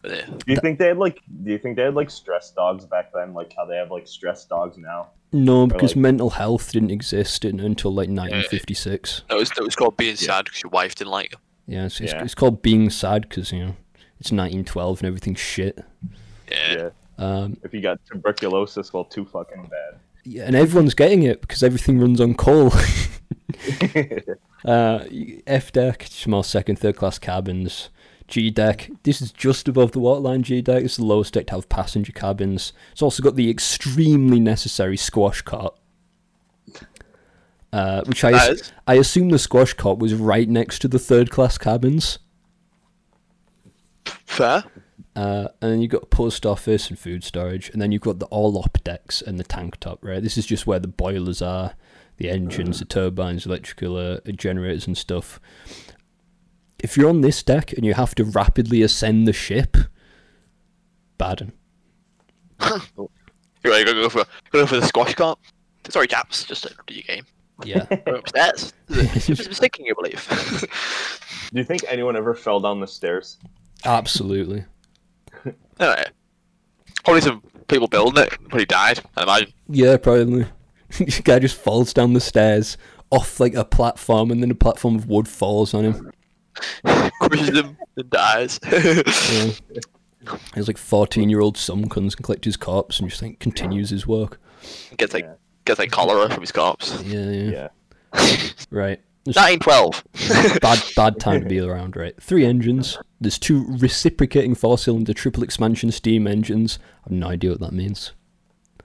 Do 0.03 0.21
you 0.47 0.57
think 0.57 0.79
they 0.79 0.87
had 0.87 0.97
like? 0.97 1.19
Do 1.43 1.51
you 1.51 1.57
think 1.57 1.75
they 1.75 1.83
had 1.83 1.95
like 1.95 2.09
stress 2.09 2.51
dogs 2.51 2.85
back 2.85 3.11
then, 3.13 3.33
like 3.33 3.53
how 3.57 3.65
they 3.65 3.75
have 3.77 3.91
like 3.91 4.07
stress 4.07 4.43
dogs 4.45 4.77
now? 4.77 5.09
No, 5.31 5.67
because 5.67 5.91
like- 5.95 6.01
mental 6.01 6.29
health 6.31 6.71
didn't 6.71 6.91
exist 6.91 7.43
in, 7.43 7.59
until 7.59 7.91
like 7.93 8.07
1956. 8.09 9.23
It 9.29 9.33
was, 9.33 9.51
it 9.51 9.63
was 9.63 9.75
called 9.75 9.97
being 9.97 10.15
sad 10.15 10.45
because 10.45 10.61
your 10.63 10.69
wife 10.69 10.95
didn't 10.95 11.11
like 11.11 11.31
you. 11.31 11.37
Yeah, 11.67 11.85
it's, 11.85 11.99
it's, 12.01 12.13
Yeah. 12.13 12.23
it's 12.23 12.35
called 12.35 12.61
being 12.61 12.89
sad 12.89 13.23
because 13.29 13.51
you 13.51 13.59
know 13.59 13.75
it's 14.19 14.31
1912 14.31 14.99
and 15.01 15.07
everything's 15.07 15.39
shit. 15.39 15.79
Yeah. 16.51 16.73
Yeah. 16.75 16.89
Um, 17.17 17.57
If 17.63 17.73
you 17.73 17.81
got 17.81 17.99
tuberculosis, 18.11 18.91
well, 18.93 19.05
too 19.05 19.25
fucking 19.25 19.63
bad. 19.63 19.99
yeah, 20.25 20.43
and 20.43 20.55
everyone's 20.55 20.93
getting 20.93 21.23
it 21.23 21.41
because 21.41 21.63
everything 21.63 21.99
runs 21.99 22.19
on 22.19 22.33
coal. 22.35 22.71
uh, 24.65 25.05
F 25.47 25.71
deck, 25.71 26.05
small 26.09 26.43
second, 26.43 26.77
third 26.79 26.95
class 26.95 27.19
cabins. 27.19 27.89
G 28.27 28.49
deck, 28.49 28.89
this 29.03 29.21
is 29.21 29.31
just 29.31 29.67
above 29.67 29.91
the 29.91 29.99
waterline. 29.99 30.43
G 30.43 30.61
deck 30.61 30.83
is 30.83 30.95
the 30.97 31.05
lowest 31.05 31.33
deck 31.33 31.47
to 31.47 31.55
have 31.55 31.69
passenger 31.69 32.13
cabins. 32.13 32.71
It's 32.93 33.01
also 33.01 33.21
got 33.21 33.35
the 33.35 33.49
extremely 33.49 34.39
necessary 34.39 34.97
squash 34.97 35.41
cot. 35.41 35.77
Uh, 37.73 38.03
which 38.03 38.23
I, 38.23 38.51
is. 38.51 38.71
I 38.85 38.93
assume 38.93 39.29
the 39.29 39.39
squash 39.39 39.73
cot 39.73 39.97
was 39.97 40.13
right 40.13 40.47
next 40.47 40.77
to 40.79 40.87
the 40.87 40.99
third 40.99 41.31
class 41.31 41.57
cabins. 41.57 42.19
Fair. 44.05 44.63
Uh, 45.15 45.47
and 45.59 45.71
then 45.71 45.81
you've 45.81 45.89
got 45.89 46.11
post 46.11 46.45
office 46.45 46.89
and 46.89 46.99
food 46.99 47.23
storage, 47.23 47.71
and 47.71 47.81
then 47.81 47.91
you've 47.91 48.03
got 48.03 48.19
the 48.19 48.27
orlop 48.27 48.83
decks 48.83 49.23
and 49.23 49.39
the 49.39 49.43
tank 49.43 49.79
top, 49.79 49.97
right? 50.03 50.21
This 50.21 50.37
is 50.37 50.45
just 50.45 50.67
where 50.67 50.77
the 50.77 50.87
boilers 50.87 51.41
are, 51.41 51.73
the 52.17 52.29
engines, 52.29 52.77
the 52.77 52.85
turbines, 52.85 53.47
electrical 53.47 53.97
uh, 53.97 54.19
generators, 54.35 54.85
and 54.85 54.95
stuff. 54.95 55.39
If 56.77 56.95
you're 56.95 57.09
on 57.09 57.21
this 57.21 57.41
deck 57.41 57.73
and 57.73 57.83
you 57.83 57.95
have 57.95 58.13
to 58.15 58.23
rapidly 58.23 58.83
ascend 58.83 59.27
the 59.27 59.33
ship, 59.33 59.77
Baden. 61.17 61.53
You're 62.61 63.73
like, 63.73 63.85
go 63.85 64.09
for 64.09 64.25
go 64.51 64.67
for 64.67 64.79
the 64.79 64.85
squash 64.85 65.15
carp. 65.15 65.39
Sorry, 65.89 66.05
chaps, 66.07 66.43
just 66.43 66.63
to 66.63 66.75
do 66.85 66.93
your 66.93 67.03
game. 67.03 67.25
Yeah. 67.65 67.85
Go 68.05 68.15
upstairs. 68.15 68.73
It's 68.89 69.27
a 69.29 69.49
mistake, 69.49 69.77
you 69.79 69.95
believe. 69.95 70.27
Do 71.53 71.59
you 71.59 71.63
think 71.63 71.81
anyone 71.87 72.15
ever 72.15 72.33
fell 72.33 72.59
down 72.59 72.79
the 72.79 72.87
stairs? 72.87 73.37
Absolutely. 73.85 74.65
anyway, 75.79 76.05
probably 77.03 77.21
some 77.21 77.41
people 77.67 77.87
building 77.87 78.23
it, 78.23 78.37
but 78.49 78.59
he 78.59 78.65
died. 78.65 78.99
I 79.17 79.23
imagine. 79.23 79.53
Yeah, 79.69 79.97
probably. 79.97 80.45
This 80.97 81.19
guy 81.23 81.39
just 81.39 81.55
falls 81.55 81.93
down 81.93 82.13
the 82.13 82.21
stairs 82.21 82.77
off 83.11 83.39
like 83.39 83.53
a 83.55 83.65
platform, 83.65 84.31
and 84.31 84.41
then 84.41 84.51
a 84.51 84.55
platform 84.55 84.95
of 84.95 85.07
wood 85.07 85.27
falls 85.27 85.73
on 85.73 85.83
him. 85.85 86.11
Crushes 87.21 87.49
him 87.57 87.77
and 87.97 88.09
dies. 88.09 88.59
Yeah. 88.63 89.51
His 90.55 90.67
like 90.67 90.77
fourteen 90.77 91.29
year 91.29 91.41
old 91.41 91.57
son 91.57 91.89
comes 91.89 92.15
and 92.15 92.23
collects 92.23 92.45
his 92.45 92.57
corpse 92.57 92.99
and 92.99 93.09
just 93.09 93.21
like 93.21 93.39
continues 93.39 93.89
his 93.89 94.07
work. 94.07 94.39
gets 94.97 95.13
like 95.13 95.25
Yeah. 95.25 95.33
Gets 95.65 95.79
like 95.79 95.91
cholera 95.91 96.29
from 96.29 96.41
his 96.41 96.51
corpse. 96.51 97.01
Yeah, 97.03 97.29
yeah. 97.29 97.51
Yeah. 97.51 97.69
Right. 98.69 98.99
There's 99.25 99.37
1912. 99.37 100.59
bad 100.61 100.83
bad 100.95 101.19
time 101.19 101.41
to 101.43 101.47
be 101.47 101.59
around, 101.59 101.95
right? 101.95 102.13
Three 102.21 102.45
engines. 102.45 102.97
There's 103.21 103.39
two 103.39 103.65
reciprocating 103.77 104.53
four 104.53 104.77
cylinder 104.77 105.13
triple 105.13 105.43
expansion 105.43 105.91
steam 105.91 106.27
engines. 106.27 106.77
I 107.05 107.09
have 107.09 107.17
no 107.17 107.27
idea 107.29 107.51
what 107.51 107.61
that 107.61 107.71
means. 107.71 108.11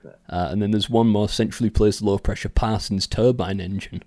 Uh, 0.05 0.47
and 0.51 0.61
then 0.61 0.71
there's 0.71 0.89
one 0.89 1.07
more 1.07 1.27
centrally 1.27 1.69
placed 1.69 2.01
low 2.01 2.17
pressure 2.17 2.49
Parsons 2.49 3.05
turbine 3.05 3.59
engine. 3.59 4.03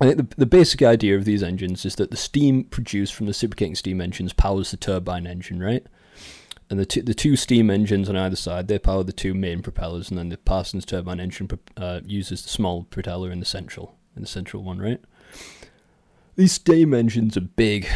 I 0.00 0.06
think 0.06 0.16
the, 0.16 0.36
the 0.36 0.46
basic 0.46 0.80
idea 0.82 1.16
of 1.16 1.24
these 1.24 1.42
engines 1.42 1.84
is 1.84 1.96
that 1.96 2.10
the 2.10 2.16
steam 2.16 2.64
produced 2.64 3.14
from 3.14 3.26
the 3.26 3.30
reciprocating 3.30 3.74
steam 3.74 4.00
engines 4.00 4.32
powers 4.32 4.70
the 4.70 4.76
turbine 4.76 5.26
engine, 5.26 5.60
right? 5.60 5.84
And 6.70 6.78
the 6.78 6.86
two, 6.86 7.02
the 7.02 7.14
two 7.14 7.34
steam 7.34 7.68
engines 7.68 8.08
on 8.08 8.16
either 8.16 8.36
side 8.36 8.68
they 8.68 8.78
power 8.78 9.02
the 9.02 9.12
two 9.12 9.34
main 9.34 9.60
propellers, 9.60 10.08
and 10.08 10.16
then 10.16 10.28
the 10.28 10.38
Parsons 10.38 10.86
turbine 10.86 11.18
engine 11.18 11.50
uh, 11.76 12.00
uses 12.06 12.42
the 12.42 12.48
small 12.48 12.84
propeller 12.84 13.32
in 13.32 13.40
the 13.40 13.46
central 13.46 13.96
in 14.14 14.22
the 14.22 14.28
central 14.28 14.62
one, 14.62 14.78
right? 14.78 15.00
These 16.36 16.52
steam 16.52 16.94
engines 16.94 17.36
are 17.36 17.42
big 17.42 17.88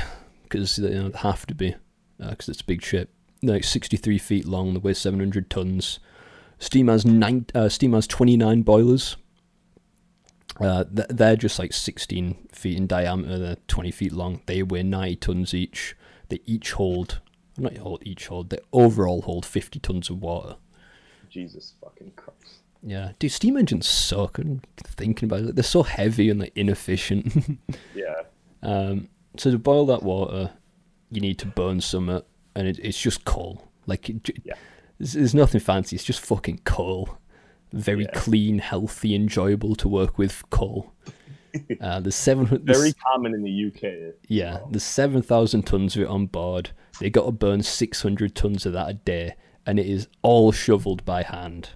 because 0.42 0.76
they, 0.76 0.90
you 0.90 1.02
know, 1.04 1.10
have 1.18 1.46
to 1.46 1.54
be 1.54 1.76
because 2.18 2.48
it's 2.48 2.60
a 2.60 2.64
big 2.64 2.82
ship. 2.82 3.10
They're 3.42 3.56
like 3.56 3.64
63 3.64 4.18
feet 4.18 4.46
long. 4.46 4.74
They 4.74 4.80
weigh 4.80 4.94
700 4.94 5.50
tons. 5.50 6.00
Steam 6.58 6.88
has 6.88 7.04
nine. 7.04 7.46
Uh, 7.54 7.68
Steam 7.68 7.92
has 7.92 8.06
29 8.06 8.62
boilers. 8.62 9.16
Uh, 10.60 10.84
they're 10.88 11.36
just 11.36 11.58
like 11.58 11.72
16 11.72 12.48
feet 12.52 12.76
in 12.76 12.86
diameter. 12.86 13.38
They're 13.38 13.56
20 13.66 13.90
feet 13.90 14.12
long. 14.12 14.40
They 14.46 14.62
weigh 14.62 14.82
90 14.82 15.16
tons 15.16 15.54
each. 15.54 15.96
They 16.28 16.40
each 16.46 16.72
hold, 16.72 17.20
not 17.62 17.76
hold 17.76 18.02
each 18.06 18.26
hold. 18.26 18.50
They 18.50 18.58
overall 18.72 19.22
hold 19.22 19.46
50 19.46 19.78
tons 19.80 20.10
of 20.10 20.20
water. 20.20 20.56
Jesus 21.30 21.74
fucking 21.82 22.12
Christ. 22.16 22.60
Yeah, 22.82 23.12
dude, 23.18 23.32
steam 23.32 23.56
engines 23.56 23.88
suck. 23.88 24.38
I'm 24.38 24.60
thinking 24.76 25.26
about 25.28 25.40
it. 25.48 25.54
They're 25.56 25.64
so 25.64 25.82
heavy 25.82 26.28
and 26.30 26.40
like 26.40 26.52
inefficient. 26.54 27.58
Yeah. 27.94 28.22
Um, 28.62 29.08
so 29.36 29.50
to 29.50 29.58
boil 29.58 29.86
that 29.86 30.02
water, 30.02 30.50
you 31.10 31.20
need 31.20 31.38
to 31.40 31.46
burn 31.46 31.80
some, 31.80 32.08
and 32.08 32.68
it, 32.68 32.78
it's 32.82 33.00
just 33.00 33.24
coal. 33.24 33.68
Like, 33.86 34.08
it, 34.10 34.28
Yeah. 34.44 34.54
there's, 34.98 35.12
there's 35.14 35.34
nothing 35.34 35.60
fancy. 35.60 35.96
It's 35.96 36.04
just 36.04 36.20
fucking 36.20 36.60
coal. 36.64 37.18
Very 37.72 38.04
Yeah. 38.04 38.10
clean, 38.14 38.58
healthy, 38.58 39.14
enjoyable 39.14 39.74
to 39.76 39.88
work 39.88 40.16
with 40.18 40.42
coal. 40.50 40.92
Uh, 41.80 42.00
there's 42.00 42.14
seven 42.14 42.46
hundred. 42.46 42.66
Very 42.66 42.92
common 42.92 43.34
in 43.34 43.42
the 43.42 43.66
UK. 43.66 44.14
Yeah, 44.28 44.60
there's 44.70 44.82
seven 44.82 45.22
thousand 45.22 45.62
tons 45.62 45.96
of 45.96 46.02
it 46.02 46.08
on 46.08 46.26
board. 46.26 46.70
They 47.00 47.10
got 47.10 47.26
to 47.26 47.32
burn 47.32 47.62
six 47.62 48.02
hundred 48.02 48.34
tons 48.34 48.66
of 48.66 48.72
that 48.72 48.88
a 48.88 48.94
day, 48.94 49.34
and 49.66 49.78
it 49.78 49.86
is 49.86 50.08
all 50.22 50.52
shoveled 50.52 51.04
by 51.04 51.22
hand 51.22 51.70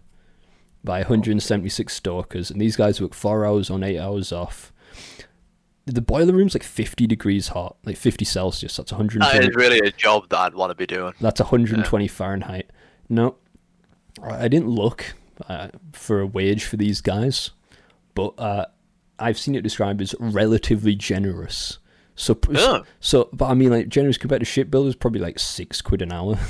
by 0.85 1.01
176 1.01 1.93
stokers. 1.93 2.51
And 2.51 2.61
these 2.61 2.77
guys 2.77 3.01
work 3.01 3.15
four 3.15 3.45
hours 3.45 3.71
on, 3.71 3.83
eight 3.83 3.99
hours 3.99 4.33
off. 4.33 4.73
The 5.87 6.03
boiler 6.03 6.35
room's 6.35 6.55
like 6.55 6.63
50 6.63 7.07
degrees 7.07 7.49
hot, 7.49 7.77
like 7.85 7.97
50 7.97 8.25
Celsius. 8.25 8.77
That's 8.77 8.93
120. 8.93 9.39
That 9.39 9.49
is 9.51 9.57
really 9.57 9.79
a 9.81 9.91
job 9.91 10.29
that 10.29 10.39
I'd 10.39 10.55
want 10.55 10.71
to 10.71 10.75
be 10.75 10.87
doing. 10.87 11.15
That's 11.21 11.41
120 11.41 12.09
Fahrenheit. 12.09 12.71
No, 13.09 13.37
I 14.23 14.45
I 14.45 14.49
didn't 14.49 14.69
look 14.69 15.15
uh, 15.49 15.69
for 15.93 16.21
a 16.21 16.27
wage 16.27 16.65
for 16.65 16.77
these 16.77 17.01
guys, 17.01 17.51
but 18.15 18.35
uh, 18.39 18.67
I've 19.19 19.39
seen 19.39 19.55
it 19.55 19.63
described 19.63 20.01
as 20.03 20.15
relatively 20.19 20.95
generous. 20.95 21.79
So, 22.15 22.39
Yeah. 22.51 22.81
so, 23.01 23.29
but 23.33 23.47
I 23.47 23.55
mean, 23.55 23.71
like 23.71 23.89
generous 23.89 24.19
compared 24.19 24.41
to 24.41 24.45
shipbuilders, 24.47 24.97
probably 24.97 25.21
like 25.21 25.39
six 25.39 25.81
quid 25.81 26.03
an 26.03 26.13
hour. 26.13 26.39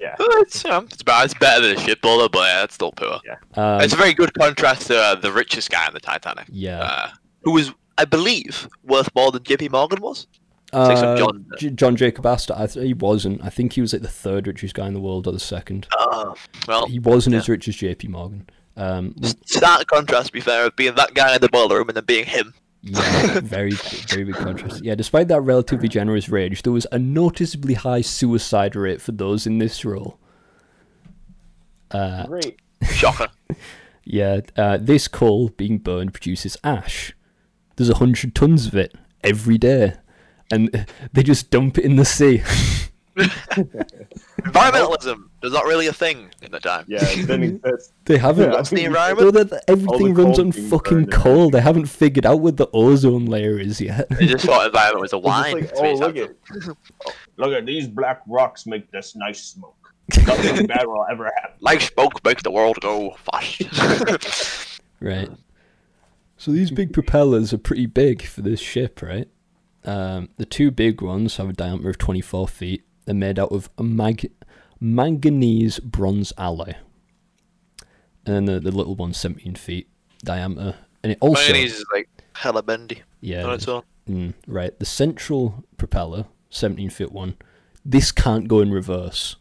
Yeah. 0.00 0.16
It's, 0.18 0.64
um, 0.64 0.86
it's, 0.90 1.04
better, 1.04 1.24
it's 1.24 1.34
better 1.34 1.64
than 1.64 1.76
a 1.76 1.80
shipbuilder, 1.80 2.28
but 2.28 2.40
yeah, 2.40 2.64
it's 2.64 2.74
still 2.74 2.90
poor. 2.90 3.20
um, 3.54 3.80
it's 3.80 3.92
a 3.94 3.96
very 3.96 4.12
good 4.12 4.34
contrast 4.34 4.88
to 4.88 4.98
uh, 4.98 5.14
the 5.14 5.30
richest 5.30 5.70
guy 5.70 5.86
in 5.86 5.94
the 5.94 6.00
Titanic, 6.00 6.46
yeah, 6.50 6.80
uh, 6.80 7.10
who 7.44 7.52
was, 7.52 7.72
I 7.98 8.04
believe, 8.04 8.68
worth 8.82 9.08
more 9.14 9.30
than 9.30 9.44
JP 9.44 9.70
Morgan 9.70 10.00
was. 10.02 10.26
like 10.72 10.96
some 10.98 11.06
Uh, 11.10 11.16
John- 11.18 11.46
J- 11.56 11.70
John 11.70 11.94
Jacob 11.94 12.26
Astor. 12.26 12.52
I 12.56 12.66
th- 12.66 12.84
he 12.84 12.94
wasn't. 12.94 13.44
I 13.44 13.48
think 13.48 13.74
he 13.74 13.80
was 13.80 13.92
like 13.92 14.02
the 14.02 14.08
third 14.08 14.48
richest 14.48 14.74
guy 14.74 14.88
in 14.88 14.94
the 14.94 15.00
world, 15.00 15.28
or 15.28 15.32
the 15.32 15.38
second. 15.38 15.86
Uh, 15.96 16.34
well, 16.66 16.86
He 16.88 16.98
wasn't 16.98 17.36
as 17.36 17.48
rich 17.48 17.68
as 17.68 17.76
J.P. 17.76 18.08
Morgan. 18.08 18.50
Um, 18.76 19.14
stark 19.46 19.86
contrast, 19.86 20.28
to 20.28 20.32
be 20.32 20.40
fair, 20.40 20.66
of 20.66 20.76
being 20.76 20.94
that 20.94 21.14
guy 21.14 21.34
in 21.34 21.40
the 21.40 21.48
boiler 21.48 21.78
room 21.78 21.88
and 21.88 21.96
then 21.96 22.04
being 22.04 22.24
him. 22.24 22.54
Yeah, 22.82 23.40
very, 23.44 23.72
very 23.72 24.24
big 24.24 24.34
contrast. 24.34 24.84
Yeah, 24.84 24.96
despite 24.96 25.28
that 25.28 25.40
relatively 25.42 25.88
generous 25.88 26.28
range, 26.28 26.62
there 26.62 26.72
was 26.72 26.86
a 26.90 26.98
noticeably 26.98 27.74
high 27.74 28.00
suicide 28.00 28.74
rate 28.74 29.00
for 29.00 29.12
those 29.12 29.46
in 29.46 29.58
this 29.58 29.84
role. 29.84 30.18
Uh, 31.90 32.26
Great. 32.26 32.60
Shocker. 32.82 33.28
yeah, 34.04 34.40
uh, 34.56 34.78
this 34.80 35.06
coal 35.06 35.50
being 35.50 35.78
burned 35.78 36.12
produces 36.12 36.56
ash. 36.64 37.14
There's 37.76 37.90
a 37.90 37.96
hundred 37.96 38.34
tons 38.34 38.66
of 38.66 38.74
it 38.74 38.94
every 39.22 39.58
day, 39.58 39.94
and 40.50 40.86
they 41.12 41.22
just 41.22 41.50
dump 41.50 41.78
it 41.78 41.84
in 41.84 41.96
the 41.96 42.04
sea. 42.04 42.42
Environmentalism 44.42 45.28
is 45.42 45.52
not 45.52 45.64
really 45.66 45.86
a 45.86 45.92
thing 45.92 46.30
in 46.40 46.50
the 46.50 46.60
time. 46.60 46.84
Yeah, 46.88 47.00
it 47.02 47.26
didn't 47.26 47.42
exist. 47.64 47.92
They 48.06 48.16
haven't. 48.16 48.50
Yeah, 48.50 48.56
What's 48.56 48.70
the 48.70 48.84
environment? 48.84 49.32
Though 49.34 49.44
that 49.44 49.64
everything 49.68 50.14
the 50.14 50.22
runs 50.22 50.38
on 50.38 50.52
fucking 50.52 51.04
burned 51.04 51.12
coal. 51.12 51.50
They 51.50 51.60
haven't 51.60 51.86
figured 51.86 52.24
out 52.24 52.40
what 52.40 52.56
the 52.56 52.68
ozone 52.72 53.26
layer 53.26 53.58
is 53.58 53.80
yet. 53.80 54.08
They 54.08 54.26
just 54.26 54.46
thought 54.46 54.66
environment 54.66 55.02
was 55.02 55.12
a 55.12 55.18
wine. 55.18 55.60
like, 55.60 55.72
oh, 55.76 55.94
look 55.94 56.16
at, 56.16 56.30
oh, 56.66 56.74
look 57.36 57.52
at 57.52 57.66
these 57.66 57.86
black 57.86 58.22
rocks 58.26 58.66
make 58.66 58.90
this 58.90 59.14
nice 59.14 59.42
smoke. 59.42 59.76
Nothing 60.26 60.66
bad 60.66 60.86
will 60.86 61.06
ever 61.10 61.30
happen. 61.36 61.56
Like 61.60 61.80
smoke 61.80 62.24
makes 62.24 62.42
the 62.42 62.50
world 62.50 62.78
go 62.80 63.14
fast. 63.30 64.80
Right. 65.00 65.30
So 66.36 66.50
these 66.50 66.70
big 66.70 66.92
propellers 66.92 67.52
are 67.52 67.58
pretty 67.58 67.86
big 67.86 68.22
for 68.22 68.40
this 68.42 68.60
ship, 68.60 69.02
right? 69.02 69.28
Um, 69.84 70.28
the 70.36 70.44
two 70.44 70.70
big 70.70 71.00
ones 71.02 71.36
have 71.36 71.48
a 71.48 71.52
diameter 71.52 71.90
of 71.90 71.98
24 71.98 72.48
feet. 72.48 72.84
They're 73.04 73.14
made 73.14 73.38
out 73.38 73.50
of 73.52 73.68
a 73.78 73.82
mag- 73.82 74.30
manganese 74.80 75.78
bronze 75.80 76.32
alloy. 76.38 76.74
And 78.24 78.34
then 78.36 78.44
the, 78.44 78.60
the 78.60 78.70
little 78.70 78.94
one's 78.94 79.16
17 79.16 79.54
feet 79.56 79.88
diameter. 80.24 80.76
And 81.02 81.12
it 81.12 81.18
also. 81.20 81.42
Mayonnaise 81.52 81.74
is 81.74 81.84
like 81.92 82.08
hella 82.34 82.62
bendy 82.62 83.02
yeah, 83.20 83.44
on 83.44 83.54
its 83.54 83.66
own. 83.68 83.82
mm, 84.08 84.34
right. 84.46 84.78
The 84.78 84.84
central 84.86 85.64
propeller, 85.76 86.26
17 86.50 86.90
foot 86.90 87.10
one, 87.12 87.36
this 87.84 88.12
can't 88.12 88.46
go 88.46 88.60
in 88.60 88.70
reverse. 88.72 89.34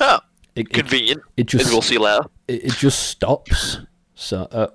Oh, 0.00 0.20
It, 0.54 0.68
it, 0.68 0.72
convenient. 0.72 1.22
it 1.36 1.46
just 1.46 1.66
As 1.66 1.70
we'll 1.72 1.82
see 1.82 1.98
later. 1.98 2.24
it, 2.48 2.64
it 2.64 2.72
just 2.72 3.00
stops. 3.08 3.78
So 4.14 4.42
uh, 4.50 4.68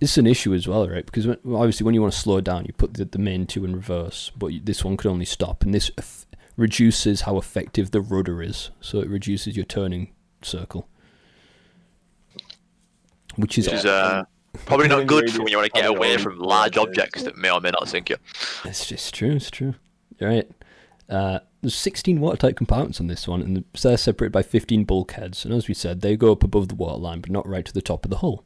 it's 0.00 0.18
an 0.18 0.26
issue 0.26 0.52
as 0.54 0.66
well, 0.66 0.88
right? 0.88 1.06
Because 1.06 1.26
when, 1.28 1.38
obviously, 1.54 1.84
when 1.84 1.94
you 1.94 2.02
want 2.02 2.12
to 2.12 2.18
slow 2.18 2.40
down, 2.40 2.64
you 2.64 2.72
put 2.72 2.94
the, 2.94 3.04
the 3.04 3.18
main 3.18 3.46
two 3.46 3.64
in 3.64 3.74
reverse, 3.76 4.32
but 4.36 4.48
you- 4.48 4.60
this 4.60 4.84
one 4.84 4.96
could 4.96 5.10
only 5.10 5.24
stop, 5.24 5.62
and 5.62 5.72
this 5.72 5.90
eff- 5.96 6.26
reduces 6.58 7.22
how 7.22 7.38
effective 7.38 7.92
the 7.92 8.02
rudder 8.02 8.42
is. 8.42 8.70
So 8.80 9.00
it 9.00 9.08
reduces 9.08 9.56
your 9.56 9.64
turning 9.64 10.12
circle, 10.42 10.88
which 13.36 13.56
is 13.56 13.66
Which 13.66 13.76
is 13.76 13.86
uh, 13.86 14.24
probably 14.66 14.88
not 14.88 15.06
good 15.06 15.32
for 15.32 15.44
when 15.44 15.52
you 15.52 15.56
want 15.56 15.72
to 15.72 15.80
get 15.80 15.88
away 15.88 16.18
from 16.18 16.38
large 16.38 16.76
objects 16.76 17.22
that 17.22 17.38
may 17.38 17.50
or 17.50 17.60
may 17.60 17.70
not 17.70 17.88
sink 17.88 18.10
you. 18.10 18.16
It's 18.66 18.84
just 18.84 19.14
true. 19.14 19.36
It's 19.36 19.50
true. 19.50 19.76
Right. 20.20 20.50
Uh, 21.08 21.38
there's 21.62 21.76
16 21.76 22.20
watertight 22.20 22.56
compartments 22.56 23.00
on 23.00 23.06
this 23.06 23.26
one, 23.26 23.40
and 23.40 23.64
they're 23.80 23.96
separated 23.96 24.32
by 24.32 24.42
15 24.42 24.84
bulkheads. 24.84 25.44
And 25.44 25.54
as 25.54 25.68
we 25.68 25.74
said, 25.74 26.00
they 26.00 26.16
go 26.16 26.32
up 26.32 26.42
above 26.42 26.68
the 26.68 26.74
waterline, 26.74 27.20
but 27.20 27.30
not 27.30 27.48
right 27.48 27.64
to 27.64 27.72
the 27.72 27.80
top 27.80 28.04
of 28.04 28.10
the 28.10 28.18
hull. 28.18 28.44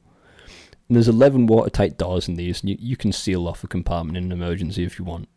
And 0.88 0.96
there's 0.96 1.08
11 1.08 1.46
watertight 1.46 1.96
doors 1.96 2.28
in 2.28 2.36
these, 2.36 2.60
and 2.60 2.70
you, 2.70 2.76
you 2.78 2.96
can 2.96 3.10
seal 3.10 3.48
off 3.48 3.64
a 3.64 3.68
compartment 3.68 4.18
in 4.18 4.24
an 4.24 4.32
emergency 4.32 4.84
if 4.84 4.98
you 4.98 5.04
want. 5.04 5.28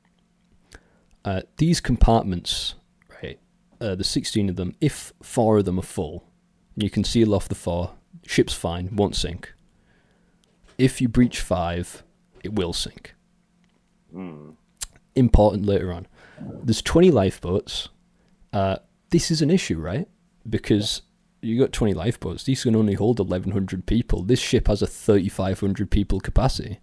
Uh, 1.25 1.41
these 1.57 1.81
compartments, 1.81 2.75
right, 3.21 3.39
uh, 3.81 3.95
the 3.95 4.03
16 4.03 4.47
of 4.47 4.55
them, 4.55 4.75
if 4.79 5.11
four 5.23 5.57
of 5.57 5.65
them 5.65 5.79
are 5.79 5.83
full, 5.83 6.23
you 6.75 6.89
can 6.89 7.03
seal 7.03 7.33
off 7.33 7.49
the 7.49 7.55
four, 7.55 7.93
ship's 8.25 8.53
fine, 8.53 8.95
won't 8.95 9.15
sink. 9.15 9.51
If 10.77 11.01
you 11.01 11.07
breach 11.07 11.41
five, 11.41 12.03
it 12.43 12.53
will 12.53 12.73
sink. 12.73 13.15
Important 15.15 15.65
later 15.65 15.91
on. 15.91 16.07
There's 16.39 16.81
20 16.81 17.09
lifeboats. 17.09 17.89
Uh, 18.53 18.77
this 19.09 19.31
is 19.31 19.41
an 19.41 19.49
issue, 19.49 19.79
right? 19.79 20.07
Because 20.47 21.01
you 21.41 21.59
got 21.59 21.71
20 21.71 21.93
lifeboats. 21.93 22.43
These 22.43 22.63
can 22.63 22.75
only 22.75 22.93
hold 22.93 23.19
1,100 23.19 23.85
people. 23.85 24.21
This 24.21 24.39
ship 24.39 24.67
has 24.67 24.81
a 24.81 24.87
3,500 24.87 25.89
people 25.89 26.19
capacity. 26.19 26.81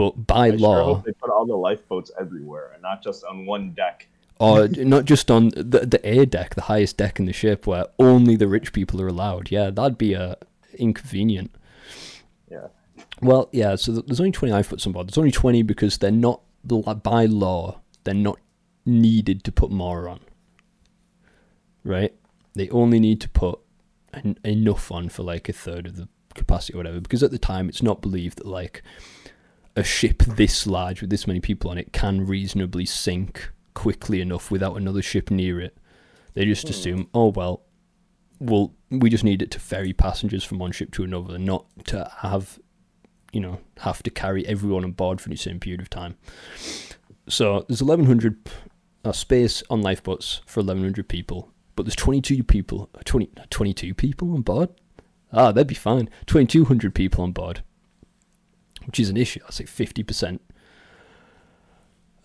But 0.00 0.26
by 0.26 0.46
I 0.46 0.50
sure 0.52 0.58
law, 0.60 0.94
hope 0.94 1.04
they 1.04 1.12
put 1.12 1.28
all 1.28 1.44
the 1.44 1.54
lifeboats 1.54 2.10
everywhere 2.18 2.70
and 2.72 2.80
not 2.80 3.02
just 3.02 3.22
on 3.22 3.44
one 3.44 3.72
deck. 3.72 4.08
or 4.38 4.66
not 4.66 5.04
just 5.04 5.30
on 5.30 5.50
the 5.50 5.84
the 5.84 6.00
air 6.02 6.24
deck, 6.24 6.54
the 6.54 6.62
highest 6.62 6.96
deck 6.96 7.18
in 7.18 7.26
the 7.26 7.34
ship, 7.34 7.66
where 7.66 7.84
only 7.98 8.34
the 8.34 8.48
rich 8.48 8.72
people 8.72 8.98
are 9.02 9.08
allowed. 9.08 9.50
Yeah, 9.50 9.68
that'd 9.68 9.98
be 9.98 10.16
uh, 10.16 10.36
inconvenient. 10.78 11.50
Yeah. 12.50 12.68
Well, 13.20 13.50
yeah. 13.52 13.76
So 13.76 13.92
there's 13.92 14.20
only 14.20 14.32
20 14.32 14.50
lifeboats 14.54 14.86
on 14.86 14.92
board. 14.94 15.08
There's 15.08 15.18
only 15.18 15.32
20 15.32 15.62
because 15.64 15.98
they're 15.98 16.10
not 16.10 16.40
by 17.02 17.26
law. 17.26 17.82
They're 18.04 18.14
not 18.14 18.38
needed 18.86 19.44
to 19.44 19.52
put 19.52 19.70
more 19.70 20.08
on. 20.08 20.20
Right? 21.84 22.14
They 22.54 22.70
only 22.70 23.00
need 23.00 23.20
to 23.20 23.28
put 23.28 23.58
en- 24.14 24.38
enough 24.44 24.90
on 24.90 25.10
for 25.10 25.24
like 25.24 25.50
a 25.50 25.52
third 25.52 25.86
of 25.88 25.96
the 25.96 26.08
capacity 26.34 26.72
or 26.72 26.78
whatever. 26.78 27.02
Because 27.02 27.22
at 27.22 27.32
the 27.32 27.38
time, 27.38 27.68
it's 27.68 27.82
not 27.82 28.00
believed 28.00 28.38
that 28.38 28.46
like 28.46 28.82
a 29.80 29.84
ship 29.84 30.22
this 30.22 30.66
large 30.66 31.00
with 31.00 31.10
this 31.10 31.26
many 31.26 31.40
people 31.40 31.70
on 31.70 31.78
it 31.78 31.92
can 31.92 32.26
reasonably 32.26 32.84
sink 32.84 33.50
quickly 33.74 34.20
enough 34.20 34.50
without 34.50 34.76
another 34.76 35.02
ship 35.02 35.30
near 35.30 35.60
it. 35.60 35.76
They 36.34 36.44
just 36.44 36.68
assume, 36.68 37.08
oh 37.14 37.28
well, 37.28 37.62
well, 38.38 38.74
we 38.90 39.10
just 39.10 39.24
need 39.24 39.42
it 39.42 39.50
to 39.52 39.58
ferry 39.58 39.92
passengers 39.92 40.44
from 40.44 40.58
one 40.58 40.72
ship 40.72 40.92
to 40.92 41.04
another, 41.04 41.38
not 41.38 41.66
to 41.86 42.10
have, 42.18 42.58
you 43.32 43.40
know, 43.40 43.60
have 43.78 44.02
to 44.02 44.10
carry 44.10 44.46
everyone 44.46 44.84
on 44.84 44.92
board 44.92 45.20
for 45.20 45.28
the 45.28 45.36
same 45.36 45.58
period 45.58 45.80
of 45.80 45.90
time. 45.90 46.16
So 47.28 47.64
there's 47.68 47.82
1,100 47.82 48.50
uh, 49.04 49.12
space 49.12 49.62
on 49.70 49.82
lifeboats 49.82 50.42
for 50.46 50.60
1,100 50.60 51.08
people, 51.08 51.50
but 51.74 51.84
there's 51.84 51.96
22 51.96 52.42
people, 52.44 52.90
20, 53.04 53.30
22 53.50 53.94
people 53.94 54.32
on 54.34 54.42
board. 54.42 54.68
Ah, 55.32 55.52
that'd 55.52 55.66
be 55.66 55.74
fine. 55.74 56.10
2,200 56.26 56.94
people 56.94 57.22
on 57.22 57.32
board, 57.32 57.62
which 58.86 59.00
is 59.00 59.08
an 59.08 59.16
issue. 59.16 59.40
That's 59.40 59.60
like 59.60 59.68
50%. 59.68 60.40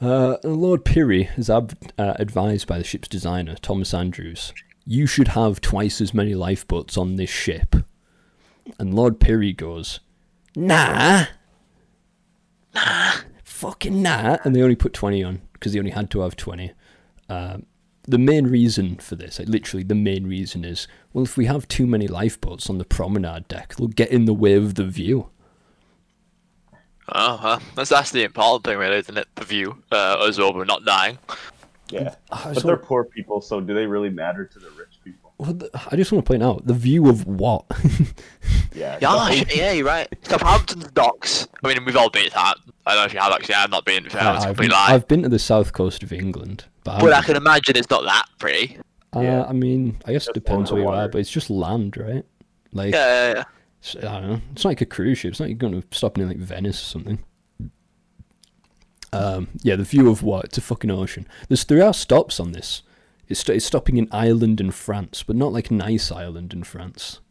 Uh, 0.01 0.37
Lord 0.43 0.83
Pirrie 0.83 1.37
is 1.37 1.49
ab- 1.49 1.77
uh, 1.97 2.13
advised 2.17 2.67
by 2.67 2.77
the 2.77 2.83
ship's 2.83 3.07
designer, 3.07 3.55
Thomas 3.55 3.93
Andrews, 3.93 4.53
you 4.85 5.07
should 5.07 5.29
have 5.29 5.61
twice 5.61 5.99
as 5.99 6.13
many 6.13 6.35
lifeboats 6.35 6.97
on 6.97 7.15
this 7.15 7.29
ship. 7.29 7.75
And 8.77 8.93
Lord 8.93 9.19
Pirrie 9.19 9.55
goes, 9.55 9.99
nah, 10.55 11.25
nah, 12.73 13.11
fucking 13.43 14.01
nah. 14.01 14.37
And 14.43 14.55
they 14.55 14.61
only 14.61 14.75
put 14.75 14.93
20 14.93 15.23
on 15.23 15.41
because 15.53 15.73
they 15.73 15.79
only 15.79 15.91
had 15.91 16.11
to 16.11 16.19
have 16.21 16.35
20. 16.35 16.71
Um, 17.29 17.65
the 18.03 18.17
main 18.19 18.45
reason 18.45 18.97
for 18.97 19.15
this, 19.15 19.39
like 19.39 19.47
literally 19.47 19.83
the 19.83 19.95
main 19.95 20.27
reason 20.27 20.63
is, 20.63 20.87
well, 21.13 21.23
if 21.23 21.37
we 21.37 21.45
have 21.45 21.67
too 21.67 21.87
many 21.87 22.07
lifeboats 22.07 22.69
on 22.69 22.77
the 22.77 22.85
promenade 22.85 23.47
deck, 23.47 23.75
they'll 23.75 23.87
get 23.87 24.11
in 24.11 24.25
the 24.25 24.33
way 24.33 24.53
of 24.53 24.75
the 24.75 24.85
view. 24.85 25.29
Oh, 27.09 27.39
well, 27.43 27.61
that's 27.75 27.89
that's 27.89 28.11
the 28.11 28.23
important 28.23 28.63
thing, 28.65 28.77
really, 28.77 28.97
isn't 28.97 29.17
it? 29.17 29.27
The 29.35 29.45
view 29.45 29.77
uh, 29.91 30.25
as 30.27 30.39
well, 30.39 30.53
but 30.53 30.65
not 30.67 30.85
dying. 30.85 31.17
Yeah. 31.89 32.15
I 32.31 32.45
But 32.45 32.53
just 32.55 32.65
they're 32.65 32.77
poor 32.77 33.03
people, 33.03 33.41
so 33.41 33.61
do 33.61 33.73
they 33.75 33.85
really 33.85 34.09
matter 34.09 34.45
to 34.45 34.59
the 34.59 34.69
rich 34.71 34.99
people? 35.03 35.33
well, 35.37 35.53
the- 35.53 35.69
I 35.91 35.95
just 35.95 36.11
want 36.11 36.25
to 36.25 36.27
point 36.29 36.41
out 36.41 36.65
the 36.65 36.73
view 36.73 37.07
of 37.09 37.25
what? 37.27 37.65
Yeah. 38.73 38.97
Yeah, 39.01 39.29
the- 39.29 39.45
sh- 39.49 39.55
yeah, 39.55 39.71
you're 39.71 39.85
right. 39.85 40.07
Southampton's 40.23 40.91
docks. 40.91 41.47
I 41.63 41.67
mean, 41.73 41.85
we've 41.85 41.95
all 41.95 42.09
been 42.09 42.25
to 42.25 42.31
that. 42.31 42.55
I 42.85 42.91
don't 42.93 43.01
know 43.01 43.05
if 43.05 43.13
you 43.13 43.19
have 43.19 43.31
actually. 43.31 43.55
I've 43.55 43.69
not 43.69 43.85
been. 43.85 44.03
To 44.03 44.09
that 44.09 44.33
was 44.35 44.43
a 44.43 44.47
I've, 44.49 44.55
complete 44.57 44.71
lie. 44.71 44.87
I've 44.93 45.07
been 45.07 45.21
to 45.23 45.29
the 45.29 45.39
south 45.39 45.71
coast 45.73 46.03
of 46.03 46.11
England, 46.11 46.65
but, 46.83 46.99
But 46.99 47.13
I 47.13 47.17
I'm- 47.17 47.23
can 47.23 47.35
imagine 47.37 47.77
it's 47.77 47.89
not 47.89 48.03
that 48.03 48.25
pretty. 48.39 48.77
uh, 49.15 49.21
Yeah. 49.21 49.43
I 49.47 49.53
mean, 49.53 49.97
I 50.05 50.11
guess 50.11 50.27
it 50.27 50.33
depends 50.33 50.71
on 50.71 50.77
where 50.83 50.85
you 50.85 50.91
are, 50.91 51.07
but 51.07 51.19
it's 51.19 51.29
just 51.31 51.49
land, 51.49 51.95
right? 51.97 52.25
Like, 52.73 52.93
Yeah, 52.93 53.05
yeah, 53.05 53.33
yeah. 53.35 53.43
It's- 53.93 54.03
I 54.09 54.19
don't 54.21 54.29
know. 54.29 54.41
It's 54.53 54.63
not 54.63 54.71
like 54.71 54.81
a 54.81 54.85
cruise 54.85 55.19
ship. 55.19 55.31
It's 55.31 55.39
not 55.39 55.45
like 55.49 55.61
you're 55.61 55.69
going 55.69 55.81
to 55.81 55.87
stop 55.97 56.17
in 56.17 56.27
like 56.27 56.37
Venice 56.37 56.81
or 56.81 56.85
something. 56.85 57.19
Um, 59.13 59.47
yeah, 59.61 59.75
the 59.75 59.83
view 59.83 60.09
of 60.09 60.23
what? 60.23 60.45
It's 60.45 60.57
a 60.57 60.61
fucking 60.61 60.91
ocean. 60.91 61.27
There's 61.47 61.63
there 61.65 61.83
are 61.83 61.93
stops 61.93 62.39
on 62.39 62.51
this. 62.51 62.81
It's, 63.27 63.39
st- 63.39 63.55
it's 63.57 63.65
stopping 63.65 63.97
in 63.97 64.07
Ireland 64.11 64.59
and 64.59 64.73
France, 64.73 65.23
but 65.23 65.35
not 65.35 65.53
like 65.53 65.71
nice 65.71 66.11
Ireland 66.11 66.53
and 66.53 66.65
France. 66.67 67.21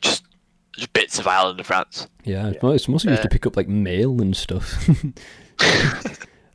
Just, 0.00 0.24
just 0.72 0.92
bits 0.92 1.18
of 1.18 1.26
Ireland 1.26 1.58
and 1.58 1.66
France. 1.66 2.06
Yeah, 2.24 2.48
it's 2.48 2.62
it's 2.62 2.88
mostly 2.88 3.10
just 3.12 3.22
to 3.22 3.28
pick 3.28 3.46
up 3.46 3.56
like 3.56 3.68
mail 3.68 4.20
and 4.20 4.36
stuff. 4.36 4.88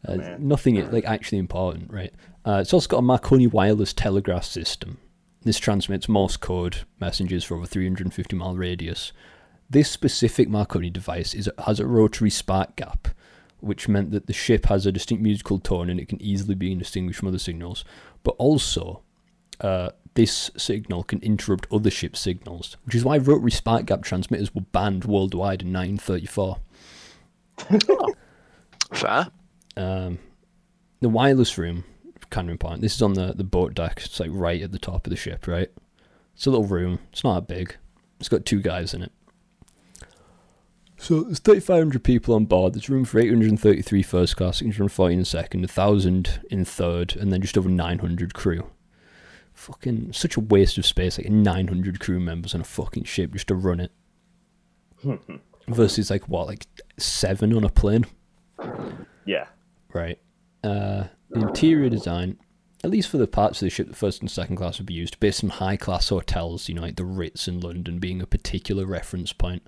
uh, 0.07 0.15
Man. 0.15 0.47
nothing 0.47 0.89
like 0.91 1.05
actually 1.05 1.39
important, 1.39 1.91
right? 1.91 2.13
Uh, 2.45 2.59
it's 2.61 2.73
also 2.73 2.87
got 2.87 2.97
a 2.99 3.01
Marconi 3.03 3.47
wireless 3.47 3.93
telegraph 3.93 4.45
system. 4.45 4.99
This 5.43 5.57
transmits 5.57 6.07
Morse 6.07 6.37
code 6.37 6.79
messages 6.99 7.43
for 7.43 7.55
over 7.55 7.65
350 7.65 8.35
mile 8.35 8.55
radius. 8.55 9.11
This 9.69 9.89
specific 9.89 10.49
Marconi 10.49 10.89
device 10.89 11.33
is 11.33 11.49
has 11.65 11.79
a 11.79 11.87
rotary 11.87 12.29
spark 12.29 12.75
gap, 12.75 13.07
which 13.59 13.87
meant 13.87 14.11
that 14.11 14.27
the 14.27 14.33
ship 14.33 14.67
has 14.67 14.85
a 14.85 14.91
distinct 14.91 15.23
musical 15.23 15.57
tone 15.57 15.89
and 15.89 15.99
it 15.99 16.07
can 16.07 16.21
easily 16.21 16.53
be 16.53 16.75
distinguished 16.75 17.19
from 17.19 17.29
other 17.29 17.39
signals. 17.39 17.83
But 18.23 18.35
also, 18.37 19.01
uh, 19.61 19.89
this 20.13 20.51
signal 20.57 21.03
can 21.03 21.19
interrupt 21.21 21.67
other 21.71 21.89
ship 21.89 22.15
signals, 22.15 22.77
which 22.85 22.93
is 22.95 23.03
why 23.03 23.17
rotary 23.17 23.51
spark 23.51 23.85
gap 23.85 24.03
transmitters 24.03 24.53
were 24.53 24.61
banned 24.61 25.05
worldwide 25.05 25.63
in 25.63 25.73
1934. 25.73 26.57
Fair. 28.93 29.31
Um, 29.77 30.19
the 30.99 31.09
wireless 31.09 31.57
room, 31.57 31.85
kind 32.31 32.59
Point. 32.59 32.81
This 32.81 32.95
is 32.95 33.01
on 33.01 33.13
the, 33.13 33.33
the 33.33 33.43
boat 33.43 33.75
deck. 33.75 34.01
It's 34.03 34.19
like 34.19 34.31
right 34.33 34.61
at 34.61 34.71
the 34.71 34.79
top 34.79 35.05
of 35.05 35.11
the 35.11 35.15
ship, 35.15 35.47
right? 35.47 35.69
It's 36.33 36.47
a 36.47 36.49
little 36.49 36.65
room. 36.65 36.99
It's 37.11 37.23
not 37.23 37.47
that 37.47 37.53
big. 37.53 37.75
It's 38.19 38.29
got 38.29 38.45
two 38.45 38.61
guys 38.61 38.93
in 38.93 39.03
it. 39.03 39.11
So 40.97 41.21
there's 41.21 41.39
3,500 41.39 42.03
people 42.03 42.35
on 42.35 42.45
board. 42.45 42.73
There's 42.73 42.89
room 42.89 43.05
for 43.05 43.19
833 43.19 44.03
first 44.03 44.37
class, 44.37 44.57
640 44.57 45.15
in 45.15 45.25
second, 45.25 45.61
1,000 45.61 46.41
in 46.51 46.63
third, 46.63 47.15
and 47.15 47.33
then 47.33 47.41
just 47.41 47.57
over 47.57 47.69
900 47.69 48.35
crew. 48.35 48.69
Fucking 49.53 50.13
such 50.13 50.37
a 50.37 50.39
waste 50.39 50.77
of 50.77 50.85
space, 50.85 51.17
like 51.17 51.27
900 51.27 51.99
crew 51.99 52.19
members 52.19 52.53
on 52.53 52.61
a 52.61 52.63
fucking 52.63 53.05
ship 53.05 53.33
just 53.33 53.47
to 53.47 53.55
run 53.55 53.79
it. 53.79 53.91
Versus 55.67 56.11
like 56.11 56.29
what, 56.29 56.45
like 56.45 56.67
seven 56.97 57.51
on 57.55 57.63
a 57.63 57.69
plane? 57.69 58.05
yeah. 59.25 59.47
Right. 59.93 60.19
Uh, 60.63 61.05
interior 61.33 61.89
design, 61.89 62.37
at 62.83 62.89
least 62.89 63.09
for 63.09 63.17
the 63.17 63.27
parts 63.27 63.61
of 63.61 63.65
the 63.65 63.69
ship 63.69 63.87
that 63.87 63.95
first 63.95 64.21
and 64.21 64.29
second 64.29 64.55
class 64.55 64.77
would 64.77 64.87
be 64.87 64.93
used, 64.93 65.19
based 65.19 65.43
on 65.43 65.49
high 65.49 65.77
class 65.77 66.09
hotels, 66.09 66.67
you 66.67 66.75
know, 66.75 66.81
like 66.81 66.95
the 66.95 67.05
Ritz 67.05 67.47
in 67.47 67.59
London 67.59 67.99
being 67.99 68.21
a 68.21 68.27
particular 68.27 68.85
reference 68.85 69.33
point. 69.33 69.63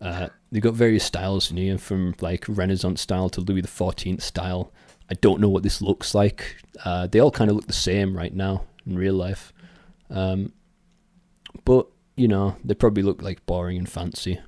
Uh, 0.00 0.28
they've 0.52 0.62
got 0.62 0.74
various 0.74 1.04
styles 1.04 1.50
in 1.50 1.56
here, 1.56 1.78
from 1.78 2.14
like 2.20 2.44
Renaissance 2.48 3.00
style 3.00 3.28
to 3.30 3.40
Louis 3.40 3.62
XIV 3.62 4.20
style. 4.20 4.72
I 5.10 5.14
don't 5.14 5.40
know 5.40 5.48
what 5.48 5.62
this 5.62 5.80
looks 5.80 6.14
like. 6.14 6.56
Uh, 6.84 7.06
they 7.06 7.20
all 7.20 7.30
kind 7.30 7.50
of 7.50 7.56
look 7.56 7.66
the 7.66 7.72
same 7.72 8.16
right 8.16 8.34
now 8.34 8.64
in 8.86 8.96
real 8.96 9.14
life. 9.14 9.52
Um, 10.10 10.52
but, 11.64 11.86
you 12.16 12.28
know, 12.28 12.56
they 12.64 12.74
probably 12.74 13.02
look 13.02 13.22
like 13.22 13.46
boring 13.46 13.78
and 13.78 13.88
fancy. 13.88 14.40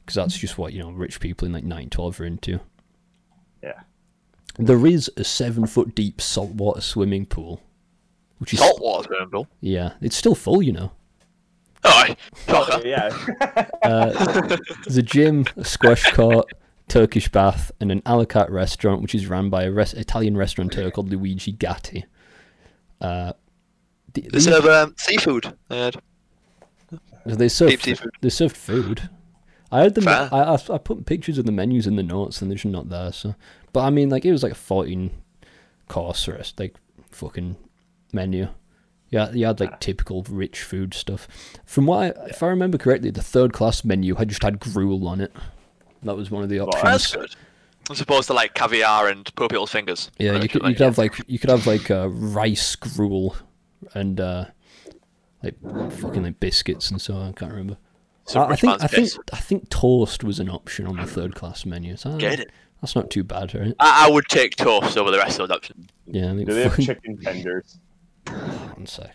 Because 0.00 0.14
that's 0.14 0.38
just 0.38 0.56
what, 0.58 0.72
you 0.72 0.80
know, 0.80 0.90
rich 0.90 1.20
people 1.20 1.46
in 1.46 1.52
like 1.52 1.64
912 1.64 2.20
are 2.20 2.24
into. 2.24 2.60
Yeah. 4.58 4.64
There 4.66 4.86
is 4.86 5.10
a 5.16 5.24
seven 5.24 5.66
foot 5.66 5.94
deep 5.94 6.20
saltwater 6.20 6.80
swimming 6.80 7.26
pool, 7.26 7.62
which 8.38 8.52
is 8.54 8.58
Saltwater 8.60 9.04
swimming 9.08 9.30
pool. 9.30 9.48
yeah, 9.60 9.92
it's 10.00 10.16
still 10.16 10.34
full, 10.34 10.62
you 10.62 10.72
know. 10.72 10.92
Oh, 11.84 12.04
Oh, 12.48 12.82
yeah. 12.84 13.10
Uh, 13.82 14.56
there's 14.84 14.96
a 14.96 15.02
gym, 15.02 15.44
a 15.56 15.64
squash 15.64 16.10
court, 16.12 16.50
Turkish 16.88 17.28
bath, 17.28 17.70
and 17.80 17.92
an 17.92 18.02
a 18.06 18.16
la 18.16 18.24
carte 18.24 18.50
restaurant, 18.50 19.00
which 19.02 19.14
is 19.14 19.28
run 19.28 19.48
by 19.50 19.62
a 19.64 19.70
res- 19.70 19.94
Italian 19.94 20.36
restaurateur 20.36 20.90
called 20.90 21.10
Luigi 21.10 21.52
Gatti. 21.52 22.04
Uh, 23.00 23.32
the- 24.14 24.28
They 24.32 24.40
serve 24.40 24.64
um, 24.66 24.94
seafood. 24.98 25.54
I 25.70 25.74
heard. 25.76 25.96
they 27.26 27.48
serve 27.48 27.70
deep 27.70 27.82
seafood. 27.82 28.10
they 28.20 28.30
served 28.30 28.56
food. 28.56 29.08
I 29.70 29.82
had 29.82 29.94
them. 29.94 30.08
I, 30.08 30.28
I 30.32 30.54
I 30.54 30.78
put 30.78 31.06
pictures 31.06 31.38
of 31.38 31.44
the 31.44 31.52
menus 31.52 31.86
in 31.86 31.96
the 31.96 32.02
notes, 32.02 32.40
and 32.40 32.50
they're 32.50 32.56
just 32.56 32.66
not 32.66 32.88
there. 32.88 33.12
So, 33.12 33.34
but 33.76 33.84
I 33.84 33.90
mean, 33.90 34.08
like 34.08 34.24
it 34.24 34.32
was 34.32 34.42
like 34.42 34.52
a 34.52 34.54
fourteen 34.54 35.10
course 35.86 36.26
or 36.28 36.42
like 36.58 36.76
fucking 37.10 37.56
menu. 38.10 38.48
Yeah, 39.10 39.30
you 39.32 39.44
had 39.44 39.60
like 39.60 39.80
typical 39.80 40.24
rich 40.30 40.62
food 40.62 40.94
stuff. 40.94 41.28
From 41.66 41.84
what, 41.84 41.98
I, 42.16 42.28
if 42.30 42.42
I 42.42 42.46
remember 42.46 42.78
correctly, 42.78 43.10
the 43.10 43.20
third 43.20 43.52
class 43.52 43.84
menu 43.84 44.14
had 44.14 44.30
just 44.30 44.42
had 44.42 44.60
gruel 44.60 45.06
on 45.06 45.20
it. 45.20 45.30
That 46.04 46.16
was 46.16 46.30
one 46.30 46.42
of 46.42 46.48
the 46.48 46.60
Well, 46.60 46.70
options. 46.70 46.84
That's 46.84 47.14
good. 47.16 47.36
As 47.90 48.00
opposed 48.00 48.28
to 48.28 48.32
like 48.32 48.54
caviar 48.54 49.08
and 49.08 49.30
poor 49.34 49.46
people's 49.46 49.72
fingers. 49.72 50.10
Yeah, 50.18 50.40
you 50.40 50.48
could 50.48 50.62
you 50.62 50.74
could 50.74 50.80
have 50.80 50.96
like 50.96 51.14
you 51.26 51.38
could 51.38 51.50
have 51.50 51.66
like 51.66 51.90
uh, 51.90 52.08
rice 52.08 52.76
gruel 52.76 53.36
and 53.92 54.18
uh, 54.18 54.46
like 55.42 55.56
fucking 56.00 56.22
like 56.22 56.40
biscuits 56.40 56.90
and 56.90 56.98
so 56.98 57.12
on. 57.16 57.28
I 57.28 57.32
can't 57.32 57.50
remember. 57.50 57.76
Some 58.24 58.50
I, 58.50 58.54
I 58.54 58.56
think 58.56 58.82
I 58.82 58.86
think. 58.86 59.10
I 59.34 59.36
think 59.36 59.68
toast 59.68 60.24
was 60.24 60.40
an 60.40 60.48
option 60.48 60.86
on 60.86 60.96
the 60.96 61.04
third 61.04 61.34
class 61.34 61.66
menu. 61.66 61.98
So 61.98 62.16
Get 62.16 62.40
it. 62.40 62.50
That's 62.86 62.94
not 62.94 63.10
too 63.10 63.24
bad, 63.24 63.52
right? 63.52 63.74
I, 63.80 64.06
I 64.06 64.10
would 64.12 64.26
take 64.28 64.54
toast 64.54 64.96
over 64.96 65.10
the 65.10 65.18
rest 65.18 65.40
of 65.40 65.48
those 65.48 65.56
options. 65.56 65.88
Yeah, 66.06 66.30
I 66.30 66.36
think 66.36 66.46
Do 66.46 66.54
they 66.54 66.62
have 66.62 66.78
chicken 66.78 67.18
tenders? 67.18 67.80
one 68.28 68.86
sec. 68.86 69.12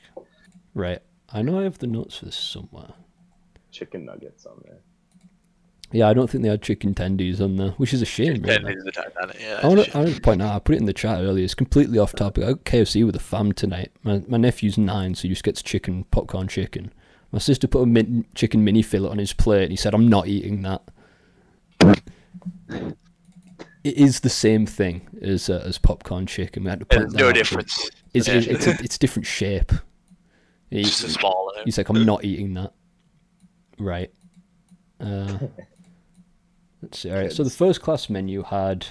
Right, 0.73 0.99
I 1.29 1.41
know 1.41 1.57
I 1.57 1.63
have 1.63 1.77
the 1.77 1.87
notes 1.87 2.17
for 2.17 2.25
this 2.25 2.35
somewhere. 2.35 2.89
Chicken 3.71 4.03
nuggets 4.03 4.45
on 4.45 4.61
there. 4.65 4.79
Yeah, 5.93 6.09
I 6.09 6.13
don't 6.13 6.29
think 6.29 6.43
they 6.43 6.49
had 6.49 6.61
chicken 6.61 6.93
tendies 6.93 7.39
on 7.39 7.55
there, 7.55 7.69
which 7.77 7.93
is 7.93 8.01
a 8.01 8.05
shame. 8.05 8.43
Ten 8.43 8.61
Really. 8.65 8.75
is 8.77 8.83
the 8.83 8.91
Titanic, 8.91 9.37
yeah. 9.39 9.61
I 9.63 9.67
want 9.67 9.79
it's 9.79 9.87
a 9.87 9.91
to 9.93 9.97
I 9.99 10.03
wanna 10.03 10.19
point 10.19 10.41
out, 10.41 10.53
I 10.53 10.59
put 10.59 10.75
it 10.75 10.79
in 10.79 10.85
the 10.85 10.91
chat 10.91 11.19
earlier, 11.21 11.45
it's 11.45 11.53
completely 11.55 11.97
off 11.97 12.11
topic. 12.13 12.43
I 12.43 12.47
got 12.47 12.65
KFC 12.65 13.05
with 13.05 13.15
a 13.15 13.19
fam 13.19 13.53
tonight. 13.53 13.93
My, 14.03 14.21
my 14.27 14.37
nephew's 14.37 14.77
nine, 14.77 15.15
so 15.15 15.21
he 15.21 15.29
just 15.29 15.45
gets 15.45 15.61
chicken, 15.61 16.03
popcorn 16.11 16.49
chicken. 16.49 16.91
My 17.31 17.39
sister 17.39 17.69
put 17.69 17.83
a 17.83 17.85
min- 17.85 18.25
chicken 18.35 18.65
mini 18.65 18.81
fillet 18.81 19.09
on 19.11 19.17
his 19.17 19.31
plate, 19.31 19.63
and 19.63 19.71
he 19.71 19.77
said, 19.77 19.93
I'm 19.93 20.09
not 20.09 20.27
eating 20.27 20.61
that. 20.63 20.81
It 23.83 23.97
is 23.97 24.19
the 24.19 24.29
same 24.29 24.65
thing 24.65 25.07
as 25.21 25.49
uh, 25.49 25.63
as 25.65 25.77
popcorn 25.77 26.25
chicken. 26.27 26.63
We 26.63 26.69
had 26.69 26.79
to 26.81 26.85
shame. 26.91 27.05
point 27.07 27.13
no 27.19 27.29
out. 27.29 27.35
difference. 27.35 27.89
It's, 28.13 28.27
it's, 28.27 28.47
it's, 28.47 28.67
a, 28.67 28.71
it's 28.83 28.97
different 28.97 29.25
shape. 29.25 29.71
He- 30.69 30.81
It's 30.81 30.89
just 31.01 31.03
a 31.03 31.09
small. 31.09 31.51
he's 31.65 31.77
like, 31.77 31.89
I'm 31.89 32.05
not 32.05 32.23
eating 32.23 32.53
that. 32.55 32.73
Right. 33.79 34.11
Uh, 34.99 35.37
let's 36.81 36.99
see. 36.99 37.09
All 37.09 37.17
right. 37.17 37.31
So 37.31 37.43
the 37.43 37.49
first 37.49 37.81
class 37.81 38.09
menu 38.09 38.43
had 38.43 38.87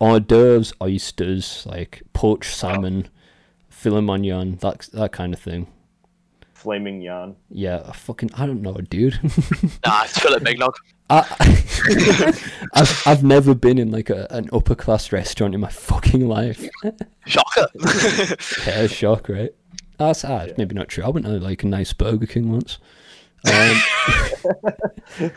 hors 0.00 0.20
d'oeuvres, 0.20 0.72
oysters, 0.80 1.66
like 1.66 2.02
poached 2.12 2.54
salmon, 2.54 3.08
filet 3.68 4.00
mignon, 4.02 4.56
that 4.60 4.88
that 4.92 5.12
kind 5.12 5.34
of 5.34 5.40
thing. 5.40 5.66
Flaming 6.54 7.00
yan. 7.02 7.36
Yeah, 7.50 7.82
I 7.86 7.92
fucking 7.92 8.30
I 8.34 8.46
don't 8.46 8.62
know, 8.62 8.74
dude. 8.74 9.18
Nah, 9.86 10.02
it's 10.04 10.18
Philip 10.18 10.42
Mignog. 10.42 10.72
I, 11.10 11.24
I've 12.74 13.02
I've 13.06 13.24
never 13.24 13.54
been 13.54 13.78
in 13.78 13.90
like 13.90 14.10
a, 14.10 14.26
an 14.30 14.48
upper 14.52 14.74
class 14.74 15.10
restaurant 15.12 15.54
in 15.54 15.60
my 15.60 15.70
fucking 15.70 16.28
life. 16.28 16.68
Shocker. 17.26 17.68
Yeah, 18.66 18.86
shock, 18.86 19.28
right? 19.28 19.50
That's 19.98 20.24
ah, 20.24 20.46
maybe 20.58 20.74
not 20.74 20.88
true. 20.88 21.04
I 21.04 21.08
went 21.08 21.26
to 21.26 21.32
like 21.32 21.62
a 21.62 21.66
nice 21.66 21.92
Burger 21.92 22.26
King 22.26 22.52
once. 22.52 22.78
Um, 23.46 23.80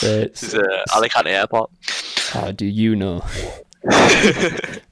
this 0.00 0.42
is 0.42 0.54
uh, 0.54 0.84
Alicante 0.94 1.30
Airport. 1.30 1.70
how 2.30 2.50
do 2.52 2.66
you 2.66 2.94
know? 2.96 3.24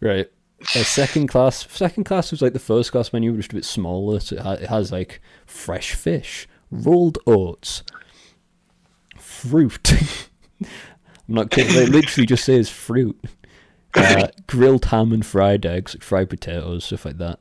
right. 0.01 0.31
Uh, 0.61 0.83
second 0.83 1.27
class. 1.29 1.67
Second 1.71 2.05
class 2.05 2.31
was 2.31 2.41
like 2.41 2.55
the 2.55 2.59
first 2.59 2.93
class 2.93 3.13
menu, 3.13 3.31
but 3.33 3.39
just 3.39 3.53
a 3.53 3.57
bit 3.57 3.65
smaller. 3.65 4.21
So 4.21 4.37
it, 4.37 4.43
ha- 4.43 4.53
it 4.53 4.69
has 4.69 4.91
like 4.91 5.21
fresh 5.47 5.95
fish, 5.95 6.49
rolled 6.71 7.19
oats, 7.27 7.83
fruit. 9.49 10.29
I'm 10.63 10.67
not 11.29 11.51
kidding. 11.51 11.77
It 11.83 11.89
literally 11.91 12.27
just 12.27 12.45
says 12.45 12.69
fruit. 12.71 13.19
Uh, 13.97 14.27
grilled 14.49 14.87
ham 14.87 15.13
and 15.13 15.25
fried 15.25 15.65
eggs, 15.65 15.95
like 15.95 16.03
fried 16.03 16.29
potatoes, 16.29 16.85
stuff 16.85 17.05
like 17.05 17.19
that. 17.19 17.39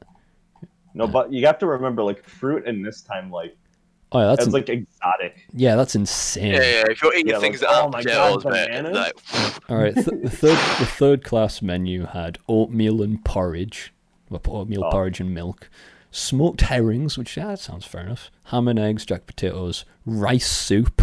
No, 0.94 1.08
but 1.08 1.34
you 1.34 1.44
have 1.48 1.58
to 1.58 1.66
remember, 1.66 2.04
like 2.04 2.24
fruit 2.30 2.68
in 2.68 2.84
this 2.84 3.02
time, 3.02 3.32
like 3.32 3.58
Oh, 4.12 4.20
yeah, 4.20 4.26
that's 4.28 4.38
that's 4.42 4.48
in- 4.50 4.54
like 4.54 4.70
exotic. 4.70 5.48
yeah, 5.52 5.76
that's 5.76 5.96
insane. 5.96 6.52
Yeah, 6.54 6.60
yeah. 6.62 6.84
If 6.92 7.02
you're 7.02 7.12
eating 7.16 7.30
Yeah, 7.30 7.40
things 7.40 7.64
like, 7.64 7.72
that 7.72 7.76
oh 7.76 7.82
aren't 7.82 7.94
my 7.94 8.04
God, 8.04 8.44
potatoes, 8.44 8.84
mate, 8.84 8.94
like, 8.94 9.14
All 9.68 9.78
right, 9.78 9.96
th- 9.96 10.06
the 10.06 10.30
third 10.30 10.58
the 10.80 10.86
third 10.86 11.24
class 11.24 11.64
menu 11.64 12.06
had 12.06 12.38
oatmeal 12.48 13.02
and 13.02 13.26
porridge, 13.26 13.92
well, 14.30 14.40
oatmeal 14.48 14.84
Oh. 14.86 14.92
porridge 14.92 15.20
and 15.20 15.34
milk, 15.34 15.72
smoked 16.12 16.62
herrings, 16.62 17.18
which 17.18 17.36
yeah, 17.36 17.48
that 17.48 17.62
sounds 17.62 17.86
fair 17.86 18.02
enough. 18.02 18.30
Ham 18.46 18.68
and 18.68 18.78
eggs, 18.78 19.08
jack 19.08 19.26
potatoes, 19.26 19.86
rice 20.06 20.46
soup, 20.46 21.02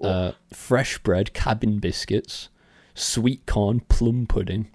uh, 0.00 0.32
fresh 0.52 0.98
bread, 0.98 1.32
cabin 1.34 1.78
biscuits, 1.78 2.48
sweet 2.94 3.46
corn, 3.46 3.80
plum 3.80 4.26
pudding, 4.26 4.70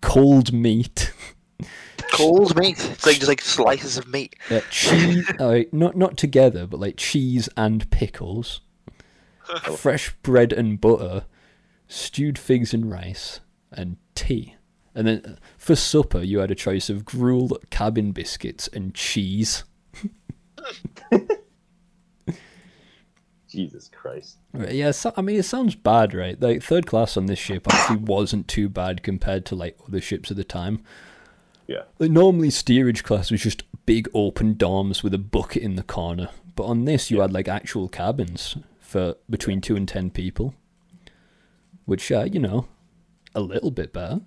cold 0.00 0.52
meat, 0.52 1.12
cold 2.12 2.56
meat. 2.56 2.76
It's 2.90 3.06
like 3.06 3.16
just 3.16 3.28
like 3.28 3.40
slices 3.40 3.98
of 3.98 4.08
meat. 4.08 4.36
uh, 4.50 4.60
cheese. 4.70 5.30
all 5.38 5.50
right, 5.50 5.72
not 5.72 5.96
not 5.96 6.16
together, 6.16 6.66
but 6.66 6.80
like 6.80 6.96
cheese 6.96 7.48
and 7.56 7.90
pickles, 7.90 8.60
fresh 9.76 10.14
bread 10.22 10.52
and 10.52 10.80
butter, 10.80 11.24
stewed 11.88 12.38
figs 12.38 12.74
and 12.74 12.90
rice, 12.90 13.40
and 13.72 13.96
tea. 14.14 14.56
And 14.94 15.08
then 15.08 15.22
uh, 15.24 15.34
for 15.58 15.74
supper, 15.74 16.20
you 16.20 16.38
had 16.38 16.50
a 16.52 16.54
choice 16.54 16.88
of 16.88 17.04
gruel, 17.04 17.58
cabin 17.70 18.12
biscuits, 18.12 18.68
and 18.68 18.94
cheese. 18.94 19.64
Jesus 23.54 23.88
Christ. 23.88 24.38
Right, 24.52 24.72
yeah, 24.72 24.90
so, 24.90 25.12
I 25.16 25.22
mean, 25.22 25.36
it 25.36 25.44
sounds 25.44 25.74
bad, 25.74 26.12
right? 26.12 26.40
Like 26.40 26.62
third 26.62 26.86
class 26.86 27.16
on 27.16 27.26
this 27.26 27.38
ship 27.38 27.66
actually 27.72 27.98
wasn't 27.98 28.48
too 28.48 28.68
bad 28.68 29.02
compared 29.02 29.46
to 29.46 29.54
like 29.54 29.78
other 29.88 30.00
ships 30.00 30.30
at 30.30 30.36
the 30.36 30.44
time. 30.44 30.82
Yeah. 31.66 31.84
Like, 31.98 32.10
normally, 32.10 32.50
steerage 32.50 33.04
class 33.04 33.30
was 33.30 33.42
just 33.42 33.62
big 33.86 34.08
open 34.12 34.54
dorms 34.54 35.02
with 35.02 35.14
a 35.14 35.18
bucket 35.18 35.62
in 35.62 35.76
the 35.76 35.82
corner, 35.82 36.28
but 36.56 36.64
on 36.64 36.84
this, 36.84 37.10
you 37.10 37.20
had 37.20 37.32
like 37.32 37.48
actual 37.48 37.88
cabins 37.88 38.56
for 38.80 39.14
between 39.30 39.60
two 39.60 39.76
and 39.76 39.88
ten 39.88 40.10
people, 40.10 40.54
which, 41.84 42.12
uh, 42.12 42.24
you 42.24 42.40
know, 42.40 42.66
a 43.34 43.40
little 43.40 43.70
bit 43.70 43.92
better. 43.92 44.20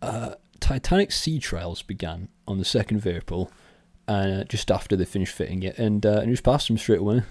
Uh, 0.00 0.34
Titanic 0.60 1.12
sea 1.12 1.38
trials 1.38 1.82
began 1.82 2.28
on 2.46 2.58
the 2.58 2.64
second 2.64 2.96
of 2.98 3.06
April, 3.06 3.50
uh, 4.08 4.42
just 4.44 4.70
after 4.70 4.96
they 4.96 5.04
finished 5.04 5.34
fitting 5.34 5.62
it, 5.62 5.78
and 5.78 6.04
uh, 6.04 6.20
and 6.22 6.30
just 6.30 6.42
passed 6.42 6.66
them 6.68 6.78
straight 6.78 7.00
away. 7.00 7.22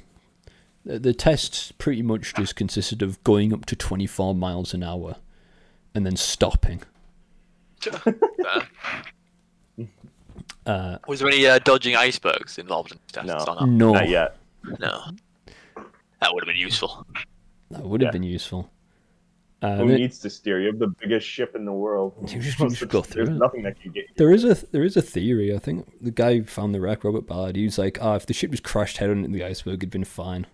The, 0.86 1.00
the 1.00 1.14
tests 1.14 1.74
pretty 1.74 2.02
much 2.02 2.34
just 2.36 2.56
consisted 2.56 3.02
of 3.02 3.22
going 3.26 3.52
up 3.52 3.66
to 3.66 3.76
twenty 3.76 4.08
four 4.08 4.34
miles 4.34 4.74
an 4.74 4.84
hour, 4.84 5.18
and 5.94 6.06
then 6.06 6.16
stopping. 6.16 6.84
Uh, 10.66 10.98
was 11.08 11.22
there 11.22 11.30
any 11.30 11.48
uh, 11.48 11.60
dodging 11.60 11.96
icebergs 11.96 12.58
involved 12.58 12.92
in 12.92 13.00
the 13.08 13.14
tests? 13.14 13.28
No. 13.28 13.54
not? 13.54 13.70
no, 13.70 13.94
Not 13.94 14.10
yet. 14.10 14.36
No. 14.80 15.02
That 16.20 16.34
would 16.34 16.44
have 16.44 16.48
been 16.48 16.58
useful. 16.58 17.08
that 17.72 17.84
would 17.84 18.02
have 18.02 18.08
Yeah. 18.10 18.12
been 18.12 18.24
useful. 18.24 18.70
Uh, 19.62 19.78
Who 19.78 19.88
there- 19.88 19.98
needs 19.98 20.20
to 20.20 20.30
steer? 20.30 20.62
You 20.62 20.68
have 20.68 20.78
the 20.80 20.94
biggest 21.00 21.26
ship 21.28 21.56
in 21.56 21.66
the 21.66 21.72
world. 21.74 22.14
You 22.32 22.40
just- 22.42 22.60
you 22.60 22.70
just 22.70 22.88
go 22.90 23.02
through 23.04 23.26
There's 23.26 23.36
it. 23.38 23.40
nothing 23.40 23.64
that 23.64 23.80
can 23.82 23.92
get 23.92 24.04
you. 24.04 24.14
There 24.16 24.32
is 24.32 24.44
a 24.44 24.54
there 24.72 24.84
is 24.84 24.96
a 24.98 25.02
theory. 25.02 25.54
I 25.54 25.58
think 25.60 25.88
the 26.02 26.12
guy 26.12 26.38
who 26.38 26.44
found 26.44 26.76
the 26.76 26.80
wreck, 26.82 27.04
Robert 27.04 27.26
Ballard, 27.28 27.56
he 27.56 27.64
was 27.66 27.78
like, 27.78 27.98
"Ah, 28.02 28.16
if 28.16 28.26
the 28.28 28.34
ship 28.34 28.52
was 28.52 28.60
crashed 28.60 28.98
head 28.98 29.10
on 29.10 29.24
into 29.26 29.38
the 29.38 29.44
iceberg, 29.44 29.76
it'd 29.80 29.90
been 29.90 30.04
fine." 30.04 30.46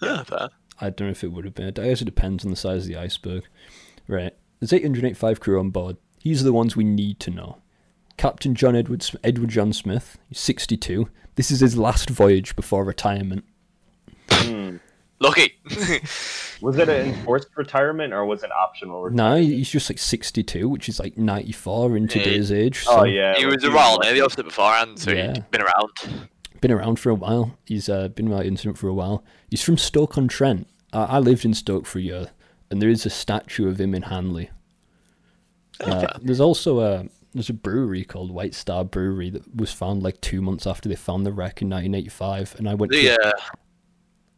Yeah, 0.00 0.22
fair. 0.24 0.48
I 0.80 0.90
don't 0.90 1.08
know 1.08 1.10
if 1.12 1.22
it 1.24 1.32
would 1.32 1.44
have 1.44 1.54
been. 1.54 1.66
I 1.68 1.70
guess 1.70 2.00
it 2.02 2.06
depends 2.06 2.44
on 2.44 2.50
the 2.50 2.56
size 2.56 2.82
of 2.82 2.88
the 2.88 2.96
iceberg. 2.96 3.44
Right. 4.08 4.34
There's 4.58 4.72
885 4.72 5.38
crew 5.40 5.58
on 5.60 5.70
board. 5.70 5.96
These 6.22 6.40
are 6.40 6.44
the 6.44 6.52
ones 6.52 6.76
we 6.76 6.84
need 6.84 7.20
to 7.20 7.30
know. 7.30 7.58
Captain 8.16 8.54
John 8.54 8.76
Edward 8.76 9.04
Edward 9.24 9.48
John 9.50 9.72
Smith, 9.72 10.18
62. 10.32 11.08
This 11.34 11.50
is 11.50 11.60
his 11.60 11.76
last 11.76 12.10
voyage 12.10 12.54
before 12.56 12.84
retirement. 12.84 13.44
Hmm. 14.30 14.76
Lucky. 15.22 15.52
Was 16.60 16.78
it 16.78 16.88
an 16.88 17.08
enforced 17.14 17.48
retirement 17.56 18.12
or 18.12 18.24
was 18.24 18.42
it 18.44 18.50
optional? 18.52 19.08
No, 19.10 19.36
he's 19.36 19.68
just 19.70 19.88
like 19.90 19.98
62, 19.98 20.68
which 20.68 20.88
is 20.88 21.00
like 21.00 21.16
94 21.18 21.96
in 21.96 22.02
Yeah. 22.04 22.08
today's 22.08 22.52
age. 22.52 22.84
Oh 22.88 23.04
yeah. 23.04 23.34
he 23.36 23.46
was 23.46 23.64
around 23.64 24.00
there, 24.02 24.14
the 24.14 24.20
officer 24.20 24.42
beforehand, 24.44 24.98
so 24.98 25.10
Yeah. 25.12 25.32
he'd 25.34 25.50
been 25.50 25.62
around. 25.62 25.90
Been 26.60 26.70
around 26.70 27.00
for 27.00 27.10
a 27.10 27.14
while. 27.16 27.56
He's 27.66 27.88
uh, 27.88 28.08
been 28.08 28.30
around 28.32 28.44
incident 28.44 28.78
for 28.78 28.86
a 28.88 28.94
while. 28.94 29.24
He's 29.50 29.62
from 29.62 29.76
Stoke 29.78 30.16
on 30.18 30.28
Trent. 30.28 30.68
I, 30.92 31.04
I 31.04 31.18
lived 31.18 31.44
in 31.44 31.54
Stoke 31.54 31.86
for 31.86 31.98
a 31.98 32.02
year, 32.02 32.30
and 32.70 32.80
there 32.80 32.88
is 32.88 33.04
a 33.06 33.10
statue 33.10 33.68
of 33.68 33.80
him 33.80 33.94
in 33.94 34.02
Hanley. 34.02 34.50
Uh, 35.80 36.06
there's 36.20 36.40
also 36.40 36.80
a 36.80 37.06
there's 37.34 37.48
a 37.50 37.54
brewery 37.54 38.04
called 38.04 38.30
White 38.30 38.54
Star 38.54 38.84
Brewery 38.84 39.30
that 39.30 39.56
was 39.56 39.72
found 39.72 40.02
like 40.02 40.20
two 40.20 40.40
months 40.42 40.66
after 40.66 40.88
they 40.88 40.94
found 40.96 41.24
the 41.26 41.32
wreck 41.32 41.62
in 41.62 41.68
1985, 41.70 42.56
and 42.58 42.68
I 42.68 42.74
went 42.74 42.92
The 42.92 43.06
to 43.16 43.28
uh, 43.28 43.32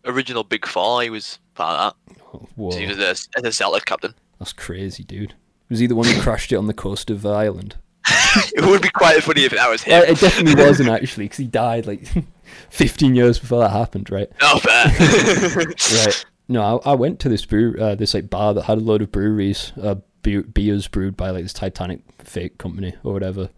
original 0.05 0.45
Big 0.45 0.67
Four, 0.67 1.03
he 1.03 1.11
was 1.11 1.39
part 1.55 1.95
of 1.95 2.15
whoa, 2.57 2.71
that. 2.71 2.81
He 2.81 2.87
was 2.87 2.99
a, 2.99 3.11
as 3.11 3.45
a 3.45 3.53
Celtic 3.53 3.85
captain. 3.85 4.15
that's 4.39 4.53
crazy, 4.53 5.05
dude. 5.05 5.35
Was 5.69 5.79
he 5.79 5.87
the 5.87 5.97
one 5.97 6.07
who 6.07 6.21
crashed 6.21 6.53
it 6.53 6.57
on 6.57 6.67
the 6.67 6.75
coast 6.75 7.11
of 7.11 7.25
Ireland? 7.25 7.77
it 8.55 8.65
would 8.65 8.83
be 8.83 8.91
quite 8.91 9.23
funny 9.23 9.45
if 9.45 9.53
that 9.53 9.71
was 9.71 9.83
him. 9.83 10.03
it 10.03 10.21
definitely 10.21 10.63
wasn't 10.63 10.89
actually, 10.89 11.25
because 11.25 11.39
he 11.39 11.47
died 11.47 11.87
like 11.87 12.07
15 12.71 13.15
years 13.15 13.39
before 13.39 13.61
that 13.61 13.71
happened, 13.71 14.11
right? 14.11 14.31
No 14.41 14.59
fair. 14.59 14.87
right. 16.07 16.25
No, 16.49 16.81
I, 16.85 16.91
I 16.91 16.95
went 16.95 17.21
to 17.21 17.29
this 17.29 17.45
brew, 17.45 17.75
uh, 17.81 17.95
this 17.95 18.13
like 18.13 18.29
bar 18.29 18.53
that 18.55 18.65
had 18.65 18.79
a 18.79 18.83
load 18.83 19.01
of 19.01 19.11
breweries, 19.11 19.73
uh, 19.81 19.97
beer, 20.23 20.43
beers 20.43 20.89
brewed 20.89 21.17
by 21.17 21.31
like 21.31 21.45
this 21.45 21.53
Titanic 21.53 22.01
fake 22.19 22.59
company 22.59 22.95
or 23.03 23.13
whatever. 23.13 23.51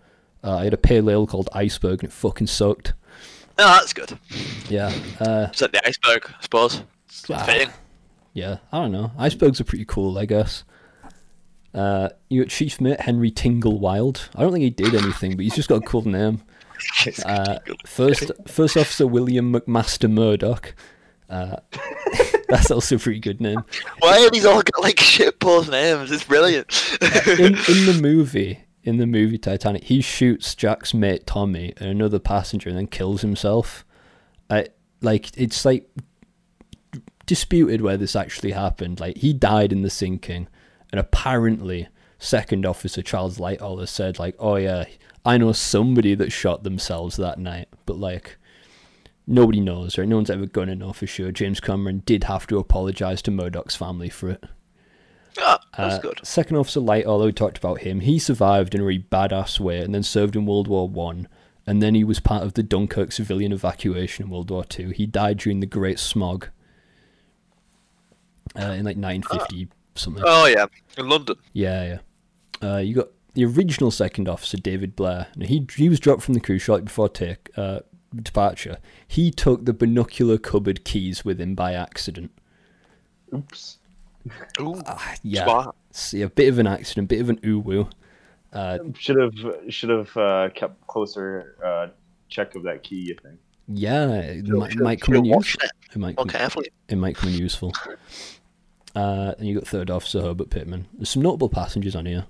Uh, 0.44 0.59
I 0.59 0.64
had 0.64 0.74
a 0.74 0.78
pale 0.78 1.11
ale 1.11 1.26
called 1.26 1.49
Iceberg, 1.53 2.05
and 2.05 2.11
it 2.11 2.12
fucking 2.12 2.47
sucked. 2.47 2.92
No, 3.59 3.64
that's 3.66 3.92
good. 3.92 4.18
Yeah. 4.68 4.92
Uh, 5.20 5.48
like 5.61 5.72
the 5.72 5.86
iceberg, 5.86 6.28
I 6.38 6.42
suppose. 6.42 6.82
It's 7.09 7.30
Ah. 7.30 7.42
fitting. 7.44 7.70
Yeah, 8.34 8.59
I 8.70 8.82
don't 8.82 8.92
know. 8.92 9.12
Icebergs 9.18 9.61
are 9.61 9.64
pretty 9.64 9.86
cool, 9.86 10.18
I 10.18 10.26
guess. 10.26 10.64
Uh, 11.72 12.11
you 12.28 12.42
got 12.42 12.50
Chief 12.50 12.80
Mate 12.80 13.00
Henry 13.00 13.30
Tingle 13.30 13.78
Wilde. 13.78 14.28
I 14.34 14.42
don't 14.42 14.52
think 14.52 14.62
he 14.64 14.70
did 14.70 14.94
anything, 14.94 15.36
but 15.36 15.44
he's 15.44 15.54
just 15.54 15.68
got 15.68 15.76
a 15.82 15.86
cool 15.86 16.02
name. 16.07 16.42
Uh, 17.24 17.59
first, 17.86 18.30
first 18.46 18.76
Officer 18.76 19.07
William 19.07 19.54
McMaster 19.54 20.11
Murdoch. 20.11 20.74
Uh, 21.30 21.57
that's 22.50 22.70
also 22.70 22.96
a 22.96 22.98
pretty 22.98 23.18
good 23.18 23.40
name. 23.40 23.64
Why 24.00 24.18
have 24.18 24.32
these 24.32 24.44
all 24.44 24.61
got 24.62 24.82
like 24.82 25.00
shit 25.00 25.40
post 25.40 25.70
names? 25.70 26.12
It's 26.12 26.24
brilliant. 26.24 26.68
In 27.26 27.54
in 27.57 27.86
the 27.86 27.98
movie, 28.02 28.61
in 28.87 28.99
the 28.99 29.07
movie 29.07 29.37
Titanic, 29.37 29.84
he 29.84 30.01
shoots 30.01 30.55
Jack's 30.55 30.95
mate 30.95 31.26
Tommy 31.26 31.74
and 31.78 31.91
another 31.91 32.20
passenger, 32.20 32.68
and 32.68 32.78
then 32.78 32.87
kills 32.87 33.20
himself. 33.20 33.84
I 34.49 34.68
like 35.03 35.37
it's 35.37 35.64
like 35.64 35.91
disputed 37.26 37.82
where 37.82 37.97
this 37.97 38.14
actually 38.14 38.53
happened. 38.53 39.01
Like 39.01 39.18
he 39.18 39.32
died 39.32 39.72
in 39.72 39.82
the 39.82 39.91
sinking, 39.91 40.47
and 40.93 41.01
apparently, 41.01 41.89
Second 42.20 42.64
Officer 42.64 43.03
Charles 43.03 43.39
Lightoller 43.39 43.89
said 43.89 44.20
like, 44.20 44.37
"Oh 44.39 44.55
yeah, 44.55 44.84
I 45.24 45.37
know 45.37 45.51
somebody 45.51 46.14
that 46.14 46.30
shot 46.32 46.62
themselves 46.62 47.16
that 47.16 47.39
night," 47.39 47.68
but 47.84 47.99
like. 47.99 48.39
Nobody 49.28 49.59
knows, 49.59 49.99
right? 49.99 50.07
No 50.07 50.14
one's 50.14 50.30
ever 50.30 50.47
gonna 50.47 50.76
know 50.76 50.93
for 50.93 51.09
sure. 51.09 51.32
James 51.32 51.59
Cameron 51.59 52.05
did 52.07 52.22
have 52.22 52.47
to 52.47 52.59
apologize 52.59 53.20
to 53.22 53.32
Murdoch's 53.32 53.74
family 53.74 54.09
for 54.09 54.30
it. 54.30 54.45
Ah, 55.39 55.61
that's 55.76 55.97
Uh, 55.97 56.01
good. 56.01 56.20
Second 56.22 56.57
Officer 56.57 56.80
Lightoller 56.80 57.26
we 57.26 57.32
talked 57.32 57.59
about 57.59 57.80
him, 57.80 58.01
he 58.01 58.18
survived 58.18 58.74
in 58.74 58.80
a 58.80 58.84
really 58.84 59.05
badass 59.11 59.61
way 59.61 59.80
and 59.80 59.95
then 59.95 60.03
served 60.03 60.37
in 60.37 60.47
World 60.47 60.68
War 60.68 60.89
One, 60.89 61.28
and 61.66 61.82
then 61.82 61.95
he 61.95 62.05
was 62.05 62.20
part 62.20 62.43
of 62.43 62.55
the 62.55 62.62
Dunkirk 62.62 63.12
civilian 63.12 63.53
evacuation 63.53 64.24
in 64.26 64.30
World 64.30 64.51
War 64.51 64.64
Two. 64.64 64.91
He 64.91 65.07
died 65.07 65.39
during 65.39 65.61
the 65.61 65.66
Great 65.66 65.99
Smog 65.99 66.49
uh, 68.57 68.62
in 68.72 68.84
like 68.84 68.97
1950 68.97 69.68
something. 69.95 70.22
Oh 70.26 70.47
yeah, 70.47 70.66
in 70.97 71.09
London. 71.09 71.37
Yeah, 71.53 71.99
yeah. 72.62 72.68
Uh, 72.68 72.78
you 72.78 72.95
got 72.95 73.09
the 73.34 73.45
original 73.45 73.91
Second 73.91 74.28
Officer 74.28 74.57
David 74.57 74.97
Blair. 74.97 75.26
Now, 75.37 75.47
he 75.47 75.66
he 75.76 75.89
was 75.89 76.01
dropped 76.01 76.22
from 76.22 76.34
the 76.34 76.41
crew 76.41 76.59
shortly 76.59 76.84
before 76.84 77.09
take 77.09 77.51
uh, 77.57 77.80
departure. 78.14 78.78
He 79.07 79.30
took 79.30 79.64
the 79.66 79.74
binocular 79.74 80.39
cupboard 80.39 80.84
keys 80.84 81.24
with 81.24 81.41
him 81.41 81.55
by 81.55 81.74
accident. 81.74 82.30
Oops. 83.34 83.78
Ooh, 84.61 84.81
Ah, 84.87 85.14
yeah, 85.22 85.45
smart. 85.45 85.77
see 85.91 86.22
a 86.22 86.29
bit 86.29 86.49
of 86.49 86.59
an 86.59 86.66
accident, 86.66 87.09
bit 87.09 87.20
of 87.20 87.31
an 87.31 87.39
uwu. 87.39 87.91
Uh, 88.53 88.79
Should 88.99 89.16
have 89.18 89.35
should 89.72 89.91
have 89.91 90.16
uh, 90.16 90.49
kept 90.55 90.87
closer 90.87 91.57
uh, 91.64 91.89
check 92.29 92.55
of 92.55 92.62
that 92.64 92.83
key. 92.83 92.97
You 92.97 93.16
think? 93.22 93.39
Yeah, 93.68 94.12
it 94.18 94.47
Should've- 94.47 94.59
might, 94.59 94.70
should've- 94.72 94.85
might 94.85 95.01
come 95.01 95.14
in 95.16 95.20
should've 95.24 95.27
use. 95.27 95.35
watched 95.37 95.62
it 95.64 95.70
It 95.95 95.99
might 95.99 96.16
come, 96.16 96.29
carefully. 96.29 96.70
it 96.89 96.97
might 96.97 97.16
come 97.16 97.31
in 97.31 97.37
useful. 97.37 97.72
Uh, 98.95 99.35
and 99.39 99.47
you 99.49 99.55
got 99.55 99.66
third 99.68 99.91
officer 99.91 100.22
Herbert 100.22 100.49
Pitman. 100.51 100.87
There's 100.95 101.11
some 101.11 101.22
notable 101.22 101.49
passengers 101.51 101.95
on 101.95 102.07
here. 102.07 102.27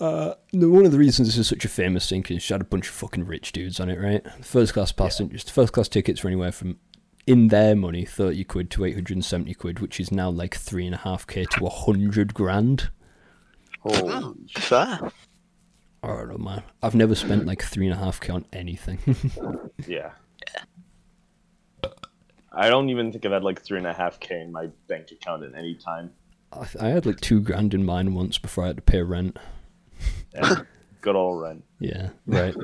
Uh, 0.00 0.34
one 0.52 0.84
of 0.84 0.90
the 0.92 0.98
reasons 0.98 1.28
this 1.28 1.38
is 1.38 1.46
such 1.48 1.64
a 1.64 1.68
famous 1.68 2.04
sinking 2.04 2.36
is 2.36 2.50
you 2.50 2.54
had 2.54 2.60
a 2.60 2.64
bunch 2.64 2.88
of 2.88 2.94
fucking 2.94 3.24
rich 3.26 3.52
dudes 3.52 3.78
on 3.78 3.88
it, 3.88 4.00
right? 4.00 4.26
First 4.44 4.74
class 4.74 4.90
passengers, 4.90 5.48
first 5.48 5.72
class 5.72 5.88
tickets 5.88 6.22
were 6.24 6.28
anywhere 6.30 6.50
from, 6.50 6.78
in 7.26 7.48
their 7.48 7.74
money, 7.74 8.04
thirty 8.04 8.44
quid 8.44 8.70
to 8.72 8.84
eight 8.84 8.94
hundred 8.94 9.16
and 9.16 9.24
seventy 9.24 9.54
quid, 9.54 9.80
which 9.80 9.98
is 9.98 10.12
now 10.12 10.30
like 10.30 10.54
three 10.54 10.86
and 10.86 10.94
a 10.94 10.98
half 10.98 11.26
k 11.26 11.44
to 11.52 11.66
a 11.66 11.70
hundred 11.70 12.34
grand. 12.34 12.90
Oh, 13.84 14.34
Fair. 14.56 14.98
I 16.02 16.06
don't 16.06 16.28
know, 16.28 16.38
man. 16.38 16.62
I've 16.82 16.94
never 16.94 17.14
spent 17.14 17.46
like 17.46 17.62
three 17.62 17.86
and 17.86 17.94
a 17.94 17.98
half 17.98 18.20
k 18.20 18.32
on 18.32 18.44
anything. 18.52 18.98
yeah. 19.86 20.12
I 22.52 22.68
don't 22.68 22.88
even 22.90 23.10
think 23.10 23.26
I've 23.26 23.32
had 23.32 23.42
like 23.42 23.62
three 23.62 23.78
and 23.78 23.86
a 23.86 23.92
half 23.92 24.20
k 24.20 24.40
in 24.40 24.52
my 24.52 24.68
bank 24.86 25.10
account 25.10 25.42
at 25.42 25.54
any 25.54 25.74
time. 25.74 26.12
I, 26.52 26.66
I 26.80 26.88
had 26.88 27.06
like 27.06 27.20
two 27.20 27.40
grand 27.40 27.74
in 27.74 27.84
mine 27.84 28.14
once 28.14 28.38
before 28.38 28.64
I 28.64 28.68
had 28.68 28.76
to 28.76 28.82
pay 28.82 29.02
rent. 29.02 29.38
Yeah. 30.34 30.56
Good 31.00 31.16
old 31.16 31.42
rent. 31.42 31.64
Yeah, 31.80 32.10
right. 32.26 32.54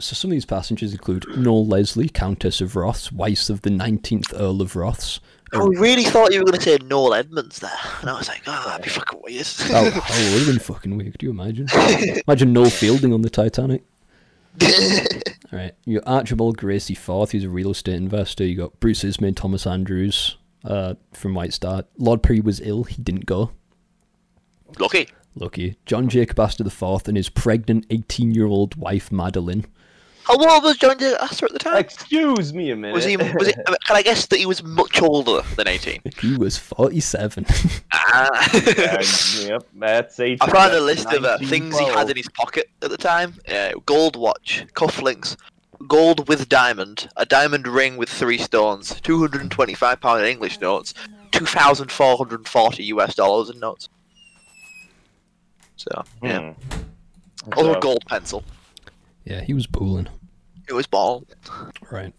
So 0.00 0.14
some 0.14 0.30
of 0.30 0.32
these 0.32 0.44
passengers 0.44 0.92
include 0.92 1.24
Noel 1.36 1.66
Leslie, 1.66 2.08
Countess 2.08 2.60
of 2.60 2.74
Rothes, 2.74 3.12
wife 3.12 3.48
of 3.48 3.62
the 3.62 3.70
19th 3.70 4.38
Earl 4.38 4.60
of 4.60 4.74
Rothes. 4.74 5.20
I 5.52 5.58
really 5.58 6.02
thought 6.02 6.32
you 6.32 6.40
were 6.40 6.46
going 6.46 6.58
to 6.58 6.64
say 6.64 6.78
Noel 6.84 7.14
Edmonds 7.14 7.60
there, 7.60 7.70
and 8.00 8.10
I 8.10 8.18
was 8.18 8.28
like, 8.28 8.42
oh, 8.48 8.62
that'd 8.66 8.84
be 8.84 8.90
fucking 8.90 9.20
weird. 9.22 9.46
Oh, 9.70 9.84
oh 9.94 10.32
would 10.32 10.38
have 10.38 10.46
been 10.46 10.58
fucking 10.58 10.96
weird. 10.96 11.12
Could 11.12 11.22
you 11.22 11.30
imagine? 11.30 11.68
Imagine 12.26 12.52
Noel 12.52 12.70
Fielding 12.70 13.12
on 13.12 13.22
the 13.22 13.30
Titanic. 13.30 13.84
All 14.62 15.58
right, 15.58 15.74
you 15.84 16.00
got 16.00 16.12
Archibald 16.12 16.56
Gracie 16.56 16.94
IV, 16.94 17.30
he's 17.30 17.44
a 17.44 17.48
real 17.48 17.70
estate 17.70 17.94
investor. 17.94 18.44
You 18.44 18.56
got 18.56 18.80
Bruce 18.80 19.04
Ismay, 19.04 19.32
Thomas 19.32 19.64
Andrews 19.64 20.38
uh, 20.64 20.94
from 21.12 21.34
White 21.34 21.52
Star. 21.52 21.84
Lord 21.98 22.22
Pirrie 22.22 22.42
was 22.42 22.60
ill, 22.60 22.82
he 22.84 23.00
didn't 23.00 23.26
go. 23.26 23.52
Lucky. 24.80 25.08
Lucky. 25.36 25.76
John 25.86 26.08
Jacob 26.08 26.38
Astor 26.40 26.66
IV 26.66 27.06
and 27.06 27.16
his 27.16 27.28
pregnant 27.28 27.86
18 27.90 28.34
year 28.34 28.46
old 28.46 28.74
wife, 28.74 29.12
Madeleine. 29.12 29.66
How 30.26 30.36
old 30.38 30.64
was 30.64 30.76
John 30.78 30.98
J. 30.98 31.14
Astor 31.20 31.46
at 31.46 31.52
the 31.52 31.58
time? 31.58 31.76
Excuse 31.76 32.54
me 32.54 32.70
a 32.70 32.76
minute. 32.76 32.94
Was 32.94 33.04
he? 33.04 33.16
Was 33.16 33.48
it? 33.48 33.56
Can 33.86 33.96
I 33.96 34.02
guess 34.02 34.26
that 34.26 34.38
he 34.38 34.46
was 34.46 34.62
much 34.62 35.02
older 35.02 35.42
than 35.56 35.68
eighteen? 35.68 36.00
He 36.20 36.36
was 36.36 36.56
47. 36.56 37.46
Ah. 37.92 38.28
Uh, 38.54 39.02
yep, 39.40 39.66
that's 39.74 40.20
eight. 40.20 40.38
I 40.40 40.48
found 40.50 40.72
a 40.72 40.80
list 40.80 41.06
of 41.12 41.24
uh, 41.24 41.36
that's 41.36 41.48
things 41.48 41.76
he 41.78 41.84
had 41.86 42.08
in 42.10 42.16
his 42.16 42.28
pocket 42.28 42.70
at 42.82 42.90
the 42.90 42.96
time. 42.96 43.34
Uh, 43.48 43.72
gold 43.86 44.14
watch, 44.16 44.64
cufflinks, 44.74 45.36
gold 45.88 46.28
with 46.28 46.48
diamond, 46.48 47.08
a 47.16 47.26
diamond 47.26 47.66
ring 47.66 47.96
with 47.96 48.08
three 48.08 48.38
stones, 48.38 49.00
two 49.00 49.18
hundred 49.18 49.42
and 49.42 49.50
twenty-five 49.50 50.00
pound 50.00 50.24
English 50.24 50.60
notes, 50.60 50.94
two 51.32 51.44
thousand 51.46 51.90
four 51.90 52.16
hundred 52.16 52.40
and 52.40 52.48
forty 52.48 52.84
US 52.84 53.14
dollars 53.16 53.50
in 53.50 53.58
notes. 53.58 53.88
So 55.76 56.04
yeah, 56.22 56.52
Hmm. 56.52 57.52
also 57.56 57.74
a 57.74 57.80
gold 57.80 58.04
pencil. 58.06 58.44
Yeah, 59.24 59.40
he 59.42 59.54
was 59.54 59.66
booling. 59.66 60.08
It 60.68 60.72
was 60.72 60.86
ball. 60.86 61.26
Right. 61.90 62.14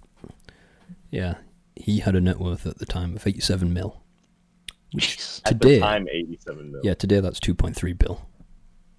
Yeah. 1.09 1.35
He 1.75 1.99
had 1.99 2.15
a 2.15 2.21
net 2.21 2.39
worth 2.39 2.65
at 2.65 2.77
the 2.77 2.85
time 2.85 3.15
of 3.15 3.25
87 3.25 3.73
mil. 3.73 4.01
Which 4.91 5.17
Jesus. 5.17 5.41
At 5.45 5.59
today, 5.61 5.75
the 5.75 5.79
time, 5.81 6.07
87 6.09 6.71
mil. 6.71 6.81
yeah, 6.83 6.93
today 6.93 7.19
that's 7.19 7.39
2.3 7.39 7.97
bill. 7.97 8.21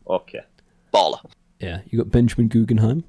Okay. 0.09 0.41
Baller. 0.93 1.21
Yeah, 1.61 1.81
you 1.89 1.99
got 1.99 2.11
Benjamin 2.11 2.49
Guggenheim. 2.49 3.05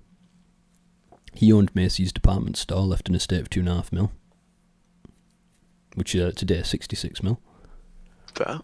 He 1.33 1.51
owned 1.51 1.75
Macy's 1.75 2.13
department 2.13 2.57
store, 2.57 2.81
left 2.81 3.09
an 3.09 3.15
estate 3.15 3.41
of 3.41 3.49
two 3.49 3.59
and 3.59 3.69
a 3.69 3.75
half 3.75 3.91
mil, 3.91 4.11
which 5.95 6.15
uh, 6.15 6.31
today 6.31 6.57
is 6.59 6.67
66 6.67 7.21
mil. 7.21 7.39
Fair. 8.33 8.59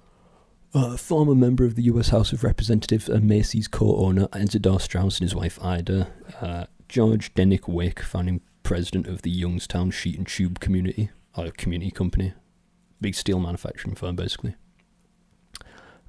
Uh, 0.75 0.97
former 0.97 1.35
member 1.35 1.65
of 1.65 1.75
the 1.75 1.83
U.S. 1.83 2.09
House 2.09 2.33
of 2.33 2.43
Representatives 2.43 3.07
and 3.07 3.27
Macy's 3.27 3.67
co-owner 3.67 4.27
Isidor 4.29 4.81
Straus 4.81 5.19
and 5.19 5.29
his 5.29 5.35
wife 5.35 5.63
Ida. 5.63 6.11
Uh, 6.41 6.65
George 6.89 7.31
Dennick 7.35 7.67
Wake, 7.67 7.99
founding 7.99 8.41
president 8.63 9.05
of 9.05 9.21
the 9.21 9.29
Youngstown 9.29 9.91
Sheet 9.91 10.17
and 10.17 10.25
Tube 10.25 10.59
Community, 10.59 11.11
or 11.37 11.51
community 11.51 11.91
company, 11.91 12.33
big 12.99 13.13
steel 13.13 13.39
manufacturing 13.39 13.93
firm 13.93 14.15
basically. 14.15 14.55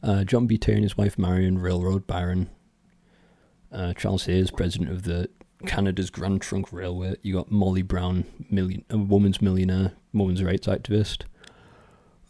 Uh, 0.02 0.24
John 0.24 0.46
B. 0.46 0.56
Thayer 0.56 0.76
and 0.76 0.84
his 0.84 0.96
wife 0.96 1.18
Marion, 1.18 1.58
railroad 1.58 2.06
baron. 2.06 2.48
Uh, 3.70 3.92
Charles 3.92 4.24
Hays, 4.24 4.50
president 4.50 4.90
of 4.90 5.02
the 5.02 5.28
Canada's 5.66 6.08
Grand 6.08 6.40
Trunk 6.40 6.72
Railway. 6.72 7.16
You 7.20 7.34
got 7.34 7.50
Molly 7.50 7.82
Brown, 7.82 8.24
million, 8.50 8.86
a 8.88 8.96
woman's 8.96 9.42
millionaire, 9.42 9.92
women's 10.14 10.42
rights 10.42 10.66
activist 10.66 11.24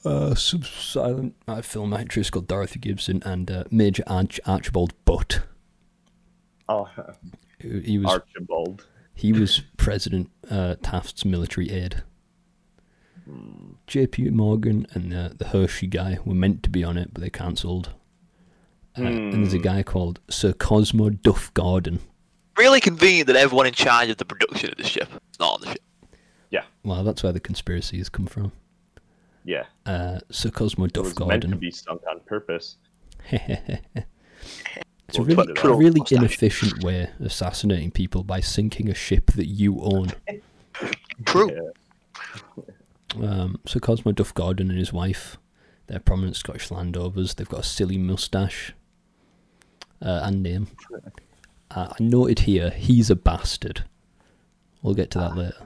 uh, 0.04 0.34
silent 0.34 1.34
uh, 1.48 1.62
film 1.62 1.92
actress 1.94 2.30
called 2.30 2.46
Dorothy 2.48 2.78
Gibson 2.78 3.22
and 3.24 3.50
uh, 3.50 3.64
Major 3.70 4.02
Arch- 4.06 4.40
Archibald 4.46 4.92
Butt. 5.04 5.42
Oh, 6.68 6.88
He 7.60 7.80
he 7.80 7.98
was 7.98 8.10
Archibald. 8.12 8.86
he 9.14 9.32
was 9.32 9.62
President 9.76 10.30
uh, 10.50 10.76
Taft's 10.82 11.24
military 11.24 11.70
aide. 11.70 12.02
J.P. 13.86 14.30
Morgan 14.30 14.86
and 14.92 15.10
the, 15.12 15.34
the 15.36 15.46
Hershey 15.48 15.86
guy 15.86 16.18
were 16.24 16.34
meant 16.34 16.62
to 16.64 16.70
be 16.70 16.84
on 16.84 16.98
it, 16.98 17.10
but 17.14 17.22
they 17.22 17.30
cancelled. 17.30 17.90
Uh, 18.98 19.02
And 19.04 19.32
there's 19.32 19.54
a 19.54 19.58
Hmm. 19.58 19.62
guy 19.62 19.82
called 19.82 20.20
Sir 20.28 20.52
Cosmo 20.52 21.08
Duff 21.10 21.52
Gordon. 21.54 22.00
Really 22.58 22.80
convenient 22.80 23.26
that 23.28 23.36
everyone 23.36 23.66
in 23.66 23.72
charge 23.72 24.10
of 24.10 24.18
the 24.18 24.24
production 24.24 24.70
of 24.70 24.76
the 24.76 24.84
ship 24.84 25.08
is 25.32 25.40
not 25.40 25.54
on 25.54 25.60
the 25.62 25.66
ship. 25.68 25.82
Yeah. 26.50 26.64
Well, 26.84 27.02
that's 27.02 27.22
where 27.22 27.32
the 27.32 27.40
conspiracies 27.40 28.08
come 28.08 28.26
from. 28.26 28.52
Yeah. 29.44 29.64
Uh, 29.84 30.20
Sir 30.30 30.50
Cosmo 30.50 30.86
It 30.86 30.94
Duff 30.94 31.04
was 31.04 31.28
meant 31.28 31.42
to 31.42 31.56
be 31.56 31.70
sunk 31.70 32.02
on 32.08 32.20
purpose. 32.20 32.76
It's 35.08 35.18
a 35.18 35.22
We'll 35.22 35.36
really, 35.36 35.52
it 35.52 35.64
a 35.64 35.74
really 35.74 36.00
inefficient 36.10 36.82
way 36.82 37.02
of 37.20 37.26
assassinating 37.26 37.90
people 37.90 38.24
by 38.24 38.40
sinking 38.40 38.88
a 38.88 38.94
ship 38.94 39.32
that 39.32 39.46
you 39.46 39.80
own. 39.80 40.12
True. 41.26 41.72
Yeah. 43.16 43.22
Um, 43.22 43.60
so 43.66 43.78
Cosmo 43.80 44.12
Duff 44.12 44.32
Gordon 44.34 44.70
and 44.70 44.78
his 44.78 44.92
wife, 44.92 45.36
they're 45.86 46.00
prominent 46.00 46.36
Scottish 46.36 46.70
landowners. 46.70 47.34
They've 47.34 47.48
got 47.48 47.60
a 47.60 47.64
silly 47.64 47.98
moustache 47.98 48.74
uh, 50.02 50.20
and 50.24 50.42
name. 50.42 50.68
Uh, 51.70 51.92
I 51.98 52.02
noted 52.04 52.40
here 52.40 52.70
he's 52.70 53.10
a 53.10 53.16
bastard. 53.16 53.82
We'll 54.80 54.94
get 54.94 55.10
to 55.12 55.18
that 55.18 55.34
later. 55.34 55.56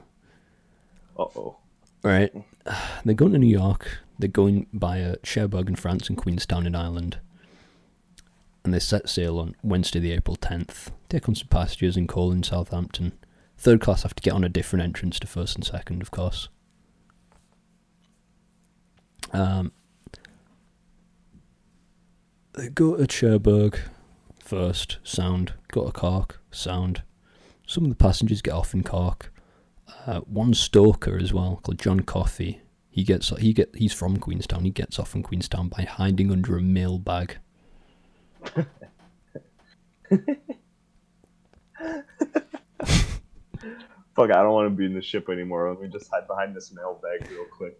Uh 1.15 1.25
oh. 1.35 1.57
Right. 2.01 2.33
they're 3.05 3.15
going 3.15 3.33
to 3.33 3.39
New 3.39 3.47
York. 3.47 3.99
They're 4.17 4.29
going 4.29 4.67
by 4.73 5.01
uh, 5.01 5.15
Cherbourg 5.23 5.69
in 5.69 5.75
France 5.75 6.09
and 6.09 6.17
Queenstown 6.17 6.65
in 6.65 6.75
Ireland. 6.75 7.19
And 8.63 8.73
they 8.73 8.79
set 8.79 9.09
sail 9.09 9.39
on 9.39 9.55
Wednesday, 9.63 9.99
the 9.99 10.11
April 10.11 10.35
10th. 10.35 10.91
Take 11.07 11.27
on 11.29 11.35
some 11.35 11.47
passengers 11.47 11.95
and 11.95 12.07
coal 12.07 12.31
in 12.31 12.43
Southampton. 12.43 13.13
Third 13.57 13.81
class 13.81 14.03
have 14.03 14.15
to 14.15 14.21
get 14.21 14.33
on 14.33 14.43
a 14.43 14.49
different 14.49 14.83
entrance 14.83 15.19
to 15.19 15.27
first 15.27 15.55
and 15.55 15.65
second, 15.65 16.01
of 16.01 16.11
course. 16.11 16.49
Um, 19.31 19.71
they 22.53 22.69
go 22.69 22.95
to 22.95 23.07
Cherbourg 23.07 23.79
first, 24.43 24.97
sound. 25.03 25.53
Go 25.71 25.85
to 25.85 25.91
Cork, 25.91 26.41
sound. 26.51 27.03
Some 27.65 27.83
of 27.85 27.89
the 27.89 27.95
passengers 27.95 28.41
get 28.41 28.53
off 28.53 28.73
in 28.73 28.83
Cork. 28.83 29.31
Uh, 30.09 30.21
one 30.21 30.55
stoker 30.55 31.19
as 31.19 31.31
well, 31.31 31.59
called 31.61 31.77
John 31.77 31.99
Coffey. 31.99 32.61
He 32.89 33.03
gets 33.03 33.29
he 33.37 33.53
get 33.53 33.75
he's 33.75 33.93
from 33.93 34.17
Queenstown. 34.17 34.65
He 34.65 34.71
gets 34.71 34.97
off 34.97 35.13
in 35.13 35.21
Queenstown 35.21 35.67
by 35.69 35.83
hiding 35.83 36.31
under 36.31 36.57
a 36.57 36.61
mail 36.63 36.97
bag. 36.97 37.37
Fuck, 38.43 38.65
I 44.17 44.41
don't 44.41 44.51
want 44.51 44.65
to 44.65 44.75
be 44.75 44.87
in 44.87 44.95
the 44.95 45.01
ship 45.03 45.29
anymore. 45.29 45.69
Let 45.69 45.79
me 45.79 45.89
just 45.89 46.09
hide 46.09 46.27
behind 46.27 46.55
this 46.55 46.73
mailbag 46.73 47.29
real 47.29 47.45
quick. 47.45 47.79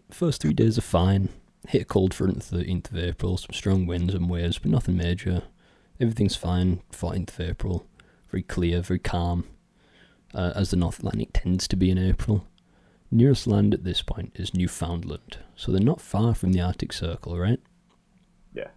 First 0.10 0.42
three 0.42 0.52
days 0.52 0.78
are 0.78 0.82
fine. 0.82 1.28
Hit 1.68 1.82
a 1.82 1.84
cold 1.84 2.12
front 2.12 2.40
13th 2.40 2.90
of 2.90 2.98
April, 2.98 3.36
some 3.36 3.54
strong 3.54 3.86
winds 3.86 4.14
and 4.14 4.28
waves, 4.28 4.58
but 4.58 4.72
nothing 4.72 4.96
major. 4.96 5.44
Everything's 6.00 6.34
fine. 6.34 6.82
14th 6.92 7.28
of 7.28 7.40
April, 7.40 7.86
very 8.32 8.42
clear, 8.42 8.82
very 8.82 8.98
calm, 8.98 9.44
uh, 10.34 10.52
as 10.54 10.70
the 10.70 10.76
North 10.76 10.98
Atlantic 10.98 11.30
tends 11.32 11.68
to 11.68 11.76
be 11.76 11.90
in 11.90 11.98
April. 11.98 12.46
Nearest 13.10 13.46
land 13.46 13.72
at 13.74 13.84
this 13.84 14.02
point 14.02 14.32
is 14.34 14.54
Newfoundland, 14.54 15.38
so 15.54 15.70
they're 15.70 15.80
not 15.80 16.00
far 16.00 16.34
from 16.34 16.52
the 16.52 16.60
Arctic 16.60 16.92
Circle, 16.92 17.38
right? 17.38 17.60
Yeah. 18.52 18.68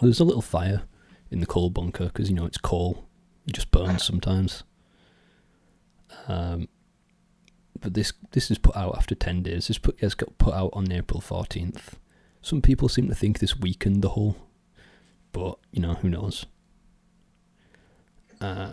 There's 0.00 0.20
a 0.20 0.24
little 0.24 0.42
fire 0.42 0.82
in 1.30 1.40
the 1.40 1.46
coal 1.46 1.68
bunker 1.70 2.06
because 2.06 2.30
you 2.30 2.34
know 2.34 2.46
it's 2.46 2.58
coal. 2.58 3.06
It 3.46 3.52
just 3.54 3.70
burns 3.70 4.04
sometimes. 4.04 4.64
Um, 6.26 6.68
but 7.78 7.94
this 7.94 8.12
this 8.32 8.50
is 8.50 8.58
put 8.58 8.76
out 8.76 8.96
after 8.96 9.14
ten 9.14 9.42
days. 9.42 9.68
This 9.68 9.78
put 9.78 10.00
has 10.00 10.14
got 10.14 10.36
put 10.38 10.54
out 10.54 10.70
on 10.72 10.90
April 10.90 11.20
fourteenth. 11.20 11.98
Some 12.42 12.62
people 12.62 12.88
seem 12.88 13.08
to 13.08 13.14
think 13.14 13.38
this 13.38 13.58
weakened 13.58 14.02
the 14.02 14.10
hull, 14.10 14.36
but 15.32 15.58
you 15.70 15.82
know 15.82 15.94
who 15.94 16.08
knows. 16.08 16.46
Uh, 18.40 18.72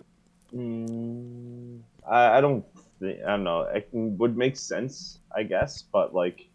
Mm, 0.56 1.82
I, 2.10 2.38
I 2.38 2.41
don't. 2.41 2.66
Think, 3.00 3.20
I 3.24 3.32
don't 3.32 3.43
know. 3.43 3.62
It 3.62 3.89
can, 3.91 4.18
would 4.18 4.38
make 4.38 4.58
sense, 4.58 5.20
I 5.36 5.43
guess, 5.43 5.82
but 5.84 6.14
like, 6.14 6.48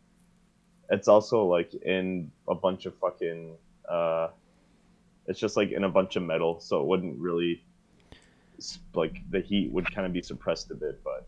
it's 0.90 1.08
also 1.08 1.44
like 1.44 1.74
in 1.74 2.30
a 2.48 2.54
bunch 2.54 2.86
of 2.86 2.94
fucking. 2.96 3.56
Uh, 3.88 4.28
it's 5.26 5.38
just 5.38 5.56
like 5.56 5.70
in 5.70 5.84
a 5.84 5.88
bunch 5.88 6.16
of 6.16 6.22
metal, 6.22 6.60
so 6.60 6.80
it 6.80 6.86
wouldn't 6.86 7.18
really. 7.18 7.64
Like 8.94 9.20
the 9.30 9.40
heat 9.40 9.72
would 9.72 9.92
kind 9.92 10.06
of 10.06 10.12
be 10.12 10.22
suppressed 10.22 10.70
a 10.70 10.74
bit, 10.74 11.00
but 11.02 11.26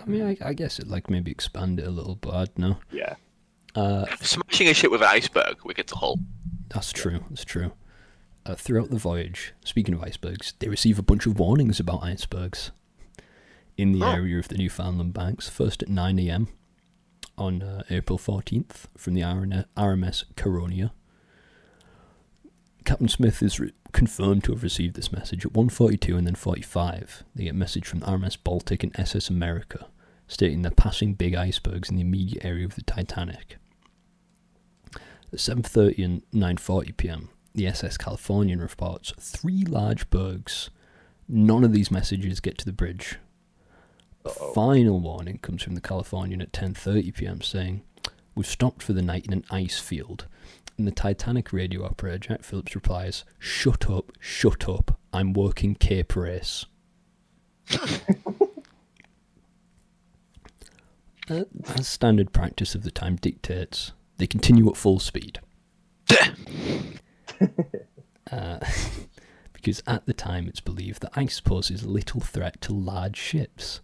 I 0.00 0.04
mean, 0.06 0.22
I, 0.22 0.36
I 0.48 0.52
guess 0.52 0.78
it 0.78 0.88
like 0.88 1.10
maybe 1.10 1.30
expand 1.30 1.80
it 1.80 1.86
a 1.86 1.90
little, 1.90 2.16
but 2.16 2.34
I 2.34 2.44
don't 2.44 2.58
know. 2.58 2.76
yeah. 2.92 3.14
Uh, 3.74 4.04
Smashing 4.20 4.68
a 4.68 4.74
ship 4.74 4.90
with 4.90 5.00
an 5.00 5.08
iceberg 5.08 5.58
we 5.64 5.74
get 5.74 5.90
a 5.92 5.96
hull. 5.96 6.18
That's 6.68 6.92
true. 6.92 7.20
That's 7.30 7.44
true. 7.44 7.72
Uh, 8.46 8.54
throughout 8.54 8.90
the 8.90 8.96
voyage, 8.98 9.52
speaking 9.64 9.94
of 9.94 10.02
icebergs, 10.02 10.54
they 10.60 10.68
receive 10.68 10.98
a 10.98 11.02
bunch 11.02 11.26
of 11.26 11.38
warnings 11.38 11.78
about 11.78 12.02
icebergs 12.02 12.70
in 13.76 13.92
the 13.92 14.02
Oh. 14.04 14.10
area 14.12 14.38
of 14.38 14.48
the 14.48 14.56
Newfoundland 14.56 15.12
Banks. 15.12 15.48
First 15.48 15.82
at 15.82 15.88
9 15.88 16.18
a.m. 16.20 16.48
on 17.36 17.62
uh, 17.62 17.82
April 17.90 18.18
14th 18.18 18.86
from 18.96 19.14
the 19.14 19.20
RMS 19.22 20.24
Caronia. 20.36 20.90
Captain 22.84 23.08
Smith 23.08 23.42
is 23.42 23.60
re- 23.60 23.72
confirmed 23.92 24.42
to 24.44 24.52
have 24.52 24.62
received 24.62 24.96
this 24.96 25.12
message 25.12 25.44
at 25.44 25.52
1:42 25.52 26.16
and 26.16 26.26
then 26.26 26.34
45. 26.34 27.24
They 27.34 27.44
get 27.44 27.50
a 27.50 27.54
message 27.54 27.86
from 27.86 28.00
the 28.00 28.06
RMS 28.06 28.36
Baltic 28.42 28.82
and 28.82 28.98
SS 28.98 29.28
Amerika 29.28 29.84
stating 30.28 30.62
they're 30.62 30.70
passing 30.70 31.12
big 31.14 31.34
icebergs 31.34 31.90
in 31.90 31.96
the 31.96 32.02
immediate 32.02 32.44
area 32.44 32.64
of 32.64 32.74
the 32.74 32.82
Titanic. 32.82 33.58
At 35.32 35.38
7:30 35.40 36.04
and 36.04 36.22
9:40 36.32 36.96
p.m., 36.96 37.28
the 37.54 37.66
SS 37.66 37.96
Californian 37.96 38.60
reports 38.60 39.12
three 39.18 39.64
large 39.64 40.08
bergs. 40.10 40.70
None 41.28 41.64
of 41.64 41.72
these 41.72 41.90
messages 41.90 42.40
get 42.40 42.58
to 42.58 42.64
the 42.64 42.72
bridge. 42.72 43.18
A 44.24 44.28
Uh-oh. 44.28 44.52
final 44.52 45.00
warning 45.00 45.38
comes 45.38 45.62
from 45.62 45.74
the 45.74 45.80
Californian 45.80 46.42
at 46.42 46.52
10:30 46.52 47.14
p.m. 47.14 47.40
saying, 47.40 47.82
"We've 48.34 48.46
stopped 48.46 48.82
for 48.82 48.92
the 48.92 49.02
night 49.02 49.26
in 49.26 49.32
an 49.32 49.44
ice 49.50 49.78
field." 49.78 50.26
And 50.76 50.86
the 50.86 50.92
Titanic 50.92 51.52
radio 51.52 51.84
operator 51.84 52.18
Jack 52.18 52.42
Phillips 52.44 52.74
replies, 52.74 53.24
"Shut 53.38 53.88
up, 53.90 54.12
shut 54.18 54.68
up. 54.68 54.98
I'm 55.12 55.32
working 55.32 55.74
Cape 55.74 56.14
Race." 56.16 56.66
Uh, 61.28 61.44
as 61.76 61.86
standard 61.86 62.32
practice 62.32 62.74
of 62.74 62.82
the 62.82 62.90
time 62.90 63.14
dictates, 63.14 63.92
they 64.16 64.26
continue 64.26 64.68
at 64.68 64.76
full 64.76 64.98
speed. 64.98 65.38
Uh, 68.30 68.58
because 69.52 69.82
at 69.86 70.06
the 70.06 70.12
time 70.14 70.46
it's 70.48 70.60
believed 70.60 71.02
that 71.02 71.12
ice 71.16 71.40
poses 71.40 71.84
little 71.84 72.20
threat 72.20 72.60
to 72.62 72.72
large 72.72 73.16
ships. 73.16 73.80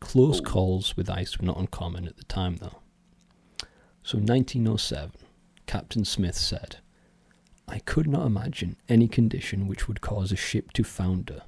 Close 0.00 0.40
Oh. 0.40 0.44
calls 0.44 0.96
with 0.96 1.08
ice 1.10 1.38
were 1.38 1.46
not 1.46 1.58
uncommon 1.58 2.06
at 2.06 2.16
the 2.16 2.24
time, 2.24 2.56
though. 2.56 2.78
So, 4.02 4.18
in 4.18 4.26
1907, 4.26 5.12
Captain 5.66 6.04
Smith 6.04 6.34
said, 6.36 6.78
I 7.68 7.78
could 7.78 8.08
not 8.08 8.26
imagine 8.26 8.76
any 8.88 9.06
condition 9.08 9.68
which 9.68 9.86
would 9.86 10.00
cause 10.00 10.32
a 10.32 10.36
ship 10.36 10.72
to 10.72 10.82
founder. 10.84 11.42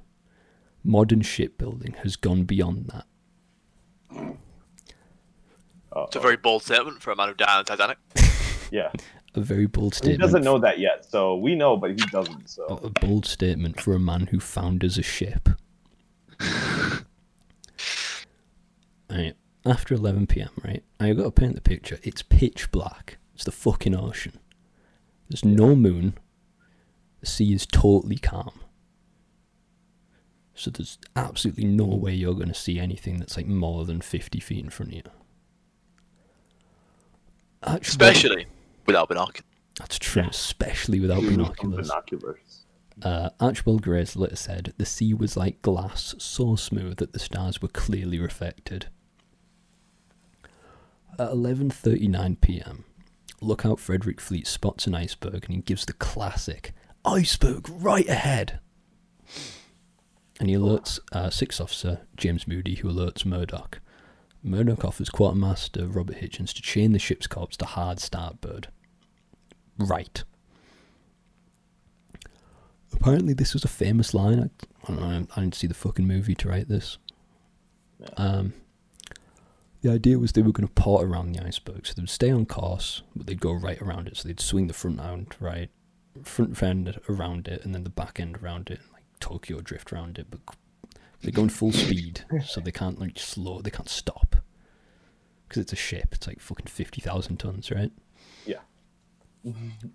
Modern 0.83 1.21
shipbuilding 1.21 1.93
has 2.03 2.15
gone 2.15 2.43
beyond 2.45 2.87
that. 2.87 3.05
Uh, 5.95 6.03
It's 6.07 6.15
a 6.15 6.19
very 6.19 6.37
bold 6.37 6.63
statement 6.63 7.01
for 7.01 7.11
a 7.11 7.15
man 7.15 7.27
who 7.29 7.33
died 7.35 7.57
on 7.57 7.63
the 7.65 7.75
Titanic. 7.75 7.97
yeah. 8.71 8.91
A 9.35 9.41
very 9.41 9.65
bold 9.65 9.93
statement. 9.93 10.21
He 10.21 10.25
doesn't 10.25 10.43
know 10.43 10.59
that 10.59 10.79
yet, 10.79 11.03
so 11.05 11.35
we 11.35 11.55
know, 11.55 11.75
but 11.75 11.89
he 11.91 11.97
doesn't. 11.97 12.45
a, 12.45 12.47
So 12.47 12.79
a 12.83 12.89
bold 12.89 13.25
statement 13.25 13.81
for 13.81 13.93
a 13.93 13.99
man 13.99 14.27
who 14.27 14.39
founders 14.39 14.97
a 14.97 15.03
ship. 15.03 15.49
right. 19.09 19.33
After 19.65 19.93
11 19.95 20.27
p.m., 20.27 20.49
right? 20.63 20.83
I 20.99 21.11
got 21.13 21.23
to 21.23 21.31
paint 21.31 21.55
the 21.55 21.61
picture. 21.61 21.99
It's 22.03 22.21
pitch 22.21 22.71
black. 22.71 23.17
It's 23.33 23.43
the 23.43 23.51
fucking 23.51 23.95
ocean. 23.95 24.39
There's 25.29 25.43
no 25.43 25.75
moon. 25.75 26.17
The 27.19 27.25
sea 27.25 27.53
is 27.53 27.65
totally 27.65 28.17
calm. 28.17 28.59
So 30.53 30.69
there's 30.71 30.97
absolutely 31.15 31.65
no 31.65 31.85
way 31.85 32.13
you're 32.13 32.35
going 32.35 32.47
to 32.47 32.53
see 32.53 32.79
anything 32.79 33.17
that's 33.19 33.35
like 33.35 33.47
more 33.47 33.83
than 33.83 33.99
50 33.99 34.39
feet 34.39 34.63
in 34.63 34.69
front 34.69 34.91
of 34.91 34.97
you. 34.97 35.03
Archibald- 37.63 37.81
Especially 37.85 38.45
without 38.85 39.09
binoculars. 39.09 39.43
That's 39.79 39.97
true, 39.99 40.21
Yeah. 40.23 40.29
especially 40.29 40.99
without 40.99 41.21
Use 41.21 41.31
binoculars. 41.35 41.89
binoculars. 41.89 42.65
Uh, 43.01 43.29
Archibald 43.41 43.81
Grace 43.81 44.15
later 44.15 44.37
said, 44.37 44.73
The 44.77 44.85
sea 44.85 45.13
was 45.13 45.35
like 45.35 45.61
glass, 45.61 46.15
so 46.17 46.55
smooth 46.55 46.97
that 46.97 47.11
the 47.11 47.19
stars 47.19 47.61
were 47.61 47.67
clearly 47.67 48.19
reflected. 48.19 48.87
At 51.17 51.29
11.39 51.31 52.39
pm, 52.41 52.85
lookout 53.41 53.79
Frederick 53.79 54.19
Fleet 54.21 54.47
spots 54.47 54.87
an 54.87 54.95
iceberg 54.95 55.45
and 55.45 55.55
he 55.55 55.61
gives 55.61 55.85
the 55.85 55.93
classic, 55.93 56.73
Iceberg 57.03 57.67
right 57.69 58.07
ahead! 58.07 58.59
And 60.39 60.49
he 60.49 60.55
alerts 60.55 60.99
uh, 61.13 61.29
Sixth 61.29 61.61
Officer 61.61 62.01
James 62.17 62.47
Moody, 62.47 62.75
who 62.75 62.89
alerts 62.91 63.25
Murdoch. 63.25 63.79
Murdoch 64.43 64.83
offers 64.83 65.09
Quartermaster 65.09 65.87
Robert 65.87 66.17
Hichens 66.17 66.53
to 66.53 66.61
chain 66.61 66.91
the 66.93 66.99
ship's 66.99 67.27
corps 67.27 67.55
to 67.57 67.65
hard 67.65 67.99
starboard. 67.99 68.67
Right. 69.77 70.23
Apparently, 72.93 73.33
this 73.33 73.53
was 73.53 73.63
a 73.63 73.69
famous 73.69 74.13
line. 74.13 74.39
I, 74.39 74.49
I 74.83 74.95
don't 74.95 74.99
know. 75.01 75.27
I 75.35 75.39
didn't 75.41 75.55
see 75.55 75.67
the 75.67 75.73
fucking 75.73 76.07
movie 76.07 76.35
to 76.35 76.49
write 76.49 76.69
this. 76.69 76.97
Yeah. 77.99 78.07
Um, 78.17 78.53
the 79.81 79.91
idea 79.91 80.17
was 80.17 80.31
they 80.31 80.41
were 80.41 80.51
going 80.51 80.67
to 80.67 80.73
port 80.73 81.05
around 81.05 81.31
the 81.31 81.45
iceberg, 81.45 81.85
so 81.85 81.93
they'd 81.95 82.09
stay 82.09 82.31
on 82.31 82.45
course, 82.47 83.03
but 83.15 83.27
they'd 83.27 83.39
go 83.39 83.53
right 83.53 83.79
around 83.81 84.07
it. 84.07 84.17
So 84.17 84.27
they'd 84.27 84.39
swing 84.39 84.65
the 84.67 84.73
front 84.73 84.99
end 84.99 85.35
right, 85.39 85.69
front 86.23 86.61
end 86.63 86.99
around 87.07 87.47
it, 87.47 87.63
and 87.63 87.75
then 87.75 87.83
the 87.83 87.89
back 87.91 88.19
end 88.19 88.37
around 88.37 88.69
it, 88.71 88.79
like 88.93 89.03
Tokyo 89.19 89.61
drift 89.61 89.93
around 89.93 90.17
it. 90.17 90.27
But 90.31 90.39
they're 91.21 91.31
going 91.31 91.49
full 91.49 91.71
speed, 91.73 92.25
so 92.45 92.61
they 92.61 92.71
can't 92.71 92.99
like 92.99 93.19
slow. 93.19 93.61
They 93.61 93.69
can't 93.69 93.89
stop 93.89 94.37
because 95.47 95.61
it's 95.61 95.73
a 95.73 95.77
ship. 95.77 96.09
It's 96.13 96.25
like 96.25 96.39
fucking 96.39 96.67
fifty 96.67 97.01
thousand 97.01 97.37
tons, 97.37 97.69
right? 97.69 97.91
Yeah. 98.45 98.61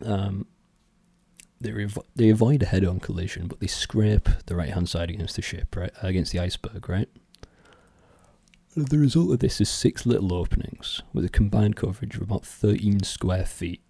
Um, 0.05 0.47
they 1.61 1.71
revo- 1.71 2.05
they 2.17 2.31
avoid 2.31 2.63
a 2.63 2.67
head-on 2.67 3.01
collision, 3.01 3.47
but 3.47 3.61
they 3.61 3.67
scrape 3.67 4.29
the 4.47 4.57
right-hand 4.57 4.89
side 4.89 5.11
against 5.11 5.37
the 5.37 5.43
ship, 5.43 5.77
right 5.77 5.93
against 6.03 6.33
the 6.33 6.39
iceberg, 6.41 6.89
right. 6.89 7.09
The 8.77 8.99
result 8.99 9.33
of 9.33 9.41
this 9.41 9.61
is 9.61 9.69
six 9.69 10.07
little 10.07 10.33
openings 10.33 11.03
with 11.13 11.25
a 11.25 11.29
combined 11.29 11.77
coverage 11.77 12.15
of 12.15 12.23
about 12.23 12.47
13 12.47 13.03
square 13.03 13.45
feet. 13.45 13.83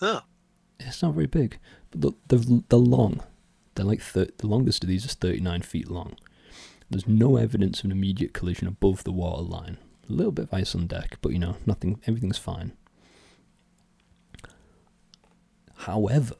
Huh. 0.00 0.22
It's 0.80 1.00
not 1.02 1.14
very 1.14 1.26
big, 1.28 1.58
but 1.92 2.00
the, 2.00 2.12
they're, 2.28 2.60
they're 2.68 2.78
long. 2.78 3.22
They're 3.74 3.86
like 3.86 4.02
thir- 4.02 4.28
the 4.36 4.48
longest 4.48 4.82
of 4.82 4.88
these 4.88 5.04
is 5.04 5.14
39 5.14 5.62
feet 5.62 5.90
long. 5.90 6.16
There's 6.90 7.06
no 7.06 7.36
evidence 7.36 7.78
of 7.78 7.86
an 7.86 7.92
immediate 7.92 8.34
collision 8.34 8.66
above 8.68 9.04
the 9.04 9.12
water 9.12 9.42
line. 9.42 9.78
A 10.10 10.12
little 10.12 10.32
bit 10.32 10.46
of 10.46 10.54
ice 10.54 10.74
on 10.74 10.86
deck, 10.88 11.18
but 11.22 11.32
you 11.32 11.38
know, 11.38 11.56
nothing. 11.64 12.00
Everything's 12.06 12.38
fine. 12.38 12.72
However, 15.82 16.36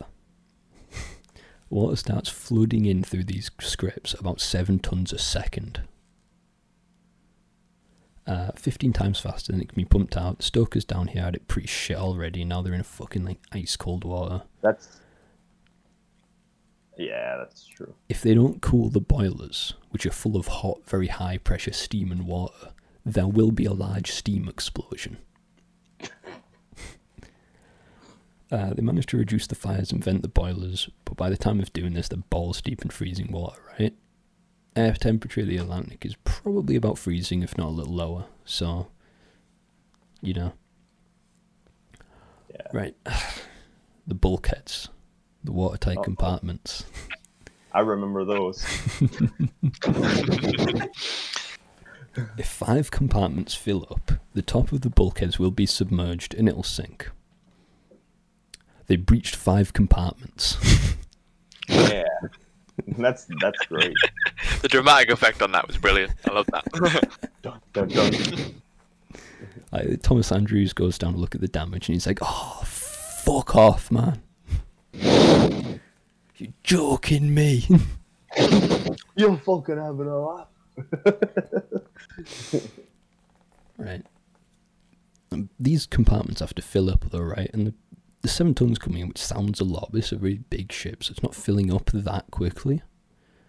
water 1.70 1.96
starts 1.96 2.28
flooding 2.28 2.84
in 2.84 3.02
through 3.02 3.24
these 3.24 3.50
scripts 3.60 4.14
about 4.14 4.40
seven 4.40 4.78
tons 4.78 5.12
a 5.12 5.18
second. 5.18 5.82
Uh, 8.24 8.52
15 8.54 8.92
times 8.92 9.18
faster 9.18 9.50
than 9.50 9.60
it 9.60 9.68
can 9.68 9.74
be 9.74 9.84
pumped 9.84 10.16
out. 10.16 10.44
Stokers 10.44 10.84
down 10.84 11.08
here 11.08 11.22
had 11.22 11.34
it 11.34 11.48
pretty 11.48 11.66
shit 11.66 11.96
already, 11.96 12.42
and 12.42 12.50
now 12.50 12.62
they're 12.62 12.72
in 12.72 12.80
a 12.80 12.84
fucking 12.84 13.24
like 13.24 13.40
ice 13.50 13.74
cold 13.74 14.04
water. 14.04 14.42
That's 14.60 15.00
yeah, 16.96 17.36
that's 17.38 17.66
true. 17.66 17.94
If 18.08 18.22
they 18.22 18.34
don't 18.34 18.62
cool 18.62 18.90
the 18.90 19.00
boilers, 19.00 19.74
which 19.90 20.06
are 20.06 20.12
full 20.12 20.36
of 20.36 20.46
hot, 20.46 20.84
very 20.86 21.08
high 21.08 21.38
pressure 21.38 21.72
steam 21.72 22.12
and 22.12 22.28
water, 22.28 22.68
there 23.04 23.26
will 23.26 23.50
be 23.50 23.64
a 23.64 23.72
large 23.72 24.12
steam 24.12 24.48
explosion. 24.48 25.16
Uh, 28.52 28.74
they 28.74 28.82
managed 28.82 29.08
to 29.08 29.16
reduce 29.16 29.46
the 29.46 29.54
fires 29.54 29.90
and 29.90 30.04
vent 30.04 30.20
the 30.20 30.28
boilers, 30.28 30.90
but 31.06 31.16
by 31.16 31.30
the 31.30 31.38
time 31.38 31.58
of 31.58 31.72
doing 31.72 31.94
this, 31.94 32.08
they're 32.08 32.18
balls 32.28 32.60
deep 32.60 32.82
in 32.82 32.90
freezing 32.90 33.32
water, 33.32 33.62
right? 33.78 33.94
Air 34.76 34.92
temperature 34.92 35.40
of 35.40 35.46
the 35.46 35.56
Atlantic 35.56 36.04
is 36.04 36.16
probably 36.22 36.76
about 36.76 36.98
freezing, 36.98 37.42
if 37.42 37.56
not 37.56 37.68
a 37.68 37.70
little 37.70 37.94
lower, 37.94 38.26
so, 38.44 38.88
you 40.20 40.34
know. 40.34 40.52
Yeah. 42.50 42.66
Right. 42.74 42.94
the 44.06 44.14
bulkheads, 44.14 44.88
the 45.42 45.52
watertight 45.52 45.98
Uh-oh. 45.98 46.04
compartments. 46.04 46.84
I 47.72 47.80
remember 47.80 48.24
those. 48.26 48.66
If 52.36 52.46
five 52.46 52.90
compartments 52.90 53.54
fill 53.54 53.86
up, 53.90 54.12
the 54.34 54.42
top 54.42 54.70
of 54.70 54.82
the 54.82 54.90
bulkheads 54.90 55.38
will 55.38 55.50
be 55.50 55.64
submerged 55.64 56.34
and 56.34 56.46
it'll 56.46 56.62
sink. 56.62 57.10
They 58.86 58.96
breached 58.96 59.36
five 59.36 59.72
compartments. 59.72 60.58
yeah. 61.68 62.04
That's 62.98 63.26
that's 63.40 63.58
great. 63.66 63.94
The 64.62 64.68
dramatic 64.68 65.10
effect 65.10 65.42
on 65.42 65.52
that 65.52 65.66
was 65.66 65.76
brilliant. 65.76 66.12
I 66.28 66.32
love 66.32 66.46
that. 66.52 67.28
Dun, 67.42 67.60
dun, 67.72 67.88
dun. 67.88 68.12
Like, 69.72 70.02
Thomas 70.02 70.30
Andrews 70.30 70.72
goes 70.72 70.98
down 70.98 71.14
to 71.14 71.18
look 71.18 71.34
at 71.34 71.40
the 71.40 71.48
damage 71.48 71.88
and 71.88 71.94
he's 71.94 72.06
like, 72.06 72.18
"Oh, 72.20 72.60
fuck 72.64 73.56
off, 73.56 73.90
man! 73.90 74.22
You're 74.92 76.52
joking 76.62 77.32
me." 77.34 77.66
You're 79.16 79.36
fucking 79.38 79.78
having 79.78 80.06
a 80.08 80.18
laugh. 80.18 80.48
right. 83.78 84.04
Um, 85.32 85.48
these 85.58 85.86
compartments 85.86 86.40
have 86.40 86.54
to 86.54 86.62
fill 86.62 86.90
up 86.90 87.06
though, 87.10 87.20
right? 87.20 87.50
And 87.54 87.68
the, 87.68 87.74
the 88.22 88.28
seven 88.28 88.54
tons 88.54 88.78
coming 88.78 89.00
in, 89.02 89.08
which 89.08 89.18
sounds 89.18 89.60
a 89.60 89.64
lot, 89.64 89.88
but 89.92 89.98
it's 89.98 90.12
a 90.12 90.18
really 90.18 90.40
big 90.50 90.72
ship, 90.72 91.02
so 91.04 91.10
it's 91.12 91.22
not 91.22 91.34
filling 91.34 91.72
up 91.72 91.90
that 91.92 92.30
quickly. 92.30 92.82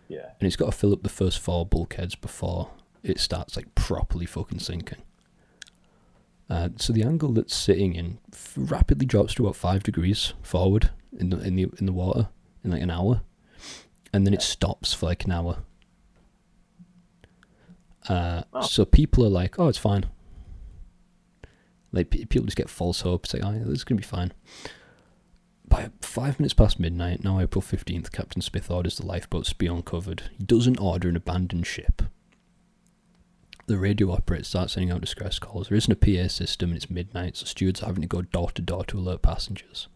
Yeah. 0.09 0.29
and 0.39 0.45
it's 0.45 0.55
got 0.57 0.65
to 0.67 0.71
fill 0.77 0.93
up 0.93 1.01
the 1.01 1.09
first 1.09 1.39
four 1.39 1.65
bulkheads 1.65 2.13
before 2.15 2.69
it 3.01 3.19
starts 3.19 3.55
like 3.55 3.73
properly 3.73 4.25
fucking 4.27 4.59
sinking. 4.59 5.01
Uh, 6.49 6.69
so 6.75 6.93
the 6.93 7.01
angle 7.03 7.31
that's 7.31 7.55
sitting 7.55 7.95
in 7.95 8.19
f- 8.31 8.53
rapidly 8.57 9.05
drops 9.07 9.33
to 9.35 9.43
about 9.43 9.55
five 9.55 9.81
degrees 9.81 10.33
forward 10.43 10.91
in 11.17 11.29
the 11.29 11.39
in 11.39 11.55
the 11.55 11.63
in 11.79 11.85
the 11.87 11.93
water 11.93 12.27
in 12.63 12.69
like 12.71 12.81
an 12.81 12.91
hour, 12.91 13.21
and 14.11 14.27
then 14.27 14.33
it 14.33 14.41
stops 14.41 14.93
for 14.93 15.05
like 15.07 15.23
an 15.25 15.31
hour. 15.31 15.63
Uh, 18.07 18.43
Oh. 18.53 18.61
So 18.61 18.85
people 18.85 19.25
are 19.25 19.29
like, 19.29 19.57
"Oh, 19.57 19.67
it's 19.69 19.77
fine." 19.77 20.05
Like 21.93 22.09
people 22.09 22.43
just 22.43 22.57
get 22.57 22.69
false 22.69 23.01
hope, 23.01 23.25
say, 23.27 23.39
"Oh, 23.41 23.51
yeah, 23.51 23.59
this 23.59 23.77
is 23.79 23.83
gonna 23.85 24.01
be 24.01 24.03
fine." 24.07 24.33
By 25.67 25.89
five 26.01 26.39
minutes 26.39 26.53
past 26.53 26.79
midnight, 26.79 27.23
now 27.23 27.39
April 27.39 27.61
15th, 27.61 28.11
Captain 28.11 28.41
Smith 28.41 28.69
orders 28.69 28.97
the 28.97 29.05
lifeboats 29.05 29.49
to 29.49 29.55
be 29.55 29.67
uncovered. 29.67 30.23
He 30.37 30.43
doesn't 30.43 30.79
order 30.79 31.07
an 31.07 31.15
abandoned 31.15 31.65
ship. 31.65 32.01
The 33.67 33.77
radio 33.77 34.11
operator 34.11 34.43
starts 34.43 34.73
sending 34.73 34.91
out 34.91 35.01
distress 35.01 35.39
calls. 35.39 35.69
There 35.69 35.77
isn't 35.77 35.91
a 35.91 35.95
PA 35.95 36.27
system 36.27 36.71
and 36.71 36.77
it's 36.77 36.89
midnight, 36.89 37.37
so 37.37 37.45
stewards 37.45 37.81
are 37.81 37.85
having 37.87 38.01
to 38.01 38.07
go 38.07 38.21
door 38.23 38.51
to 38.51 38.61
door 38.61 38.83
to 38.85 38.97
alert 38.99 39.21
passengers. 39.21 39.87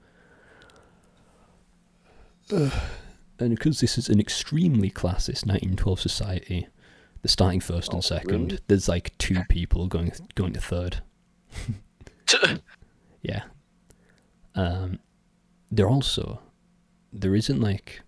Ugh. 2.51 2.71
and 3.39 3.49
because 3.51 3.79
this 3.81 3.97
is 3.97 4.07
an 4.09 4.19
extremely 4.19 4.89
classist 4.89 5.45
1912 5.45 5.99
society, 5.99 6.67
they're 7.21 7.29
starting 7.29 7.59
first 7.59 7.89
and 7.91 7.97
Oh, 7.99 8.01
second. 8.01 8.51
really? 8.51 8.59
There's 8.67 8.87
like 8.87 9.17
two 9.17 9.43
people 9.49 9.87
going 9.87 10.11
going 10.35 10.53
to 10.53 10.61
third. 10.61 11.01
Yeah. 13.21 13.43
Um, 14.55 14.99
there 15.69 15.89
also 15.89 16.41
there 17.13 17.35
isn't 17.35 17.59
like 17.59 18.01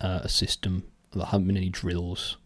uh, 0.00 0.20
a 0.22 0.28
system. 0.28 0.84
There 1.12 1.24
haven't 1.24 1.46
been 1.46 1.56
any 1.56 1.68
drills 1.68 2.36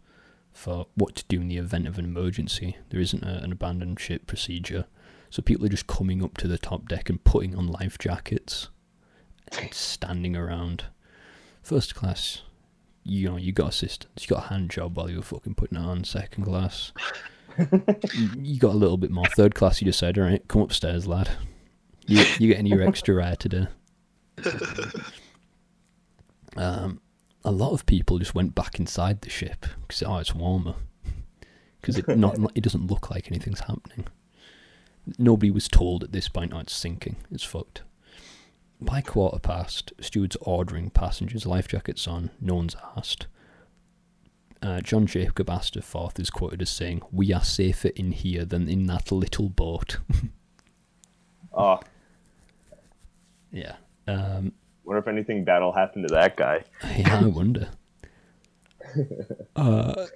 for 0.51 0.87
what 0.95 1.15
to 1.15 1.25
do 1.27 1.41
in 1.41 1.47
the 1.47 1.57
event 1.57 1.87
of 1.87 1.97
an 1.97 2.05
emergency. 2.05 2.77
There 2.89 2.99
isn't 2.99 3.23
a, 3.23 3.43
an 3.43 3.51
abandoned 3.51 3.99
ship 3.99 4.27
procedure, 4.27 4.85
so 5.29 5.41
people 5.41 5.65
are 5.65 5.69
just 5.69 5.87
coming 5.87 6.23
up 6.23 6.37
to 6.37 6.47
the 6.47 6.57
top 6.57 6.87
deck 6.87 7.09
and 7.09 7.23
putting 7.23 7.55
on 7.55 7.67
life 7.67 7.97
jackets, 7.97 8.69
and 9.57 9.73
standing 9.73 10.35
around. 10.35 10.85
First 11.61 11.95
class, 11.95 12.41
you 13.03 13.29
know, 13.29 13.37
you 13.37 13.51
got 13.51 13.69
assistance, 13.69 14.23
you 14.23 14.35
got 14.35 14.45
a 14.45 14.47
hand 14.49 14.69
job 14.69 14.97
while 14.97 15.09
you 15.09 15.17
were 15.17 15.23
fucking 15.23 15.55
putting 15.55 15.77
it 15.77 15.81
on. 15.81 16.03
Second 16.03 16.45
class, 16.45 16.91
you, 18.37 18.59
got 18.59 18.73
a 18.73 18.77
little 18.77 18.97
bit 18.97 19.11
more. 19.11 19.25
Third 19.27 19.55
class, 19.55 19.81
you 19.81 19.85
just 19.85 19.99
said, 19.99 20.17
all 20.17 20.25
right, 20.25 20.45
come 20.47 20.61
upstairs, 20.61 21.07
lad. 21.07 21.29
You 22.07 22.23
you 22.39 22.47
getting 22.47 22.65
your 22.65 22.81
extra 22.81 23.25
air 23.25 23.35
today. 23.35 23.67
Um, 26.57 26.99
a 27.45 27.51
lot 27.51 27.71
of 27.71 27.85
people 27.85 28.19
just 28.19 28.35
went 28.35 28.55
back 28.55 28.79
inside 28.79 29.21
the 29.21 29.29
ship 29.29 29.65
because 29.81 30.03
oh, 30.03 30.17
it's 30.17 30.35
warmer. 30.35 30.75
Because 31.79 31.97
it 31.97 32.07
not 32.17 32.37
it 32.55 32.61
doesn't 32.61 32.87
look 32.87 33.09
like 33.09 33.27
anything's 33.27 33.61
happening. 33.61 34.05
Nobody 35.17 35.49
was 35.49 35.67
told 35.67 36.03
at 36.03 36.11
this 36.11 36.27
point, 36.27 36.53
oh, 36.53 36.59
it's 36.59 36.73
sinking. 36.73 37.15
It's 37.31 37.43
fucked. 37.43 37.83
By 38.81 39.01
quarter 39.01 39.39
past, 39.39 39.93
stewards 39.99 40.37
ordering 40.41 40.89
passengers 40.89 41.45
life 41.45 41.67
jackets 41.67 42.07
on. 42.07 42.29
No 42.39 42.55
one's 42.55 42.75
asked. 42.95 43.27
Uh, 44.61 44.81
John 44.81 45.05
Jacob 45.05 45.49
Astor 45.49 45.79
Astorforth 45.79 46.19
is 46.19 46.29
quoted 46.29 46.61
as 46.61 46.69
saying, 46.69 47.01
"We 47.11 47.31
are 47.33 47.43
safer 47.43 47.89
in 47.89 48.11
here 48.11 48.43
than 48.43 48.67
in 48.67 48.87
that 48.87 49.11
little 49.11 49.49
boat." 49.49 49.99
Oh, 51.53 51.79
yeah. 53.51 53.77
Um, 54.07 54.51
wonder 54.83 54.99
if 54.99 55.07
anything 55.07 55.45
bad'll 55.45 55.71
happen 55.71 56.01
to 56.01 56.07
that 56.09 56.35
guy. 56.35 56.63
Yeah, 56.97 57.19
I 57.19 57.27
wonder. 57.27 57.69
uh, 59.55 60.07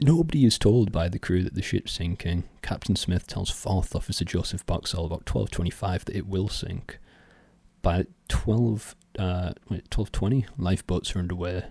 nobody 0.00 0.44
is 0.44 0.58
told 0.58 0.92
by 0.92 1.08
the 1.08 1.18
crew 1.18 1.42
that 1.42 1.54
the 1.54 1.62
ship's 1.62 1.92
sinking. 1.92 2.44
Captain 2.62 2.94
Smith 2.94 3.26
tells 3.26 3.50
Fourth 3.50 3.96
Officer 3.96 4.24
Joseph 4.24 4.64
Boxall 4.66 5.06
about 5.06 5.26
twelve 5.26 5.50
twenty-five 5.50 6.04
that 6.04 6.14
it 6.14 6.28
will 6.28 6.48
sink. 6.48 6.98
By 7.82 8.04
twelve, 8.28 8.94
uh, 9.18 9.54
wait, 9.68 9.90
twelve 9.90 10.12
twenty, 10.12 10.46
lifeboats 10.56 11.16
are 11.16 11.18
underway. 11.18 11.64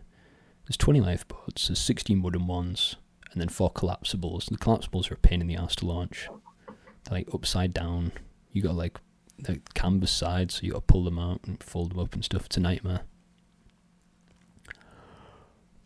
There's 0.68 0.78
twenty 0.78 1.00
lifeboats. 1.02 1.68
There's 1.68 1.80
sixteen 1.80 2.22
wooden 2.22 2.48
ones, 2.48 2.98
and 3.32 3.42
then 3.42 3.50
four 3.50 3.72
collapsibles. 3.72 4.50
The 4.50 4.58
collapsibles 4.58 5.10
are 5.10 5.16
a 5.16 5.18
pain 5.18 5.42
in 5.42 5.48
the 5.48 5.56
ass 5.56 5.76
to 5.78 5.86
launch. 5.86 6.30
They're 6.68 7.20
like 7.20 7.34
upside 7.34 7.74
down. 7.74 8.12
You 8.52 8.62
got 8.62 8.76
like 8.76 9.00
the 9.40 9.62
canvas 9.76 10.12
sides, 10.12 10.56
so 10.56 10.64
you 10.64 10.74
got 10.74 10.88
to 10.88 10.94
pull 10.94 11.04
them 11.04 11.20
out 11.20 11.42
and 11.46 11.62
fold 11.62 11.92
them 11.92 12.00
up 12.00 12.14
and 12.14 12.26
stuff. 12.26 12.48
It's 12.48 12.58
a 12.58 12.60
nightmare. 12.60 13.02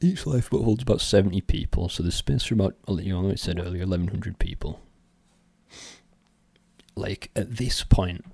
Each 0.03 0.25
lifeboat 0.25 0.63
holds 0.63 0.81
about 0.81 0.99
70 0.99 1.41
people, 1.41 1.87
so 1.87 2.01
there's 2.01 2.15
space 2.15 2.43
for 2.43 2.55
about, 2.55 2.75
you 2.87 3.13
know, 3.13 3.21
like 3.21 3.33
I 3.33 3.35
said 3.35 3.59
earlier, 3.59 3.85
1,100 3.85 4.39
people. 4.39 4.79
Like, 6.95 7.29
at 7.35 7.57
this 7.57 7.83
point, 7.83 8.25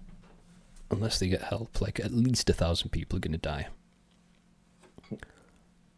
unless 0.90 1.20
they 1.20 1.28
get 1.28 1.42
help, 1.42 1.82
like, 1.82 2.00
at 2.00 2.14
least 2.14 2.50
a 2.50 2.54
thousand 2.54 2.92
people 2.92 3.18
are 3.18 3.20
going 3.20 3.34
to 3.34 3.38
die. 3.38 3.68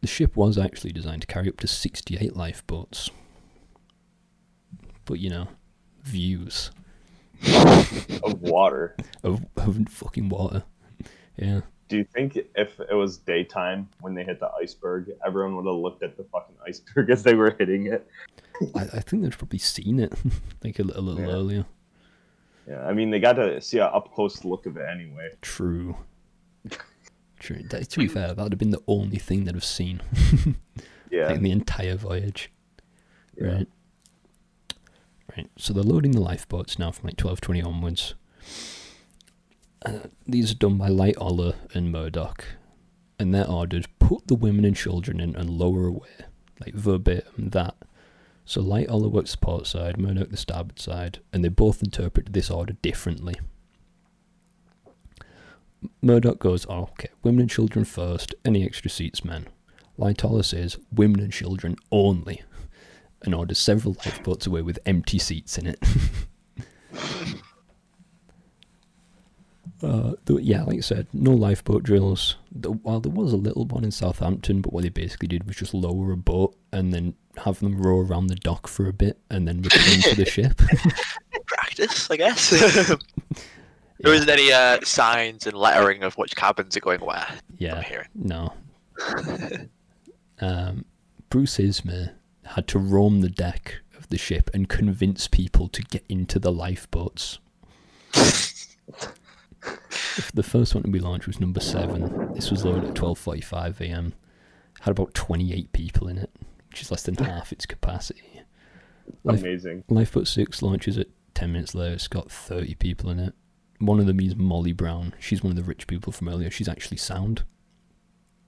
The 0.02 0.08
ship 0.08 0.36
was 0.36 0.58
actually 0.58 0.92
designed 0.94 1.22
to 1.22 1.28
carry 1.28 1.50
up 1.50 1.58
to 1.58 1.68
68 1.68 2.36
lifeboats. 2.36 3.10
But, 5.06 5.20
you 5.20 5.30
know, 5.30 5.48
views 6.04 6.72
Of 8.24 8.42
water. 8.42 8.96
of, 9.24 9.46
of 9.58 9.78
fucking 9.90 10.30
water. 10.30 10.64
Yeah. 11.38 11.62
Do 11.88 11.98
you 11.98 12.04
think 12.04 12.38
if 12.56 12.80
it 12.80 12.94
was 12.94 13.18
daytime 13.18 13.90
when 14.02 14.14
they 14.14 14.24
hit 14.24 14.40
the 14.40 14.50
iceberg, 14.62 15.10
everyone 15.26 15.56
would 15.56 15.66
have 15.66 15.76
looked 15.82 16.04
at 16.04 16.16
the 16.18 16.24
fucking 16.26 16.56
iceberg 16.68 17.10
as 17.10 17.24
they 17.24 17.34
were 17.34 17.56
hitting 17.58 17.88
it? 17.88 18.08
I, 18.76 18.82
I 18.82 19.00
think 19.00 19.24
they'd 19.24 19.32
probably 19.38 19.60
seen 19.60 20.00
it 20.00 20.14
like 20.64 20.80
a, 20.80 20.84
a 20.84 21.02
little 21.02 21.20
Yeah. 21.20 21.28
earlier. 21.34 21.66
Yeah, 22.68 22.86
I 22.86 22.94
mean 22.94 23.10
they 23.10 23.20
got 23.20 23.34
to 23.34 23.60
see 23.62 23.80
an 23.80 23.90
up 23.92 24.14
close 24.14 24.46
look 24.46 24.68
of 24.68 24.78
it 24.78 24.86
anyway. 24.88 25.30
True. 25.42 25.98
True. 27.40 27.64
That- 27.70 27.90
to 27.90 28.00
be 28.00 28.08
fair, 28.08 28.34
that 28.34 28.38
would 28.44 28.52
have 28.54 28.60
been 28.60 28.70
the 28.72 28.84
only 28.88 29.18
thing 29.18 29.46
they'd 29.46 29.56
have 29.56 29.64
seen 29.64 30.02
Yeah, 31.12 31.28
like 31.30 31.42
the 31.42 31.52
entire 31.52 31.96
voyage. 31.96 32.52
yeah. 33.40 33.48
Right. 33.48 33.68
Right. 35.36 35.50
So 35.58 35.74
they're 35.74 35.84
loading 35.84 36.12
the 36.12 36.22
lifeboats 36.22 36.78
now 36.80 36.92
from 36.92 37.08
like 37.08 37.18
twelve 37.18 37.40
twenty 37.42 37.62
onwards. 37.62 38.16
Uh, 39.86 40.00
these 40.28 40.52
are 40.52 40.56
done 40.56 40.78
by 40.78 40.90
Lightoller 40.90 41.56
and 41.74 41.92
Murdoch, 41.92 42.44
and 43.18 43.34
they're 43.34 43.48
ordered 43.50 43.88
put 44.00 44.28
the 44.28 44.36
women 44.36 44.66
and 44.66 44.76
children 44.76 45.20
in 45.22 45.36
and 45.36 45.50
lower 45.50 45.86
away, 45.86 46.10
like 46.60 46.74
verbatim 46.74 47.50
that. 47.52 47.76
So 48.44 48.62
Lightoller 48.62 49.10
works 49.10 49.32
the 49.32 49.38
port 49.38 49.68
side, 49.68 49.98
Murdoch 50.00 50.30
the 50.32 50.38
starboard 50.38 50.80
side, 50.80 51.20
and 51.32 51.44
they 51.44 51.50
both 51.50 51.82
interpret 51.84 52.34
this 52.34 52.50
order 52.50 52.74
differently. 52.82 53.36
Murdoch 56.02 56.40
goes, 56.40 56.66
oh, 56.70 56.84
okay, 56.92 57.10
women 57.24 57.42
and 57.42 57.50
children 57.50 57.86
first, 57.86 58.36
any 58.44 58.66
extra 58.66 58.90
seats, 58.90 59.24
men. 59.24 59.48
Lightoller 59.98 60.46
says, 60.46 60.78
women 60.92 61.20
and 61.20 61.32
children 61.32 61.76
only 61.92 62.42
and 63.24 63.36
orders 63.36 63.60
several 63.60 63.98
lifeboats 64.06 64.48
away 64.48 64.62
with 64.62 64.80
empty 64.86 65.20
seats 65.20 65.58
in 65.58 65.68
it. 65.68 65.80
uh, 69.84 70.14
th- 70.26 70.42
yeah, 70.42 70.64
like 70.64 70.78
I 70.78 70.82
said, 70.82 71.08
no 71.14 71.32
lifeboat 71.32 71.84
drills. 71.84 72.38
The, 72.52 72.72
while 72.72 73.00
there 73.00 73.12
was 73.12 73.34
a 73.34 73.38
little 73.38 73.66
one 73.66 73.84
in 73.84 73.92
Southampton, 73.92 74.62
but 74.62 74.72
what 74.74 74.84
they 74.84 74.90
basically 74.90 75.28
did 75.28 75.46
was 75.46 75.58
just 75.58 75.74
lower 75.74 76.12
a 76.12 76.18
boat 76.18 76.56
and 76.72 76.94
then 76.94 77.16
have 77.44 77.60
them 77.60 77.82
row 77.82 78.00
around 78.00 78.28
the 78.28 78.36
dock 78.36 78.68
for 78.68 78.88
a 78.88 78.94
bit 78.94 79.20
and 79.30 79.48
then 79.48 79.62
return 79.62 80.02
to 80.02 80.16
the 80.16 80.26
ship. 80.30 80.62
Practice, 81.46 82.10
I 82.10 82.18
guess. 82.18 82.54
There 84.00 84.14
isn't 84.14 84.30
any 84.30 84.52
uh, 84.52 84.80
signs 84.84 85.46
and 85.46 85.58
lettering 85.58 86.04
of 86.04 86.16
which 86.16 86.36
cabins 86.36 86.78
are 86.78 86.80
going 86.80 87.02
where. 87.02 87.28
Yeah, 87.58 87.84
no. 88.16 88.54
um, 90.42 90.86
Bruce 91.30 91.60
Ismay 91.60 92.12
had 92.46 92.68
to 92.70 92.80
roam 92.80 93.22
the 93.22 93.30
deck 93.30 93.76
of 93.98 94.08
the 94.10 94.18
ship 94.18 94.50
and 94.54 94.70
convince 94.70 95.28
people 95.28 95.68
to 95.70 95.82
get 95.84 96.06
into 96.08 96.40
the 96.40 96.52
lifeboats. 96.52 97.40
the 100.34 100.44
first 100.44 100.74
one 100.74 100.84
to 100.84 100.90
be 100.90 101.00
launched 101.00 101.28
was 101.28 101.40
number 101.40 101.60
seven. 101.60 102.34
This 102.34 102.50
was 102.52 102.64
loaded 102.66 102.86
at 102.90 102.96
twelve 102.96 103.20
forty-five 103.20 103.82
a.m. 103.82 104.14
Had 104.82 104.92
about 104.92 105.14
twenty-eight 105.14 105.74
people 105.74 106.08
in 106.08 106.18
it, 106.18 106.32
which 106.70 106.82
is 106.82 106.90
less 106.92 107.04
than 107.04 107.16
half 107.16 107.52
its 107.52 107.66
capacity. 107.66 108.42
Life- 109.24 109.42
Amazing. 109.42 109.84
Lifeboat 109.90 110.28
six 110.28 110.62
launches 110.62 110.98
at 110.98 111.08
ten 111.34 111.52
minutes 111.52 111.76
later. 111.76 111.96
It's 111.96 112.08
got 112.08 112.32
thirty 112.32 112.76
people 112.76 113.10
in 113.10 113.20
it. 113.20 113.34
One 113.80 114.00
of 114.00 114.06
them 114.08 114.20
is 114.20 114.36
Molly 114.36 114.74
Brown. 114.74 115.14
She's 115.20 115.42
one 115.44 115.52
of 115.52 115.56
the 115.58 115.64
rich 115.64 115.88
people 115.88 116.12
from 116.12 116.28
earlier. 116.30 116.52
She's 116.52 116.68
actually 116.68 116.98
sound. 116.98 117.44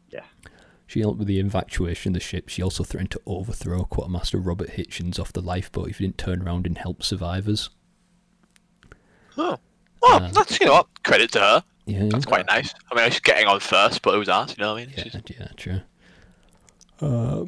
Yeah. 0.09 0.25
She 0.87 0.99
helped 0.99 1.19
with 1.19 1.27
the 1.29 1.39
evacuation 1.39 2.09
of 2.11 2.13
the 2.15 2.19
ship. 2.19 2.49
She 2.49 2.61
also 2.61 2.83
threatened 2.83 3.11
to 3.11 3.21
overthrow 3.25 3.85
Quartermaster 3.85 4.39
Robert 4.39 4.71
Hichens 4.71 5.19
off 5.19 5.31
the 5.31 5.41
lifeboat 5.41 5.89
if 5.89 5.97
he 5.99 6.05
didn't 6.05 6.17
turn 6.17 6.41
around 6.41 6.67
and 6.67 6.77
help 6.77 7.01
survivors. 7.01 7.69
Oh. 9.37 9.57
Well, 10.01 10.23
Uh, 10.23 10.31
that's, 10.31 10.59
you 10.59 10.65
know 10.65 10.73
what, 10.73 11.03
credit 11.03 11.31
to 11.33 11.39
her. 11.39 11.63
Yeah, 11.85 12.07
That's 12.11 12.25
quite 12.25 12.45
nice. 12.47 12.73
I 12.91 12.95
mean, 12.95 13.09
she's 13.11 13.21
getting 13.21 13.47
on 13.47 13.59
first, 13.59 14.01
but 14.01 14.13
it 14.13 14.17
was 14.17 14.29
asked, 14.29 14.57
you 14.57 14.63
know 14.63 14.73
what 14.73 14.81
I 14.83 14.85
mean? 14.85 14.93
yeah, 14.97 15.21
yeah, 15.39 15.47
true. 15.55 15.81
Uh, 16.99 17.45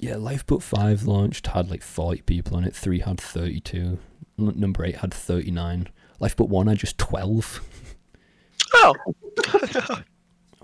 yeah, 0.00 0.16
Lifeboat 0.16 0.62
5 0.62 1.04
launched, 1.04 1.48
had 1.48 1.70
like 1.70 1.82
40 1.82 2.22
people 2.22 2.56
on 2.56 2.64
it. 2.64 2.74
3 2.74 3.00
had 3.00 3.20
32. 3.20 3.98
Number 4.38 4.84
8 4.84 4.96
had 4.96 5.14
39. 6.18 6.26
Lifeboat 6.26 6.48
1 6.48 6.66
had 6.66 6.78
just 6.78 6.98
12. 6.98 7.60
Oh. 8.74 8.94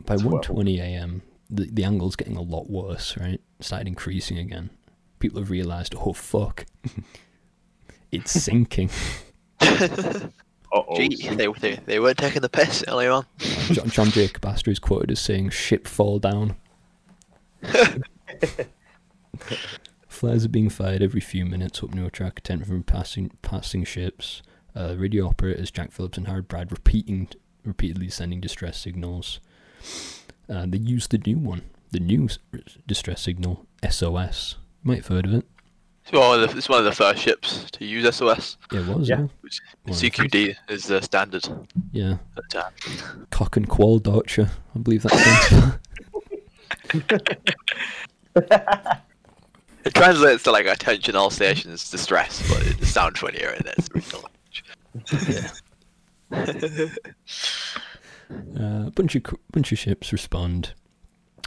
By 0.06 0.16
12. 0.16 0.42
1:20 0.42 0.78
a.m., 0.80 1.22
the 1.48 1.70
the 1.72 1.84
angle's 1.84 2.16
getting 2.16 2.36
a 2.36 2.42
lot 2.42 2.68
worse. 2.68 3.16
Right, 3.16 3.40
started 3.60 3.88
increasing 3.88 4.38
again. 4.38 4.70
People 5.18 5.40
have 5.40 5.50
realised, 5.50 5.94
oh 5.96 6.12
fuck, 6.12 6.66
it's 8.12 8.32
sinking. 8.42 8.90
Uh 9.60 10.28
oh. 10.72 10.96
Gee, 10.96 11.28
they, 11.28 11.46
they, 11.46 11.76
they 11.86 12.00
weren't 12.00 12.18
taking 12.18 12.42
the 12.42 12.48
piss 12.48 12.84
earlier 12.88 13.12
on. 13.12 13.24
John, 13.70 13.88
John 13.88 14.10
Jacob 14.10 14.44
Astor 14.44 14.72
is 14.72 14.78
quoted 14.78 15.12
as 15.12 15.20
saying, 15.20 15.50
"Ship 15.50 15.86
fall 15.86 16.18
down." 16.18 16.56
Flares 20.08 20.44
are 20.44 20.48
being 20.48 20.68
fired 20.68 21.02
every 21.02 21.20
few 21.20 21.46
minutes, 21.46 21.78
hoping 21.78 21.98
to 21.98 22.06
attract 22.06 22.40
attention 22.40 22.66
from 22.66 22.82
passing 22.82 23.30
passing 23.40 23.84
ships. 23.84 24.42
Uh, 24.76 24.94
radio 24.96 25.26
operators 25.28 25.70
Jack 25.70 25.92
Phillips 25.92 26.18
and 26.18 26.26
Harold 26.26 26.48
Bride 26.48 26.72
repeating 26.72 27.28
repeatedly 27.64 28.08
sending 28.10 28.40
distress 28.40 28.76
signals. 28.78 29.40
Uh, 30.48 30.66
they 30.68 30.78
used 30.78 31.10
the 31.10 31.18
new 31.18 31.38
one, 31.38 31.62
the 31.92 32.00
new 32.00 32.28
distress 32.86 33.22
signal 33.22 33.66
SOS. 33.88 34.56
You 34.82 34.88
might 34.88 34.96
have 34.98 35.06
heard 35.06 35.26
of 35.26 35.34
it. 35.34 35.46
It's 36.02 36.12
one, 36.12 36.42
of 36.42 36.50
the, 36.50 36.58
it's 36.58 36.68
one 36.68 36.80
of 36.80 36.84
the 36.84 36.92
first 36.92 37.22
ships 37.22 37.70
to 37.72 37.84
use 37.86 38.14
SOS. 38.14 38.58
It 38.72 38.86
was, 38.86 39.08
Yeah. 39.08 39.20
yeah. 39.20 39.26
Which 39.40 39.60
One 39.84 39.94
of 39.94 40.00
the 40.00 40.10
CQD 40.10 40.54
is 40.68 40.84
the 40.84 41.00
standard. 41.00 41.48
Yeah. 41.92 42.16
But, 42.34 42.54
uh, 42.54 42.68
Cock 43.30 43.56
and 43.56 43.66
Qual 43.68 43.98
Deutsche, 44.00 44.40
I 44.40 44.78
believe 44.82 45.04
that 45.04 45.78
stands 46.90 47.14
it 49.84 49.94
translates 49.94 50.42
to 50.42 50.50
like 50.52 50.66
attention 50.66 51.16
all 51.16 51.30
stations 51.30 51.90
distress, 51.90 52.42
but 52.50 52.66
it 52.66 52.84
sounds 52.84 53.18
funnier 53.18 53.50
in 53.50 53.66
its 53.66 53.88
original 53.94 54.28
language. 54.94 56.90
Uh, 58.58 58.86
a 58.86 58.92
bunch 58.94 59.14
of 59.14 59.22
bunch 59.52 59.70
of 59.70 59.78
ships 59.78 60.10
respond. 60.10 60.72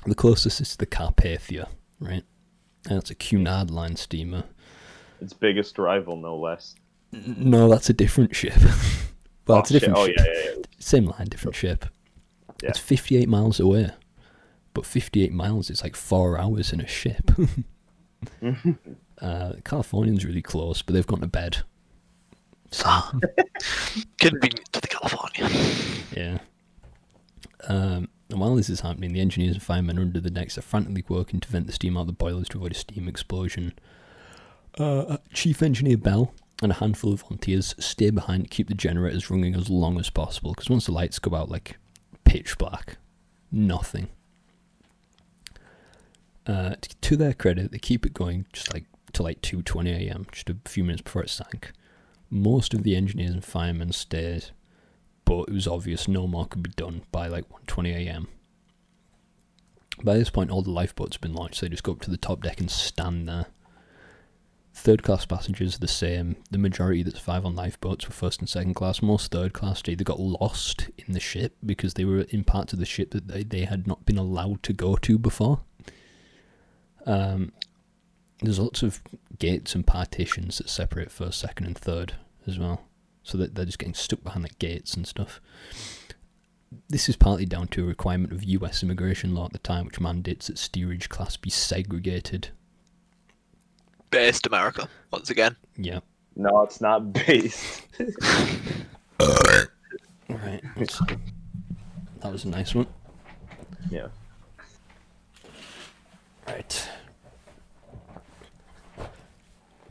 The 0.05 0.15
closest 0.15 0.61
is 0.61 0.75
the 0.75 0.85
Carpathia, 0.85 1.67
right? 1.99 2.23
And 2.87 2.97
that's 2.97 3.09
a 3.09 3.15
Cunard 3.15 3.71
line 3.71 3.95
steamer. 3.95 4.43
Its 5.19 5.33
biggest 5.33 5.77
rival, 5.79 6.15
no 6.15 6.37
less. 6.37 6.75
No, 7.11 7.67
that's 7.67 7.89
a 7.89 7.93
different 7.93 8.35
ship. 8.35 8.53
well, 9.47 9.57
oh, 9.57 9.59
it's 9.59 9.71
a 9.71 9.79
different 9.79 9.97
shit. 9.97 10.15
Oh 10.19 10.23
ship. 10.23 10.35
yeah, 10.35 10.43
yeah, 10.43 10.55
yeah. 10.57 10.63
Same 10.79 11.05
line, 11.05 11.27
different 11.27 11.55
ship. 11.55 11.85
Yeah. 12.61 12.69
It's 12.69 12.79
58 12.79 13.27
miles 13.27 13.59
away. 13.59 13.89
But 14.73 14.85
58 14.85 15.33
miles 15.33 15.69
is 15.69 15.83
like 15.83 15.95
four 15.95 16.37
hours 16.39 16.71
in 16.71 16.81
a 16.81 16.87
ship. 16.87 17.31
uh, 19.21 19.53
Californian's 19.63 20.25
really 20.25 20.41
close, 20.41 20.81
but 20.81 20.93
they've 20.93 21.07
gone 21.07 21.21
to 21.21 21.27
bed. 21.27 21.63
So, 22.71 22.85
Convenient 24.19 24.73
to 24.73 24.81
the 24.81 24.87
California. 24.87 25.49
Yeah. 26.15 26.39
Um, 27.67 28.09
and 28.29 28.39
while 28.39 28.55
this 28.55 28.69
is 28.69 28.81
happening, 28.81 29.13
the 29.13 29.21
engineers 29.21 29.55
and 29.55 29.63
firemen 29.63 29.97
under 29.99 30.19
the 30.19 30.29
decks 30.29 30.57
are 30.57 30.61
frantically 30.61 31.03
working 31.07 31.39
to 31.39 31.47
vent 31.47 31.67
the 31.67 31.73
steam 31.73 31.97
out 31.97 32.01
of 32.01 32.07
the 32.07 32.13
boilers 32.13 32.49
to 32.49 32.57
avoid 32.57 32.73
a 32.73 32.75
steam 32.75 33.07
explosion. 33.07 33.73
Uh, 34.77 35.17
Chief 35.33 35.61
Engineer 35.63 35.97
Bell 35.97 36.33
and 36.61 36.71
a 36.71 36.75
handful 36.75 37.13
of 37.13 37.21
volunteers 37.21 37.73
stay 37.79 38.09
behind 38.09 38.43
to 38.43 38.49
keep 38.49 38.67
the 38.67 38.73
generators 38.73 39.29
running 39.29 39.55
as 39.55 39.69
long 39.69 39.99
as 39.99 40.09
possible, 40.09 40.51
because 40.51 40.69
once 40.69 40.85
the 40.85 40.91
lights 40.91 41.19
go 41.19 41.35
out, 41.35 41.49
like 41.49 41.77
pitch 42.25 42.57
black, 42.57 42.97
nothing. 43.51 44.09
Uh, 46.45 46.75
to 47.01 47.15
their 47.15 47.33
credit, 47.33 47.71
they 47.71 47.77
keep 47.77 48.05
it 48.05 48.13
going 48.13 48.45
just 48.53 48.73
like 48.73 48.85
to 49.13 49.23
like 49.23 49.41
2:20 49.41 50.09
a.m., 50.09 50.27
just 50.31 50.49
a 50.49 50.57
few 50.65 50.83
minutes 50.83 51.01
before 51.01 51.23
it 51.23 51.29
sank. 51.29 51.71
Most 52.29 52.73
of 52.73 52.83
the 52.83 52.95
engineers 52.95 53.33
and 53.33 53.43
firemen 53.43 53.91
stayed 53.91 54.51
but 55.27 55.49
it 55.49 55.53
was 55.53 55.67
obvious 55.67 56.07
no 56.07 56.25
more 56.25 56.45
could 56.45 56.63
be 56.63 56.69
done 56.77 57.01
by 57.11 57.27
like 57.27 57.43
1:20 57.49 57.93
a.m. 57.93 58.29
By 60.01 60.17
this 60.17 60.29
point, 60.29 60.51
all 60.51 60.61
the 60.61 60.71
lifeboats 60.71 61.17
have 61.17 61.21
been 61.21 61.33
launched, 61.33 61.55
so 61.55 61.65
they 61.65 61.71
just 61.71 61.83
go 61.83 61.91
up 61.91 62.01
to 62.01 62.11
the 62.11 62.15
top 62.15 62.41
deck 62.41 62.61
and 62.61 62.71
stand 62.71 63.27
there. 63.27 63.47
Third 64.73 65.03
class 65.03 65.25
passengers 65.25 65.75
are 65.75 65.79
the 65.79 65.87
same. 65.87 66.37
The 66.49 66.57
majority 66.57 67.03
that 67.03 67.17
survive 67.17 67.45
on 67.45 67.55
lifeboats 67.55 68.07
were 68.07 68.13
first 68.13 68.39
and 68.39 68.47
second 68.47 68.75
class. 68.75 69.01
Most 69.01 69.31
third 69.31 69.51
class 69.51 69.81
either 69.85 70.03
got 70.05 70.19
lost 70.19 70.89
in 70.97 71.13
the 71.13 71.19
ship 71.19 71.57
because 71.65 71.95
they 71.95 72.05
were 72.05 72.21
in 72.29 72.45
parts 72.45 72.71
of 72.71 72.79
the 72.79 72.85
ship 72.85 73.11
that 73.11 73.27
they, 73.27 73.43
they 73.43 73.65
had 73.65 73.85
not 73.85 74.05
been 74.05 74.17
allowed 74.17 74.63
to 74.63 74.71
go 74.71 74.95
to 74.95 75.17
before. 75.17 75.59
Um, 77.05 77.51
there's 78.41 78.59
lots 78.59 78.83
of 78.83 79.01
gates 79.39 79.75
and 79.75 79.85
partitions 79.85 80.57
that 80.57 80.69
separate 80.69 81.11
first, 81.11 81.39
second, 81.39 81.65
and 81.65 81.77
third 81.77 82.13
as 82.45 82.59
well 82.59 82.83
so 83.23 83.37
that 83.37 83.55
they're 83.55 83.65
just 83.65 83.79
getting 83.79 83.93
stuck 83.93 84.23
behind 84.23 84.45
the 84.45 84.49
gates 84.57 84.93
and 84.93 85.05
stuff. 85.05 85.41
This 86.89 87.09
is 87.09 87.15
partly 87.15 87.45
down 87.45 87.67
to 87.69 87.83
a 87.83 87.87
requirement 87.87 88.31
of 88.31 88.43
US 88.43 88.83
immigration 88.83 89.35
law 89.35 89.45
at 89.45 89.53
the 89.53 89.59
time, 89.59 89.85
which 89.85 89.99
mandates 89.99 90.47
that 90.47 90.57
steerage 90.57 91.09
class 91.09 91.35
be 91.35 91.49
segregated. 91.49 92.49
Based 94.11 94.47
America, 94.47 94.87
once 95.11 95.29
again. 95.29 95.57
Yeah. 95.75 95.99
No, 96.35 96.61
it's 96.61 96.81
not 96.81 97.13
based. 97.13 97.87
Right. 100.29 100.61
That 100.75 102.31
was 102.31 102.43
a 102.45 102.49
nice 102.49 102.75
one. 102.75 102.87
Yeah. 103.89 104.07
Right. 106.45 106.89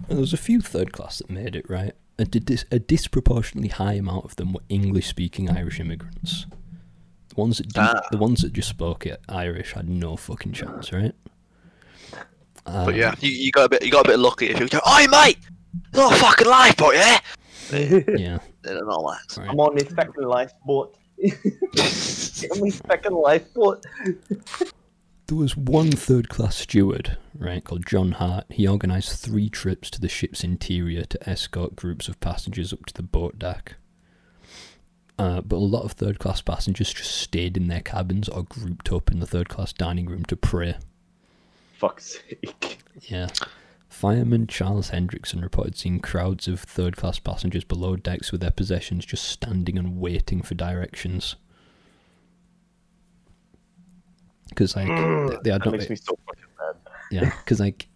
And 0.09 0.17
there 0.17 0.21
was 0.21 0.33
a 0.33 0.37
few 0.39 0.61
third 0.61 0.93
class 0.93 1.19
that 1.19 1.31
made 1.31 1.57
it 1.57 1.69
right. 1.69 1.93
A, 2.19 2.25
dis- 2.25 2.65
a 2.71 2.79
disproportionately 2.79 3.69
high 3.69 3.95
amount 3.95 4.25
of 4.25 4.37
them 4.37 4.53
were 4.53 4.61
English-speaking 4.69 5.51
Irish 5.51 5.81
immigrants. 5.81 6.47
The 7.29 7.35
ones 7.35 7.59
that 7.59 7.77
Ah. 7.77 8.01
the 8.11 8.17
ones 8.19 8.41
that 8.41 8.53
just 8.55 8.69
spoke 8.71 9.05
it 9.07 9.21
Irish 9.29 9.73
had 9.75 9.89
no 9.89 10.17
fucking 10.17 10.53
chance, 10.53 10.93
right? 10.93 11.13
But 12.65 12.95
yeah, 12.95 13.15
you, 13.21 13.31
you 13.31 13.51
got 13.53 13.65
a 13.67 13.69
bit 13.69 13.85
you 13.85 13.91
got 13.91 14.07
a 14.07 14.09
bit 14.09 14.19
lucky 14.19 14.47
if 14.47 14.59
you 14.59 14.69
go, 14.69 14.79
Oi 14.89 15.07
mate! 15.11 15.39
It's 15.89 15.97
not 15.97 16.13
a 16.13 16.17
fucking 16.17 16.49
lifeboat, 16.49 16.95
yeah? 16.95 17.19
yeah. 18.17 18.39
They're 18.63 18.83
not 18.85 19.03
like 19.03 19.19
Right. 19.37 19.51
I'm 19.51 19.61
on 19.61 19.77
this 19.77 19.89
fucking 19.93 20.25
lifeboat. 20.25 20.97
I'm 21.23 21.31
on 21.33 22.61
this 22.65 22.81
fucking 22.89 23.13
lifeboat. 23.13 23.85
There 25.29 25.37
was 25.37 25.57
one 25.57 25.91
third 25.91 26.29
class 26.29 26.55
steward, 26.57 27.19
right, 27.37 27.65
called 27.65 27.85
John 27.85 28.13
Hart. 28.13 28.45
He 28.49 28.69
organised 28.69 29.21
three 29.21 29.49
trips 29.49 29.91
to 29.91 30.01
the 30.01 30.09
ship's 30.09 30.45
interior 30.45 31.05
to 31.05 31.29
escort 31.29 31.75
groups 31.75 32.09
of 32.09 32.21
passengers 32.21 32.73
up 32.73 32.87
to 32.87 32.95
the 32.95 33.03
boat 33.03 33.37
deck. 33.37 33.75
Uh, 35.19 35.41
but 35.41 35.57
a 35.57 35.59
lot 35.59 35.83
of 35.83 35.93
third 35.93 36.21
class 36.21 36.41
passengers 36.43 36.93
just 36.93 37.11
stayed 37.11 37.57
in 37.57 37.67
their 37.67 37.81
cabins 37.81 38.29
or 38.29 38.45
grouped 38.45 38.93
up 38.93 39.11
in 39.11 39.19
the 39.19 39.27
third 39.27 39.49
class 39.49 39.73
dining 39.73 40.07
room 40.07 40.25
to 40.27 40.37
pray. 40.37 40.77
Fuck's 41.77 42.21
sake. 42.29 42.79
Yeah. 43.03 43.27
Fireman 43.89 44.47
Charles 44.47 44.91
Hendrickson 44.91 45.43
reported 45.43 45.77
seeing 45.77 46.01
crowds 46.01 46.47
of 46.47 46.61
third 46.61 46.97
class 46.97 47.19
passengers 47.19 47.65
below 47.65 47.97
decks 47.97 48.31
with 48.31 48.43
their 48.43 48.51
possessions 48.51 49.05
just 49.05 49.25
standing 49.25 49.77
and 49.77 49.99
waiting 49.99 50.43
for 50.43 50.55
directions. 50.55 51.35
Because, 54.57 54.75
like, 54.75 54.89
they, 54.89 55.37
they 55.45 55.51
That 55.51 55.65
not. 55.67 55.73
makes 55.73 55.89
me 55.91 55.97
so 55.97 56.19
fucking 56.27 56.45
mad. 56.59 56.77
Yeah, 57.11 57.31
because 57.45 57.61
like 57.61 57.89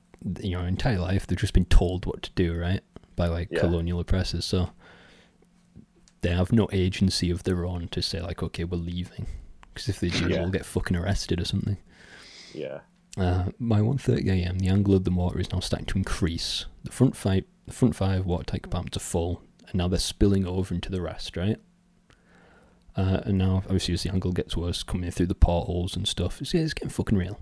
you 0.42 0.50
know, 0.50 0.64
entire 0.66 0.98
life 0.98 1.26
they've 1.26 1.38
just 1.38 1.54
been 1.54 1.64
told 1.64 2.04
what 2.04 2.22
to 2.22 2.30
do, 2.34 2.54
right, 2.54 2.82
by 3.16 3.26
like 3.26 3.48
Yeah. 3.50 3.60
colonial 3.60 3.98
oppressors. 4.00 4.44
So 4.44 4.70
they 6.20 6.30
have 6.30 6.52
no 6.52 6.68
agency 6.72 7.30
of 7.30 7.44
their 7.44 7.64
own 7.64 7.88
to 7.88 8.02
say 8.02 8.20
like, 8.20 8.42
okay, 8.42 8.64
we're 8.64 8.76
leaving. 8.76 9.26
Because 9.72 9.88
if 9.88 10.00
they 10.00 10.10
do, 10.10 10.28
Yeah. 10.28 10.36
they'll 10.36 10.50
get 10.50 10.66
fucking 10.66 10.96
arrested 10.96 11.40
or 11.40 11.46
something. 11.46 11.78
Yeah. 12.54 12.80
Uh, 13.16 13.46
by 13.58 13.80
1.30 13.80 14.28
a.m., 14.28 14.58
the 14.58 14.68
angle 14.68 14.94
of 14.94 15.04
the 15.04 15.10
water 15.10 15.40
is 15.40 15.50
now 15.52 15.60
starting 15.60 15.86
to 15.86 15.98
increase. 15.98 16.66
The 16.84 16.92
front 16.92 17.16
five, 17.16 17.44
the 17.66 17.72
front 17.72 17.96
five 17.96 18.26
watertight 18.26 18.62
compartments 18.62 18.98
are 18.98 19.00
full, 19.00 19.42
and 19.66 19.76
now 19.76 19.88
they're 19.88 19.98
spilling 19.98 20.46
over 20.46 20.74
into 20.74 20.90
the 20.90 21.00
rest, 21.00 21.36
right? 21.36 21.56
Uh, 23.00 23.22
and 23.24 23.38
now, 23.38 23.62
obviously, 23.64 23.94
as 23.94 24.02
the 24.02 24.10
angle 24.12 24.32
gets 24.32 24.56
worse, 24.56 24.82
coming 24.82 25.04
in 25.04 25.10
through 25.10 25.26
the 25.26 25.34
portholes 25.34 25.96
and 25.96 26.06
stuff, 26.06 26.40
it's, 26.40 26.52
it's 26.52 26.74
getting 26.74 26.90
fucking 26.90 27.16
real. 27.16 27.40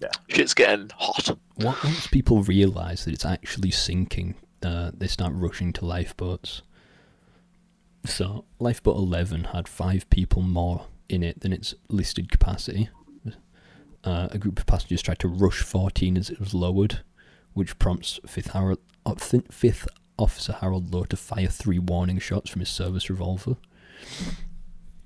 Yeah, 0.00 0.10
shit's 0.28 0.52
getting 0.52 0.90
hot. 0.94 1.28
What- 1.54 1.82
Once 1.82 2.06
people 2.06 2.42
realise 2.42 3.04
that 3.04 3.14
it's 3.14 3.24
actually 3.24 3.70
sinking, 3.70 4.34
uh, 4.62 4.90
they 4.94 5.06
start 5.06 5.32
rushing 5.34 5.72
to 5.74 5.86
lifeboats. 5.86 6.60
So, 8.04 8.44
lifeboat 8.58 8.96
11 8.98 9.44
had 9.44 9.68
five 9.68 10.08
people 10.10 10.42
more 10.42 10.86
in 11.08 11.22
it 11.22 11.40
than 11.40 11.52
its 11.52 11.74
listed 11.88 12.30
capacity. 12.30 12.90
Uh, 14.04 14.28
a 14.30 14.38
group 14.38 14.58
of 14.58 14.66
passengers 14.66 15.02
tried 15.02 15.18
to 15.20 15.28
rush 15.28 15.62
14 15.62 16.16
as 16.18 16.28
it 16.30 16.38
was 16.38 16.52
lowered, 16.54 17.00
which 17.54 17.78
prompts 17.78 18.20
Fifth, 18.26 18.52
Harold, 18.52 18.78
uh, 19.06 19.14
Fifth 19.14 19.88
Officer 20.18 20.52
Harold 20.60 20.92
Lowe 20.92 21.04
to 21.04 21.16
fire 21.16 21.48
three 21.48 21.78
warning 21.78 22.18
shots 22.18 22.50
from 22.50 22.60
his 22.60 22.68
service 22.68 23.10
revolver. 23.10 23.56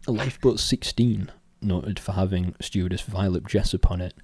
A 0.07 0.13
lifeboat 0.13 0.61
16, 0.61 1.31
noted 1.61 1.99
for 1.99 2.13
having 2.13 2.55
stewardess 2.61 3.03
Violet 3.03 3.47
Jessup 3.47 3.91
on 3.91 4.01
it, 4.01 4.15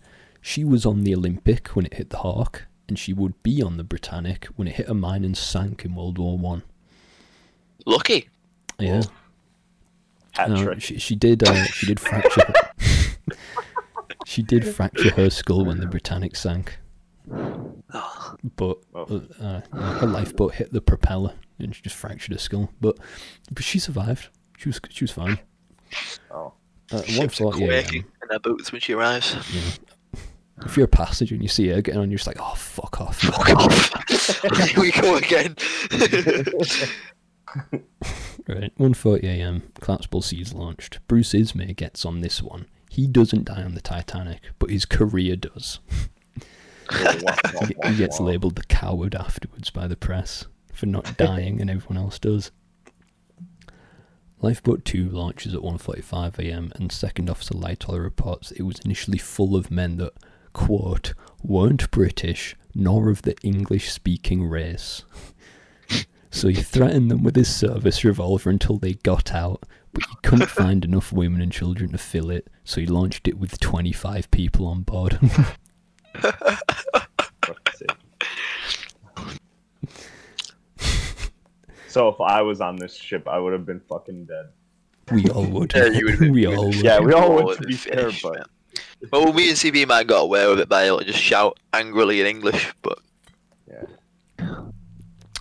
she 0.41 0.65
was 0.65 0.87
on 0.87 1.01
the 1.03 1.15
Olympic 1.15 1.69
when 1.69 1.87
it 1.87 1.95
hit 1.95 2.11
the 2.11 2.19
Hawke, 2.19 2.67
and 2.89 2.99
she 2.99 3.13
would 3.13 3.43
be 3.43 3.63
on 3.63 3.77
the 3.77 3.85
Britannic 3.85 4.47
when 4.57 4.69
it 4.69 4.77
hit 4.77 4.89
a 4.89 4.95
mine 4.95 5.25
and 5.25 5.37
sank 5.37 5.85
in 5.85 5.95
World 5.95 6.19
War 6.19 6.39
One. 6.39 6.63
Lucky. 7.85 8.29
Yeah, 8.79 9.03
No, 10.49 10.79
she 10.79 10.99
she 10.99 11.15
did 11.15 11.43
uh, 11.49 11.65
she 11.65 11.87
did 11.87 11.99
fracture 11.99 12.53
she 14.27 14.43
did 14.43 14.67
fracture 14.67 15.11
her 15.13 15.31
skull 15.31 15.65
when 15.65 15.81
the 15.81 15.87
Britannic 15.87 16.37
sank, 16.37 16.79
but 18.57 18.79
Oh. 18.95 19.23
uh, 19.41 19.61
uh, 19.73 19.99
her 19.99 20.07
lifeboat 20.07 20.55
hit 20.55 20.73
the 20.73 20.81
propeller 20.81 21.35
and 21.59 21.75
she 21.75 21.83
just 21.83 21.97
fractured 21.97 22.33
her 22.35 22.39
skull. 22.39 22.71
But 22.81 22.99
but 23.51 23.65
she 23.65 23.79
survived. 23.79 24.29
She 24.59 24.69
was 24.69 24.81
she 24.91 25.05
was 25.05 25.11
fine. 25.13 25.39
Oh. 26.31 26.53
Uh, 26.93 27.03
Ships 27.03 27.41
are 27.41 27.45
1:40 27.53 27.69
a.m. 27.71 27.95
in 27.95 28.05
their 28.29 28.39
boots 28.39 28.71
when 28.73 28.81
she 28.81 28.93
arrives. 28.95 29.35
Yeah. 29.53 30.21
If 30.65 30.77
you're 30.77 30.87
a 30.87 30.89
passenger 30.89 31.35
and 31.35 31.43
you 31.43 31.49
see 31.49 31.69
her 31.69 31.83
getting 31.83 32.01
on, 32.01 32.11
you're 32.11 32.17
just 32.17 32.27
like, 32.27 32.39
oh 32.41 32.55
fuck 32.55 33.01
off. 33.01 33.19
Fuck 33.19 33.51
off. 33.51 34.69
Here 34.71 34.81
we 34.81 34.91
go 34.93 35.17
again. 35.17 35.55
Right, 38.49 38.73
1.40 38.79 39.25
a.m. 39.25 39.63
Collapsible 39.81 40.23
Seas 40.23 40.53
launched. 40.53 41.01
Bruce 41.09 41.35
Ismay 41.35 41.75
gets 41.75 42.05
on 42.05 42.21
this 42.21 42.41
one. 42.43 42.67
He 42.91 43.09
doesn't 43.09 43.47
die 43.47 43.63
on 43.65 43.75
the 43.75 43.81
Titanic, 43.81 44.41
but 44.61 44.71
his 44.71 44.85
career 44.85 45.35
does. 45.37 45.81
He, 47.87 47.97
gets 47.97 48.21
labelled 48.21 48.57
the 48.57 48.65
coward 48.65 49.15
afterwards 49.15 49.71
by 49.71 49.87
the 49.87 49.97
press 49.97 50.47
for 50.73 50.87
not 50.87 51.17
dying, 51.19 51.61
and 51.61 51.71
everyone 51.71 51.97
else 52.03 52.19
does. 52.19 52.51
Lifeboat 54.43 54.85
2 54.85 55.09
launches 55.09 55.55
at 55.55 55.63
1.45 55.63 56.39
a.m. 56.39 56.73
and 56.77 56.93
Second 56.93 57.31
Officer 57.31 57.55
Lightoller 57.55 58.03
reports 58.03 58.53
it 58.53 58.63
was 58.63 58.79
initially 58.81 59.19
full 59.19 59.57
of 59.57 59.71
men 59.71 59.97
that, 59.97 60.13
quote, 60.53 61.15
weren't 61.43 61.91
British 61.91 62.55
nor 62.75 63.09
of 63.09 63.23
the 63.23 63.37
English-speaking 63.43 64.47
race. 64.47 65.05
So 66.37 66.49
he 66.49 66.57
threatened 66.57 67.11
them 67.11 67.23
with 67.23 67.35
his 67.35 67.49
service 67.55 68.05
revolver 68.05 68.51
until 68.51 68.77
they 68.77 68.93
got 68.93 69.33
out, 69.33 69.65
but 69.95 70.05
he 70.05 70.17
couldn't 70.23 70.51
find 70.51 70.85
enough 70.85 71.11
women 71.11 71.41
and 71.41 71.51
children 71.51 71.93
to 71.93 71.99
fill 71.99 72.29
it, 72.31 72.51
so 72.63 72.79
he 72.79 72.87
launched 72.87 73.27
it 73.27 73.39
with 73.39 73.59
25 73.59 74.31
people 74.31 74.67
on 74.67 74.83
board. 74.83 75.19
Fuck's 76.17 77.79
sake. 77.79 77.91
so 81.89 82.09
if 82.09 82.21
I 82.21 82.43
was 82.43 82.61
on 82.61 82.77
this 82.77 82.95
ship, 82.95 83.27
I 83.29 83.39
would 83.39 83.53
have 83.53 83.65
been 83.67 83.81
fucking 83.81 84.27
dead. 84.27 84.47
we 85.13 85.29
all 85.31 85.47
would. 85.47 85.73
Yeah, 85.75 85.87
you 85.87 86.05
would've 86.07 86.21
we 86.31 86.47
all 86.47 86.67
would've- 86.67 86.77
would. 86.79 86.85
Yeah, 86.85 87.01
we 87.01 87.13
all 87.13 87.39
Oh, 87.41 87.45
would 87.47 87.57
to 87.59 87.63
the 87.63 87.69
be 87.69 87.75
fair, 87.75 88.11
fish, 88.11 88.23
but 88.23 88.35
man. 88.35 88.45
Well, 89.13 89.33
me 89.33 89.49
and 89.49 89.57
CB 89.59 89.87
might 89.89 90.07
got 90.07 90.23
away 90.23 90.47
with 90.49 90.61
it 90.61 90.69
by 90.69 90.89
like, 90.91 91.07
just 91.07 91.19
shout 91.19 91.59
angrily 91.73 92.21
in 92.21 92.27
English, 92.27 92.75
but 92.83 92.99
yeah. 93.69 93.83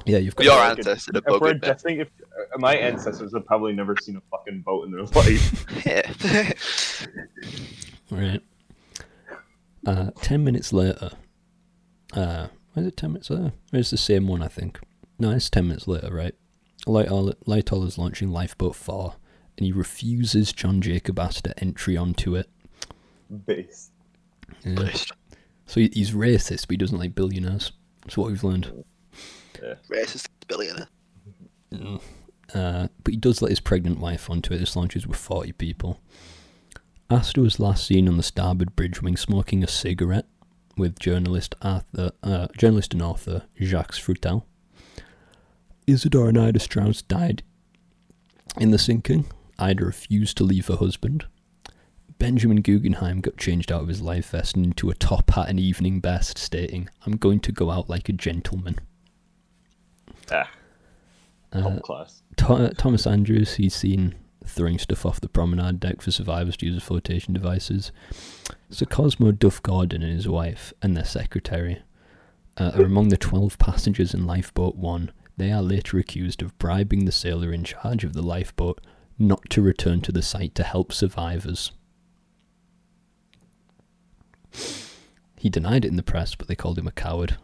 Yeah, 0.05 0.19
you've 0.19 0.35
got 0.35 0.43
your 0.45 0.55
like, 0.55 0.77
ancestors 0.77 1.15
are 1.15 1.17
If 1.17 1.41
we're 1.41 1.53
bugging 1.55 1.85
me. 1.85 1.99
if 2.01 2.07
uh, 2.53 2.57
my 2.59 2.75
ancestors 2.75 3.33
have 3.33 3.45
probably 3.45 3.73
never 3.73 3.95
seen 3.99 4.15
a 4.17 4.21
fucking 4.29 4.61
boat 4.61 4.85
in 4.85 4.91
their 4.91 5.01
life. 5.15 5.65
Yeah. 5.85 6.51
Right. 8.11 8.41
Uh, 9.85 10.11
ten 10.21 10.43
minutes 10.43 10.73
later. 10.73 11.11
Uh, 12.13 12.47
is 12.75 12.87
it 12.87 12.97
ten 12.97 13.13
minutes 13.13 13.29
later? 13.29 13.53
Or 13.73 13.79
It's 13.79 13.91
the 13.91 13.97
same 13.97 14.27
one, 14.27 14.41
I 14.41 14.47
think. 14.47 14.79
No, 15.19 15.31
it's 15.31 15.49
ten 15.49 15.67
minutes 15.67 15.87
later, 15.87 16.13
right? 16.13 16.35
Lightoller 16.87 17.87
is 17.87 17.97
launching 17.97 18.29
Lifeboat 18.31 18.75
4, 18.75 19.15
and 19.57 19.65
he 19.65 19.71
refuses 19.71 20.53
John 20.53 20.81
Jacob 20.81 21.17
Astor 21.19 21.53
entry 21.57 21.97
onto 21.97 22.35
it. 22.35 22.47
Base. 23.45 23.91
Yeah. 24.63 24.75
Racist. 24.75 25.11
So 25.65 25.79
he, 25.79 25.89
he's 25.93 26.11
racist, 26.11 26.67
but 26.67 26.71
he 26.71 26.77
doesn't 26.77 26.99
like 26.99 27.15
billionaires. 27.15 27.71
That's 28.03 28.17
what 28.17 28.29
we've 28.29 28.43
learned. 28.43 28.83
Yeah. 29.61 29.75
Racist 29.89 30.27
billionaire. 30.47 30.87
Uh, 32.53 32.87
but 33.03 33.11
he 33.13 33.17
does 33.17 33.41
let 33.41 33.49
his 33.49 33.59
pregnant 33.59 33.99
wife 33.99 34.29
onto 34.29 34.53
it. 34.53 34.59
This 34.59 34.75
launches 34.75 35.07
with 35.07 35.17
40 35.17 35.53
people. 35.53 35.99
Astor 37.09 37.41
was 37.41 37.59
last 37.59 37.85
seen 37.85 38.07
on 38.07 38.17
the 38.17 38.23
starboard 38.23 38.75
bridge 38.75 39.01
wing 39.01 39.15
smoking 39.17 39.63
a 39.63 39.67
cigarette 39.67 40.25
with 40.77 40.99
journalist 40.99 41.55
Arthur, 41.61 42.11
uh, 42.23 42.47
journalist 42.57 42.93
and 42.93 43.01
author 43.01 43.43
Jacques 43.61 43.93
Futrelle. 43.93 44.43
Isidor 45.87 46.29
and 46.29 46.37
Ida 46.37 46.59
Straus 46.59 47.01
died 47.03 47.43
in 48.59 48.71
the 48.71 48.79
sinking. 48.79 49.25
Ida 49.59 49.85
refused 49.85 50.35
to 50.37 50.43
leave 50.43 50.67
her 50.67 50.75
husband. 50.77 51.25
Benjamin 52.17 52.61
Guggenheim 52.61 53.21
got 53.21 53.37
changed 53.37 53.71
out 53.71 53.81
of 53.83 53.87
his 53.87 54.01
life 54.01 54.31
vest 54.31 54.55
and 54.55 54.65
into 54.67 54.89
a 54.89 54.95
top 54.95 55.29
hat 55.31 55.49
and 55.49 55.59
evening 55.59 56.01
vest, 56.01 56.37
stating, 56.37 56.89
I'm 57.05 57.17
going 57.17 57.39
to 57.41 57.51
go 57.51 57.69
out 57.71 57.89
like 57.89 58.09
a 58.09 58.13
gentleman. 58.13 58.79
Ah, 60.31 60.49
Uh, 61.53 61.79
class. 61.81 62.23
Tho- 62.37 62.69
Thomas 62.69 63.05
Andrews, 63.05 63.55
he's 63.55 63.75
seen 63.75 64.15
throwing 64.45 64.77
stuff 64.79 65.05
off 65.05 65.21
the 65.21 65.29
promenade 65.29 65.79
deck 65.79 66.01
for 66.01 66.11
survivors 66.11 66.57
to 66.57 66.65
use 66.65 66.75
as 66.75 66.83
flotation 66.83 67.33
devices. 67.33 67.91
So 68.69 68.85
Cosmo 68.85 69.31
Duff 69.31 69.61
Gordon 69.61 70.03
and 70.03 70.13
his 70.13 70.27
wife 70.27 70.73
and 70.81 70.95
their 70.95 71.05
secretary 71.05 71.81
uh, 72.57 72.71
are 72.75 72.83
among 72.83 73.09
the 73.09 73.17
12 73.17 73.57
passengers 73.57 74.13
in 74.13 74.25
Lifeboat 74.25 74.75
1. 74.75 75.11
They 75.37 75.51
are 75.51 75.61
later 75.61 75.97
accused 75.97 76.41
of 76.41 76.57
bribing 76.57 77.05
the 77.05 77.11
sailor 77.11 77.51
in 77.51 77.63
charge 77.63 78.03
of 78.03 78.13
the 78.13 78.21
lifeboat 78.21 78.79
not 79.19 79.49
to 79.49 79.61
return 79.61 80.01
to 80.01 80.11
the 80.11 80.21
site 80.21 80.55
to 80.55 80.63
help 80.63 80.91
survivors. 80.91 81.71
He 85.37 85.49
denied 85.49 85.85
it 85.85 85.89
in 85.89 85.97
the 85.97 86.03
press, 86.03 86.35
but 86.35 86.47
they 86.47 86.55
called 86.55 86.77
him 86.77 86.87
a 86.87 86.91
coward. 86.91 87.37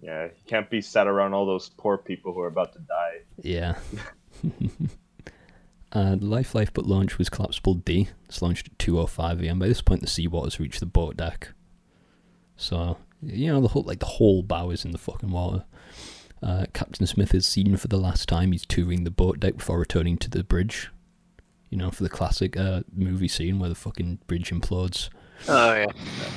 Yeah, 0.00 0.28
he 0.34 0.42
can't 0.48 0.68
be 0.68 0.80
sat 0.80 1.06
around 1.06 1.32
all 1.32 1.46
those 1.46 1.70
poor 1.70 1.96
people 1.96 2.32
who 2.34 2.40
are 2.40 2.48
about 2.48 2.72
to 2.74 2.78
die. 2.80 3.20
Yeah. 3.40 3.76
uh, 5.94 6.16
the 6.16 6.26
Life 6.26 6.54
Lifeboat 6.54 6.86
launch 6.86 7.18
was 7.18 7.28
collapsible 7.28 7.74
D. 7.74 8.08
It's 8.28 8.42
launched 8.42 8.66
at 8.66 8.78
2:05 8.78 9.44
a.m. 9.44 9.60
By 9.60 9.68
this 9.68 9.80
point, 9.80 10.00
the 10.00 10.08
seawater's 10.08 10.58
reached 10.58 10.80
the 10.80 10.86
boat 10.86 11.16
deck. 11.16 11.50
So 12.56 12.98
you 13.22 13.52
know 13.52 13.60
the 13.60 13.68
whole 13.68 13.84
like 13.84 14.00
the 14.00 14.06
whole 14.06 14.42
bow 14.42 14.70
is 14.70 14.84
in 14.84 14.90
the 14.90 14.98
fucking 14.98 15.30
water. 15.30 15.64
Uh, 16.42 16.66
Captain 16.74 17.06
Smith 17.06 17.32
is 17.32 17.46
seen 17.46 17.76
for 17.76 17.88
the 17.88 17.96
last 17.96 18.28
time. 18.28 18.52
He's 18.52 18.66
touring 18.66 19.04
the 19.04 19.10
boat 19.10 19.40
deck 19.40 19.56
before 19.58 19.78
returning 19.78 20.18
to 20.18 20.28
the 20.28 20.44
bridge. 20.44 20.90
You 21.70 21.78
know, 21.78 21.90
for 21.90 22.02
the 22.02 22.08
classic 22.08 22.56
uh, 22.56 22.82
movie 22.94 23.28
scene 23.28 23.58
where 23.58 23.68
the 23.68 23.74
fucking 23.74 24.18
bridge 24.26 24.50
implodes. 24.50 25.08
Oh 25.48 25.74
yeah. 25.74 25.86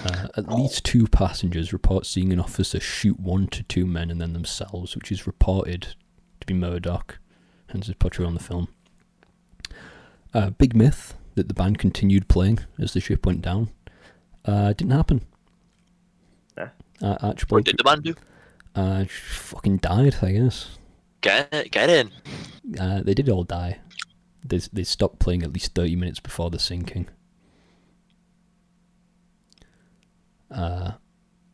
Uh, 0.05 0.27
at 0.37 0.51
least 0.51 0.83
two 0.83 1.07
passengers 1.07 1.73
report 1.73 2.05
seeing 2.05 2.31
an 2.31 2.39
officer 2.39 2.79
shoot 2.79 3.19
one 3.19 3.47
to 3.47 3.63
two 3.63 3.85
men 3.85 4.09
and 4.09 4.21
then 4.21 4.33
themselves, 4.33 4.95
which 4.95 5.11
is 5.11 5.27
reported 5.27 5.95
to 6.39 6.47
be 6.47 6.53
Murdoch, 6.53 7.19
hence 7.67 7.87
his 7.87 7.95
portrayal 7.95 8.27
on 8.27 8.33
the 8.33 8.43
film. 8.43 8.67
Uh, 10.33 10.49
big 10.51 10.75
myth 10.75 11.15
that 11.35 11.47
the 11.47 11.53
band 11.53 11.77
continued 11.79 12.27
playing 12.27 12.59
as 12.79 12.93
the 12.93 12.99
ship 12.99 13.25
went 13.25 13.41
down. 13.41 13.69
Uh, 14.45 14.73
didn't 14.73 14.91
happen. 14.91 15.21
Yeah. 16.57 16.69
Uh, 17.01 17.33
What 17.49 17.65
did 17.65 17.77
the 17.77 17.83
man 17.83 18.01
do? 18.01 18.15
uh, 18.75 19.05
fucking 19.05 19.77
died, 19.77 20.17
I 20.21 20.31
guess. 20.33 20.77
Get 21.21 21.71
get 21.71 21.89
in. 21.89 22.11
Uh, 22.79 23.01
they 23.01 23.13
did 23.13 23.29
all 23.29 23.43
die. 23.43 23.79
They, 24.45 24.59
they 24.71 24.83
stopped 24.83 25.19
playing 25.19 25.43
at 25.43 25.51
least 25.51 25.73
30 25.75 25.95
minutes 25.95 26.19
before 26.19 26.49
the 26.49 26.59
sinking. 26.59 27.07
Uh, 30.49 30.91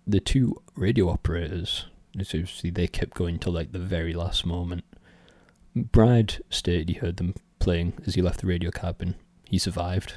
the 0.06 0.20
two 0.20 0.62
radio 0.76 1.10
operators, 1.10 1.88
it's 2.14 2.30
obviously 2.36 2.70
they 2.70 2.88
kept 2.88 3.16
going 3.16 3.40
till 3.40 3.54
like 3.54 3.72
the 3.72 3.80
very 3.80 4.14
last 4.14 4.46
moment. 4.46 4.84
Bride 5.76 6.44
stated 6.50 6.90
he 6.90 6.96
heard 6.96 7.18
them 7.18 7.34
playing 7.64 7.94
as 8.06 8.16
he 8.16 8.22
left 8.22 8.42
the 8.42 8.48
radio 8.48 8.70
cabin. 8.72 9.16
He 9.46 9.58
survived. 9.58 10.16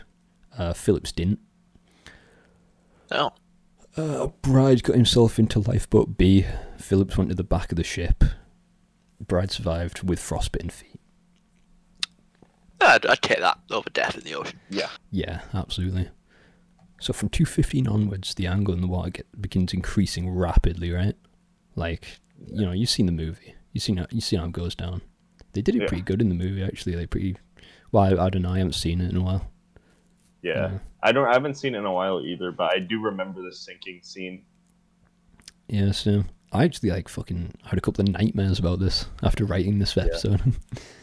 Uh, 0.58 0.72
Phillips 0.72 1.12
didn't. 1.12 1.38
Oh. 3.10 3.30
Uh, 3.96 4.28
Bride 4.42 4.82
got 4.82 4.96
himself 4.96 5.38
into 5.38 5.60
lifeboat 5.60 6.18
B. 6.18 6.44
Phillips 6.76 7.16
went 7.16 7.30
to 7.30 7.36
the 7.36 7.44
back 7.44 7.70
of 7.70 7.76
the 7.76 7.84
ship. 7.84 8.24
Bride 9.20 9.50
survived 9.50 10.02
with 10.02 10.18
frostbitten 10.18 10.70
feet. 10.70 11.00
I'd, 12.80 13.06
I'd 13.06 13.22
take 13.22 13.40
that 13.40 13.58
over 13.70 13.88
death 13.90 14.18
in 14.18 14.24
the 14.24 14.34
ocean. 14.34 14.60
Yeah. 14.68 14.90
Yeah, 15.10 15.40
absolutely. 15.54 16.08
So 17.00 17.12
from 17.12 17.28
215 17.28 17.86
onwards, 17.86 18.34
the 18.34 18.46
angle 18.46 18.74
in 18.74 18.80
the 18.80 18.86
water 18.86 19.10
get, 19.10 19.40
begins 19.40 19.72
increasing 19.72 20.30
rapidly, 20.30 20.90
right? 20.90 21.14
Like, 21.74 22.18
you 22.46 22.66
know, 22.66 22.72
you've 22.72 22.90
seen 22.90 23.06
the 23.06 23.12
movie. 23.12 23.54
You've 23.72 23.84
seen 23.84 23.98
how, 23.98 24.06
you 24.10 24.20
see 24.20 24.36
how 24.36 24.46
it 24.46 24.52
goes 24.52 24.74
down. 24.74 25.02
They 25.56 25.62
did 25.62 25.74
it 25.74 25.82
Yeah. 25.82 25.88
pretty 25.88 26.02
good 26.02 26.20
in 26.20 26.28
the 26.28 26.34
movie, 26.34 26.62
actually. 26.62 26.94
Like, 26.94 27.10
pretty. 27.10 27.36
Well, 27.90 28.04
I, 28.04 28.26
I 28.26 28.30
don't 28.30 28.42
know. 28.42 28.52
I 28.52 28.58
haven't 28.58 28.74
seen 28.74 29.00
it 29.00 29.10
in 29.10 29.16
a 29.16 29.22
while. 29.22 29.50
Yeah. 30.42 30.52
Yeah. 30.54 30.78
I 31.02 31.12
don't 31.12 31.28
I 31.28 31.32
haven't 31.34 31.54
seen 31.54 31.74
it 31.74 31.78
in 31.78 31.84
a 31.84 31.92
while 31.92 32.20
either, 32.20 32.50
but 32.52 32.72
I 32.74 32.78
do 32.78 33.00
remember 33.00 33.42
the 33.42 33.52
sinking 33.52 34.00
scene. 34.02 34.42
Yeah, 35.68 35.92
so 35.92 36.24
I 36.52 36.64
actually 36.64 36.90
like 36.90 37.08
fucking 37.08 37.54
had 37.64 37.78
a 37.78 37.80
couple 37.80 38.02
of 38.02 38.12
nightmares 38.12 38.58
about 38.58 38.80
this 38.80 39.06
after 39.22 39.44
writing 39.44 39.78
this 39.78 39.96
episode. 39.96 40.40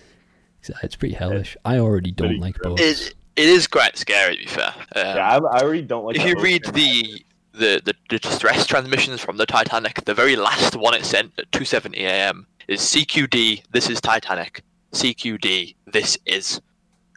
it's 0.83 0.95
pretty 0.95 1.15
hellish. 1.15 1.55
I 1.65 1.77
already 1.77 2.11
don't 2.11 2.39
like 2.39 2.55
grim. 2.55 2.75
boats. 2.75 2.81
It, 2.81 3.13
it 3.35 3.49
is 3.49 3.67
quite 3.67 3.97
scary 3.97 4.37
to 4.37 4.43
be 4.43 4.49
fair. 4.49 4.73
Um, 4.77 4.83
yeah, 4.95 5.37
I, 5.37 5.37
I 5.37 5.61
already 5.61 5.81
don't 5.81 6.05
like 6.05 6.15
if 6.15 6.25
you 6.25 6.35
read 6.41 6.63
the, 6.65 7.23
the 7.53 7.81
the 7.85 7.93
the 8.09 8.19
distress 8.19 8.65
transmissions 8.65 9.21
from 9.21 9.37
the 9.37 9.45
Titanic, 9.45 10.03
the 10.05 10.13
very 10.13 10.35
last 10.35 10.75
one 10.75 10.93
it 10.93 11.05
sent 11.05 11.31
at 11.37 11.49
2:70 11.51 11.95
a.m. 11.97 12.47
is 12.67 12.79
CQD. 12.81 13.63
This 13.71 13.89
is 13.89 13.99
Titanic. 14.01 14.63
CQD. 14.93 15.75
This 15.91 16.17
is, 16.25 16.61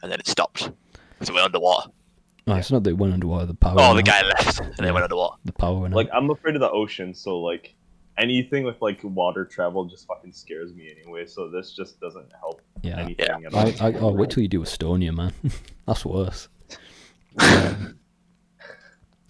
and 0.02 0.10
then 0.10 0.18
it 0.20 0.27
stopped. 0.27 0.70
So 1.23 1.35
we're 1.35 1.40
underwater. 1.43 1.90
No, 2.47 2.55
it's 2.55 2.70
not 2.70 2.85
that 2.85 2.90
it 2.90 2.98
went 2.98 3.12
underwater. 3.12 3.47
The 3.47 3.55
power. 3.55 3.74
Oh, 3.78 3.89
the 3.90 3.94
went 3.97 4.06
guy 4.06 4.23
left, 4.23 4.60
and 4.60 4.73
then 4.77 4.86
it 4.86 4.93
went 4.93 5.02
underwater. 5.05 5.36
The 5.44 5.52
power 5.52 5.78
went 5.81 5.94
like 5.94 6.09
out. 6.10 6.16
I'm 6.23 6.31
afraid 6.31 6.55
of 6.55 6.60
the 6.60 6.70
ocean, 6.70 7.12
so 7.12 7.39
like 7.40 7.74
anything 8.18 8.64
with 8.64 8.81
like 8.81 9.01
water 9.02 9.44
travel 9.44 9.85
just 9.85 10.06
fucking 10.06 10.32
scares 10.32 10.73
me 10.73 10.90
anyway. 10.90 11.27
So 11.27 11.51
this 11.51 11.73
just 11.74 12.01
doesn't 12.01 12.32
help 12.39 12.60
Yeah. 12.82 13.01
anything 13.01 13.27
Yeah. 13.28 13.47
at 13.48 13.52
all. 13.55 13.60
I, 13.85 13.89
I, 13.89 13.93
oh, 13.98 14.12
wait 14.12 14.31
till 14.31 14.43
you 14.43 14.48
do 14.48 14.60
Estonia, 14.60 15.12
man. 15.14 15.32
That's 15.86 16.05
worse. 16.05 16.48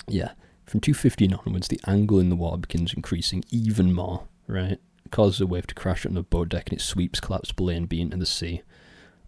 yeah. 0.09 0.33
From 0.67 0.81
215 0.81 1.33
onwards, 1.35 1.69
the 1.69 1.81
angle 1.87 2.19
in 2.19 2.29
the 2.29 2.37
water 2.37 2.59
begins 2.59 2.93
increasing 2.93 3.45
even 3.51 3.93
more, 3.93 4.27
right? 4.47 4.79
Causes 5.11 5.41
a 5.41 5.47
wave 5.47 5.67
to 5.69 5.75
crash 5.75 6.05
on 6.05 6.15
the 6.15 6.23
boat 6.23 6.49
deck 6.49 6.71
and 6.71 6.79
it 6.79 6.83
sweeps 6.83 7.21
collapsible 7.21 7.71
A 7.71 7.75
and 7.75 7.89
B 7.89 8.01
into 8.01 8.17
the 8.17 8.27
sea. 8.27 8.63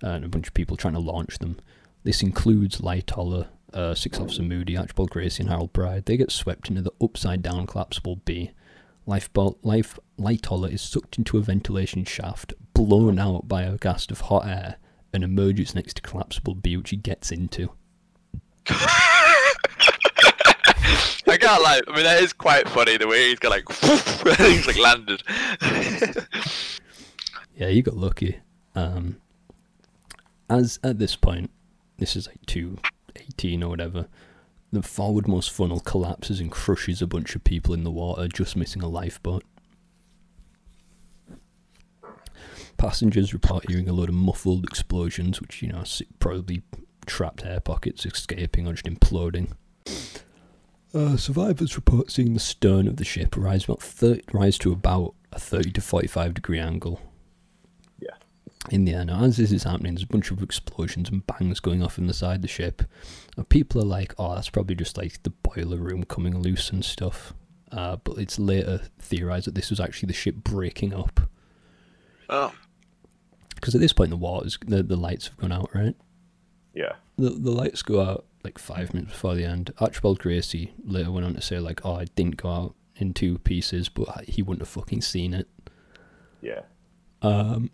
And 0.03 0.25
a 0.25 0.29
bunch 0.29 0.49
of 0.49 0.55
people 0.55 0.77
trying 0.77 0.95
to 0.95 1.01
launch 1.01 1.39
them. 1.39 1.59
This 2.05 2.23
includes 2.23 2.81
Lightoller, 2.81 3.49
uh, 3.73 3.95
Six 3.95 4.19
Officer 4.19 4.43
Moody, 4.43 4.77
Archibald 4.77 5.11
Gracie, 5.11 5.43
and 5.43 5.51
Harold 5.51 5.73
Bride. 5.73 6.07
They 6.07 6.17
get 6.17 6.31
swept 6.31 6.69
into 6.69 6.83
the 6.83 6.93
upside 7.03 7.43
down 7.43 7.67
collapsible 7.67 8.17
B. 8.25 8.53
Lifeboat, 9.07 9.59
life, 9.63 9.99
Lightoller 10.19 10.71
is 10.73 10.83
sucked 10.83 11.19
into 11.19 11.39
a 11.39 11.43
ventilation 11.43 12.05
shaft, 12.05 12.53
blown 12.75 13.19
out 13.19 13.49
by 13.49 13.63
a 13.63 13.79
gust 13.79 14.11
of 14.11 14.21
hot 14.21 14.47
air, 14.47 14.77
and 15.13 15.25
emerges 15.25 15.75
next 15.75 15.95
to 15.95 16.03
collapsible 16.03 16.55
B, 16.55 16.77
which 16.77 16.91
he 16.91 16.97
gets 16.97 17.33
into. 17.33 17.71
I 21.29 21.37
can't 21.37 21.63
lie. 21.63 21.81
I 21.87 21.95
mean, 21.95 22.05
that 22.05 22.23
is 22.23 22.33
quite 22.33 22.69
funny 22.69 22.97
the 22.97 23.07
way 23.07 23.29
he's 23.29 23.39
got 23.39 23.51
like 23.51 23.71
he's 24.39 24.67
like 24.67 24.79
landed. 24.79 25.23
Yeah, 27.59 27.67
you 27.67 27.83
got 27.83 27.97
lucky. 27.97 28.39
Um, 28.77 29.17
as 30.49 30.79
at 30.85 31.01
this 31.01 31.17
point, 31.17 31.51
this 31.99 32.15
is 32.15 32.29
like 32.29 32.47
two 32.47 32.79
eighteen 33.17 33.65
or 33.65 33.71
whatever. 33.71 34.07
The 34.71 34.81
forwardmost 34.81 35.51
funnel 35.51 35.81
collapses 35.81 36.39
and 36.39 36.53
crushes 36.53 37.03
a 37.03 37.07
bunch 37.09 37.35
of 37.35 37.43
people 37.43 37.75
in 37.75 37.83
the 37.83 37.91
water, 37.91 38.29
just 38.29 38.55
missing 38.55 38.81
a 38.83 38.87
lifeboat. 38.89 39.43
Passengers 42.77 43.33
report 43.33 43.69
hearing 43.69 43.89
a 43.89 43.93
load 43.93 44.09
of 44.09 44.15
muffled 44.15 44.65
explosions, 44.65 45.41
which 45.41 45.61
you 45.61 45.69
know 45.69 45.83
probably 46.21 46.63
trapped 47.07 47.45
air 47.45 47.59
pockets 47.59 48.07
escaping 48.07 48.69
or 48.69 48.75
just 48.75 48.87
imploding. 48.87 49.51
Uh, 50.95 51.17
survivors 51.17 51.77
report 51.77 52.11
seeing 52.11 52.33
the 52.35 52.41
stern 52.41 52.89
of 52.89 52.97
the 52.97 53.05
ship 53.05 53.37
rise 53.37 53.65
about 53.65 53.83
thir- 53.83 54.21
rise 54.33 54.57
to 54.59 54.73
about 54.73 55.15
a 55.33 55.39
thirty 55.39 55.71
to 55.71 55.81
forty-five 55.83 56.33
degree 56.35 56.59
angle 56.59 57.01
Yeah. 58.01 58.15
in 58.71 58.87
the 58.87 58.95
air. 58.95 59.05
Now, 59.05 59.23
as 59.25 59.37
this 59.37 59.53
is 59.53 59.65
happening, 59.65 59.95
there's 59.95 60.05
a 60.05 60.07
bunch 60.07 60.31
of 60.31 60.43
explosions 60.43 61.11
and 61.11 61.27
bangs 61.27 61.61
going 61.61 61.83
off 61.83 61.99
in 61.99 62.07
the 62.07 62.15
side 62.15 62.37
of 62.37 62.43
the 62.43 62.49
ship. 62.49 62.83
And 63.37 63.47
people 63.49 63.83
are 63.83 63.85
like, 63.87 64.15
oh, 64.19 64.35
that's 64.35 64.49
probably 64.49 64.75
just 64.77 64.97
like 64.97 65.23
the 65.25 65.31
boiler 65.31 65.77
room 65.77 66.05
coming 66.05 66.39
loose 66.41 66.71
and 66.71 66.83
stuff. 66.85 67.35
Uh, 67.71 67.97
but 67.97 68.17
it's 68.17 68.39
later 68.39 68.81
theorized 68.99 69.47
that 69.47 69.55
this 69.55 69.69
was 69.69 69.79
actually 69.81 70.07
the 70.07 70.15
ship 70.15 70.37
breaking 70.37 70.95
up. 70.95 71.21
oh, 72.31 72.55
Because 73.57 73.75
at 73.75 73.83
this 73.83 73.93
point, 73.93 74.09
the 74.09 74.17
waters, 74.17 74.59
the, 74.67 74.83
the 74.83 74.97
lights 74.97 75.27
have 75.29 75.37
gone 75.37 75.53
out, 75.53 75.69
right? 75.75 75.95
Yeah. 76.73 76.93
The, 77.19 77.29
the 77.29 77.51
lights 77.51 77.83
go 77.83 78.01
out 78.01 78.25
like 78.49 78.59
five 78.59 78.95
minutes 78.95 79.13
before 79.13 79.35
the 79.35 79.45
end. 79.45 79.73
Archibald 79.79 80.19
Gracie 80.19 80.73
later 80.83 81.11
went 81.13 81.27
on 81.27 81.35
to 81.35 81.43
say, 81.43 81.59
like, 81.59 81.85
oh, 81.85 81.99
it 81.99 82.15
didn't 82.15 82.39
go 82.39 82.49
out 82.49 82.75
in 82.97 83.13
two 83.13 83.39
pieces, 83.39 83.89
but 83.91 84.25
he 84.25 84.43
wouldn't 84.43 84.63
have 84.63 84.69
fucking 84.69 85.03
seen 85.03 85.35
it. 85.35 85.47
Yeah. 86.41 86.63
Um, 87.21 87.71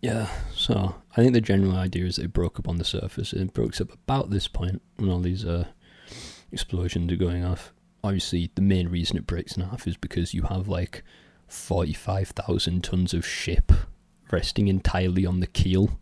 yeah, 0.00 0.28
so 0.54 0.94
I 1.12 1.16
think 1.16 1.34
the 1.34 1.40
general 1.40 1.76
idea 1.76 2.06
is 2.06 2.16
that 2.16 2.24
it 2.24 2.32
broke 2.32 2.58
up 2.58 2.66
on 2.68 2.76
the 2.76 2.84
surface. 2.84 3.34
It 3.34 3.52
broke 3.52 3.78
up 3.80 3.92
about 3.92 4.30
this 4.30 4.48
point 4.48 4.80
when 4.96 5.10
all 5.10 5.20
these 5.20 5.44
uh, 5.44 5.66
explosions 6.50 7.12
are 7.12 7.16
going 7.16 7.44
off. 7.44 7.74
Obviously, 8.02 8.50
the 8.54 8.62
main 8.62 8.88
reason 8.88 9.18
it 9.18 9.26
breaks 9.26 9.56
in 9.56 9.64
half 9.64 9.86
is 9.86 9.96
because 9.98 10.32
you 10.32 10.42
have 10.42 10.66
like 10.66 11.02
45,000 11.48 12.82
tons 12.82 13.12
of 13.12 13.26
ship 13.26 13.72
resting 14.30 14.68
entirely 14.68 15.26
on 15.26 15.40
the 15.40 15.46
keel, 15.46 15.98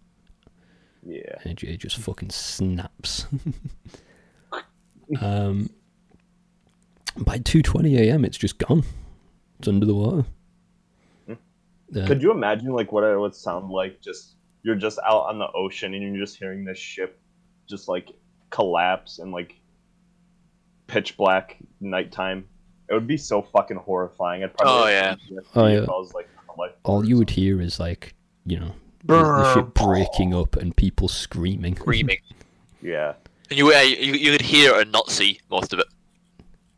Yeah. 1.06 1.36
and 1.42 1.52
it, 1.52 1.62
it 1.62 1.76
just 1.78 1.98
fucking 1.98 2.30
snaps. 2.30 3.26
um, 5.20 5.70
by 7.18 7.38
2:20 7.38 7.98
a.m., 7.98 8.24
it's 8.24 8.38
just 8.38 8.58
gone. 8.58 8.84
It's 9.58 9.68
under 9.68 9.86
the 9.86 9.94
water. 9.94 10.24
Uh, 11.30 12.06
Could 12.06 12.22
you 12.22 12.32
imagine 12.32 12.72
like 12.72 12.90
what 12.90 13.04
it 13.04 13.18
would 13.18 13.34
sound 13.34 13.70
like? 13.70 14.00
Just 14.00 14.34
you're 14.62 14.74
just 14.74 14.98
out 15.06 15.26
on 15.26 15.38
the 15.38 15.46
ocean 15.54 15.94
and 15.94 16.02
you're 16.02 16.24
just 16.24 16.38
hearing 16.38 16.64
this 16.64 16.78
ship 16.78 17.20
just 17.68 17.86
like 17.88 18.10
collapse 18.50 19.18
and 19.18 19.30
like 19.30 19.54
pitch 20.86 21.16
black 21.16 21.58
nighttime. 21.80 22.46
It 22.88 22.94
would 22.94 23.06
be 23.06 23.16
so 23.16 23.42
fucking 23.42 23.76
horrifying. 23.76 24.42
I'd 24.42 24.54
probably 24.56 24.82
Oh, 24.82 24.86
yeah. 24.88 25.16
Oh, 25.54 25.66
yeah. 25.66 25.80
I 25.80 25.84
was 25.84 26.12
like 26.14 26.28
on 26.48 26.54
a 26.56 26.60
lifeboat 26.60 26.80
all 26.84 27.04
you 27.06 27.16
would 27.16 27.30
hear 27.30 27.60
is 27.60 27.78
like 27.78 28.14
you 28.44 28.58
know 28.58 28.74
the, 29.04 29.22
the 29.22 29.54
ship 29.54 29.74
breaking 29.74 30.34
up 30.34 30.56
and 30.56 30.76
people 30.76 31.08
screaming. 31.08 31.76
Screaming. 31.76 32.18
Yeah. 32.82 33.14
And 33.48 33.58
you, 33.58 33.72
uh, 33.72 33.80
you 33.80 34.12
you 34.12 34.32
could 34.32 34.42
hear 34.42 34.78
and 34.78 34.92
not 34.92 35.08
see 35.08 35.40
most 35.50 35.72
of 35.72 35.78
it. 35.78 35.86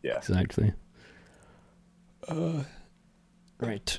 Yeah. 0.05 0.19
exactly. 0.19 0.73
Uh, 2.29 2.63
right. 3.59 3.99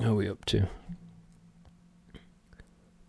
How 0.00 0.12
are 0.12 0.14
we 0.14 0.28
up 0.28 0.44
to? 0.44 0.68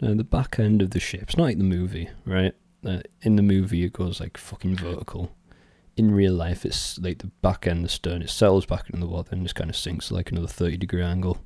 Now, 0.02 0.16
the 0.16 0.24
back 0.24 0.58
end 0.60 0.82
of 0.82 0.90
the 0.90 1.00
ship, 1.00 1.22
it's 1.22 1.38
not 1.38 1.44
like 1.44 1.60
the 1.60 1.64
movie, 1.64 2.10
right? 2.26 2.54
Uh, 2.84 3.02
in 3.22 3.36
the 3.36 3.44
movie, 3.44 3.84
it 3.84 3.94
goes 3.94 4.20
like 4.20 4.38
fucking 4.38 4.76
vertical. 4.76 5.36
In 5.96 6.14
real 6.16 6.34
life, 6.34 6.66
it's 6.66 6.98
like 6.98 7.20
the 7.20 7.28
back 7.44 7.68
end, 7.68 7.86
the 7.86 7.90
stern, 7.90 8.24
it 8.24 8.30
settles 8.32 8.66
back 8.66 8.90
into 8.90 9.00
the 9.00 9.08
water 9.08 9.30
and 9.32 9.44
just 9.44 9.56
kind 9.56 9.70
of 9.70 9.76
sinks 9.76 10.12
like 10.12 10.32
another 10.32 10.48
30 10.48 10.78
degree 10.78 11.04
angle. 11.04 11.38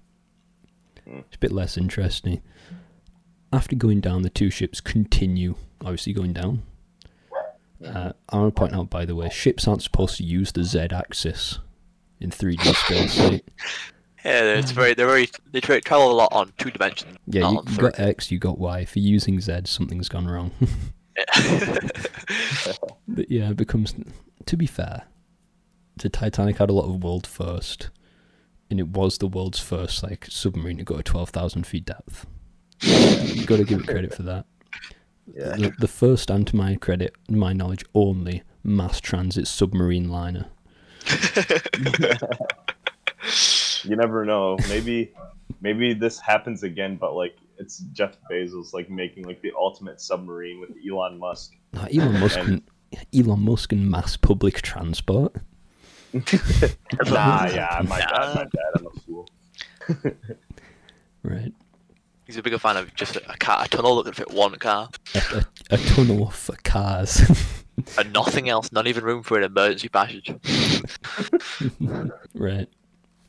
Mm. 1.07 1.23
It's 1.27 1.35
a 1.35 1.39
bit 1.39 1.51
less 1.51 1.77
interesting. 1.77 2.41
After 3.53 3.75
going 3.75 4.01
down, 4.01 4.23
the 4.23 4.29
two 4.29 4.49
ships 4.49 4.81
continue, 4.81 5.55
obviously 5.81 6.13
going 6.13 6.33
down. 6.33 6.63
Uh, 7.83 8.11
I 8.29 8.37
want 8.37 8.55
to 8.55 8.59
point 8.59 8.73
out, 8.73 8.89
by 8.89 9.05
the 9.05 9.15
way, 9.15 9.29
ships 9.29 9.67
aren't 9.67 9.83
supposed 9.83 10.17
to 10.17 10.23
use 10.23 10.51
the 10.51 10.63
Z 10.63 10.87
axis 10.91 11.59
in 12.19 12.31
3D 12.31 12.75
space. 12.75 13.19
Right? 13.29 13.43
Yeah, 14.25 14.55
it's 14.55 14.71
very 14.71 14.93
they're 14.93 15.07
very 15.07 15.29
they 15.51 15.61
travel 15.61 16.11
a 16.11 16.13
lot 16.13 16.33
on 16.33 16.51
two 16.57 16.69
dimensions. 16.69 17.17
Yeah, 17.27 17.49
you, 17.49 17.59
on 17.59 17.65
you 17.67 17.77
got 17.77 17.97
X, 17.97 18.29
you 18.29 18.39
got 18.39 18.57
Y. 18.57 18.79
If 18.79 18.97
you're 18.97 19.05
using 19.05 19.39
Z, 19.39 19.61
something's 19.65 20.09
gone 20.09 20.27
wrong. 20.27 20.51
but 23.07 23.31
yeah, 23.31 23.51
it 23.51 23.55
becomes. 23.55 23.95
To 24.47 24.57
be 24.57 24.65
fair, 24.65 25.03
the 25.95 26.09
Titanic 26.09 26.57
had 26.57 26.69
a 26.69 26.73
lot 26.73 26.93
of 26.93 27.01
world 27.03 27.25
first, 27.25 27.89
and 28.69 28.79
it 28.79 28.87
was 28.89 29.17
the 29.17 29.27
world's 29.27 29.59
first 29.59 30.03
like 30.03 30.25
submarine 30.29 30.77
to 30.77 30.83
go 30.83 30.97
to 30.97 31.03
twelve 31.03 31.29
thousand 31.29 31.65
feet 31.67 31.85
depth. 31.85 32.25
you 32.81 33.45
got 33.45 33.57
to 33.57 33.63
give 33.63 33.79
it 33.81 33.87
credit 33.93 34.13
for 34.13 34.23
that. 34.23 34.45
Yeah. 35.35 35.55
The, 35.55 35.73
the 35.79 35.87
first, 35.87 36.29
and 36.29 36.47
to 36.47 36.55
my 36.55 36.75
credit, 36.75 37.13
my 37.29 37.51
knowledge 37.53 37.83
only, 37.93 38.43
mass 38.63 39.01
transit 39.01 39.47
submarine 39.47 40.09
liner. 40.09 40.45
you 43.83 43.95
never 43.95 44.25
know. 44.25 44.57
Maybe, 44.69 45.13
maybe 45.61 45.93
this 45.93 46.19
happens 46.19 46.63
again, 46.63 46.97
but 46.97 47.13
like 47.13 47.37
it's 47.57 47.79
Jeff 47.93 48.17
Bezos 48.31 48.73
like 48.73 48.89
making 48.89 49.25
like 49.25 49.41
the 49.41 49.51
ultimate 49.57 49.99
submarine 50.01 50.59
with 50.59 50.71
Elon 50.89 51.17
Musk. 51.19 51.53
Nah, 51.73 51.87
Elon 51.93 52.19
Musk 52.19 52.37
And- 52.39 52.49
and 52.49 53.05
Elon 53.13 53.41
Musk 53.41 53.73
and 53.73 53.89
mass 53.89 54.15
public 54.15 54.61
transport. 54.61 55.35
Nah, 57.09 57.45
yeah, 57.47 57.81
my 57.87 57.99
Nah. 57.99 58.11
bad, 58.11 58.35
my 58.35 58.43
bad. 58.45 58.71
I'm 58.79 58.87
a 58.87 58.99
fool. 59.01 59.27
Right. 61.23 61.51
He's 62.25 62.37
a 62.37 62.41
bigger 62.43 62.59
fan 62.59 62.77
of 62.77 62.93
just 62.95 63.15
a, 63.17 63.31
a 63.31 63.37
car, 63.37 63.63
a 63.63 63.67
tunnel 63.67 63.95
that 63.97 64.03
can 64.05 64.13
fit 64.13 64.31
one 64.31 64.53
car, 64.55 64.89
A, 65.15 65.19
a, 65.71 65.75
a 65.75 65.77
tunnel 65.77 66.29
for 66.29 66.55
cars. 66.63 67.21
and 67.97 68.13
nothing 68.13 68.47
else. 68.49 68.71
Not 68.71 68.87
even 68.87 69.03
room 69.03 69.23
for 69.23 69.37
an 69.37 69.43
emergency 69.43 69.89
passage. 69.89 70.33
right. 72.33 72.67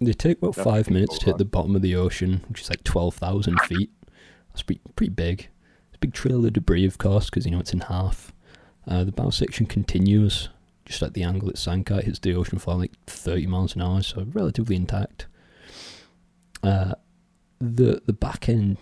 They 0.00 0.12
take 0.12 0.38
about 0.38 0.56
Nothing 0.56 0.64
five 0.64 0.90
minutes 0.90 1.18
to 1.18 1.26
hit 1.26 1.38
the 1.38 1.44
bottom 1.44 1.74
of 1.74 1.82
the 1.82 1.96
ocean, 1.96 2.44
which 2.48 2.62
is 2.62 2.70
like 2.70 2.84
12,000 2.84 3.60
feet. 3.62 3.90
That's 4.50 4.62
pretty, 4.62 4.80
pretty 4.94 5.12
big. 5.12 5.48
It's 5.88 5.96
a 5.96 5.98
big 5.98 6.12
trail 6.12 6.44
of 6.44 6.52
debris, 6.52 6.84
of 6.86 6.98
course, 6.98 7.30
because, 7.30 7.46
you 7.46 7.50
know, 7.52 7.60
it's 7.60 7.72
in 7.72 7.80
half. 7.80 8.32
Uh, 8.86 9.02
the 9.04 9.12
bow 9.12 9.30
section 9.30 9.66
continues, 9.66 10.50
just 10.88 11.02
at 11.02 11.12
the 11.14 11.22
angle 11.22 11.50
it 11.50 11.58
sank 11.58 11.90
at, 11.90 12.04
hits 12.04 12.18
the 12.18 12.34
ocean 12.34 12.58
floor 12.58 12.78
like 12.78 12.92
30 13.06 13.46
miles 13.46 13.76
an 13.76 13.82
hour, 13.82 14.02
so 14.02 14.26
relatively 14.32 14.74
intact. 14.74 15.26
Uh, 16.62 16.94
the 17.60 18.02
the 18.06 18.12
back 18.12 18.48
end 18.48 18.78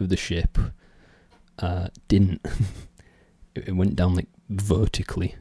of 0.00 0.08
the 0.08 0.16
ship 0.16 0.58
uh, 1.60 1.88
didn't. 2.08 2.44
it, 3.54 3.68
it 3.68 3.76
went 3.76 3.94
down 3.96 4.14
like 4.14 4.28
vertically, 4.50 5.36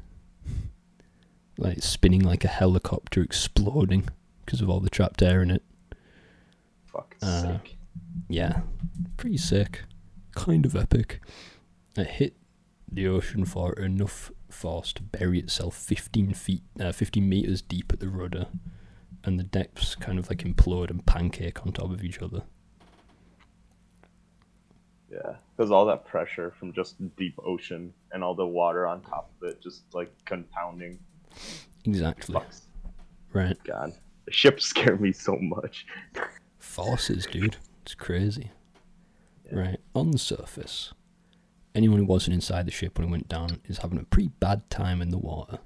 like 1.57 1.81
spinning 1.81 2.21
like 2.21 2.45
a 2.45 2.49
helicopter, 2.49 3.21
exploding 3.21 4.07
because 4.45 4.61
of 4.61 4.69
all 4.69 4.79
the 4.79 4.89
trapped 4.89 5.21
air 5.21 5.41
in 5.41 5.49
it. 5.49 5.63
Fuck 6.85 7.15
Uh, 7.21 7.41
sick. 7.41 7.77
Yeah, 8.29 8.61
pretty 9.17 9.37
sick, 9.37 9.83
kind 10.35 10.65
of 10.65 10.75
epic. 10.75 11.19
It 11.97 12.07
hit 12.07 12.35
the 12.91 13.07
ocean 13.07 13.45
for 13.45 13.73
enough 13.73 14.31
force 14.49 14.93
to 14.93 15.03
bury 15.03 15.39
itself 15.39 15.75
15 15.75 16.33
feet, 16.33 16.63
uh, 16.79 16.91
15 16.91 17.27
meters 17.27 17.61
deep 17.61 17.91
at 17.91 17.99
the 17.99 18.09
rudder, 18.09 18.47
and 19.23 19.39
the 19.39 19.43
depths 19.43 19.95
kind 19.95 20.19
of 20.19 20.29
like 20.29 20.39
implode 20.39 20.89
and 20.89 21.05
pancake 21.05 21.65
on 21.65 21.73
top 21.73 21.91
of 21.91 22.03
each 22.03 22.21
other. 22.21 22.43
Yeah, 25.11 25.35
because 25.55 25.71
all 25.71 25.85
that 25.85 26.05
pressure 26.05 26.51
from 26.59 26.73
just 26.73 26.95
deep 27.15 27.35
ocean 27.45 27.93
and 28.11 28.23
all 28.23 28.35
the 28.35 28.45
water 28.45 28.85
on 28.87 29.01
top 29.01 29.31
of 29.41 29.49
it, 29.49 29.61
just 29.61 29.83
like 29.93 30.11
compounding. 30.25 30.99
Exactly. 31.85 32.35
Fucks. 32.35 32.61
Right. 33.31 33.57
God, 33.63 33.93
the 34.25 34.31
ships 34.31 34.65
scare 34.67 34.97
me 34.97 35.11
so 35.11 35.37
much. 35.37 35.85
Forces, 36.57 37.25
dude. 37.25 37.57
It's 37.83 37.93
crazy. 37.93 38.51
Yeah. 39.45 39.59
Right. 39.59 39.79
On 39.93 40.11
the 40.11 40.17
surface, 40.17 40.93
anyone 41.75 41.99
who 41.99 42.05
wasn't 42.05 42.33
inside 42.33 42.65
the 42.65 42.71
ship 42.71 42.97
when 42.97 43.07
it 43.07 43.11
went 43.11 43.27
down 43.27 43.61
is 43.65 43.79
having 43.79 43.99
a 43.99 44.03
pretty 44.03 44.29
bad 44.39 44.67
time 44.69 45.01
in 45.01 45.09
the 45.09 45.17
water. 45.17 45.59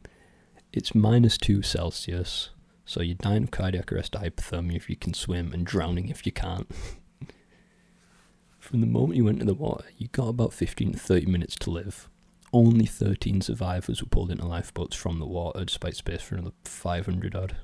it's 0.72 0.94
minus 0.94 1.36
two 1.36 1.62
Celsius, 1.62 2.50
so 2.84 3.02
you're 3.02 3.14
dying 3.14 3.44
of 3.44 3.50
cardiac 3.50 3.92
arrest, 3.92 4.14
hypothermia 4.14 4.76
if 4.76 4.88
you 4.88 4.96
can 4.96 5.14
swim, 5.14 5.52
and 5.52 5.66
drowning 5.66 6.08
if 6.08 6.24
you 6.26 6.32
can't. 6.32 6.70
From 8.58 8.80
the 8.80 8.86
moment 8.86 9.16
you 9.16 9.24
went 9.24 9.40
into 9.40 9.52
the 9.52 9.58
water, 9.58 9.84
you 9.98 10.08
got 10.08 10.28
about 10.28 10.54
15 10.54 10.92
to 10.92 10.98
30 10.98 11.26
minutes 11.26 11.56
to 11.56 11.70
live. 11.70 12.08
Only 12.52 12.86
13 12.86 13.40
survivors 13.40 14.02
were 14.02 14.08
pulled 14.08 14.30
into 14.30 14.46
lifeboats 14.46 14.94
from 14.94 15.18
the 15.18 15.26
water, 15.26 15.64
despite 15.64 15.96
space 15.96 16.22
for 16.22 16.36
another 16.36 16.54
500 16.64 17.34
odd. 17.34 17.56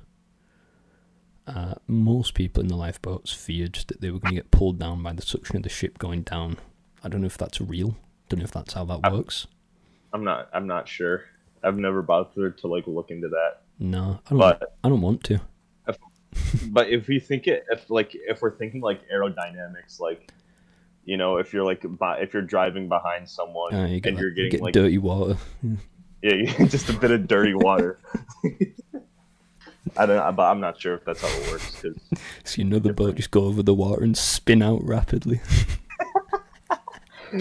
Uh, 1.47 1.75
most 1.87 2.33
people 2.33 2.61
in 2.61 2.67
the 2.67 2.75
lifeboats 2.75 3.31
feared 3.31 3.75
that 3.87 4.01
they 4.01 4.11
were 4.11 4.19
going 4.19 4.35
to 4.35 4.41
get 4.41 4.51
pulled 4.51 4.77
down 4.77 5.01
by 5.01 5.13
the 5.13 5.21
suction 5.21 5.57
of 5.57 5.63
the 5.63 5.69
ship 5.69 5.97
going 5.99 6.23
down. 6.23 6.57
I 7.03 7.07
don't 7.09 7.21
know 7.21 7.27
if 7.27 7.37
that's 7.37 7.59
real. 7.61 7.95
Don't 8.29 8.39
know 8.39 8.43
if 8.45 8.51
that's 8.51 8.73
how 8.73 8.85
that 8.85 8.99
Uh, 9.03 9.11
works. 9.15 9.47
I'm 10.13 10.23
not. 10.23 10.49
I'm 10.53 10.67
not 10.67 10.87
sure. 10.87 11.23
I've 11.63 11.77
never 11.77 12.01
bothered 12.01 12.57
to 12.59 12.67
like 12.67 12.87
look 12.87 13.11
into 13.11 13.29
that. 13.29 13.61
No, 13.79 14.19
I 14.25 14.29
don't. 14.29 14.39
But 14.39 14.75
I 14.83 14.89
don't 14.89 15.01
want 15.01 15.23
to. 15.25 15.41
but 16.67 16.89
if 16.89 17.07
we 17.07 17.19
think 17.19 17.47
it, 17.47 17.65
if 17.69 17.89
like 17.89 18.11
if 18.13 18.41
we're 18.41 18.55
thinking 18.55 18.81
like 18.81 19.01
aerodynamics, 19.09 19.99
like 19.99 20.31
you 21.05 21.17
know, 21.17 21.37
if 21.37 21.53
you're 21.53 21.63
like 21.65 21.83
if 21.83 22.33
you're 22.33 22.41
driving 22.43 22.87
behind 22.87 23.27
someone 23.27 23.73
Uh, 23.73 23.85
you 23.87 24.01
and 24.03 24.17
you're 24.17 24.29
you 24.29 24.35
getting 24.35 24.51
get 24.51 24.61
like 24.61 24.73
dirty 24.73 24.97
water. 24.97 25.37
yeah, 26.21 26.65
just 26.67 26.89
a 26.89 26.93
bit 26.93 27.11
of 27.11 27.27
dirty 27.27 27.53
water. 27.53 27.99
I 29.97 30.05
don't. 30.05 30.17
know, 30.17 30.31
But 30.31 30.51
I'm 30.51 30.59
not 30.59 30.79
sure 30.79 30.93
if 30.95 31.05
that's 31.05 31.21
how 31.21 31.27
it 31.27 31.51
works 31.51 31.75
because 31.81 31.97
See 32.43 32.61
another 32.61 32.93
boat 32.93 33.15
just 33.15 33.31
go 33.31 33.45
over 33.45 33.63
the 33.63 33.73
water 33.73 34.03
and 34.03 34.15
spin 34.17 34.61
out 34.61 34.83
rapidly. 34.83 35.41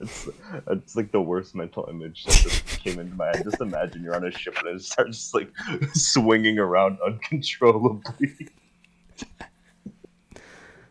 it's 0.00 0.28
it's 0.68 0.96
like 0.96 1.12
the 1.12 1.20
worst 1.20 1.54
mental 1.54 1.86
image 1.90 2.24
that 2.24 2.32
just 2.32 2.66
came 2.80 2.98
into 2.98 3.14
my 3.14 3.26
head. 3.26 3.44
Just 3.44 3.60
imagine 3.60 4.02
you're 4.02 4.16
on 4.16 4.26
a 4.26 4.30
ship 4.30 4.56
and 4.58 4.76
it 4.76 4.82
starts 4.82 5.18
just 5.18 5.34
like 5.34 5.50
swinging 5.92 6.58
around 6.58 6.98
uncontrollably. 7.06 8.48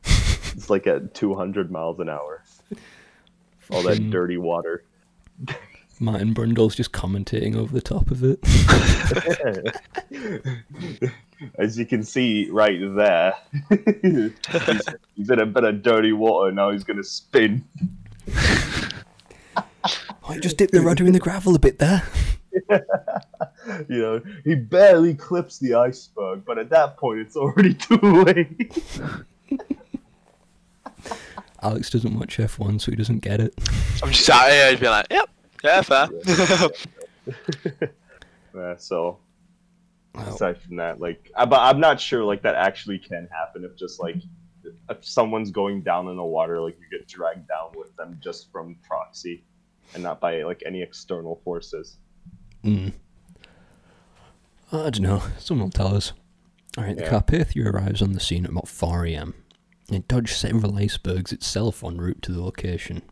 it's 0.03 0.69
like 0.69 0.87
at 0.87 1.13
200 1.13 1.71
miles 1.71 1.99
an 1.99 2.09
hour. 2.09 2.43
All 3.71 3.83
that 3.83 4.09
dirty 4.09 4.37
water. 4.37 4.83
Martin 5.99 6.33
Brundle's 6.33 6.75
just 6.75 6.93
commentating 6.93 7.55
over 7.55 7.73
the 7.73 7.81
top 7.81 8.09
of 8.09 8.23
it. 8.23 8.39
As 11.57 11.77
you 11.77 11.85
can 11.85 12.03
see 12.03 12.49
right 12.49 12.79
there, 12.95 13.33
he's, 14.01 14.31
he's 15.15 15.29
in 15.29 15.39
a 15.39 15.45
bit 15.45 15.63
of 15.65 15.83
dirty 15.83 16.13
water. 16.13 16.51
Now 16.51 16.71
he's 16.71 16.83
gonna 16.85 17.03
spin. 17.03 17.65
I 20.27 20.37
just 20.39 20.57
dipped 20.57 20.71
the 20.71 20.81
rudder 20.81 21.05
in 21.05 21.13
the 21.13 21.19
gravel 21.19 21.55
a 21.55 21.59
bit 21.59 21.79
there. 21.79 22.03
You 23.87 24.01
know, 24.01 24.21
he 24.43 24.55
barely 24.55 25.13
clips 25.13 25.59
the 25.59 25.75
iceberg, 25.75 26.43
but 26.43 26.57
at 26.57 26.69
that 26.71 26.97
point, 26.97 27.19
it's 27.19 27.35
already 27.35 27.75
too 27.75 27.97
late. 27.97 28.71
Alex 31.61 31.91
doesn't 31.91 32.17
watch 32.17 32.37
F1, 32.37 32.81
so 32.81 32.91
he 32.91 32.95
doesn't 32.97 33.19
get 33.19 33.39
it. 33.39 33.53
I'm 34.01 34.09
just 34.09 34.25
sat 34.25 34.51
here 34.51 34.71
and 34.71 34.79
being 34.79 34.91
like, 34.91 35.05
yep, 35.11 35.29
yeah, 35.63 35.81
fair. 35.81 36.09
Uh, 38.57 38.75
so 38.77 39.19
Wow. 40.15 40.23
aside 40.23 40.59
from 40.59 40.77
that, 40.77 40.99
like, 40.99 41.29
I, 41.37 41.45
but 41.45 41.59
I'm 41.59 41.79
not 41.79 42.01
sure 42.01 42.23
like 42.23 42.41
that 42.41 42.55
actually 42.55 42.97
can 42.97 43.27
happen 43.31 43.63
if 43.63 43.75
just 43.77 44.01
like 44.01 44.15
if 44.89 45.05
someone's 45.05 45.51
going 45.51 45.83
down 45.83 46.07
in 46.07 46.17
the 46.17 46.23
water, 46.23 46.59
like 46.59 46.75
you 46.79 46.97
get 46.97 47.07
dragged 47.07 47.47
down 47.47 47.69
with 47.75 47.95
them 47.95 48.19
just 48.23 48.51
from 48.51 48.75
proxy, 48.81 49.43
and 49.93 50.01
not 50.01 50.19
by 50.19 50.41
like 50.41 50.63
any 50.65 50.81
external 50.81 51.39
forces. 51.45 51.97
Mm. 52.63 52.93
I 54.71 54.89
don't 54.89 54.99
know. 55.01 55.21
Someone 55.37 55.65
will 55.67 55.71
tell 55.71 55.95
us. 55.95 56.13
All 56.77 56.83
right, 56.85 56.97
the 56.97 57.03
Yeah. 57.03 57.11
Carpathia 57.21 57.65
arrives 57.71 58.01
on 58.01 58.13
the 58.13 58.19
scene 58.19 58.45
at 58.45 58.51
about 58.51 58.67
4 58.67 59.05
a.m. 59.05 59.35
It 59.91 60.07
dodged 60.07 60.35
several 60.35 60.75
icebergs 60.77 61.31
itself 61.31 61.83
en 61.83 61.97
route 61.97 62.21
to 62.23 62.31
the 62.31 62.41
location. 62.43 63.03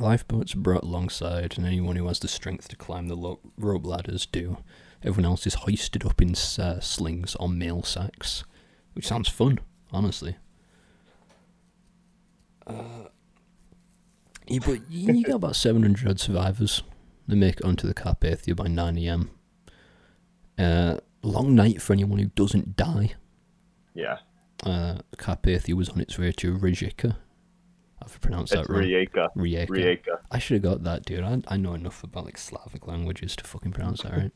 Lifeboats 0.00 0.54
are 0.54 0.58
brought 0.60 0.82
alongside, 0.82 1.56
and 1.56 1.66
anyone 1.66 1.96
who 1.96 2.06
has 2.06 2.18
the 2.20 2.28
strength 2.28 2.68
to 2.68 2.76
climb 2.76 3.08
the 3.08 3.16
lo- 3.16 3.40
rope 3.56 3.86
ladders 3.86 4.26
do. 4.26 4.58
Everyone 5.02 5.30
else 5.30 5.46
is 5.46 5.54
hoisted 5.54 6.04
up 6.04 6.20
in 6.20 6.34
uh, 6.58 6.80
slings 6.80 7.36
or 7.36 7.48
mail 7.48 7.82
sacks, 7.82 8.44
which 8.94 9.06
sounds 9.06 9.28
fun, 9.28 9.60
honestly. 9.92 10.36
Uh, 12.66 13.08
yeah, 14.46 14.58
but 14.64 14.80
you, 14.90 15.12
you 15.12 15.24
got 15.24 15.36
about 15.36 15.56
700 15.56 16.18
survivors. 16.20 16.82
They 17.26 17.36
make 17.36 17.60
it 17.60 17.64
onto 17.64 17.86
the 17.86 17.94
Carpathia 17.94 18.56
by 18.56 18.68
9 18.68 18.98
a.m. 18.98 19.30
Uh, 20.58 20.98
long 21.22 21.54
night 21.54 21.80
for 21.82 21.92
anyone 21.92 22.18
who 22.18 22.26
doesn't 22.26 22.76
die. 22.76 23.12
Yeah. 23.94 24.18
Uh, 24.64 24.98
Carpathia 25.16 25.74
was 25.74 25.88
on 25.90 26.00
its 26.00 26.18
way 26.18 26.32
to 26.32 26.58
Rijeka. 26.58 27.16
I've 28.16 28.42
It's 28.42 28.52
that 28.52 28.68
wrong. 28.68 28.82
Rijeka. 28.82 29.28
Rijeka. 29.36 29.68
Rijeka. 29.68 30.18
I 30.30 30.38
should 30.38 30.54
have 30.62 30.72
got 30.72 30.84
that, 30.84 31.04
dude. 31.04 31.22
I, 31.24 31.40
I 31.48 31.56
know 31.56 31.74
enough 31.74 32.02
about 32.04 32.24
like 32.24 32.38
Slavic 32.38 32.86
languages 32.86 33.36
to 33.36 33.44
fucking 33.44 33.72
pronounce 33.72 34.02
that 34.02 34.12
right. 34.12 34.32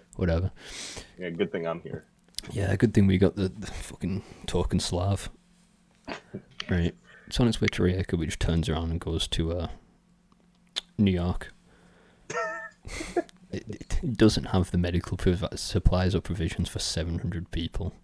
Whatever. 0.16 0.50
Yeah, 1.18 1.30
good 1.30 1.50
thing 1.52 1.66
I'm 1.66 1.80
here. 1.80 2.04
Yeah, 2.52 2.74
good 2.76 2.92
thing 2.94 3.06
we 3.06 3.18
got 3.18 3.36
the, 3.36 3.48
the 3.48 3.66
fucking 3.68 4.22
talking 4.46 4.80
Slav. 4.80 5.30
Right. 6.70 6.94
It's 7.26 7.40
on 7.40 7.48
its 7.48 7.60
way 7.60 7.68
to 7.68 7.82
Rijeka, 7.82 8.18
which 8.18 8.38
turns 8.38 8.68
around 8.68 8.90
and 8.90 9.00
goes 9.00 9.26
to 9.28 9.52
uh, 9.52 9.68
New 10.98 11.10
York. 11.10 11.52
it, 13.50 13.64
it- 13.68 14.16
doesn't 14.16 14.44
have 14.44 14.70
the 14.70 14.76
medical 14.78 15.18
supplies 15.56 16.14
or 16.14 16.20
provisions 16.20 16.68
for 16.68 16.78
700 16.78 17.50
people. 17.50 17.94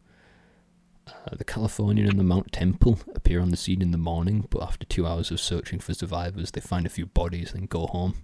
Uh, 1.07 1.35
the 1.37 1.45
Californian 1.45 2.09
and 2.09 2.19
the 2.19 2.25
Mount 2.25 2.53
Temple 2.53 3.01
appear 3.15 3.41
on 3.41 3.51
the 3.51 3.57
scene 3.57 3.83
in 3.83 3.91
the 3.91 3.99
morning, 3.99 4.47
but 4.51 4.63
after 4.63 4.87
two 4.87 5.07
hours 5.07 5.31
of 5.31 5.41
searching 5.41 5.79
for 5.79 5.95
survivors, 5.95 6.51
they 6.51 6.61
find 6.61 6.87
a 6.87 6.91
few 6.91 7.07
bodies 7.07 7.53
and 7.53 7.69
go 7.69 7.87
home. 7.87 8.15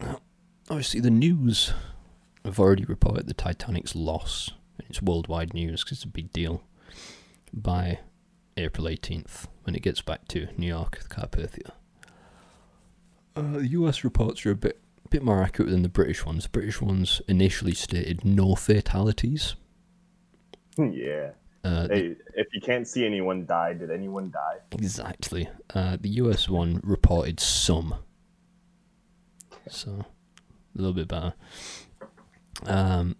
Now, 0.00 0.20
obviously, 0.68 1.00
the 1.00 1.10
news 1.10 1.72
have 2.44 2.58
already 2.58 2.84
reported 2.84 3.26
the 3.26 3.34
Titanic's 3.34 3.94
loss. 3.94 4.50
It's 4.88 5.02
worldwide 5.02 5.54
news 5.54 5.84
because 5.84 5.98
it's 5.98 6.04
a 6.04 6.08
big 6.08 6.32
deal. 6.32 6.62
By 7.52 8.00
April 8.56 8.86
18th, 8.86 9.46
when 9.64 9.74
it 9.74 9.82
gets 9.82 10.00
back 10.02 10.26
to 10.28 10.48
New 10.56 10.66
York, 10.66 11.00
the 11.02 11.08
Carpathia. 11.08 11.72
Uh, 13.36 13.58
the 13.58 13.68
US 13.68 14.04
reports 14.04 14.44
are 14.44 14.50
a 14.50 14.56
bit 14.56 14.80
bit 15.10 15.22
more 15.22 15.42
accurate 15.42 15.70
than 15.70 15.82
the 15.82 15.88
British 15.88 16.24
ones. 16.24 16.44
The 16.44 16.50
British 16.50 16.80
ones 16.80 17.20
initially 17.28 17.74
stated 17.74 18.24
no 18.24 18.54
fatalities. 18.54 19.56
yeah. 20.78 21.30
Uh, 21.62 21.88
Hey, 21.88 22.16
if 22.34 22.46
you 22.54 22.60
can't 22.60 22.88
see 22.88 23.04
anyone 23.04 23.44
die, 23.44 23.74
did 23.74 23.90
anyone 23.90 24.30
die? 24.30 24.58
Exactly. 24.72 25.48
Uh, 25.74 25.98
the 26.00 26.08
US 26.20 26.48
one 26.48 26.80
reported 26.82 27.38
some. 27.40 27.96
So, 29.68 30.06
a 30.74 30.78
little 30.78 30.94
bit 30.94 31.08
better. 31.08 31.34
Um, 32.64 33.16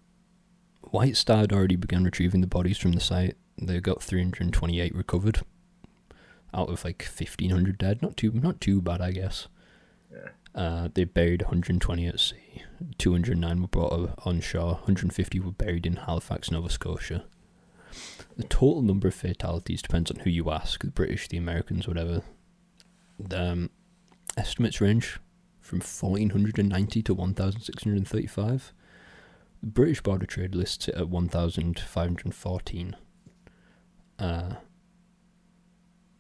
White 0.82 1.16
Star 1.16 1.38
had 1.38 1.52
already 1.52 1.76
begun 1.76 2.04
retrieving 2.04 2.40
the 2.40 2.46
bodies 2.46 2.78
from 2.78 2.92
the 2.92 3.00
site. 3.00 3.36
They 3.60 3.78
got 3.80 4.02
328 4.02 4.94
recovered 4.94 5.40
out 6.54 6.68
of 6.70 6.84
like 6.84 7.02
1,500 7.04 7.78
dead. 7.78 8.00
Not 8.02 8.16
too, 8.16 8.32
not 8.32 8.60
too 8.60 8.80
bad, 8.80 9.00
I 9.00 9.12
guess. 9.12 9.48
Uh, 10.54 10.88
they 10.94 11.04
buried 11.04 11.42
120 11.42 12.06
at 12.06 12.20
sea. 12.20 12.62
209 12.98 13.62
were 13.62 13.68
brought 13.68 14.18
on 14.24 14.40
shore. 14.40 14.74
150 14.74 15.40
were 15.40 15.52
buried 15.52 15.86
in 15.86 15.96
Halifax, 15.96 16.50
Nova 16.50 16.68
Scotia. 16.68 17.24
The 18.36 18.44
total 18.44 18.82
number 18.82 19.08
of 19.08 19.14
fatalities 19.14 19.82
depends 19.82 20.10
on 20.10 20.20
who 20.20 20.30
you 20.30 20.50
ask 20.50 20.82
the 20.82 20.90
British, 20.90 21.28
the 21.28 21.36
Americans, 21.36 21.86
whatever. 21.86 22.22
The, 23.18 23.50
um, 23.50 23.70
estimates 24.36 24.80
range 24.80 25.20
from 25.60 25.78
1490 25.78 27.02
to 27.02 27.14
1635. 27.14 28.72
The 29.60 29.66
British 29.66 30.00
Board 30.00 30.22
of 30.22 30.28
Trade 30.28 30.54
lists 30.54 30.88
it 30.88 30.94
at 30.94 31.08
1514. 31.08 32.96
Uh, 34.18 34.54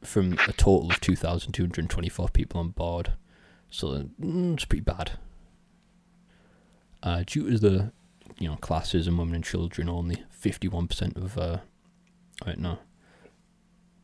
from 0.02 0.32
a 0.48 0.52
total 0.52 0.90
of 0.90 1.00
2,224 1.00 2.28
people 2.28 2.60
on 2.60 2.70
board. 2.70 3.12
So 3.70 4.04
mm, 4.20 4.54
it's 4.54 4.64
pretty 4.64 4.82
bad. 4.84 5.12
Uh, 7.02 7.22
due 7.26 7.50
to 7.50 7.58
the 7.58 7.92
you 8.38 8.48
know 8.48 8.56
classes 8.56 9.06
and 9.06 9.18
women 9.18 9.34
and 9.36 9.44
children, 9.44 9.88
only 9.88 10.24
51% 10.42 11.16
of 11.16 11.38
uh, 11.38 11.58
Right, 12.46 12.58
no. 12.58 12.78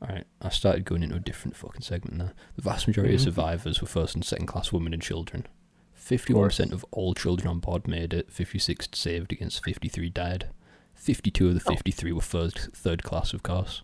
Alright, 0.03 0.27
I 0.43 0.51
started 0.51 0.85
going 0.85 1.03
into 1.03 1.17
a 1.17 1.21
different 1.21 1.57
fucking 1.57 1.81
segment 1.81 2.19
there. 2.19 2.35
The 2.55 2.61
vast 2.63 2.87
majority 2.87 3.15
of 3.15 3.21
Mhm. 3.23 3.25
survivors 3.25 3.81
were 3.81 3.87
first 3.87 4.15
and 4.15 4.23
second 4.25 4.47
class 4.47 4.71
women 4.71 4.93
and 4.93 5.01
children. 5.03 5.47
51% 5.95 6.73
of 6.73 6.85
all 6.91 7.15
children 7.15 7.49
on 7.49 7.61
board 7.61 7.89
made 7.89 8.13
it, 8.13 8.31
56 8.31 8.89
saved 8.93 9.33
against 9.33 9.65
53 9.65 10.11
died. 10.11 10.51
52 10.95 11.49
of 11.49 11.55
the 11.55 11.63
Oh. 11.67 11.71
53 11.71 12.13
were 12.13 12.21
first, 12.21 12.59
third 12.75 13.03
class, 13.03 13.33
of 13.33 13.43
course. 13.43 13.81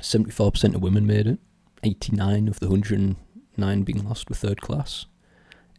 74% 0.00 0.74
of 0.74 0.82
women 0.82 1.06
made 1.06 1.26
it, 1.26 1.38
89 1.82 2.48
of 2.48 2.60
the 2.60 2.68
109 3.58 3.82
being 3.82 4.04
lost 4.08 4.28
were 4.28 4.36
third 4.36 4.60
class. 4.60 5.06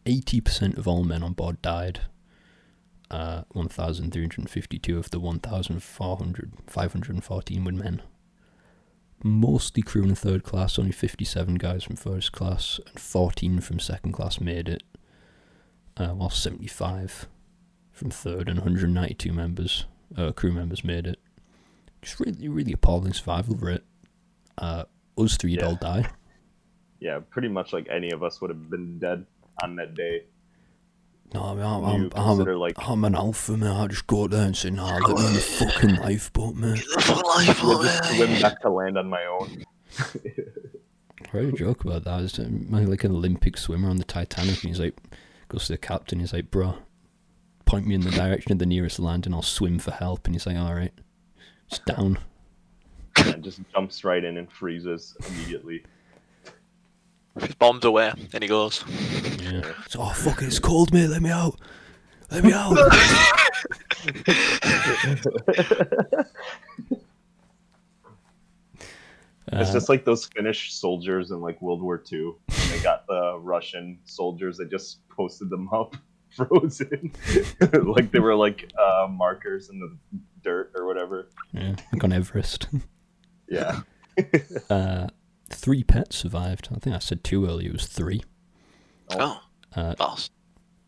80% 0.05 0.77
of 0.77 0.85
all 0.87 1.03
men 1.05 1.23
on 1.23 1.31
board 1.33 1.61
died, 1.61 2.01
uh, 3.09 3.43
1,352 3.53 4.97
of 4.97 5.09
the 5.11 5.19
1,400, 5.19 6.51
514 6.67 7.63
were 7.63 7.71
men. 7.71 8.01
Mostly 9.23 9.81
crew 9.81 10.03
in 10.03 10.13
third 10.15 10.43
class, 10.43 10.77
only 10.77 10.91
57 10.91 11.55
guys 11.55 11.83
from 11.83 11.95
first 11.95 12.31
class 12.33 12.79
and 12.87 12.99
14 12.99 13.61
from 13.61 13.79
second 13.79 14.11
class 14.11 14.39
made 14.41 14.67
it, 14.67 14.83
uh, 15.97 16.09
while 16.09 16.29
75 16.29 17.27
from 17.93 18.09
third 18.09 18.47
and 18.49 18.59
192 18.59 19.31
members, 19.31 19.85
uh, 20.17 20.31
crew 20.33 20.51
members 20.51 20.83
made 20.83 21.07
it. 21.07 21.19
Just 22.01 22.19
really, 22.19 22.47
really 22.49 22.73
appalling 22.73 23.13
survival 23.13 23.55
rate. 23.55 23.83
Uh, 24.57 24.83
us 25.17 25.37
three 25.37 25.55
Yeah. 25.55 25.65
all 25.65 25.75
die. 25.75 26.09
Yeah, 26.99 27.19
pretty 27.29 27.47
much 27.47 27.71
like 27.73 27.87
any 27.89 28.11
of 28.11 28.23
us 28.23 28.41
would 28.41 28.49
have 28.49 28.69
been 28.69 28.99
dead 28.99 29.25
on 29.63 29.75
that 29.77 29.95
day. 29.95 30.23
No, 31.33 31.43
I 31.43 31.53
mean, 31.53 31.63
I'm, 31.63 31.83
I'm, 31.85 32.11
I'm, 32.15 32.47
a, 32.47 32.57
like- 32.57 32.75
I'm 32.79 33.05
an 33.05 33.15
alpha, 33.15 33.55
man. 33.55 33.71
I 33.71 33.87
just 33.87 34.07
go 34.07 34.23
out 34.23 34.31
there 34.31 34.45
and 34.45 34.57
say, 34.57 34.71
nah, 34.71 34.97
let 34.97 35.17
me 35.17 35.27
in 35.27 35.33
the 35.33 35.39
fucking 35.39 35.95
lifeboat, 35.97 36.55
man. 36.55 36.75
The 36.75 37.01
fucking 37.01 37.23
life, 37.23 37.63
I 37.63 37.83
just 37.83 38.15
swim 38.15 38.41
back 38.41 38.61
to 38.61 38.69
land 38.69 38.97
on 38.97 39.07
my 39.09 39.23
own. 39.25 39.63
I 39.99 41.27
heard 41.29 41.53
a 41.53 41.57
joke 41.57 41.83
about 41.83 42.03
that. 42.05 42.21
It's 42.23 42.39
like 42.39 43.03
an 43.03 43.11
Olympic 43.11 43.57
swimmer 43.57 43.89
on 43.89 43.97
the 43.97 44.03
Titanic, 44.03 44.63
and 44.63 44.69
he's 44.69 44.79
like, 44.79 44.97
goes 45.49 45.67
to 45.67 45.73
the 45.73 45.77
captain, 45.77 46.19
he's 46.19 46.33
like, 46.33 46.49
bro, 46.49 46.75
point 47.65 47.85
me 47.85 47.95
in 47.95 48.01
the 48.01 48.11
direction 48.11 48.51
of 48.51 48.59
the 48.59 48.65
nearest 48.65 48.99
land 48.99 49.25
and 49.25 49.35
I'll 49.35 49.41
swim 49.41 49.77
for 49.79 49.91
help. 49.91 50.25
And 50.25 50.33
he's 50.35 50.47
like, 50.47 50.57
alright. 50.57 50.93
It's 51.69 51.79
down. 51.79 52.17
and 53.17 53.43
just 53.43 53.59
jumps 53.73 54.03
right 54.03 54.23
in 54.23 54.37
and 54.37 54.51
freezes 54.51 55.15
immediately. 55.27 55.83
His 57.41 57.55
bombs 57.55 57.85
away, 57.85 58.11
and 58.33 58.43
he 58.43 58.47
goes. 58.49 58.83
Yeah. 59.41 59.61
It's, 59.85 59.95
oh, 59.97 60.09
fuck 60.09 60.41
it, 60.41 60.45
it's 60.47 60.59
cold, 60.59 60.93
mate. 60.93 61.07
Let 61.07 61.21
me 61.21 61.29
out. 61.31 61.59
Let 62.31 62.43
me 62.43 62.53
out. 62.53 62.77
It's 69.51 69.71
just 69.71 69.89
like 69.89 70.05
those 70.05 70.25
Finnish 70.27 70.73
soldiers 70.73 71.31
in 71.31 71.41
like 71.41 71.61
World 71.61 71.81
War 71.81 72.01
II. 72.11 72.33
They 72.71 72.79
got 72.83 73.07
the 73.07 73.39
Russian 73.39 73.99
soldiers, 74.05 74.57
they 74.57 74.65
just 74.65 75.07
posted 75.09 75.49
them 75.49 75.69
up 75.73 75.95
frozen, 76.29 77.11
like 77.83 78.11
they 78.11 78.19
were 78.19 78.35
like 78.35 78.71
uh, 78.77 79.07
markers 79.09 79.69
in 79.69 79.79
the 79.79 79.97
dirt 80.43 80.71
or 80.75 80.85
whatever. 80.85 81.29
yeah, 81.51 81.75
like 81.93 82.03
on 82.03 82.13
Everest. 82.13 82.67
Yeah, 83.51 83.79
Uh, 84.69 85.07
three 85.49 85.83
pets 85.83 86.17
survived. 86.17 86.69
I 86.75 86.79
think 86.79 86.95
I 86.95 86.99
said 86.99 87.23
two 87.23 87.45
earlier. 87.45 87.69
It 87.69 87.73
was 87.73 87.85
three. 87.87 88.21
Oh, 89.11 89.41
Uh, 89.75 89.95
boss. 89.95 90.29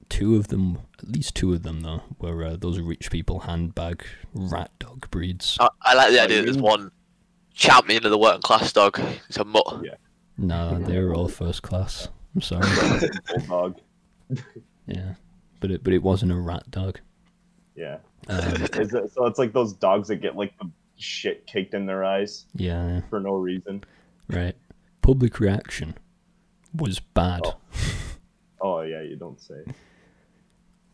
two 0.09 0.35
of 0.35 0.49
them, 0.49 0.79
at 0.99 1.09
least 1.09 1.35
two 1.35 1.53
of 1.53 1.63
them 1.63 1.81
though, 1.81 2.01
were 2.19 2.43
uh, 2.43 2.55
those 2.59 2.79
rich 2.79 3.09
people 3.11 3.41
handbag 3.41 4.03
rat 4.33 4.71
dog 4.79 5.09
breeds. 5.11 5.57
I, 5.59 5.69
I 5.81 5.93
like 5.95 6.11
the 6.11 6.19
Oh, 6.19 6.23
idea 6.23 6.38
that 6.38 6.45
there's 6.45 6.57
one 6.57 6.91
champion 7.53 8.05
of 8.05 8.11
the 8.11 8.17
working 8.17 8.41
class 8.41 8.71
dog. 8.73 8.99
It's 9.27 9.38
a 9.38 9.43
mutt. 9.45 9.81
Yeah. 9.83 9.95
No, 10.38 10.79
they 10.79 10.99
were 10.99 11.13
all 11.13 11.27
first 11.27 11.61
class. 11.63 12.07
I'm 12.35 12.41
sorry. 12.41 12.67
bulldog. 13.47 13.77
Yeah, 14.88 15.15
but 15.59 15.71
it 15.71 15.83
but 15.83 15.93
it 15.93 16.01
wasn't 16.01 16.31
a 16.31 16.38
rat 16.38 16.69
dog. 16.71 16.99
Yeah, 17.75 17.97
Um, 18.27 18.39
Is 18.73 18.93
it, 18.93 19.11
so 19.13 19.25
it's 19.25 19.39
like 19.39 19.53
those 19.53 19.73
dogs 19.73 20.07
that 20.09 20.17
get 20.17 20.35
like 20.35 20.57
the 20.59 20.69
shit 20.97 21.45
caked 21.47 21.73
in 21.73 21.85
their 21.85 22.03
eyes 22.03 22.45
yeah, 22.53 23.01
for 23.09 23.19
no 23.19 23.35
reason. 23.35 23.83
Right. 24.27 24.56
Public 25.02 25.39
reaction 25.39 25.95
was 26.73 26.99
bad. 26.99 27.41
Oh. 27.45 27.57
Oh 28.64 28.81
yeah, 28.81 29.02
you, 29.02 29.15
don't 29.15 29.41
say. 29.41 29.64
A 29.65 29.73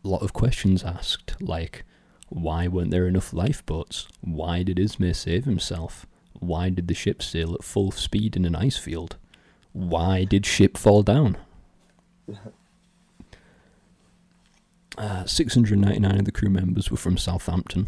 lot 0.07 0.21
of 0.21 0.31
questions 0.31 0.83
asked, 0.83 1.35
like 1.41 1.83
why 2.29 2.67
weren't 2.67 2.91
there 2.91 3.07
enough 3.07 3.33
lifeboats? 3.33 4.07
Why 4.21 4.63
did 4.63 4.79
Ismay 4.79 5.13
save 5.13 5.45
himself? 5.45 6.05
Why 6.39 6.69
did 6.69 6.87
the 6.87 6.93
ship 6.93 7.21
sail 7.21 7.53
at 7.53 7.63
full 7.63 7.91
speed 7.91 8.35
in 8.35 8.45
an 8.45 8.55
ice 8.55 8.77
field? 8.77 9.17
Why 9.73 10.23
did 10.23 10.45
ship 10.45 10.77
fall 10.77 11.03
down? 11.03 11.37
Uh, 14.97 15.23
699 15.25 16.17
of 16.17 16.25
the 16.25 16.31
crew 16.31 16.49
members 16.49 16.89
were 16.89 16.97
from 16.97 17.17
Southampton, 17.17 17.87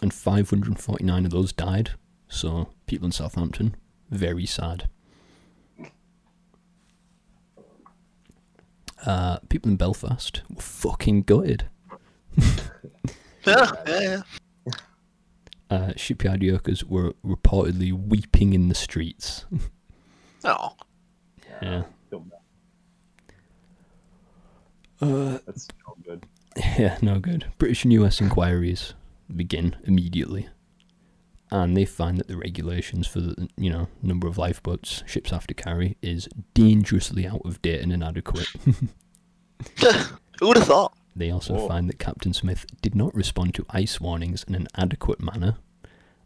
and 0.00 0.14
549 0.14 1.24
of 1.24 1.32
those 1.32 1.52
died. 1.52 1.90
So, 2.28 2.68
people 2.86 3.06
in 3.06 3.10
Southampton, 3.10 3.74
very 4.10 4.46
sad. 4.46 4.88
Uh, 9.04 9.38
people 9.48 9.70
in 9.70 9.76
Belfast 9.76 10.42
were 10.48 10.62
fucking 10.62 11.22
gutted. 11.22 11.68
Yeah, 13.46 13.70
yeah, 13.86 14.22
yeah. 14.66 14.72
Uh, 15.68 15.92
shipyard 15.96 16.42
workers 16.42 16.82
were 16.82 17.12
reportedly 17.22 17.92
weeping 17.92 18.54
in 18.54 18.68
the 18.68 18.74
streets. 18.74 19.44
Oh, 20.46 20.72
yeah. 21.62 21.84
Don't. 22.10 22.30
Uh, 25.00 25.38
That's 25.46 25.68
no 25.86 25.96
good. 26.04 26.26
Yeah, 26.78 26.98
no 27.02 27.18
good. 27.18 27.46
British 27.58 27.84
and 27.84 27.92
US 27.94 28.20
inquiries 28.20 28.92
begin 29.34 29.76
immediately, 29.84 30.48
and 31.62 31.76
they 31.76 31.84
find 31.84 32.18
that 32.18 32.26
the 32.26 32.36
regulations 32.36 33.06
for 33.06 33.20
the 33.20 33.48
you 33.56 33.70
know 33.70 33.86
number 34.02 34.26
of 34.26 34.36
lifeboats 34.36 35.04
ships 35.06 35.30
have 35.30 35.46
to 35.46 35.54
carry 35.54 35.96
is 36.02 36.28
dangerously 36.52 37.26
out 37.26 37.42
of 37.44 37.62
date 37.62 37.80
and 37.80 37.92
inadequate. 37.92 38.48
who 40.40 40.48
would 40.48 40.56
have 40.56 40.66
thought? 40.66 40.96
they 41.14 41.30
also 41.30 41.54
Whoa. 41.54 41.68
find 41.68 41.88
that 41.88 42.00
Captain 42.00 42.32
Smith 42.32 42.66
did 42.82 42.96
not 42.96 43.14
respond 43.14 43.54
to 43.54 43.66
ice 43.70 44.00
warnings 44.00 44.42
in 44.48 44.56
an 44.56 44.66
adequate 44.76 45.20
manner, 45.20 45.58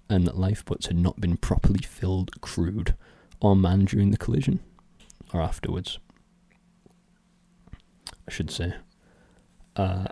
and 0.08 0.26
that 0.26 0.38
lifeboats 0.38 0.86
had 0.86 0.96
not 0.96 1.20
been 1.20 1.36
properly 1.36 1.82
filled, 1.82 2.40
crewed, 2.40 2.94
or 3.38 3.54
manned 3.54 3.88
during 3.88 4.12
the 4.12 4.16
collision, 4.16 4.60
or 5.34 5.42
afterwards. 5.42 5.98
I 8.26 8.30
should 8.30 8.50
say. 8.50 8.72
Uh, 9.76 10.06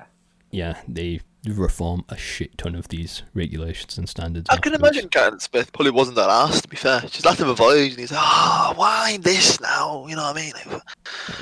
yeah, 0.51 0.82
they 0.86 1.20
reform 1.55 2.05
a 2.09 2.16
shit 2.16 2.56
ton 2.59 2.74
of 2.74 2.89
these 2.89 3.23
regulations 3.35 3.98
and 3.98 4.09
standards. 4.09 4.47
I 4.51 4.56
can 4.56 4.74
imagine 4.74 5.09
Captain 5.09 5.40
Smith 5.40 5.73
probably 5.73 5.93
wasn't 5.93 6.16
that 6.16 6.28
asked, 6.31 6.64
to 6.64 6.68
be 6.68 6.77
fair. 6.77 7.02
She's 7.09 7.24
let 7.24 7.40
him 7.40 7.48
avoid, 7.48 7.90
and 7.90 7.98
he's 7.98 8.12
like, 8.12 8.20
ah, 8.20 8.73
why 8.77 9.18
this 9.18 9.60
now? 9.60 10.06
You 10.06 10.16
know 10.16 10.23
what 10.23 10.36
I 10.36 10.40
mean? 10.40 10.52
Like, 10.55 10.82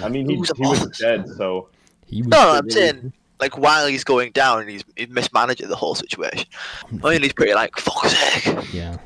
I 0.02 0.08
mean, 0.08 0.28
he, 0.28 0.34
he 0.34 0.40
was 0.40 0.98
dead, 0.98 1.28
so 1.28 1.68
He 2.06 2.22
was 2.22 2.28
no, 2.28 2.42
no, 2.42 2.50
I'm 2.58 2.70
saying, 2.70 3.12
like, 3.40 3.58
while 3.58 3.86
he's 3.86 4.04
going 4.04 4.32
down 4.32 4.60
and 4.60 4.70
he's, 4.70 4.84
he's 4.96 5.08
mismanaging 5.08 5.68
the 5.68 5.76
whole 5.76 5.94
situation. 5.94 6.46
I 7.02 7.10
mean, 7.10 7.22
he's 7.22 7.32
pretty 7.32 7.54
like, 7.54 7.76
fuck's 7.76 8.16
sake. 8.16 8.72
yeah, 8.72 8.98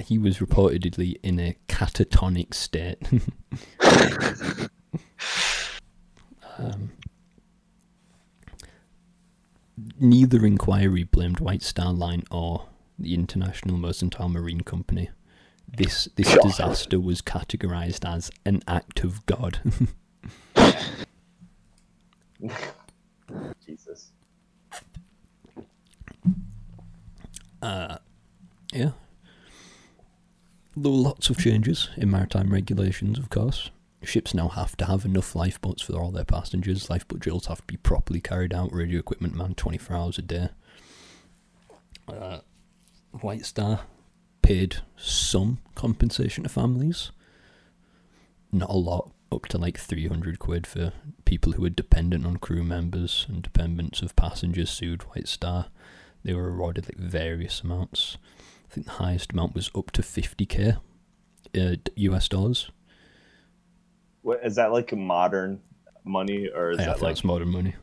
he 0.00 0.18
was 0.18 0.38
reportedly 0.38 1.16
in 1.22 1.40
a 1.40 1.56
catatonic 1.68 2.54
state. 2.54 2.98
um, 6.58 6.90
neither 9.98 10.44
inquiry 10.44 11.04
blamed 11.04 11.40
White 11.40 11.62
Star 11.62 11.92
Line 11.92 12.24
or 12.30 12.68
the 12.98 13.14
International 13.14 13.76
Mercantile 13.78 14.28
Marine 14.28 14.60
Company. 14.62 15.10
This 15.74 16.08
this 16.16 16.36
disaster 16.42 17.00
was 17.00 17.22
categorized 17.22 18.06
as 18.08 18.30
an 18.44 18.62
act 18.68 19.04
of 19.04 19.24
God. 19.26 19.60
Jesus. 23.66 24.12
Uh, 27.62 27.98
yeah. 28.72 28.90
There 30.76 30.90
were 30.90 30.98
lots 30.98 31.30
of 31.30 31.38
changes 31.38 31.88
in 31.96 32.10
maritime 32.10 32.52
regulations, 32.52 33.18
of 33.18 33.30
course. 33.30 33.70
Ships 34.04 34.34
now 34.34 34.48
have 34.48 34.76
to 34.78 34.86
have 34.86 35.04
enough 35.04 35.34
lifeboats 35.34 35.82
for 35.82 35.94
all 35.94 36.10
their 36.10 36.24
passengers. 36.24 36.90
Lifeboat 36.90 37.20
drills 37.20 37.46
have 37.46 37.58
to 37.58 37.66
be 37.66 37.76
properly 37.76 38.20
carried 38.20 38.52
out, 38.52 38.72
radio 38.72 38.98
equipment 38.98 39.34
manned 39.34 39.56
24 39.56 39.96
hours 39.96 40.18
a 40.18 40.22
day. 40.22 40.48
Uh, 42.08 42.38
White 43.20 43.46
Star 43.46 43.80
paid 44.42 44.76
some 44.96 45.58
compensation 45.74 46.42
to 46.42 46.48
families. 46.48 47.12
Not 48.50 48.70
a 48.70 48.76
lot, 48.76 49.12
up 49.30 49.46
to 49.46 49.58
like 49.58 49.78
300 49.78 50.38
quid 50.38 50.66
for 50.66 50.92
people 51.24 51.52
who 51.52 51.62
were 51.62 51.70
dependent 51.70 52.26
on 52.26 52.36
crew 52.38 52.64
members 52.64 53.24
and 53.28 53.40
dependents 53.42 54.02
of 54.02 54.16
passengers 54.16 54.70
sued 54.70 55.02
White 55.14 55.28
Star 55.28 55.66
they 56.24 56.34
were 56.34 56.48
awarded 56.48 56.86
like 56.86 56.98
various 56.98 57.62
amounts. 57.62 58.16
I 58.70 58.74
think 58.74 58.86
the 58.86 58.92
highest 58.92 59.32
amount 59.32 59.54
was 59.54 59.70
up 59.74 59.90
to 59.92 60.02
50k 60.02 60.78
uh, 61.56 61.76
US 61.96 62.28
dollars. 62.28 62.70
What, 64.22 64.40
is 64.44 64.54
that 64.56 64.72
like 64.72 64.92
modern 64.96 65.60
money 66.04 66.48
or 66.48 66.70
is 66.72 66.78
Yeah, 66.78 66.84
I 66.84 66.94
that 66.94 67.02
like 67.02 67.24
modern 67.24 67.48
money. 67.48 67.74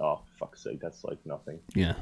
oh 0.00 0.20
fuck's 0.38 0.62
sake? 0.62 0.80
That's 0.80 1.04
like 1.04 1.18
nothing. 1.24 1.60
Yeah. 1.74 1.94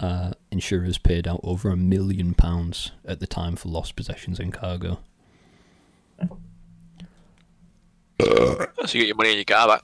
Uh, 0.00 0.32
insurers 0.52 0.96
paid 0.98 1.26
out 1.26 1.40
over 1.42 1.70
a 1.70 1.76
million 1.76 2.32
pounds 2.34 2.92
at 3.04 3.18
the 3.20 3.26
time 3.26 3.56
for 3.56 3.68
lost 3.68 3.96
possessions 3.96 4.38
and 4.38 4.52
cargo. 4.52 4.98
So 8.20 8.96
you 8.96 9.00
get 9.00 9.06
your 9.08 9.16
money 9.16 9.30
in 9.30 9.36
your 9.36 9.44
car 9.44 9.68
back. 9.68 9.82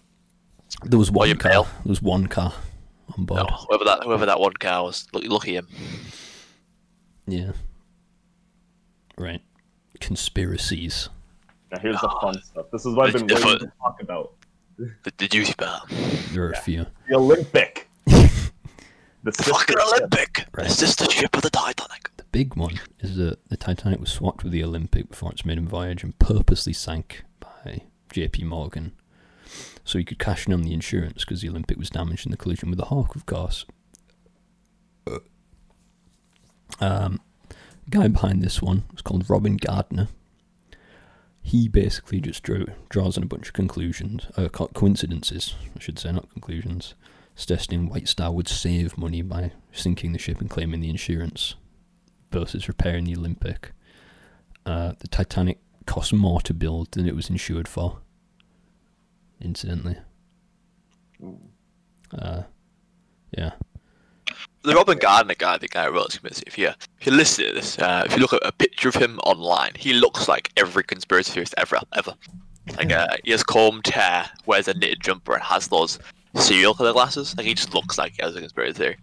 There 0.83 0.99
was 0.99 1.11
one 1.11 1.29
your 1.29 1.37
car. 1.37 1.51
bail. 1.53 1.63
There 1.85 1.91
was 1.91 2.03
one 2.03 2.27
car 2.27 2.53
on 3.17 3.25
board. 3.27 3.49
No, 3.49 3.57
whoever 3.69 3.85
that 3.85 4.03
whoever 4.03 4.27
that 4.27 4.41
one 4.41 4.55
car 4.55 4.83
was, 4.85 5.07
look, 5.13 5.25
lucky 5.27 5.55
him. 5.57 5.69
Yeah. 7.27 7.53
Right. 9.19 9.41
Conspiracies. 10.01 11.09
Now 11.73 11.79
here's 11.81 12.01
the 12.01 12.09
fun 12.21 12.41
stuff. 12.43 12.67
This 12.73 12.87
is 12.87 12.95
what 12.95 13.07
I've 13.09 13.13
been 13.15 13.25
It's 13.25 13.33
waiting 13.35 13.53
different. 13.53 13.73
to 13.73 13.79
talk 13.81 14.03
about. 14.03 14.33
The, 14.77 15.13
the 15.19 15.29
juicy 15.29 15.55
part. 15.55 15.89
There 16.33 16.45
are 16.47 16.51
a 16.53 16.57
few. 16.57 16.87
The 17.09 17.15
Olympic. 17.17 17.89
the 18.07 19.33
Fucking 19.33 19.33
sister 19.33 19.73
ship. 19.73 19.79
Olympic! 19.99 20.47
Right. 20.53 20.67
The 20.67 20.71
sister 20.73 21.11
ship 21.11 21.37
of 21.37 21.43
the 21.43 21.51
Titanic. 21.51 22.11
The 22.17 22.25
big 22.33 22.57
one 22.57 22.81
is 23.01 23.17
that 23.17 23.39
the 23.49 23.57
Titanic 23.57 24.01
was 24.01 24.11
swapped 24.11 24.43
with 24.43 24.53
the 24.53 24.65
Olympic 24.65 25.09
before 25.11 25.31
its 25.33 25.45
maiden 25.45 25.69
voyage 25.69 26.03
and 26.03 26.19
purposely 26.19 26.73
sank 26.73 27.23
by 27.41 27.83
J.P. 28.11 28.45
Morgan, 28.45 28.93
so 29.85 29.99
he 29.99 30.05
could 30.05 30.19
cash 30.19 30.47
in 30.47 30.53
on 30.53 30.63
the 30.63 30.73
insurance 30.75 31.25
because 31.25 31.41
the 31.43 31.49
Olympic 31.49 31.79
was 31.79 31.91
damaged 31.91 32.27
in 32.27 32.31
the 32.33 32.37
collision 32.37 32.69
with 32.71 32.79
the 32.79 32.87
Hawke, 32.87 33.15
of 33.15 33.27
course. 33.27 33.65
Um, 36.81 37.21
the 37.49 37.91
guy 37.91 38.09
behind 38.09 38.43
this 38.43 38.61
one 38.61 38.85
was 38.93 39.03
called 39.03 39.29
Robin 39.31 39.57
Gardiner. 39.57 40.09
He 41.47 41.69
basically 41.69 42.21
just 42.23 42.43
drew, 42.43 42.67
draws 42.89 43.19
on 43.19 43.23
a 43.23 43.27
bunch 43.27 43.49
of 43.49 43.53
conclusions, 43.53 44.27
uh, 44.35 44.49
co- 44.49 44.69
coincidences, 44.69 45.55
I 45.77 45.79
should 45.79 45.99
say, 45.99 46.11
not 46.11 46.31
conclusions, 46.31 46.95
suggesting 47.37 47.91
White 47.91 48.09
Star 48.09 48.33
would 48.33 48.49
save 48.49 48.97
money 48.97 49.21
by 49.21 49.53
sinking 49.71 50.13
the 50.13 50.19
ship 50.19 50.41
and 50.41 50.49
claiming 50.49 50.81
the 50.81 50.89
insurance 50.89 51.55
versus 52.33 52.67
repairing 52.67 53.05
the 53.05 53.15
Olympic. 53.17 53.73
Uh, 54.65 54.95
the 55.01 55.07
Titanic 55.07 55.59
cost 55.87 56.15
more 56.15 56.41
to 56.41 56.55
build 56.55 56.93
than 56.93 57.07
it 57.07 57.15
was 57.15 57.29
insured 57.29 57.69
for. 57.69 57.99
Incidentally, 59.39 59.99
uh, 62.19 62.45
yeah, 63.37 63.51
The 64.65 64.75
Robin 64.75 64.97
Gardiner 64.99 65.35
guy, 65.35 65.59
the 65.59 65.69
guy 65.69 65.85
who 65.85 65.93
wrote 65.93 66.07
this 66.07 66.19
conspiracy, 66.19 66.45
if 66.47 66.57
you, 66.59 66.69
if 67.01 67.07
you 67.07 67.13
listen 67.13 67.45
to 67.47 67.53
this, 67.53 67.79
uh, 67.79 68.03
if 68.07 68.15
you 68.15 68.19
look 68.23 68.33
at 68.33 68.45
a 68.47 68.53
picture 68.53 68.89
of 68.89 68.95
him 68.95 69.19
online, 69.21 69.73
he 69.77 69.93
looks 69.93 70.27
like 70.27 70.51
every 70.57 70.83
conspiracy 70.83 71.33
theorist 71.33 71.55
ever, 71.59 71.79
ever. 71.95 72.15
Like, 72.79 72.91
uh, 72.91 73.09
he 73.25 73.31
has 73.33 73.43
combed 73.45 73.87
hair, 73.89 74.27
wears 74.47 74.67
a 74.69 74.75
knitted 74.75 75.01
jumper, 75.03 75.35
and 75.35 75.43
has 75.43 75.69
those 75.69 75.99
serial 76.37 76.73
killer 76.73 76.95
glasses. 76.95 77.37
Like, 77.37 77.47
he 77.47 77.53
just 77.53 77.75
looks 77.75 77.99
like 77.99 78.15
he 78.17 78.23
has 78.23 78.35
a 78.37 78.41
conspiracy 78.41 78.73
theory. 78.79 78.97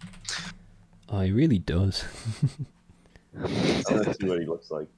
oh, 1.10 1.20
he 1.20 1.30
really 1.30 1.60
does. 1.60 2.04
I 3.38 3.42
want 3.42 4.04
to 4.04 4.14
see 4.20 4.26
what 4.28 4.40
he 4.40 4.46
looks 4.46 4.70
like. 4.70 4.88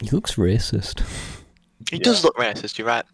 He 0.00 0.10
looks 0.10 0.36
racist. 0.36 1.00
He 1.90 1.96
Yeah. 1.96 2.04
does 2.04 2.22
look 2.22 2.36
racist, 2.36 2.78
you're 2.78 2.86
right. 2.86 3.04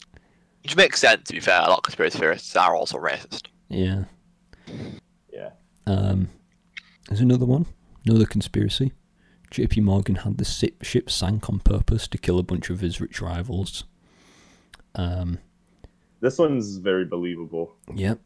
Which 0.63 0.77
makes 0.77 1.01
sense, 1.01 1.25
to 1.29 1.33
be 1.33 1.41
fair. 1.41 1.61
A 1.63 1.69
lot 1.71 1.79
of 1.79 1.83
conspiracy 1.85 2.19
theorists 2.19 2.55
are 2.57 2.75
also 2.77 2.99
racist. 2.99 3.47
Yeah. 3.69 4.05
Yeah. 5.33 5.51
Um, 5.87 6.29
there's 7.09 7.21
another 7.21 7.47
one, 7.47 7.67
another 8.07 8.27
conspiracy. 8.27 8.93
J.P. 9.51 9.83
Morgan 9.83 10.15
had 10.17 10.39
the 10.39 10.45
ship 10.83 11.11
sank 11.11 11.49
on 11.51 11.59
purpose 11.61 12.09
to 12.09 12.17
kill 12.19 12.39
a 12.39 12.43
bunch 12.43 12.71
of 12.71 12.81
his 12.81 13.01
rich 13.01 13.21
rivals. 13.21 13.85
Um, 14.95 15.39
This 16.21 16.39
one's 16.39 16.77
very 16.79 17.05
believable. 17.05 17.75
Yep. 17.95 18.21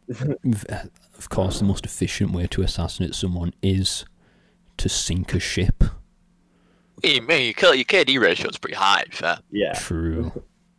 Of 1.19 1.29
course, 1.31 1.59
the 1.59 1.65
most 1.65 1.85
efficient 1.85 2.31
way 2.33 2.47
to 2.49 2.63
assassinate 2.63 3.15
someone 3.15 3.55
is 3.63 4.05
to 4.77 4.89
sink 4.89 5.35
a 5.35 5.41
ship. 5.41 5.83
You 7.03 7.23
mean, 7.23 7.45
your 7.47 7.55
K- 7.55 7.75
your 7.77 7.85
KD 7.85 8.21
ratio 8.21 8.49
is 8.49 8.59
pretty 8.59 8.77
high, 8.77 9.03
to 9.05 9.11
be 9.11 9.17
fair. 9.17 9.39
Yeah. 9.51 9.73
True. 9.73 10.31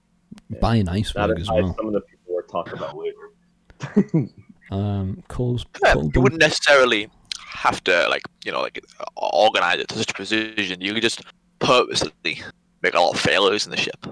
buy 0.61 0.77
an 0.77 0.85
Not 0.85 0.95
iceberg 0.95 1.31
as 1.39 1.41
as 1.41 1.41
as 1.41 1.49
well. 1.49 1.75
some 1.77 1.87
of 1.87 1.93
the 1.93 2.01
people 2.01 2.33
we're 2.35 2.41
talking 2.43 2.73
about 2.73 2.95
later. 2.97 4.29
Um, 4.71 5.23
Cole's, 5.27 5.65
Yeah, 5.83 5.93
Cole 5.93 6.11
you 6.13 6.21
wouldn't 6.21 6.41
necessarily 6.41 7.09
have 7.39 7.83
to 7.85 8.07
like 8.09 8.23
you 8.43 8.51
know 8.51 8.61
like 8.61 8.83
organize 9.15 9.79
it 9.79 9.87
to 9.89 9.97
such 9.97 10.13
precision. 10.13 10.81
You 10.81 10.93
could 10.93 11.03
just 11.03 11.21
purposely 11.59 12.41
make 12.81 12.93
a 12.93 12.99
lot 12.99 13.13
of 13.13 13.19
failures 13.19 13.65
in 13.65 13.71
the 13.71 13.77
ship. 13.77 14.07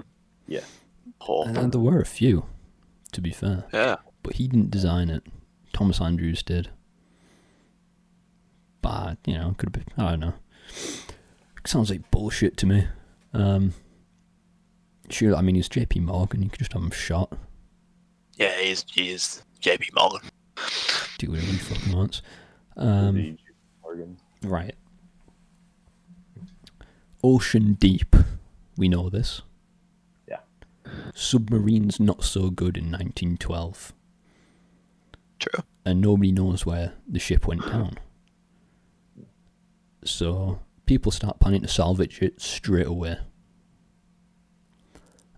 Yeah. 0.46 0.64
Oh, 1.28 1.44
and 1.44 1.72
there 1.72 1.80
were 1.80 2.00
a 2.00 2.06
few, 2.06 2.46
to 3.12 3.20
be 3.20 3.30
fair, 3.30 3.64
yeah. 3.72 3.96
but 4.22 4.34
he 4.34 4.46
didn't 4.46 4.70
design 4.70 5.10
it. 5.10 5.24
Thomas 5.72 6.00
Andrews 6.00 6.42
did. 6.42 6.70
But 8.80 9.18
you 9.26 9.34
know, 9.34 9.54
could 9.58 9.74
have 9.74 9.84
been. 9.84 10.04
I 10.04 10.10
don't 10.10 10.20
know. 10.20 10.34
Sounds 11.66 11.90
like 11.90 12.10
bullshit 12.12 12.56
to 12.58 12.66
me. 12.66 12.86
Um, 13.32 13.74
sure, 15.10 15.34
I 15.34 15.42
mean, 15.42 15.56
he's 15.56 15.68
J.P. 15.68 16.00
Morgan. 16.00 16.42
You 16.42 16.48
could 16.48 16.60
just 16.60 16.72
have 16.72 16.82
him 16.82 16.90
shot. 16.90 17.32
Yeah, 18.36 18.56
he's 18.60 18.84
he's 18.88 19.42
JP 19.60 19.94
Morgan. 19.94 20.28
Do 21.18 21.30
whatever 21.30 21.46
he 21.46 21.58
fucking 21.58 21.96
wants. 21.96 22.22
Um, 22.76 23.38
Right. 24.42 24.74
Ocean 27.24 27.74
deep. 27.74 28.14
We 28.76 28.88
know 28.88 29.08
this. 29.08 29.42
Yeah. 30.28 30.40
Submarines 31.14 31.98
not 31.98 32.22
so 32.22 32.50
good 32.50 32.76
in 32.76 32.84
1912. 32.84 33.92
True. 35.38 35.64
And 35.84 36.00
nobody 36.00 36.32
knows 36.32 36.66
where 36.66 36.92
the 37.08 37.18
ship 37.18 37.46
went 37.46 37.64
down. 37.66 37.98
So 40.04 40.60
people 40.84 41.10
start 41.10 41.40
planning 41.40 41.62
to 41.62 41.68
salvage 41.68 42.20
it 42.22 42.40
straight 42.40 42.86
away. 42.86 43.18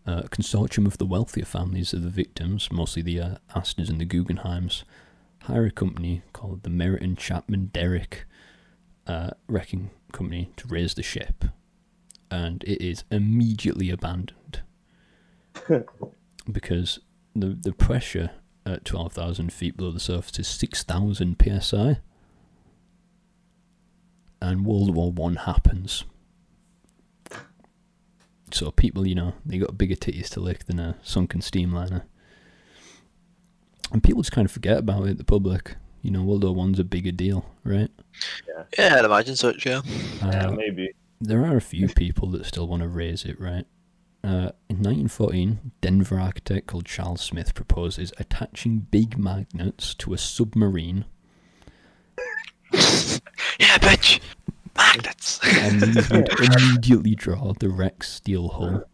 Uh, 0.07 0.23
a 0.25 0.29
consortium 0.29 0.87
of 0.87 0.99
the 0.99 1.07
wealthier 1.07 1.45
families 1.45 1.93
of 1.93 2.03
the 2.03 2.09
victims, 2.11 2.71
mostly 2.73 3.03
the 3.03 3.21
uh, 3.21 3.35
Astors 3.55 3.91
and 3.91 4.01
the 4.01 4.07
Guggenheims, 4.07 4.85
hire 5.49 5.65
a 5.65 5.71
company 5.71 6.23
called 6.35 6.63
the 6.63 6.71
Meriton 6.71 7.17
Chapman 7.17 7.71
Derrick 7.73 8.27
uh, 9.07 9.31
Wrecking 9.49 9.91
Company 10.13 10.53
to 10.59 10.69
raise 10.69 10.95
the 10.95 11.03
ship. 11.03 11.47
And 12.31 12.63
it 12.65 12.83
is 12.85 13.05
immediately 13.11 13.91
abandoned 13.91 14.61
because 16.53 17.01
the 17.35 17.59
the 17.61 17.73
pressure 17.73 18.31
at 18.67 18.85
12,000 18.85 19.51
feet 19.51 19.79
below 19.79 19.91
the 19.91 19.99
surface 19.99 20.39
is 20.39 20.49
6,000 20.49 21.37
psi. 21.63 21.99
And 24.43 24.67
World 24.67 24.95
War 24.95 25.11
One 25.11 25.37
happens. 25.37 26.05
So 28.53 28.71
people, 28.71 29.07
you 29.07 29.15
know, 29.15 29.33
they 29.47 29.57
got 29.57 29.79
bigger 29.79 29.95
titties 29.95 30.29
to 30.31 30.41
lick 30.41 30.67
than 30.67 30.79
a 30.79 30.97
sunken 31.03 31.41
steamliner. 31.41 32.03
And 33.93 34.03
people 34.03 34.23
just 34.23 34.33
kind 34.33 34.45
of 34.45 34.53
forget 34.53 34.79
about 34.79 35.07
it, 35.09 35.19
the 35.19 35.25
public. 35.25 35.77
You 36.03 36.11
know, 36.11 36.23
World 36.23 36.45
War 36.45 36.55
One's 36.55 36.79
a 36.79 36.85
bigger 36.85 37.11
deal, 37.13 37.45
right? 37.65 37.91
Yeah, 38.47 38.65
yeah 38.79 38.95
I'd 38.99 39.05
imagine 39.05 39.35
such. 39.37 39.67
Yeah. 39.67 39.81
Yeah, 40.21 40.49
Uh, 40.49 40.53
maybe. 40.53 40.91
there 41.21 41.45
are 41.45 41.57
a 41.57 41.61
few 41.61 41.89
people 41.89 42.29
that 42.33 42.45
still 42.47 42.69
want 42.69 42.83
to 42.83 42.89
raise 42.89 43.25
it, 43.25 43.41
right? 43.41 43.65
Uh, 44.23 44.51
in 44.69 44.83
1914, 44.83 45.73
Denver 45.81 46.19
architect 46.21 46.67
called 46.67 46.85
Charles 46.87 47.21
Smith 47.21 47.55
proposes 47.55 48.13
attaching 48.19 48.87
big 48.91 49.17
magnets 49.19 49.95
to 49.97 50.13
a 50.13 50.19
submarine, 50.19 51.05
Yeah, 52.73 53.79
bitch. 53.79 54.21
Magnets. 54.77 55.41
and 55.45 55.81
these 55.81 56.11
would 56.11 56.29
immediately 56.41 57.15
draw 57.15 57.53
the 57.55 57.69
wreck's 57.69 58.09
steel 58.13 58.49
hull. 58.49 58.85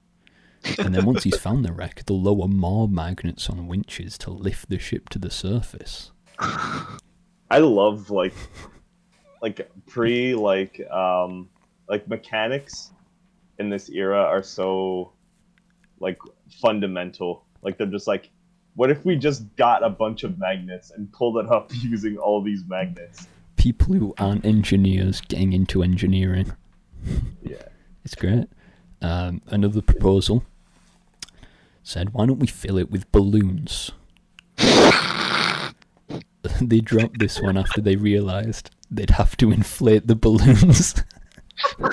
And 0.78 0.94
then 0.94 1.04
once 1.04 1.24
he's 1.24 1.38
found 1.40 1.64
the 1.64 1.72
wreck, 1.72 2.04
they'll 2.06 2.20
lower 2.20 2.48
more 2.48 2.88
magnets 2.88 3.48
on 3.48 3.66
winches 3.66 4.18
to 4.18 4.30
lift 4.30 4.68
the 4.68 4.78
ship 4.78 5.08
to 5.10 5.18
the 5.18 5.30
surface. 5.30 6.10
I 6.38 7.58
love 7.58 8.10
like 8.10 8.34
like 9.42 9.70
pre 9.86 10.34
like 10.34 10.80
um 10.90 11.48
like 11.88 12.08
mechanics 12.08 12.90
in 13.58 13.68
this 13.68 13.88
era 13.90 14.20
are 14.20 14.42
so 14.42 15.12
like 16.00 16.18
fundamental. 16.60 17.44
Like 17.62 17.78
they're 17.78 17.86
just 17.86 18.06
like 18.06 18.30
what 18.74 18.90
if 18.90 19.04
we 19.04 19.16
just 19.16 19.54
got 19.56 19.84
a 19.84 19.90
bunch 19.90 20.24
of 20.24 20.38
magnets 20.38 20.90
and 20.90 21.12
pulled 21.12 21.38
it 21.38 21.50
up 21.50 21.70
using 21.82 22.16
all 22.16 22.42
these 22.42 22.64
magnets? 22.66 23.28
People 23.56 23.94
who 23.94 24.14
aren't 24.18 24.44
engineers 24.44 25.20
getting 25.20 25.52
into 25.52 25.82
engineering. 25.82 26.52
Yeah. 27.42 27.62
It's 28.04 28.14
great. 28.14 28.48
Um, 29.00 29.42
another 29.48 29.80
proposal 29.80 30.44
said, 31.84 32.12
why 32.12 32.26
don't 32.26 32.40
we 32.40 32.46
fill 32.46 32.78
it 32.78 32.90
with 32.90 33.10
balloons? 33.12 33.92
they 36.60 36.80
dropped 36.80 37.18
this 37.18 37.40
one 37.40 37.56
after 37.56 37.80
they 37.80 37.94
realised 37.96 38.70
they'd 38.90 39.10
have 39.10 39.36
to 39.36 39.52
inflate 39.52 40.06
the 40.06 40.16
balloons. 40.16 40.94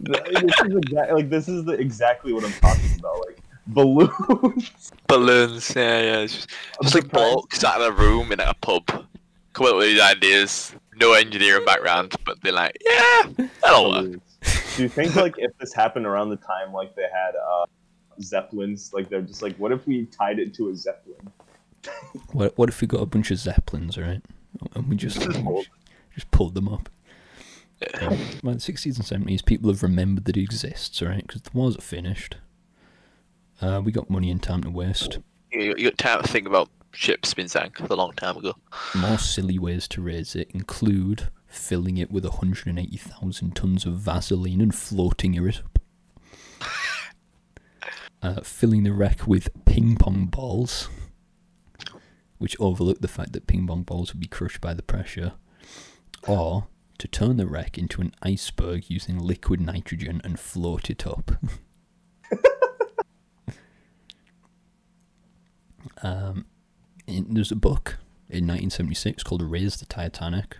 this 0.00 0.60
is 0.64 0.76
exactly 0.76 1.14
like 1.14 1.30
this 1.30 1.48
is 1.48 1.64
the, 1.64 1.72
exactly 1.72 2.32
what 2.32 2.44
I'm 2.44 2.52
talking 2.52 2.98
about. 2.98 3.26
Like 3.26 3.40
balloons. 3.68 4.92
Balloons. 5.06 5.72
Yeah, 5.74 6.02
yeah. 6.02 6.18
It's 6.20 6.34
just, 6.34 6.50
just 6.82 6.94
like 6.94 7.04
surprised- 7.04 7.32
blokes 7.32 7.58
sat 7.60 7.80
in 7.80 7.86
a 7.86 7.90
room 7.90 8.32
in 8.32 8.40
a 8.40 8.54
pub, 8.54 8.86
come 9.52 9.66
up 9.66 9.76
with 9.76 9.86
these 9.86 10.00
ideas. 10.00 10.74
No 11.00 11.14
engineering 11.14 11.64
background, 11.64 12.14
but 12.26 12.36
they're 12.42 12.52
like, 12.52 12.76
yeah, 12.84 13.22
that'll 13.62 13.90
work. 13.90 14.20
Do 14.76 14.82
you 14.82 14.88
think 14.88 15.16
like 15.16 15.34
if 15.38 15.56
this 15.58 15.72
happened 15.72 16.06
around 16.06 16.30
the 16.30 16.36
time 16.36 16.72
like 16.72 16.94
they 16.94 17.06
had 17.12 17.32
uh 17.36 17.66
zeppelins, 18.22 18.92
like 18.92 19.08
they're 19.08 19.22
just 19.22 19.42
like, 19.42 19.56
what 19.56 19.72
if 19.72 19.86
we 19.86 20.06
tied 20.06 20.38
it 20.38 20.54
to 20.54 20.70
a 20.70 20.74
zeppelin? 20.76 21.30
what, 22.32 22.56
what 22.58 22.68
if 22.68 22.80
we 22.80 22.86
got 22.86 23.00
a 23.00 23.06
bunch 23.06 23.30
of 23.30 23.38
zeppelins, 23.38 23.96
right? 23.96 24.22
And 24.74 24.88
we 24.88 24.96
just 24.96 25.20
just 26.14 26.30
pulled 26.30 26.54
them 26.54 26.68
up. 26.68 26.88
Yeah. 27.80 28.10
By 28.42 28.52
the 28.52 28.58
60s 28.58 29.10
and 29.10 29.26
70s, 29.26 29.44
people 29.44 29.70
have 29.70 29.82
remembered 29.82 30.26
that 30.26 30.36
it 30.36 30.42
exists, 30.42 31.00
right? 31.00 31.26
Because 31.26 31.42
the 31.42 31.50
wars 31.54 31.78
are 31.78 31.82
finished. 31.82 32.36
Uh, 33.62 33.80
we 33.82 33.92
got 33.92 34.10
money 34.10 34.30
and 34.30 34.42
time 34.42 34.62
to 34.64 34.70
waste. 34.70 35.18
You, 35.50 35.74
you 35.76 35.90
got 35.90 35.98
time 35.98 36.22
to 36.22 36.28
think 36.28 36.46
about 36.46 36.68
ships 36.92 37.32
being 37.32 37.48
sank 37.48 37.80
a 37.80 37.94
long 37.94 38.12
time 38.12 38.36
ago. 38.36 38.54
More 38.94 39.18
silly 39.18 39.58
ways 39.58 39.88
to 39.88 40.02
raise 40.02 40.34
it 40.34 40.50
include 40.52 41.28
filling 41.46 41.96
it 41.96 42.10
with 42.10 42.24
180,000 42.24 43.56
tons 43.56 43.86
of 43.86 43.94
Vaseline 43.94 44.60
and 44.60 44.74
floating 44.74 45.34
it 45.34 45.58
up. 45.58 45.78
Uh, 48.22 48.40
filling 48.42 48.82
the 48.82 48.92
wreck 48.92 49.26
with 49.26 49.48
ping 49.64 49.96
pong 49.96 50.26
balls, 50.26 50.88
which 52.38 52.56
overlook 52.60 53.00
the 53.00 53.08
fact 53.08 53.32
that 53.32 53.46
ping 53.46 53.66
pong 53.66 53.82
balls 53.82 54.12
would 54.12 54.20
be 54.20 54.26
crushed 54.26 54.60
by 54.60 54.74
the 54.74 54.82
pressure. 54.82 55.32
Or 56.28 56.66
to 56.98 57.08
turn 57.08 57.38
the 57.38 57.46
wreck 57.46 57.78
into 57.78 58.02
an 58.02 58.12
iceberg 58.22 58.90
using 58.90 59.18
liquid 59.18 59.60
nitrogen 59.60 60.20
and 60.22 60.38
float 60.38 60.90
it 60.90 61.06
up. 61.06 61.32
um, 66.02 66.44
there's 67.06 67.50
a 67.50 67.56
book 67.56 67.98
in 68.28 68.46
1976 68.46 69.22
called 69.22 69.42
Raise 69.42 69.76
the 69.76 69.86
Titanic. 69.86 70.58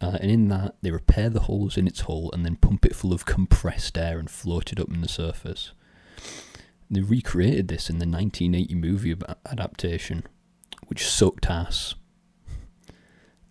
Uh, 0.00 0.18
and 0.20 0.30
in 0.30 0.48
that, 0.48 0.76
they 0.82 0.90
repair 0.90 1.28
the 1.28 1.40
holes 1.40 1.76
in 1.76 1.86
its 1.86 2.02
hull 2.02 2.30
and 2.32 2.44
then 2.44 2.56
pump 2.56 2.86
it 2.86 2.94
full 2.94 3.12
of 3.12 3.26
compressed 3.26 3.98
air 3.98 4.18
and 4.18 4.30
float 4.30 4.72
it 4.72 4.80
up 4.80 4.88
in 4.88 5.00
the 5.00 5.08
surface. 5.08 5.72
They 6.90 7.00
recreated 7.00 7.68
this 7.68 7.88
in 7.88 7.98
the 7.98 8.06
1980 8.06 8.74
movie 8.74 9.14
adaptation, 9.46 10.24
which 10.88 11.06
sucked 11.06 11.48
ass. 11.48 11.94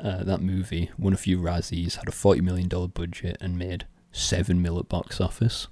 Uh, 0.01 0.23
that 0.23 0.39
movie 0.39 0.89
won 0.97 1.11
a 1.11 1.17
few 1.17 1.37
Razzies, 1.37 1.97
had 1.97 2.07
a 2.07 2.11
$40 2.11 2.41
million 2.41 2.69
budget, 2.69 3.35
and 3.41 3.57
made 3.57 3.85
7 4.13 4.61
mil 4.61 4.79
at 4.79 4.87
box 4.87 5.19
office. 5.19 5.67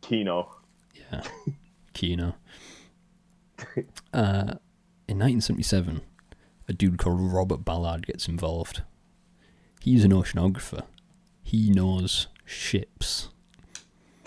Kino. 0.00 0.50
Yeah, 0.94 1.22
Kino. 1.92 2.36
Uh, 4.14 4.56
in 5.06 5.18
1977, 5.18 6.00
a 6.68 6.72
dude 6.72 6.96
called 6.98 7.20
Robert 7.20 7.64
Ballard 7.66 8.06
gets 8.06 8.28
involved. 8.28 8.82
He's 9.80 10.04
an 10.04 10.10
oceanographer. 10.10 10.84
He 11.42 11.70
knows 11.70 12.28
ships. 12.44 13.28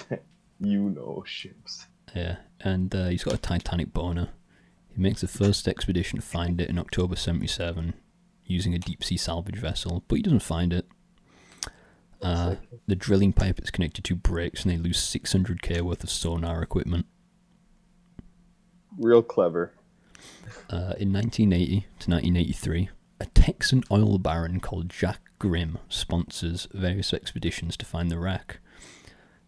You 0.59 0.89
know 0.89 1.23
ships. 1.25 1.87
Yeah, 2.15 2.37
and 2.61 2.95
uh, 2.95 3.07
he's 3.07 3.23
got 3.23 3.33
a 3.33 3.37
Titanic 3.37 3.93
boner. 3.93 4.29
He 4.87 5.01
makes 5.01 5.21
the 5.21 5.27
first 5.27 5.67
expedition 5.67 6.19
to 6.19 6.25
find 6.25 6.61
it 6.61 6.69
in 6.69 6.79
October 6.79 7.17
77 7.17 7.93
using 8.45 8.73
a 8.73 8.79
deep 8.79 9.03
sea 9.03 9.17
salvage 9.17 9.57
vessel, 9.57 10.03
but 10.07 10.15
he 10.15 10.21
doesn't 10.21 10.39
find 10.39 10.71
it. 10.71 10.87
Uh, 12.21 12.55
the 12.87 12.95
drilling 12.95 13.33
pipe 13.33 13.59
it's 13.59 13.69
connected 13.69 14.03
to 14.05 14.15
breaks 14.15 14.63
and 14.63 14.73
they 14.73 14.77
lose 14.77 14.97
600k 14.97 15.81
worth 15.81 16.03
of 16.03 16.09
sonar 16.09 16.63
equipment. 16.63 17.05
Real 18.97 19.21
clever. 19.21 19.73
Uh, 20.69 20.95
in 20.97 21.11
1980 21.11 21.81
to 21.99 22.11
1983, 22.11 22.89
a 23.19 23.25
Texan 23.27 23.83
oil 23.91 24.17
baron 24.17 24.59
called 24.59 24.89
Jack 24.89 25.19
Grimm 25.37 25.77
sponsors 25.89 26.67
various 26.73 27.13
expeditions 27.13 27.75
to 27.77 27.85
find 27.85 28.09
the 28.09 28.19
wreck. 28.19 28.59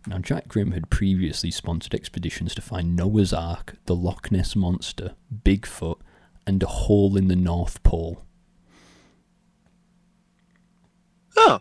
Now, 0.08 0.20
Jack 0.20 0.48
Grimm 0.48 0.72
had 0.72 0.90
previously 0.90 1.52
sponsored 1.52 1.94
expeditions 1.94 2.56
to 2.56 2.62
find 2.62 2.96
Noah's 2.96 3.34
Ark, 3.34 3.76
the 3.86 3.96
Loch 3.96 4.32
Ness 4.32 4.56
Monster, 4.56 5.16
Bigfoot, 5.44 6.00
and 6.46 6.64
a 6.64 6.68
hole 6.68 7.18
in 7.18 7.28
the 7.28 7.36
North 7.36 7.84
Pole. 7.84 8.24
Oh, 11.36 11.60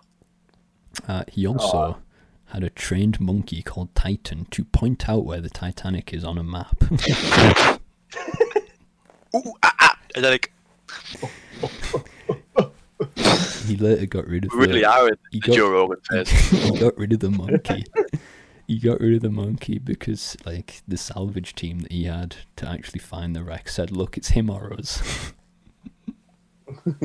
Uh, 1.09 1.25
he 1.31 1.45
also 1.47 1.99
had 2.47 2.63
a 2.63 2.71
trained 2.71 3.21
monkey 3.21 3.63
called 3.63 3.93
Titan 3.97 4.47
to 4.53 4.65
point 4.65 5.09
out 5.09 5.25
where 5.25 5.41
the 5.41 5.51
Titanic 5.51 6.15
is 6.15 6.23
on 6.25 6.39
a 6.39 6.45
map. 6.45 6.77
ooh, 9.35 9.53
ah, 9.63 9.75
ah. 9.81 9.99
And 10.15 10.25
then 10.25 10.33
like, 10.33 10.53
he 13.67 13.77
later 13.77 14.07
got 14.07 14.27
rid 14.27 14.45
of 14.47 14.53
really 14.55 14.85
are 14.85 15.09
in 15.09 15.17
he 15.33 15.41
the 15.41 15.49
got- 15.49 15.57
Joe 15.57 15.71
Rogan 15.71 15.99
he 16.25 16.71
got 16.79 16.97
rid 16.97 17.13
of 17.13 17.19
the 17.21 17.31
monkey. 17.31 17.85
he 18.67 18.79
got 18.79 19.01
rid 19.01 19.15
of 19.15 19.23
the 19.23 19.31
monkey 19.31 19.79
because, 19.79 20.37
like, 20.45 20.83
the 20.89 20.97
salvage 20.97 21.55
team 21.55 21.81
that 21.81 21.93
he 21.93 22.05
had 22.05 22.37
to 22.57 22.69
actually 22.69 23.01
find 23.01 23.35
the 23.35 23.45
wreck 23.45 23.69
said, 23.69 23.91
"Look, 23.91 24.17
it's 24.17 24.31
him 24.31 24.51
or 24.51 24.73
us." 24.73 25.33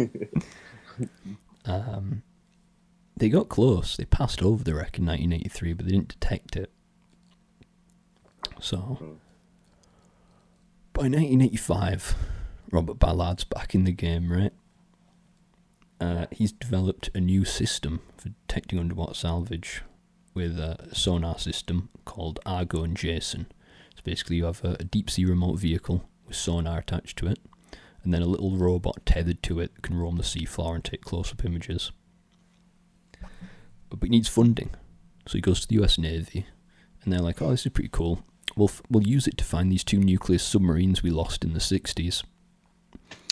um, 1.65 2.23
they 3.15 3.29
got 3.29 3.49
close. 3.49 3.95
They 3.95 4.05
passed 4.05 4.41
over 4.41 4.63
the 4.63 4.73
wreck 4.73 4.97
in 4.97 5.05
1983, 5.05 5.73
but 5.73 5.85
they 5.85 5.91
didn't 5.91 6.19
detect 6.19 6.55
it. 6.55 6.71
So, 8.59 8.97
by 10.93 11.03
1985, 11.03 12.15
Robert 12.71 12.97
Ballard's 12.99 13.43
back 13.43 13.75
in 13.75 13.83
the 13.83 13.91
game, 13.91 14.31
right? 14.31 14.53
Uh, 15.99 16.25
he's 16.31 16.51
developed 16.51 17.11
a 17.13 17.19
new 17.19 17.45
system 17.45 18.01
for 18.17 18.29
detecting 18.47 18.79
underwater 18.79 19.13
salvage 19.13 19.83
with 20.33 20.57
a 20.59 20.89
sonar 20.93 21.37
system 21.39 21.89
called 22.05 22.39
Argo 22.45 22.83
and 22.83 22.95
Jason. 22.95 23.47
So 23.95 24.01
basically, 24.03 24.37
you 24.37 24.45
have 24.45 24.63
a, 24.63 24.77
a 24.79 24.83
deep 24.83 25.09
sea 25.09 25.25
remote 25.25 25.59
vehicle 25.59 26.07
with 26.27 26.35
sonar 26.37 26.79
attached 26.79 27.17
to 27.19 27.27
it, 27.27 27.39
and 28.03 28.13
then 28.13 28.21
a 28.21 28.25
little 28.27 28.55
robot 28.57 29.05
tethered 29.05 29.43
to 29.43 29.59
it 29.59 29.75
that 29.75 29.81
can 29.81 29.97
roam 29.97 30.15
the 30.17 30.23
seafloor 30.23 30.75
and 30.75 30.83
take 30.83 31.01
close 31.03 31.31
up 31.31 31.43
images. 31.45 31.91
But 33.89 33.99
he 34.03 34.09
needs 34.09 34.29
funding, 34.29 34.69
so 35.27 35.33
he 35.37 35.41
goes 35.41 35.59
to 35.61 35.67
the 35.67 35.83
US 35.83 35.97
Navy, 35.97 36.45
and 37.03 37.11
they're 37.11 37.19
like, 37.19 37.41
"Oh, 37.41 37.51
this 37.51 37.65
is 37.65 37.71
pretty 37.71 37.89
cool. 37.91 38.23
We'll 38.55 38.69
f- 38.69 38.81
we'll 38.89 39.03
use 39.07 39.27
it 39.27 39.37
to 39.37 39.43
find 39.43 39.71
these 39.71 39.83
two 39.83 39.99
nuclear 39.99 40.39
submarines 40.39 41.03
we 41.03 41.09
lost 41.09 41.43
in 41.43 41.53
the 41.53 41.59
'60s." 41.59 42.23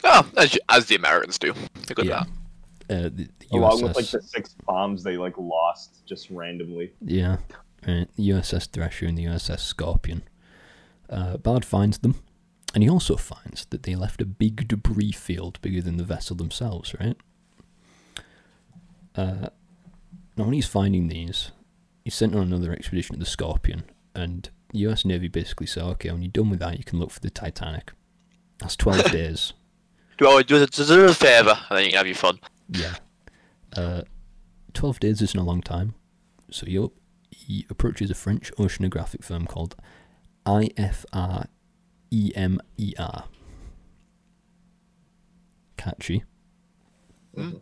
Oh, 0.03 0.05
ah, 0.05 0.29
as, 0.37 0.57
as 0.69 0.85
the 0.87 0.95
Americans 0.95 1.37
do. 1.39 1.53
They're 1.87 1.95
good 1.95 2.05
Yeah. 2.05 2.21
at 2.21 2.27
that. 2.27 2.33
Uh, 2.89 3.03
the, 3.03 3.29
the 3.39 3.47
Along 3.51 3.83
with 3.83 3.95
like 3.95 4.07
the 4.07 4.21
six 4.21 4.55
bombs 4.65 5.03
they 5.03 5.15
like 5.15 5.37
lost 5.37 6.05
just 6.07 6.29
randomly. 6.31 6.91
Yeah, 7.01 7.37
right. 7.87 8.07
USS 8.17 8.67
Thresher 8.67 9.05
and 9.05 9.17
the 9.17 9.25
USS 9.25 9.59
Scorpion. 9.59 10.23
Uh, 11.07 11.37
Bard 11.37 11.65
finds 11.65 11.99
them, 11.99 12.15
and 12.73 12.83
he 12.83 12.89
also 12.89 13.15
finds 13.15 13.65
that 13.65 13.83
they 13.83 13.95
left 13.95 14.21
a 14.21 14.25
big 14.25 14.67
debris 14.67 15.11
field 15.11 15.61
bigger 15.61 15.81
than 15.81 15.97
the 15.97 16.03
vessel 16.03 16.35
themselves, 16.35 16.95
right? 16.99 17.17
Uh, 19.15 19.49
now, 20.35 20.45
when 20.45 20.53
he's 20.53 20.67
finding 20.67 21.07
these, 21.07 21.51
he's 22.03 22.15
sent 22.15 22.33
on 22.33 22.41
another 22.41 22.71
expedition 22.71 23.15
to 23.15 23.19
the 23.19 23.25
Scorpion, 23.25 23.83
and 24.15 24.49
the 24.69 24.79
US 24.79 25.05
Navy 25.05 25.27
basically 25.27 25.67
said, 25.67 25.83
okay, 25.83 26.11
when 26.11 26.21
you're 26.21 26.31
done 26.31 26.49
with 26.49 26.59
that, 26.59 26.77
you 26.77 26.83
can 26.83 26.99
look 26.99 27.11
for 27.11 27.19
the 27.19 27.29
Titanic. 27.29 27.91
That's 28.59 28.75
12 28.75 29.03
days. 29.11 29.53
Do 30.17 30.27
I 30.27 30.41
do 30.43 30.57
us 30.57 30.69
do 30.69 31.05
us 31.05 31.11
a 31.11 31.13
favour, 31.13 31.57
and 31.69 31.77
then 31.77 31.85
you 31.85 31.91
can 31.91 31.97
have 31.97 32.07
your 32.07 32.15
fun. 32.15 32.39
Yeah. 32.69 32.95
Uh, 33.75 34.01
12 34.73 34.99
days 34.99 35.21
isn't 35.21 35.39
a 35.39 35.43
long 35.43 35.61
time. 35.61 35.95
So 36.51 36.65
he, 36.65 36.87
he 37.31 37.65
approaches 37.69 38.09
a 38.09 38.15
French 38.15 38.51
oceanographic 38.53 39.23
firm 39.23 39.45
called 39.45 39.75
IFR 40.45 41.47
EMER. 42.11 43.23
Catchy. 45.77 46.23
Mm. 47.35 47.61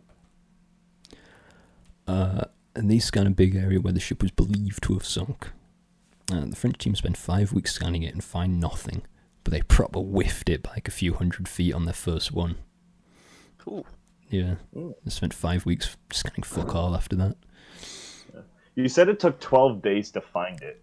Uh, 2.06 2.44
and 2.74 2.90
they 2.90 2.98
scan 2.98 3.26
a 3.26 3.30
big 3.30 3.54
area 3.54 3.80
where 3.80 3.92
the 3.92 4.00
ship 4.00 4.22
was 4.22 4.30
believed 4.30 4.82
to 4.84 4.94
have 4.94 5.04
sunk. 5.04 5.50
Uh, 6.32 6.46
the 6.46 6.56
French 6.56 6.78
team 6.78 6.94
spent 6.94 7.16
five 7.16 7.52
weeks 7.52 7.72
scanning 7.72 8.02
it 8.02 8.12
and 8.12 8.22
find 8.24 8.60
nothing, 8.60 9.02
but 9.44 9.52
they 9.52 9.62
proper 9.62 10.00
whiffed 10.00 10.48
it 10.48 10.62
by 10.62 10.70
like 10.70 10.88
a 10.88 10.92
few 10.92 11.14
hundred 11.14 11.48
feet 11.48 11.74
on 11.74 11.84
their 11.84 11.94
first 11.94 12.32
one. 12.32 12.56
Ooh. 13.66 13.84
Yeah, 14.30 14.56
Mm. 14.74 14.94
they 15.04 15.10
spent 15.10 15.32
five 15.34 15.64
weeks 15.66 15.96
scanning 16.12 16.42
fuck 16.42 16.74
all 16.74 16.94
after 16.94 17.16
that. 17.16 17.36
You 18.74 18.88
said 18.88 19.08
it 19.08 19.18
took 19.20 19.40
twelve 19.40 19.82
days 19.82 20.10
to 20.12 20.20
find 20.20 20.60
it. 20.62 20.82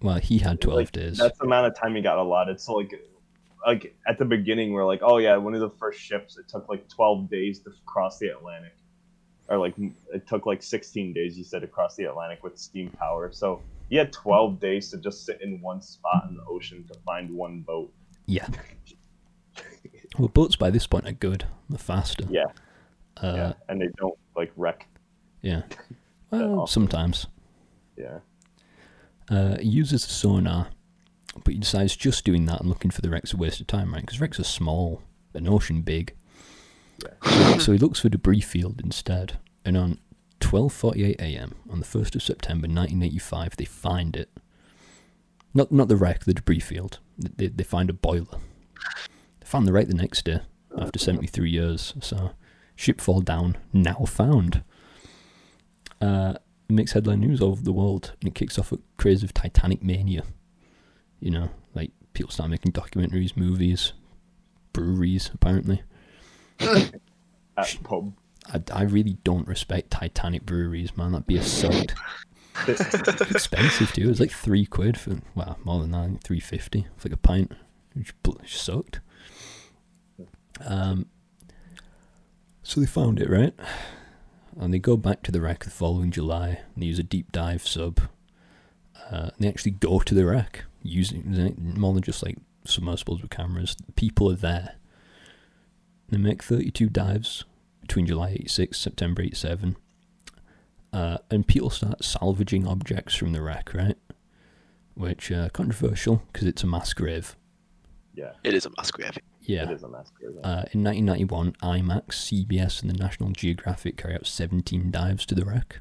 Well, 0.00 0.18
he 0.18 0.38
had 0.38 0.60
12 0.60 0.76
Like, 0.76 0.92
days. 0.92 1.18
That's 1.18 1.38
the 1.38 1.44
amount 1.44 1.68
of 1.68 1.76
time 1.78 1.94
he 1.94 2.02
got 2.02 2.18
allotted. 2.18 2.60
So 2.60 2.74
like, 2.74 2.92
like 3.66 3.94
at 4.06 4.18
the 4.18 4.24
beginning, 4.24 4.72
we're 4.72 4.84
like, 4.84 5.00
oh 5.02 5.18
yeah, 5.18 5.36
one 5.36 5.54
of 5.54 5.60
the 5.60 5.70
first 5.70 6.00
ships. 6.00 6.36
It 6.38 6.48
took 6.48 6.68
like 6.68 6.88
twelve 6.88 7.30
days 7.30 7.60
to 7.60 7.70
cross 7.86 8.18
the 8.18 8.28
Atlantic, 8.28 8.76
or 9.48 9.58
like 9.58 9.74
it 9.78 10.26
took 10.26 10.44
like 10.46 10.62
sixteen 10.62 11.12
days. 11.12 11.38
You 11.38 11.44
said 11.44 11.62
to 11.62 11.66
cross 11.68 11.96
the 11.96 12.04
Atlantic 12.04 12.42
with 12.44 12.58
steam 12.58 12.90
power. 12.90 13.30
So 13.32 13.62
he 13.88 13.96
had 13.96 14.12
twelve 14.12 14.60
days 14.60 14.90
to 14.90 14.98
just 14.98 15.24
sit 15.24 15.40
in 15.40 15.60
one 15.60 15.80
spot 15.82 16.26
in 16.28 16.36
the 16.36 16.44
ocean 16.44 16.84
to 16.92 16.98
find 17.06 17.30
one 17.30 17.60
boat. 17.62 17.92
Yeah. 18.26 18.48
Well, 20.18 20.28
boats 20.28 20.56
by 20.56 20.68
this 20.68 20.86
point 20.86 21.06
are 21.08 21.12
good. 21.12 21.46
They're 21.70 21.78
faster. 21.78 22.24
Yeah, 22.28 22.44
Uh, 23.22 23.32
yeah, 23.36 23.52
and 23.68 23.80
they 23.80 23.88
don't 23.98 24.18
like 24.36 24.52
wreck. 24.56 24.86
yeah. 25.42 25.62
Well, 26.30 26.66
sometimes. 26.66 27.26
Yeah, 27.96 28.20
Uh, 29.30 29.58
uses 29.60 30.02
sonar, 30.02 30.68
but 31.44 31.52
he 31.52 31.60
decides 31.60 31.94
just 31.94 32.24
doing 32.24 32.46
that 32.46 32.60
and 32.60 32.70
looking 32.70 32.90
for 32.90 33.02
the 33.02 33.10
wreck's 33.10 33.34
a 33.34 33.36
waste 33.36 33.60
of 33.60 33.66
time, 33.66 33.92
right? 33.92 34.00
Because 34.00 34.18
wrecks 34.18 34.40
are 34.40 34.44
small, 34.44 35.02
an 35.34 35.46
ocean 35.46 35.82
big. 35.82 36.14
yeah. 37.04 37.58
So 37.58 37.72
he 37.72 37.78
looks 37.78 38.00
for 38.00 38.08
debris 38.08 38.40
field 38.40 38.80
instead. 38.82 39.38
And 39.62 39.76
on 39.76 39.98
12:48 40.40 41.16
a.m. 41.20 41.54
on 41.70 41.80
the 41.80 41.86
1st 41.86 42.14
of 42.14 42.22
September 42.22 42.66
1985, 42.66 43.56
they 43.58 43.66
find 43.66 44.16
it. 44.16 44.30
Not 45.52 45.70
not 45.70 45.88
the 45.88 45.96
wreck, 45.96 46.24
the 46.24 46.32
debris 46.34 46.60
field. 46.60 46.98
They, 47.18 47.48
they 47.48 47.64
find 47.64 47.90
a 47.90 47.92
boiler. 47.92 48.38
They 49.40 49.46
found 49.46 49.68
the 49.68 49.72
wreck 49.72 49.88
the 49.88 49.94
next 49.94 50.24
day 50.24 50.40
after 50.78 50.98
73 50.98 51.50
years. 51.50 51.92
So 52.00 52.30
ship 52.76 53.00
fall 53.00 53.20
down, 53.20 53.56
now 53.72 54.04
found. 54.06 54.62
Uh, 56.00 56.34
makes 56.68 56.92
headline 56.92 57.20
news 57.20 57.40
all 57.40 57.50
over 57.50 57.62
the 57.62 57.72
world, 57.72 58.12
and 58.20 58.28
it 58.28 58.34
kicks 58.34 58.58
off 58.58 58.72
a 58.72 58.78
craze 58.96 59.22
of 59.22 59.34
Titanic 59.34 59.82
mania. 59.82 60.24
You 61.20 61.30
know, 61.30 61.50
like 61.74 61.92
people 62.12 62.32
start 62.32 62.50
making 62.50 62.72
documentaries, 62.72 63.36
movies, 63.36 63.92
breweries, 64.72 65.30
apparently. 65.32 65.82
At 66.60 67.78
pub. 67.84 68.14
I, 68.52 68.60
I 68.72 68.82
really 68.82 69.18
don't 69.22 69.46
respect 69.46 69.90
Titanic 69.90 70.44
breweries, 70.44 70.96
man. 70.96 71.12
That'd 71.12 71.26
be 71.26 71.36
a 71.36 71.42
sod. 71.42 71.92
expensive 72.68 73.92
too. 73.92 74.02
It 74.02 74.08
was 74.08 74.20
like 74.20 74.30
three 74.32 74.66
quid 74.66 74.98
for 74.98 75.18
well, 75.34 75.58
more 75.64 75.80
than 75.80 75.92
that, 75.92 76.22
three 76.22 76.40
fifty 76.40 76.86
for 76.96 77.08
like 77.08 77.14
a 77.14 77.20
pint, 77.20 77.52
which 77.94 78.12
sucked. 78.46 79.00
Um. 80.64 81.06
So 82.72 82.80
they 82.80 82.86
found 82.86 83.20
it 83.20 83.28
right, 83.28 83.52
and 84.58 84.72
they 84.72 84.78
go 84.78 84.96
back 84.96 85.22
to 85.24 85.30
the 85.30 85.42
wreck 85.42 85.64
the 85.64 85.68
following 85.68 86.10
July. 86.10 86.60
And 86.74 86.82
they 86.82 86.86
use 86.86 86.98
a 86.98 87.02
deep 87.02 87.30
dive 87.30 87.66
sub. 87.66 88.00
Uh, 89.10 89.28
and 89.28 89.32
they 89.40 89.48
actually 89.48 89.72
go 89.72 89.98
to 89.98 90.14
the 90.14 90.24
wreck 90.24 90.64
using 90.82 91.54
more 91.76 91.92
than 91.92 92.02
just 92.02 92.22
like 92.24 92.38
submersibles 92.64 93.20
with 93.20 93.30
cameras. 93.30 93.76
People 93.94 94.32
are 94.32 94.36
there. 94.36 94.76
They 96.08 96.16
make 96.16 96.42
thirty-two 96.42 96.88
dives 96.88 97.44
between 97.82 98.06
July 98.06 98.30
86 98.30 98.78
September 98.78 99.20
87 99.20 99.76
uh, 100.94 101.18
and 101.30 101.46
people 101.46 101.68
start 101.68 102.02
salvaging 102.02 102.66
objects 102.66 103.14
from 103.14 103.32
the 103.32 103.42
wreck 103.42 103.74
right 103.74 103.98
which 104.94 105.30
uh, 105.30 105.50
controversial 105.50 106.22
because 106.32 106.46
it's 106.46 106.62
a 106.62 106.66
mass 106.66 106.94
grave 106.94 107.36
Yeah, 108.14 108.32
It 108.44 108.54
is 108.54 108.64
a 108.64 108.70
mass 108.78 108.90
grave. 108.92 109.18
Yeah. 109.44 109.64
It 109.64 109.72
is 109.72 109.82
a 109.82 109.88
massacre. 109.88 110.26
uh, 110.42 110.64
in 110.72 110.82
1991 110.84 111.52
IMAX 111.62 112.06
CBS 112.08 112.82
and 112.82 112.90
the 112.90 112.96
National 112.96 113.30
Geographic 113.30 113.96
carry 113.96 114.14
out 114.14 114.26
17 114.26 114.90
dives 114.90 115.26
to 115.26 115.34
the 115.34 115.44
wreck. 115.44 115.80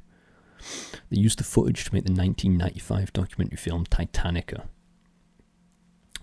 They 1.09 1.19
used 1.19 1.39
the 1.39 1.43
footage 1.43 1.85
to 1.85 1.93
make 1.93 2.05
the 2.05 2.13
1995 2.13 3.13
documentary 3.13 3.57
film 3.57 3.85
Titanica. 3.85 4.65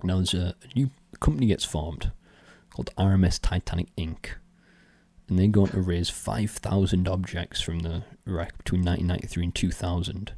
Now 0.02 0.16
there's 0.16 0.34
a, 0.34 0.54
a 0.62 0.78
new 0.78 0.90
company 1.20 1.46
gets 1.46 1.64
formed 1.64 2.12
called 2.70 2.90
RMS 2.96 3.40
Titanic 3.40 3.94
Inc. 3.96 4.34
And 5.28 5.38
they're 5.38 5.48
going 5.48 5.72
to 5.72 5.80
raise 5.80 6.08
5,000 6.08 7.06
objects 7.08 7.60
from 7.60 7.80
the 7.80 8.04
wreck 8.24 8.56
between 8.58 8.82
1993 8.82 9.44
and 9.44 9.54
2000. 9.54 10.32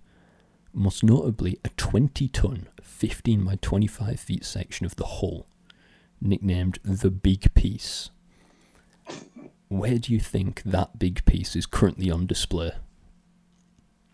Most 0.72 1.04
notably, 1.04 1.58
a 1.64 1.68
20 1.70 2.28
ton, 2.28 2.68
15 2.82 3.44
by 3.44 3.56
25 3.60 4.18
feet 4.18 4.44
section 4.44 4.86
of 4.86 4.96
the 4.96 5.04
hull, 5.04 5.46
nicknamed 6.20 6.78
the 6.82 7.10
Big 7.10 7.52
Piece. 7.54 8.10
Where 9.68 9.98
do 9.98 10.12
you 10.12 10.18
think 10.20 10.62
that 10.64 10.98
big 10.98 11.24
piece 11.24 11.54
is 11.54 11.64
currently 11.66 12.10
on 12.10 12.26
display? 12.26 12.72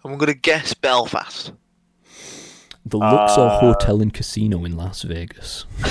I'm 0.04 0.18
gonna 0.18 0.34
guess 0.34 0.74
Belfast. 0.74 1.52
The 2.84 2.98
Luxor 2.98 3.40
Uh, 3.40 3.58
Hotel 3.60 4.02
and 4.02 4.12
Casino 4.12 4.64
in 4.64 4.76
Las 4.76 5.02
Vegas. 5.02 5.64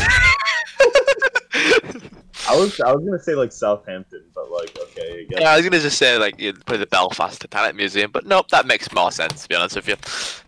I 2.47 2.55
was 2.55 2.79
I 2.79 2.93
was 2.93 3.03
gonna 3.03 3.19
say 3.19 3.33
like 3.33 3.51
Southampton, 3.51 4.23
but 4.35 4.51
like 4.51 4.74
okay, 5.05 5.27
I. 5.35 5.41
Yeah, 5.41 5.49
I 5.51 5.55
was 5.57 5.65
gonna 5.65 5.81
just 5.81 5.97
say 5.97 6.17
like 6.17 6.39
you'd 6.39 6.65
put 6.65 6.79
the 6.79 6.87
Belfast 6.87 7.41
Titanic 7.41 7.75
Museum, 7.75 8.11
but 8.11 8.25
nope, 8.25 8.49
that 8.49 8.65
makes 8.67 8.91
more 8.93 9.11
sense 9.11 9.43
to 9.43 9.49
be 9.49 9.55
honest 9.55 9.75
with 9.75 9.87
you. 9.87 9.95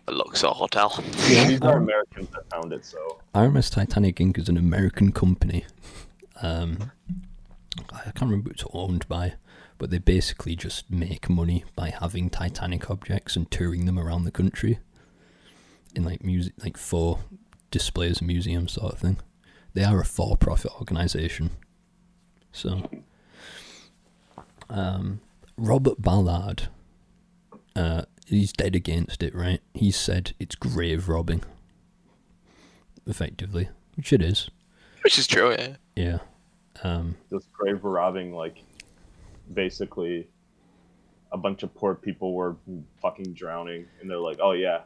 The 0.06 0.12
Luxor 0.12 0.48
Hotel. 0.48 0.92
Yeah, 1.28 1.48
These 1.48 1.60
are 1.62 1.76
Americans 1.78 2.28
that 2.30 2.48
found 2.50 2.72
it, 2.72 2.84
so 2.84 3.20
RMS 3.34 3.70
Titanic 3.70 4.16
Inc. 4.16 4.38
is 4.38 4.48
an 4.48 4.56
American 4.56 5.12
company. 5.12 5.64
Um, 6.42 6.92
I 7.92 8.04
can't 8.04 8.22
remember 8.22 8.48
who 8.48 8.54
it's 8.54 8.64
owned 8.72 9.06
by, 9.08 9.34
but 9.78 9.90
they 9.90 9.98
basically 9.98 10.56
just 10.56 10.90
make 10.90 11.28
money 11.28 11.64
by 11.76 11.90
having 11.90 12.30
Titanic 12.30 12.90
objects 12.90 13.36
and 13.36 13.50
touring 13.50 13.86
them 13.86 13.98
around 13.98 14.24
the 14.24 14.30
country 14.30 14.78
in 15.94 16.04
like 16.04 16.22
music, 16.24 16.54
like 16.62 16.76
for 16.76 17.20
displays 17.70 18.18
and 18.18 18.28
museums 18.28 18.72
sort 18.72 18.94
of 18.94 18.98
thing. 18.98 19.18
They 19.74 19.84
are 19.84 20.00
a 20.00 20.04
for-profit 20.04 20.72
organization. 20.78 21.50
So, 22.52 22.88
um, 24.70 25.20
Robert 25.56 26.00
Ballard, 26.00 26.68
uh, 27.74 28.02
he's 28.26 28.52
dead 28.52 28.74
against 28.74 29.22
it, 29.22 29.34
right? 29.34 29.60
He 29.74 29.90
said 29.90 30.32
it's 30.38 30.54
grave 30.54 31.08
robbing 31.08 31.42
effectively, 33.06 33.68
which 33.96 34.12
it 34.12 34.22
is. 34.22 34.50
Which 35.02 35.18
is 35.18 35.26
true, 35.26 35.52
yeah. 35.52 35.76
Yeah. 35.96 36.18
Um, 36.82 37.16
just 37.30 37.52
grave 37.52 37.82
robbing 37.82 38.32
like 38.32 38.62
basically 39.52 40.28
a 41.32 41.36
bunch 41.36 41.62
of 41.62 41.74
poor 41.74 41.94
people 41.94 42.34
were 42.34 42.56
fucking 43.02 43.32
drowning 43.34 43.86
and 44.00 44.08
they're 44.08 44.18
like, 44.18 44.38
Oh 44.40 44.52
yeah, 44.52 44.82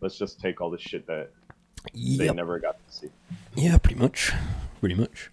let's 0.00 0.18
just 0.18 0.40
take 0.40 0.60
all 0.60 0.70
the 0.70 0.78
shit 0.78 1.06
that 1.06 1.30
they 1.94 2.30
never 2.32 2.58
got 2.58 2.76
to 2.88 2.94
see. 2.94 3.08
Yeah, 3.54 3.78
pretty 3.78 4.00
much. 4.00 4.32
Pretty 4.80 4.94
much. 4.94 5.30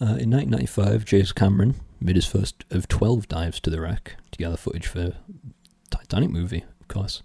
Uh, 0.00 0.20
in 0.20 0.30
1995, 0.30 1.04
James 1.04 1.32
Cameron 1.32 1.74
made 2.00 2.16
his 2.16 2.26
first 2.26 2.64
of 2.70 2.88
12 2.88 3.28
dives 3.28 3.60
to 3.60 3.70
the 3.70 3.80
wreck 3.80 4.16
to 4.30 4.38
gather 4.38 4.56
footage 4.56 4.86
for 4.86 5.14
Titanic 5.90 6.30
movie, 6.30 6.64
of 6.80 6.88
course. 6.88 7.22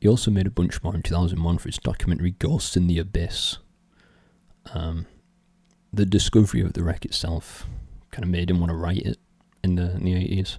He 0.00 0.08
also 0.08 0.30
made 0.30 0.46
a 0.46 0.50
bunch 0.50 0.82
more 0.82 0.94
in 0.94 1.02
2001 1.02 1.58
for 1.58 1.68
his 1.68 1.78
documentary 1.78 2.32
Ghosts 2.32 2.76
in 2.76 2.86
the 2.86 2.98
Abyss. 2.98 3.58
Um, 4.74 5.06
the 5.92 6.06
discovery 6.06 6.60
of 6.60 6.74
the 6.74 6.82
wreck 6.82 7.04
itself 7.04 7.66
kind 8.10 8.24
of 8.24 8.30
made 8.30 8.50
him 8.50 8.60
want 8.60 8.70
to 8.70 8.76
write 8.76 9.02
it 9.02 9.18
in 9.62 9.76
the, 9.76 9.92
in 9.92 10.04
the 10.04 10.12
80s. 10.14 10.58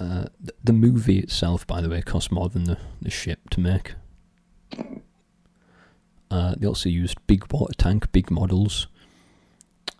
Uh, 0.00 0.26
the, 0.62 0.72
movie 0.72 1.18
itself, 1.18 1.66
by 1.66 1.80
the 1.80 1.88
way, 1.88 2.00
cost 2.00 2.30
more 2.30 2.48
than 2.48 2.64
the, 2.64 2.78
the 3.02 3.10
ship 3.10 3.50
to 3.50 3.60
make. 3.60 3.94
Uh, 6.30 6.54
they 6.56 6.66
also 6.66 6.88
used 6.88 7.18
big 7.26 7.50
water 7.52 7.72
tank, 7.76 8.12
big 8.12 8.30
models, 8.30 8.86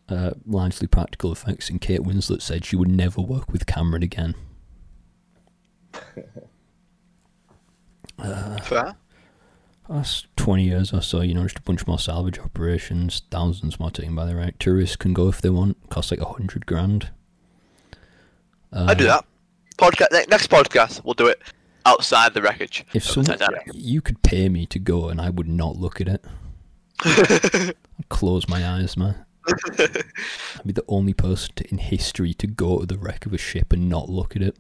uh, 0.09 0.31
largely 0.47 0.87
practical 0.87 1.33
effects, 1.33 1.69
and 1.71 1.81
Kate 1.81 2.01
Winslet 2.01 2.43
said 2.43 2.65
she 2.65 2.77
would 2.77 2.91
never 2.91 3.21
work 3.21 3.53
with 3.53 3.67
Cameron 3.67 4.03
again. 4.03 4.35
Fair. 8.63 8.97
Last 9.89 10.27
20 10.37 10.65
years 10.65 10.93
or 10.93 11.01
so, 11.01 11.23
you 11.23 11.33
know, 11.33 11.45
just 11.45 11.59
a 11.59 11.63
bunch 11.63 11.87
more 11.87 11.99
salvage 11.99 12.39
operations, 12.39 13.23
thousands 13.31 13.81
more 13.81 13.91
taken 13.91 14.15
by 14.15 14.27
the 14.27 14.37
right. 14.37 14.59
Tourists 14.59 14.97
can 14.97 15.15
go 15.15 15.29
if 15.29 15.41
they 15.41 15.49
want, 15.49 15.79
cost 15.89 16.11
like 16.11 16.21
a 16.21 16.27
hundred 16.27 16.67
grand. 16.67 17.11
Uh, 18.71 18.87
I 18.89 18.95
do 18.95 19.05
that. 19.05 19.25
Podcast 19.79 20.29
next 20.29 20.51
podcast, 20.51 21.05
we'll 21.05 21.15
do 21.15 21.29
it 21.29 21.41
outside 21.87 22.35
the 22.35 22.43
wreckage. 22.43 22.85
If 22.93 23.05
someone, 23.05 23.39
you 23.73 24.03
could 24.03 24.23
pay 24.23 24.49
me 24.49 24.67
to 24.67 24.79
go 24.79 25.09
and 25.09 25.21
I 25.21 25.31
would 25.31 25.49
not 25.49 25.77
look 25.77 26.01
at 26.03 26.09
it. 26.09 26.25
I'd 27.05 28.09
close 28.11 28.49
my 28.49 28.67
eyes, 28.67 28.97
man. 28.97 29.25
I'd 29.79 30.67
be 30.67 30.73
the 30.73 30.85
only 30.89 31.15
person 31.15 31.55
to, 31.57 31.71
in 31.71 31.79
history 31.79 32.35
to 32.35 32.47
go 32.47 32.81
to 32.81 32.87
the 32.87 32.99
wreck 32.99 33.27
of 33.27 33.33
a 33.33 33.39
ship 33.39 33.73
and 33.73 33.89
not 33.89 34.09
look 34.09 34.37
at 34.37 34.43
it. 34.43 34.57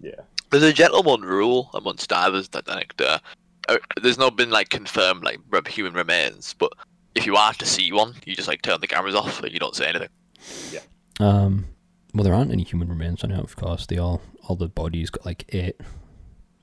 Yeah. 0.00 0.20
There's 0.50 0.62
a 0.62 0.72
gentleman 0.72 1.22
rule 1.22 1.70
amongst 1.74 2.08
divers 2.08 2.48
Titanic. 2.48 2.96
That, 2.96 3.22
uh, 3.68 3.78
there's 4.02 4.18
not 4.18 4.36
been 4.36 4.50
like 4.50 4.68
confirmed 4.68 5.24
like 5.24 5.40
human 5.68 5.94
remains, 5.94 6.54
but 6.54 6.72
if 7.14 7.26
you 7.26 7.36
are 7.36 7.52
to 7.54 7.66
see 7.66 7.92
one, 7.92 8.14
you 8.24 8.34
just 8.34 8.48
like 8.48 8.62
turn 8.62 8.80
the 8.80 8.86
cameras 8.86 9.14
off 9.14 9.42
and 9.42 9.52
you 9.52 9.58
don't 9.58 9.76
say 9.76 9.86
anything. 9.86 10.08
Yeah. 10.72 10.80
Um, 11.20 11.66
well, 12.12 12.24
there 12.24 12.34
aren't 12.34 12.52
any 12.52 12.64
human 12.64 12.88
remains 12.88 13.24
on 13.24 13.30
it, 13.30 13.38
of 13.38 13.56
course. 13.56 13.86
They 13.86 13.98
all, 13.98 14.20
all 14.46 14.56
the 14.56 14.68
bodies 14.68 15.10
got 15.10 15.24
like 15.24 15.44
ate 15.54 15.80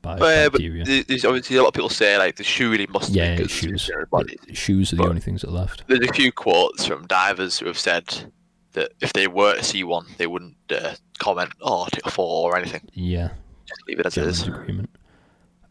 by 0.02 0.18
But, 0.18 0.38
uh, 0.38 0.50
but 0.50 0.52
bacteria. 0.62 1.04
there's 1.08 1.26
obviously 1.26 1.58
a 1.58 1.62
lot 1.62 1.70
of 1.70 1.74
people 1.74 1.90
say 1.90 2.18
like 2.18 2.36
the 2.36 2.44
shoe 2.44 2.72
really 2.72 2.88
must 2.88 3.10
yeah, 3.12 3.36
be 3.38 3.48
shoes. 3.48 3.88
The 3.88 4.56
shoes 4.56 4.92
are 4.94 4.96
the 4.96 5.04
But- 5.04 5.10
only 5.10 5.22
things 5.22 5.42
that 5.42 5.50
are 5.50 5.52
left. 5.52 5.84
There's 5.88 6.08
a 6.08 6.14
few 6.14 6.32
quotes 6.32 6.86
from 6.86 7.06
divers 7.08 7.60
who 7.60 7.68
have 7.68 7.78
said 7.78 8.32
that 8.74 8.92
if 9.02 9.14
they 9.14 9.28
were 9.28 9.56
to 9.58 9.64
see 9.64 9.84
one, 9.84 10.06
they 10.18 10.28
wouldn't 10.28 10.56
uh, 10.72 10.94
comment 11.20 11.52
or 11.62 11.88
take 11.88 12.06
a 12.06 12.12
photo 12.12 12.48
or 12.48 12.58
anything. 12.58 12.82
Yeah, 12.94 13.32
Just 13.68 13.82
leave 13.88 14.00
it 14.00 14.06
as 14.06 14.18
it 14.18 14.26
is. 14.26 14.48
agreement. 14.48 14.90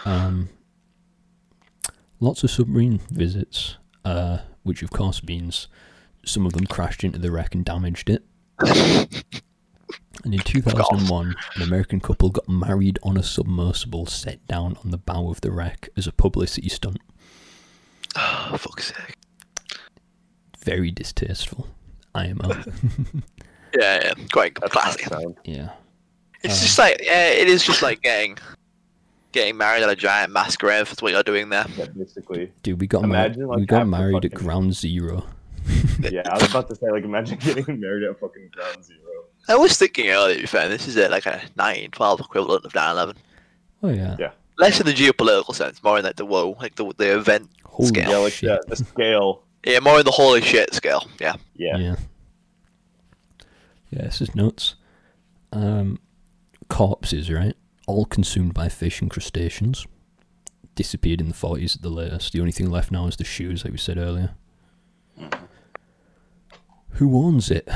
Um, 0.05 0.48
lots 2.20 2.44
of 2.44 2.51
submarine 2.51 3.01
visits, 3.11 3.77
uh, 4.05 4.39
which 4.62 4.82
of 4.82 4.90
course 4.90 5.23
means 5.24 5.66
some 6.24 6.44
of 6.47 6.52
them 6.52 6.66
crashed 6.66 7.02
into 7.02 7.19
the 7.19 7.31
wreck 7.31 7.55
and 7.55 7.65
damaged 7.65 8.11
it. 8.11 8.23
And 10.24 10.34
in 10.34 10.40
2001, 10.40 11.34
an 11.56 11.62
American 11.62 12.00
couple 12.00 12.28
got 12.30 12.48
married 12.48 12.98
on 13.02 13.16
a 13.16 13.22
submersible 13.22 14.06
set 14.06 14.46
down 14.46 14.76
on 14.84 14.90
the 14.90 14.98
bow 14.98 15.30
of 15.30 15.40
the 15.40 15.50
wreck 15.50 15.88
as 15.96 16.06
a 16.06 16.12
publicity 16.12 16.68
stunt. 16.68 16.98
Oh, 18.16 18.56
fuck's 18.58 18.88
sake. 18.88 19.16
Very 20.64 20.90
distasteful. 20.90 21.68
IMO. 22.14 22.50
Yeah, 23.78 24.00
yeah, 24.02 24.14
quite 24.32 24.56
That's 24.60 24.72
classic. 24.72 25.06
yeah. 25.44 25.70
It's 26.42 26.54
Um, 26.54 26.60
just 26.66 26.76
like 26.76 27.00
yeah, 27.04 27.28
it 27.28 27.46
is 27.46 27.62
just 27.64 27.82
like 27.82 28.02
getting 28.02 28.36
getting 29.30 29.56
married 29.56 29.84
at 29.84 29.88
a 29.88 29.94
giant 29.94 30.32
mass 30.32 30.56
grave. 30.56 30.88
That's 30.88 31.00
what 31.00 31.12
you're 31.12 31.22
doing 31.22 31.50
there. 31.50 31.64
Yeah, 31.76 31.86
basically. 31.96 32.50
Dude, 32.64 32.80
we 32.80 32.88
got 32.88 33.02
married. 33.04 33.36
Imagine, 33.36 33.46
like, 33.46 33.58
we 33.60 33.66
got 33.66 33.76
after 33.82 33.86
married 33.86 34.24
at 34.24 34.34
ground 34.34 34.74
zero. 34.74 35.24
Yeah, 36.00 36.22
I 36.28 36.34
was 36.34 36.50
about 36.50 36.68
to 36.70 36.74
say 36.74 36.90
like 36.90 37.04
imagine 37.04 37.38
getting 37.40 37.78
married 37.78 38.02
at 38.08 38.18
fucking 38.18 38.50
ground 38.52 38.84
zero. 38.84 39.19
I 39.51 39.56
was 39.56 39.77
thinking 39.77 40.09
earlier, 40.10 40.36
to 40.36 40.40
be 40.43 40.47
fair, 40.47 40.68
this 40.68 40.86
is 40.86 40.97
a, 40.97 41.09
like 41.09 41.27
a 41.27 41.43
9, 41.56 41.90
12 41.90 42.20
equivalent 42.20 42.64
of 42.64 42.72
9 42.72 42.90
11. 42.93 43.16
Oh 43.82 43.89
yeah. 43.89 44.16
Yeah. 44.16 44.31
Less 44.59 44.78
in 44.78 44.86
the 44.86 44.93
geopolitical 44.93 45.55
sense, 45.55 45.82
more 45.82 45.98
in 45.98 46.05
like 46.05 46.14
the 46.14 46.24
whoa, 46.24 46.56
like 46.60 46.77
the, 46.77 46.93
the 46.97 47.16
event. 47.16 47.51
Holy 47.64 47.89
Scale. 47.89 48.10
Yeah, 48.10 48.16
like 48.18 48.32
shit. 48.32 48.60
the, 48.62 48.77
the 48.77 48.77
scale. 48.77 49.43
Yeah, 49.66 49.81
more 49.81 49.98
in 49.98 50.05
the 50.05 50.12
holy 50.12 50.40
shit 50.40 50.72
scale. 50.72 51.09
Yeah. 51.20 51.35
Yeah. 51.56 51.77
Yeah. 51.78 51.97
Yeah, 53.90 54.02
this 54.02 54.20
is 54.20 54.35
nuts. 54.36 54.77
Um, 55.52 55.98
corpses, 56.68 57.28
right? 57.28 57.56
All 57.89 58.05
consumed 58.05 58.55
by 58.55 58.68
fish 58.68 59.01
and 59.01 59.10
crustaceans. 59.10 59.85
Disappeared 60.77 61.20
in 61.20 61.28
the 61.28 61.35
40s 61.35 61.74
at 61.74 61.82
the 61.82 61.89
latest. 61.90 62.32
The 62.32 62.40
only 62.40 62.52
thing 62.52 62.70
left 62.70 62.93
now 62.93 63.09
is 63.09 63.16
the 63.16 63.24
shoes, 63.24 63.64
like 63.64 63.72
we 63.72 63.78
said 63.78 63.98
earlier. 63.98 64.31
Who 66.90 67.16
owns 67.16 67.51
it? 67.51 67.68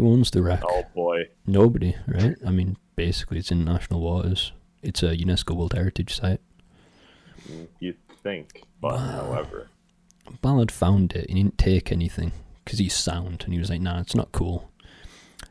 Who 0.00 0.10
owns 0.12 0.30
the 0.30 0.42
wreck? 0.42 0.62
Oh 0.66 0.84
boy. 0.94 1.28
Nobody, 1.46 1.94
right? 2.06 2.34
I 2.46 2.50
mean, 2.50 2.78
basically, 2.96 3.36
it's 3.36 3.50
in 3.50 3.66
national 3.66 4.00
waters. 4.00 4.52
It's 4.82 5.02
a 5.02 5.14
UNESCO 5.14 5.54
World 5.54 5.74
Heritage 5.74 6.16
Site. 6.16 6.40
You 7.80 7.94
think, 8.22 8.62
but 8.80 8.96
however. 8.96 9.68
Ballard 10.40 10.72
found 10.72 11.12
it. 11.12 11.28
He 11.28 11.34
didn't 11.34 11.58
take 11.58 11.92
anything 11.92 12.32
because 12.64 12.78
he's 12.78 12.94
sound, 12.94 13.42
and 13.44 13.52
he 13.52 13.58
was 13.58 13.68
like, 13.68 13.82
"Nah, 13.82 14.00
it's 14.00 14.14
not 14.14 14.32
cool." 14.32 14.70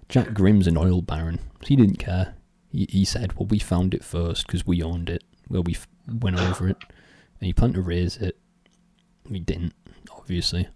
Jack 0.08 0.34
Grimm's 0.34 0.66
an 0.66 0.78
oil 0.78 1.04
baron. 1.04 1.38
He 1.64 1.76
didn't 1.76 1.98
care. 2.00 2.34
He, 2.72 2.88
he 2.90 3.06
said, 3.06 3.34
"Well, 3.34 3.46
we 3.46 3.60
found 3.60 3.94
it 3.94 4.04
first 4.04 4.48
because 4.48 4.66
we 4.66 4.82
owned 4.82 5.12
it. 5.12 5.24
Well, 5.48 5.62
we 5.62 5.76
f- 5.76 5.88
went 6.12 6.40
over 6.40 6.68
it, 6.68 6.78
and 7.40 7.46
he 7.46 7.54
planned 7.54 7.76
to 7.76 7.84
raise 7.84 8.18
it. 8.18 8.36
We 9.30 9.42
didn't, 9.42 9.74
obviously." 10.12 10.70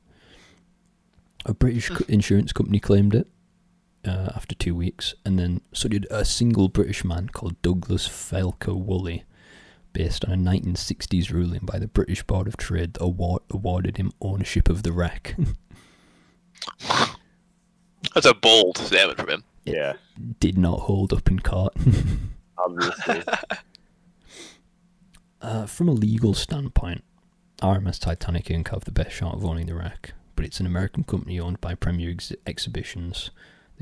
A 1.47 1.55
British 1.55 1.89
insurance 2.01 2.53
company 2.53 2.79
claimed 2.79 3.15
it 3.15 3.27
uh, 4.05 4.29
after 4.35 4.55
two 4.55 4.75
weeks, 4.75 5.13
and 5.25 5.37
then 5.39 5.61
so 5.73 5.87
did 5.87 6.05
a 6.11 6.25
single 6.25 6.67
British 6.69 7.03
man 7.05 7.29
called 7.29 7.61
Douglas 7.61 8.07
Faulkner-Woolley, 8.07 9.23
based 9.93 10.25
on 10.25 10.31
a 10.31 10.37
1960s 10.37 11.29
ruling 11.31 11.61
by 11.63 11.79
the 11.79 11.87
British 11.87 12.23
Board 12.23 12.47
of 12.47 12.57
Trade 12.57 12.93
that 12.95 13.03
award- 13.03 13.43
awarded 13.49 13.97
him 13.97 14.11
ownership 14.21 14.69
of 14.69 14.83
the 14.83 14.91
wreck. 14.91 15.35
That's 18.13 18.25
a 18.25 18.33
bold 18.33 18.77
statement 18.77 19.19
from 19.19 19.29
him. 19.29 19.43
Yeah, 19.65 19.93
Did 20.39 20.57
not 20.57 20.81
hold 20.81 21.13
up 21.13 21.29
in 21.29 21.39
court. 21.39 21.73
obviously. 22.57 23.23
Uh, 25.41 25.65
from 25.65 25.89
a 25.89 25.91
legal 25.91 26.33
standpoint, 26.33 27.03
RMS 27.61 27.99
Titanic 27.99 28.45
Inc. 28.45 28.69
have 28.69 28.85
the 28.85 28.93
best 28.93 29.11
shot 29.11 29.33
of 29.35 29.43
owning 29.43 29.65
the 29.65 29.75
wreck, 29.75 30.13
but 30.37 30.45
it's 30.45 30.61
an 30.61 30.65
American 30.65 31.03
company 31.03 31.37
owned 31.37 31.59
by 31.59 31.75
Premier 31.75 32.11
Ex- 32.11 32.31
Exhibitions. 32.47 33.29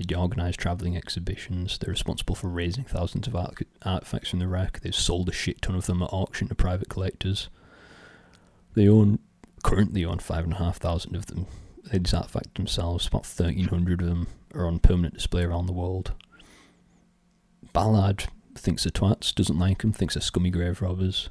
They 0.07 0.15
organise 0.15 0.55
travelling 0.55 0.95
exhibitions. 0.97 1.77
They're 1.77 1.91
responsible 1.91 2.35
for 2.35 2.47
raising 2.47 2.83
thousands 2.85 3.27
of 3.27 3.35
art- 3.35 3.67
artifacts 3.83 4.29
from 4.29 4.39
the 4.39 4.47
wreck. 4.47 4.79
They've 4.81 4.93
sold 4.95 5.29
a 5.29 5.33
shit 5.33 5.61
ton 5.61 5.75
of 5.75 5.85
them 5.85 6.01
at 6.01 6.13
auction 6.13 6.47
to 6.47 6.55
private 6.55 6.89
collectors. 6.89 7.49
They 8.73 8.87
own 8.87 9.19
currently 9.63 10.03
own 10.05 10.19
five 10.19 10.43
and 10.43 10.53
a 10.53 10.57
half 10.57 10.77
thousand 10.77 11.15
of 11.15 11.27
them. 11.27 11.45
They 11.91 11.99
disartifact 11.99 12.55
themselves. 12.55 13.07
About 13.07 13.25
thirteen 13.25 13.67
hundred 13.67 14.01
of 14.01 14.07
them 14.07 14.27
are 14.53 14.65
on 14.65 14.79
permanent 14.79 15.13
display 15.15 15.43
around 15.43 15.65
the 15.65 15.73
world. 15.73 16.13
Ballard 17.73 18.25
thinks 18.55 18.83
they're 18.83 18.91
twats, 18.91 19.33
doesn't 19.33 19.57
like 19.59 19.81
them, 19.81 19.93
thinks 19.93 20.15
they're 20.15 20.21
scummy 20.21 20.49
grave 20.49 20.81
robbers, 20.81 21.29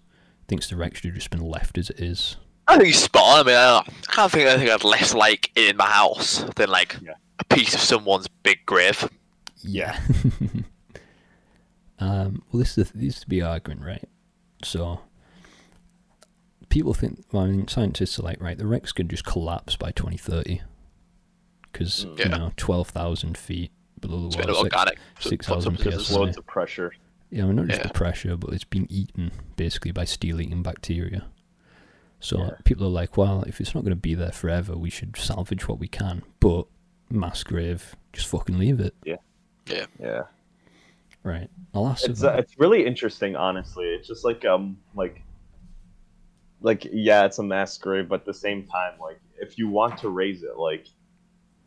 thinks 0.49 0.69
the 0.69 0.77
wreck 0.77 0.95
should 0.97 1.07
have 1.07 1.15
just 1.15 1.31
been 1.31 1.41
left 1.45 1.77
as 1.77 1.91
it 1.91 2.01
is. 2.01 2.37
I 2.67 2.75
think 2.77 2.87
he's 2.87 3.03
spot 3.03 3.41
on. 3.41 3.41
I 3.41 3.43
mean, 3.43 3.57
I, 3.57 3.67
don't 3.67 3.89
know. 3.89 3.95
I 4.09 4.13
can't 4.15 4.33
think 4.33 4.45
of 4.45 4.53
anything 4.55 4.71
I'd 4.73 4.85
less 4.85 5.13
like 5.15 5.51
in 5.57 5.77
my 5.77 5.87
house 5.87 6.45
than 6.57 6.71
like 6.71 6.97
Yeah. 7.03 7.15
A 7.41 7.45
piece 7.55 7.75
of 7.75 7.81
someone's 7.81 8.29
big 8.29 8.59
grave. 8.67 9.09
Yeah. 9.63 9.99
um, 11.99 12.43
well, 12.51 12.61
this 12.61 12.77
is 12.79 12.91
the, 12.91 12.99
this 12.99 13.17
is 13.17 13.21
the 13.21 13.27
big 13.29 13.43
argument, 13.43 13.83
right? 13.83 14.09
So, 14.63 15.01
people 16.69 16.95
think, 16.95 17.25
well, 17.33 17.45
I 17.45 17.47
mean, 17.49 17.69
scientists 17.69 18.19
are 18.19 18.23
like, 18.23 18.41
right, 18.41 18.57
the 18.57 18.67
wrecks 18.67 18.93
could 18.93 19.09
just 19.11 19.25
collapse 19.25 19.77
by 19.77 19.91
2030 19.93 20.63
because 21.73 22.05
Mm. 22.05 22.19
you 22.19 22.29
know 22.29 22.53
12,000 22.57 23.37
feet 23.39 23.71
below 24.01 24.29
the 24.29 24.37
a 24.37 24.41
water. 24.41 24.53
Like, 24.53 24.63
organic. 24.77 24.99
6,000 25.21 25.63
substances. 25.77 26.01
Just 26.01 26.11
PSI. 26.11 26.19
loads 26.19 26.37
of 26.37 26.47
pressure. 26.47 26.93
yeah, 27.31 27.45
I 27.45 27.47
mean, 27.47 27.57
not 27.57 27.67
just 27.67 27.81
Yeah. 27.81 27.87
the 27.87 27.93
pressure, 27.93 28.37
but 28.37 28.53
it's 28.55 28.65
being 28.65 28.87
eaten 28.91 29.31
basically 29.57 29.93
by 29.93 30.05
steel-eating 30.05 30.63
bacteria. 30.63 31.27
So 32.19 32.39
Yeah. 32.39 32.51
people 32.65 32.87
are 32.87 32.91
like, 32.91 33.17
well, 33.17 33.45
if 33.47 33.61
it's 33.61 33.75
not 33.75 33.83
going 33.85 33.93
to 33.93 33.97
be 33.97 34.15
there 34.15 34.33
forever, 34.33 34.77
we 34.77 34.91
should 34.91 35.17
salvage 35.17 35.69
what 35.69 35.79
we 35.79 35.87
can. 35.89 36.23
But 36.41 36.67
mass 37.11 37.43
grave, 37.43 37.95
just 38.13 38.27
fucking 38.29 38.59
leave 38.59 38.81
it, 38.81 38.95
Yeah. 39.05 39.17
Yeah. 39.67 39.87
Yeah. 39.99 40.23
Right? 41.23 41.49
I'll 41.75 41.87
ask 41.89 42.09
It's 42.09 42.23
uh, 42.25 42.35
it's 42.39 42.59
really 42.59 42.87
interesting, 42.87 43.37
honestly. 43.37 43.87
It's 43.87 44.09
just 44.09 44.25
like 44.25 44.45
um 44.45 44.79
like 44.95 45.23
like 46.63 46.87
yeah, 46.93 47.25
it's 47.25 47.39
a 47.39 47.43
mass 47.43 47.77
grave, 47.79 48.09
but 48.09 48.21
at 48.21 48.27
the 48.27 48.35
same 48.35 48.67
time, 48.67 48.99
like 49.01 49.21
if 49.41 49.59
you 49.59 49.69
want 49.69 49.99
to 49.99 50.09
raise 50.09 50.43
it, 50.43 50.57
like 50.57 50.87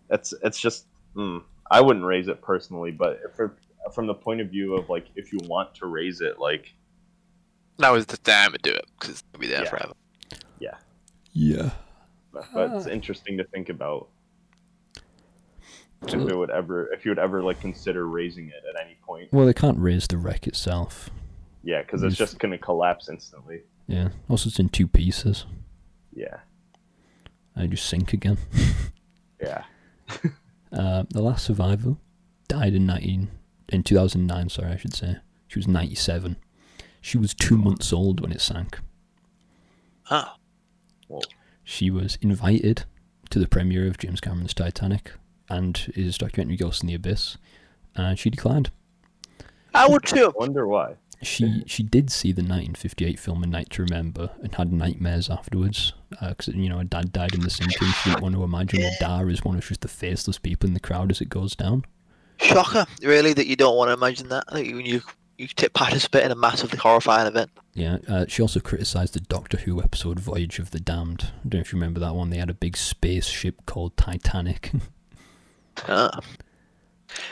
it's 0.09 0.33
it's 0.43 0.59
just 0.59 0.87
mm, 1.15 1.41
I 1.71 1.81
wouldn't 1.81 2.05
raise 2.05 2.27
it 2.27 2.41
personally, 2.41 2.91
but 2.91 3.19
if 3.29 3.39
it, 3.39 3.51
from 3.93 4.07
the 4.07 4.13
point 4.13 4.41
of 4.41 4.49
view 4.49 4.75
of 4.75 4.89
like 4.89 5.05
if 5.15 5.31
you 5.31 5.39
want 5.43 5.73
to 5.75 5.85
raise 5.87 6.19
it, 6.21 6.39
like 6.39 6.73
Now 7.79 7.95
is 7.95 8.05
the 8.07 8.17
time 8.17 8.51
to 8.53 8.57
do 8.59 8.71
it 8.71 8.85
because 8.97 9.11
it's 9.11 9.21
gonna 9.33 9.41
be 9.41 9.47
there 9.47 9.63
Yeah. 9.63 9.69
forever. 9.69 9.93
yeah. 11.35 11.69
but 12.31 12.45
but 12.53 12.71
it's 12.75 12.87
Ah. 12.87 12.89
interesting 12.89 13.37
to 13.37 13.43
think 13.45 13.69
about 13.69 14.09
if 16.07 16.13
it 16.29 16.35
would 16.37 16.49
ever 16.49 16.91
if 16.93 17.05
you 17.05 17.11
would 17.11 17.19
ever 17.19 17.41
like 17.43 17.59
consider 17.61 18.07
raising 18.07 18.47
it 18.47 18.63
at 18.69 18.83
any 18.85 18.97
point. 19.01 19.29
Well, 19.31 19.45
they 19.45 19.53
can't 19.53 19.77
raise 19.79 20.07
the 20.07 20.17
wreck 20.17 20.47
itself. 20.47 21.09
Yeah, 21.63 21.81
because 21.81 22.03
it's 22.03 22.17
just 22.17 22.39
gonna 22.39 22.57
collapse 22.57 23.09
instantly. 23.09 23.61
Yeah. 23.87 24.09
Also, 24.29 24.47
it's 24.49 24.59
in 24.59 24.69
two 24.69 24.87
pieces. 24.87 25.45
Yeah, 26.13 26.37
I 27.55 27.67
just 27.67 27.85
sink 27.87 28.13
again. 28.13 28.37
yeah. 29.41 29.63
Uh, 30.71 31.03
the 31.11 31.21
last 31.21 31.45
survivor 31.45 31.97
died 32.47 32.73
in 32.73 32.83
19, 32.87 33.29
in 33.69 33.83
2009, 33.83 34.49
sorry, 34.49 34.71
I 34.71 34.77
should 34.77 34.95
say. 34.95 35.17
She 35.47 35.59
was 35.59 35.67
97. 35.67 36.35
She 36.99 37.19
was 37.19 37.35
two 37.35 37.57
months 37.57 37.93
old 37.93 38.19
when 38.19 38.31
it 38.31 38.41
sank. 38.41 38.79
Ah, 40.09 40.37
She 41.63 41.91
was 41.91 42.17
invited 42.21 42.85
to 43.29 43.37
the 43.37 43.47
premiere 43.47 43.85
of 43.85 43.99
James 43.99 44.19
Cameron's 44.19 44.55
Titanic 44.55 45.11
and 45.49 45.77
his 45.77 46.17
documentary 46.17 46.57
Ghost 46.57 46.83
in 46.83 46.87
the 46.87 46.95
Abyss, 46.95 47.37
and 47.95 48.17
she 48.17 48.29
declined. 48.29 48.71
I 49.73 49.87
would 49.87 50.03
too. 50.03 50.33
Wonder 50.35 50.67
why. 50.67 50.95
She 51.21 51.63
she 51.65 51.83
did 51.83 52.11
see 52.11 52.31
the 52.31 52.41
1958 52.41 53.17
film 53.17 53.43
A 53.43 53.47
Night 53.47 53.69
to 53.71 53.83
Remember 53.83 54.31
and 54.41 54.53
had 54.55 54.73
nightmares 54.73 55.29
afterwards 55.29 55.93
because 56.09 56.49
you 56.49 56.69
know 56.69 56.79
her 56.79 56.83
dad 56.83 57.13
died 57.13 57.33
in 57.33 57.41
the 57.41 57.49
sinking. 57.49 57.87
She 57.87 58.09
didn't 58.09 58.21
want 58.21 58.35
to 58.35 58.43
imagine 58.43 58.81
her 58.81 58.91
dad 58.99 59.29
as 59.29 59.43
one 59.43 59.55
of 59.55 59.65
just 59.65 59.81
the 59.81 59.87
faceless 59.87 60.37
people 60.37 60.67
in 60.67 60.73
the 60.73 60.79
crowd 60.79 61.11
as 61.11 61.21
it 61.21 61.29
goes 61.29 61.55
down. 61.55 61.85
Shocker, 62.37 62.85
really, 63.01 63.33
that 63.33 63.47
you 63.47 63.55
don't 63.55 63.77
want 63.77 63.89
to 63.89 63.93
imagine 63.93 64.29
that. 64.29 64.45
That 64.51 64.65
you 64.65 64.79
you 64.79 65.01
you 65.37 65.47
t- 65.47 65.69
participate 65.69 66.23
in 66.23 66.31
a 66.31 66.35
massively 66.35 66.77
horrifying 66.77 67.27
event. 67.27 67.51
Yeah, 67.73 67.97
uh, 68.07 68.25
she 68.27 68.41
also 68.41 68.59
criticised 68.59 69.13
the 69.13 69.19
Doctor 69.19 69.57
Who 69.57 69.81
episode 69.81 70.19
Voyage 70.19 70.59
of 70.59 70.71
the 70.71 70.79
Damned. 70.79 71.23
I 71.23 71.47
don't 71.47 71.53
know 71.55 71.59
if 71.61 71.73
you 71.73 71.79
remember 71.79 71.99
that 72.01 72.15
one. 72.15 72.29
They 72.29 72.37
had 72.37 72.49
a 72.49 72.55
big 72.55 72.77
spaceship 72.77 73.65
called 73.65 73.97
Titanic. 73.97 74.71
Ah. 75.87 76.19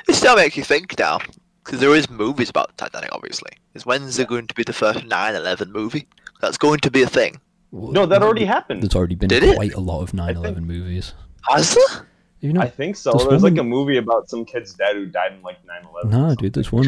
It 0.08 0.14
still 0.16 0.36
makes 0.36 0.56
you 0.58 0.64
think 0.64 0.98
now, 1.00 1.20
because 1.64 1.80
there 1.80 1.96
is 1.96 2.10
movies 2.10 2.50
about 2.50 2.78
Titanic. 2.78 3.10
Obviously, 3.14 3.52
is 3.74 3.86
when's 3.86 4.16
there 4.18 4.26
going 4.26 4.48
to 4.48 4.54
be 4.54 4.64
the 4.64 4.74
first 4.74 5.00
9/11 5.00 5.70
movie? 5.72 6.08
That's 6.42 6.58
going 6.58 6.80
to 6.80 6.92
be 6.92 7.02
a 7.04 7.08
thing. 7.08 7.40
No, 7.72 8.06
that 8.06 8.22
already 8.22 8.46
happened. 8.46 8.82
There's 8.84 8.96
already 8.96 9.16
been 9.16 9.30
Did 9.30 9.44
it? 9.44 9.56
quite 9.56 9.74
a 9.74 9.80
lot 9.80 10.02
of 10.02 10.12
9/11 10.12 10.44
think- 10.56 10.58
movies. 10.68 11.14
Has 11.50 11.74
there? 11.74 12.08
You 12.42 12.54
know, 12.54 12.62
I 12.62 12.70
think 12.70 12.96
so. 12.96 13.12
There's 13.12 13.28
There's, 13.30 13.44
one- 13.44 13.54
like 13.54 13.60
a 13.62 13.64
movie 13.64 13.98
about 13.98 14.28
some 14.30 14.46
kid's 14.46 14.74
dad 14.74 14.96
who 14.96 15.06
died 15.06 15.34
in 15.34 15.42
like 15.44 15.58
9/11. 15.66 16.10
no, 16.10 16.36
dude. 16.36 16.54
There's 16.54 16.72
one. 16.72 16.88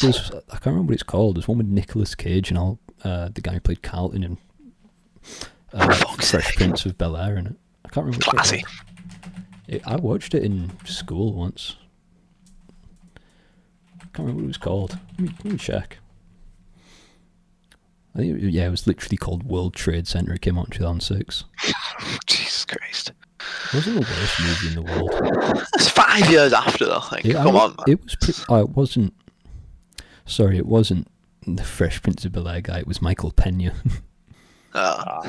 There's 0.00 0.30
I 0.30 0.52
can't 0.52 0.66
remember 0.66 0.88
what 0.90 0.94
it's 0.94 1.02
called. 1.02 1.36
There's 1.36 1.48
one 1.48 1.58
with 1.58 1.66
Nicolas 1.66 2.14
Cage 2.14 2.50
and 2.50 2.58
all 2.58 2.78
uh, 3.04 3.28
the 3.34 3.40
guy 3.40 3.54
who 3.54 3.60
played 3.60 3.82
Carlton 3.82 4.22
in 4.22 4.38
uh, 5.72 5.86
Fresh 5.94 6.24
sake. 6.24 6.56
Prince 6.56 6.84
of 6.86 6.96
Bel 6.98 7.16
Air 7.16 7.36
in 7.36 7.46
it. 7.46 7.56
I 7.84 7.88
can't 7.88 8.06
remember. 8.06 8.24
what 8.26 8.34
it's 8.40 8.50
Classy. 8.50 8.62
called. 8.62 8.89
It, 9.70 9.82
I 9.86 9.94
watched 9.96 10.34
it 10.34 10.42
in 10.42 10.72
school 10.84 11.32
once. 11.32 11.76
I 13.16 14.00
can't 14.12 14.18
remember 14.18 14.40
what 14.40 14.44
it 14.44 14.48
was 14.48 14.56
called. 14.56 14.98
Let 15.12 15.20
me, 15.20 15.28
let 15.44 15.52
me 15.52 15.58
check. 15.58 15.98
I 18.16 18.18
think 18.18 18.42
it, 18.42 18.50
yeah, 18.50 18.66
it 18.66 18.70
was 18.70 18.88
literally 18.88 19.16
called 19.16 19.44
World 19.44 19.74
Trade 19.74 20.08
Center. 20.08 20.32
It 20.34 20.40
came 20.40 20.58
out 20.58 20.66
in 20.66 20.72
2006. 20.72 21.44
Jesus 22.26 22.64
Christ. 22.64 23.12
It 23.68 23.74
wasn't 23.74 23.94
the 23.96 24.00
worst 24.00 24.40
movie 24.40 24.68
in 24.68 24.74
the 24.74 24.92
world. 24.92 25.64
That's 25.72 25.88
five 25.88 26.28
years 26.28 26.52
after 26.52 26.86
though. 26.86 27.02
Like, 27.12 27.24
It, 27.24 27.34
come 27.34 27.54
mean, 27.54 27.56
on, 27.56 27.70
man. 27.70 27.84
It 27.86 28.02
was. 28.02 28.16
Pre- 28.16 28.34
oh, 28.48 28.60
it 28.62 28.70
wasn't. 28.70 29.14
Sorry, 30.26 30.58
it 30.58 30.66
wasn't 30.66 31.06
the 31.46 31.62
Fresh 31.62 32.02
Prince 32.02 32.24
of 32.24 32.32
Bel 32.32 32.48
Air 32.48 32.60
guy. 32.60 32.80
It 32.80 32.88
was 32.88 33.00
Michael 33.00 33.30
Pena. 33.30 33.72
Ah. 34.72 35.22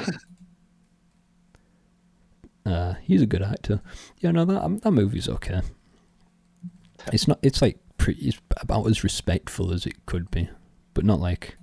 Uh, 2.66 2.94
he's 3.02 3.22
a 3.22 3.26
good 3.26 3.42
actor. 3.42 3.82
Yeah, 4.20 4.32
no, 4.32 4.46
that 4.46 4.64
um, 4.64 4.78
that 4.80 4.92
movie's 4.92 5.28
okay. 5.30 5.62
It's 7.12 7.28
not. 7.28 7.40
It's 7.42 7.64
like 7.64 7.80
pretty. 7.98 8.28
It's 8.28 8.40
about 8.58 8.86
as 8.88 9.04
respectful 9.04 9.74
as 9.74 9.88
it 9.88 10.06
could 10.06 10.30
be, 10.30 10.50
but 10.94 11.04
not 11.04 11.20
like. 11.20 11.56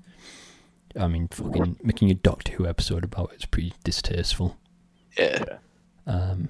I 0.98 1.06
mean, 1.06 1.28
fucking 1.28 1.78
making 1.82 2.10
a 2.10 2.14
Doctor 2.14 2.54
Who 2.54 2.66
episode 2.66 3.04
about 3.04 3.30
it's 3.34 3.44
pretty 3.44 3.72
distasteful. 3.84 4.56
yeah. 5.16 5.44
Um, 6.08 6.48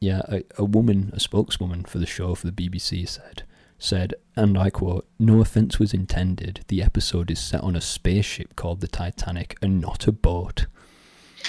yeah, 0.00 0.22
a, 0.28 0.42
a 0.58 0.64
woman, 0.64 1.10
a 1.14 1.20
spokeswoman 1.20 1.84
for 1.84 1.98
the 1.98 2.06
show 2.06 2.34
for 2.34 2.50
the 2.50 2.52
BBC 2.52 3.08
said, 3.08 3.44
said, 3.78 4.14
and 4.34 4.58
I 4.58 4.70
quote, 4.70 5.06
"No 5.20 5.40
offense 5.40 5.78
was 5.78 5.94
intended. 5.94 6.64
The 6.66 6.82
episode 6.82 7.30
is 7.30 7.38
set 7.38 7.60
on 7.60 7.76
a 7.76 7.80
spaceship 7.80 8.56
called 8.56 8.80
the 8.80 8.88
Titanic 8.88 9.56
and 9.62 9.80
not 9.80 10.08
a 10.08 10.12
boat." 10.12 10.66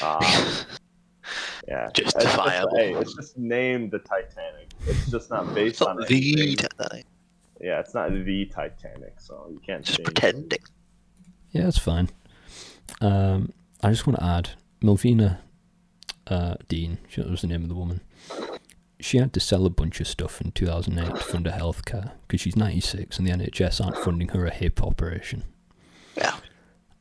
ah. 0.03 0.65
yeah. 1.67 1.89
It's 1.95 2.13
just, 2.13 2.19
Justifiable. 2.25 2.75
hey, 2.77 2.93
it's 2.93 3.13
just 3.15 3.37
named 3.37 3.91
the 3.91 3.99
Titanic. 3.99 4.69
It's 4.85 5.09
just 5.11 5.29
not 5.29 5.53
based 5.53 5.73
It's 5.73 5.81
not 5.81 5.89
on 5.91 5.97
the 5.97 6.05
anything. 6.37 6.57
Titanic. 6.57 7.05
Yeah, 7.61 7.79
it's 7.79 7.93
not 7.93 8.11
the 8.11 8.45
Titanic, 8.45 9.19
so 9.19 9.47
you 9.51 9.59
can't 9.65 9.83
Just 9.85 9.97
change 9.99 10.09
it. 10.09 10.13
pretending. 10.15 10.59
Yeah, 11.51 11.67
it's 11.67 11.77
fine. 11.77 12.09
Um, 13.01 13.53
I 13.81 13.89
just 13.91 14.05
want 14.07 14.19
to 14.19 14.25
add, 14.25 14.49
Millvina 14.81 15.37
uh, 16.27 16.55
Dean, 16.67 16.97
she- 17.07 17.21
that 17.21 17.29
was 17.29 17.41
the 17.41 17.47
name 17.47 17.63
of 17.63 17.69
the 17.69 17.75
woman. 17.75 18.01
She 18.99 19.17
had 19.17 19.33
to 19.33 19.39
sell 19.39 19.65
a 19.65 19.69
bunch 19.69 19.99
of 19.99 20.07
stuff 20.07 20.39
in 20.41 20.51
2008 20.51 21.15
to 21.15 21.21
fund 21.21 21.45
her 21.45 21.51
healthcare 21.57 22.11
because 22.27 22.39
she's 22.41 22.55
96 22.55 23.17
and 23.19 23.27
the 23.27 23.31
NHS 23.31 23.83
aren't 23.83 23.97
funding 23.97 24.29
her 24.29 24.45
a 24.45 24.53
hip 24.53 24.81
operation. 24.81 25.43
Yeah. 26.15 26.35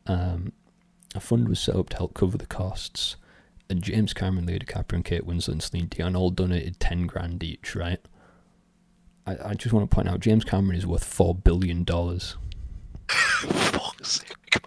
Um, 0.06 0.52
a 1.14 1.20
fund 1.20 1.48
was 1.48 1.60
set 1.60 1.76
up 1.76 1.90
to 1.90 1.96
help 1.98 2.14
cover 2.14 2.36
the 2.36 2.46
costs, 2.46 3.16
and 3.72 3.82
James 3.82 4.12
Cameron, 4.12 4.46
Leo 4.46 4.58
DiCaprio, 4.58 4.92
and 4.92 5.04
Kate 5.04 5.26
Winslet 5.26 5.48
and 5.48 5.62
Celine 5.62 5.86
Dion 5.86 6.14
all 6.14 6.30
donated 6.30 6.78
10 6.78 7.06
grand 7.06 7.42
each, 7.42 7.74
right? 7.74 7.98
I, 9.26 9.36
I 9.46 9.54
just 9.54 9.72
want 9.72 9.90
to 9.90 9.94
point 9.94 10.08
out 10.08 10.20
James 10.20 10.44
Cameron 10.44 10.78
is 10.78 10.86
worth 10.86 11.04
$4 11.04 11.42
billion. 11.42 11.84
Fuck's 13.08 14.20
sake. 14.20 14.36
Come. 14.50 14.62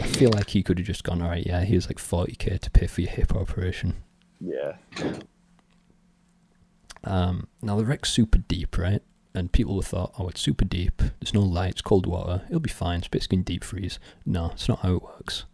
I 0.00 0.06
feel 0.06 0.30
like 0.30 0.50
he 0.50 0.62
could 0.62 0.78
have 0.78 0.86
just 0.86 1.02
gone, 1.02 1.20
all 1.20 1.28
right, 1.28 1.44
yeah, 1.44 1.64
here's 1.64 1.88
like 1.88 1.98
40k 1.98 2.60
to 2.60 2.70
pay 2.70 2.86
for 2.86 3.00
your 3.00 3.10
hip 3.10 3.34
operation. 3.34 3.96
Yeah. 4.40 4.76
Um, 7.02 7.48
now, 7.60 7.76
the 7.76 7.84
wreck's 7.84 8.10
super 8.10 8.38
deep, 8.38 8.78
right? 8.78 9.02
And 9.34 9.50
people 9.52 9.74
would 9.76 9.86
thought, 9.86 10.14
oh, 10.18 10.28
it's 10.28 10.40
super 10.40 10.64
deep. 10.64 11.02
There's 11.20 11.34
no 11.34 11.42
light, 11.42 11.72
it's 11.72 11.82
cold 11.82 12.06
water. 12.06 12.42
It'll 12.46 12.60
be 12.60 12.70
fine. 12.70 13.00
It's 13.00 13.08
basically 13.08 13.38
in 13.38 13.44
deep 13.44 13.64
freeze. 13.64 13.98
No, 14.24 14.50
it's 14.52 14.68
not 14.68 14.80
how 14.80 14.94
it 14.94 15.02
works. 15.02 15.44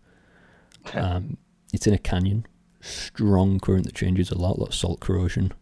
Um, 0.93 1.39
it's 1.75 1.87
in 1.87 1.95
a 1.95 1.99
canyon. 1.99 2.47
Strong 2.81 3.61
current 3.61 3.85
that 3.85 3.95
changes 3.95 4.31
a 4.31 4.39
lot, 4.39 4.57
a 4.57 4.61
lot 4.61 4.69
of 4.69 4.75
salt 4.75 5.01
corrosion. 5.01 5.53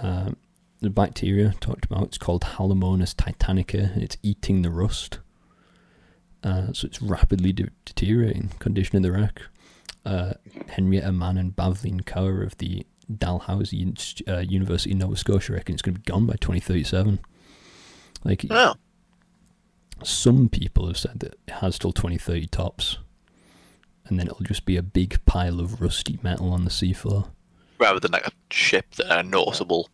Um, 0.00 0.36
the 0.80 0.90
bacteria 0.90 1.54
talked 1.60 1.84
about, 1.84 2.04
it's 2.04 2.18
called 2.18 2.42
Halomonas 2.42 3.14
titanica, 3.14 3.92
and 3.94 4.02
it's 4.02 4.16
eating 4.22 4.62
the 4.62 4.70
rust. 4.70 5.18
Uh, 6.42 6.72
so 6.72 6.86
it's 6.86 7.00
rapidly 7.00 7.52
de- 7.52 7.70
deteriorating 7.84 8.50
condition 8.58 8.96
of 8.96 9.02
the 9.02 9.12
wreck. 9.12 9.42
Uh, 10.04 10.34
Henrietta 10.70 11.12
Mann 11.12 11.36
and 11.38 11.54
Bavleen 11.54 12.02
Kaur 12.02 12.44
of 12.44 12.56
the 12.58 12.84
Dalhousie 13.18 13.94
uh, 14.26 14.38
University 14.38 14.90
in 14.90 14.98
Nova 14.98 15.16
Scotia 15.16 15.52
reckon 15.52 15.74
it's 15.74 15.82
going 15.82 15.94
to 15.94 16.00
be 16.00 16.10
gone 16.10 16.26
by 16.26 16.34
2037. 16.34 17.20
Like 18.24 18.44
Oh, 18.50 18.74
some 20.02 20.48
people 20.48 20.86
have 20.88 20.98
said 20.98 21.20
that 21.20 21.34
it 21.46 21.52
has 21.60 21.78
till 21.78 21.92
2030 21.92 22.46
tops, 22.46 22.98
and 24.06 24.18
then 24.18 24.26
it'll 24.26 24.44
just 24.44 24.64
be 24.64 24.76
a 24.76 24.82
big 24.82 25.24
pile 25.24 25.60
of 25.60 25.80
rusty 25.80 26.18
metal 26.22 26.52
on 26.52 26.64
the 26.64 26.70
seafloor. 26.70 27.28
rather 27.78 28.00
than 28.00 28.12
like 28.12 28.26
a 28.26 28.32
ship 28.50 28.94
that 28.96 29.10
uh, 29.10 29.20
a 29.20 29.22
noticeable 29.22 29.88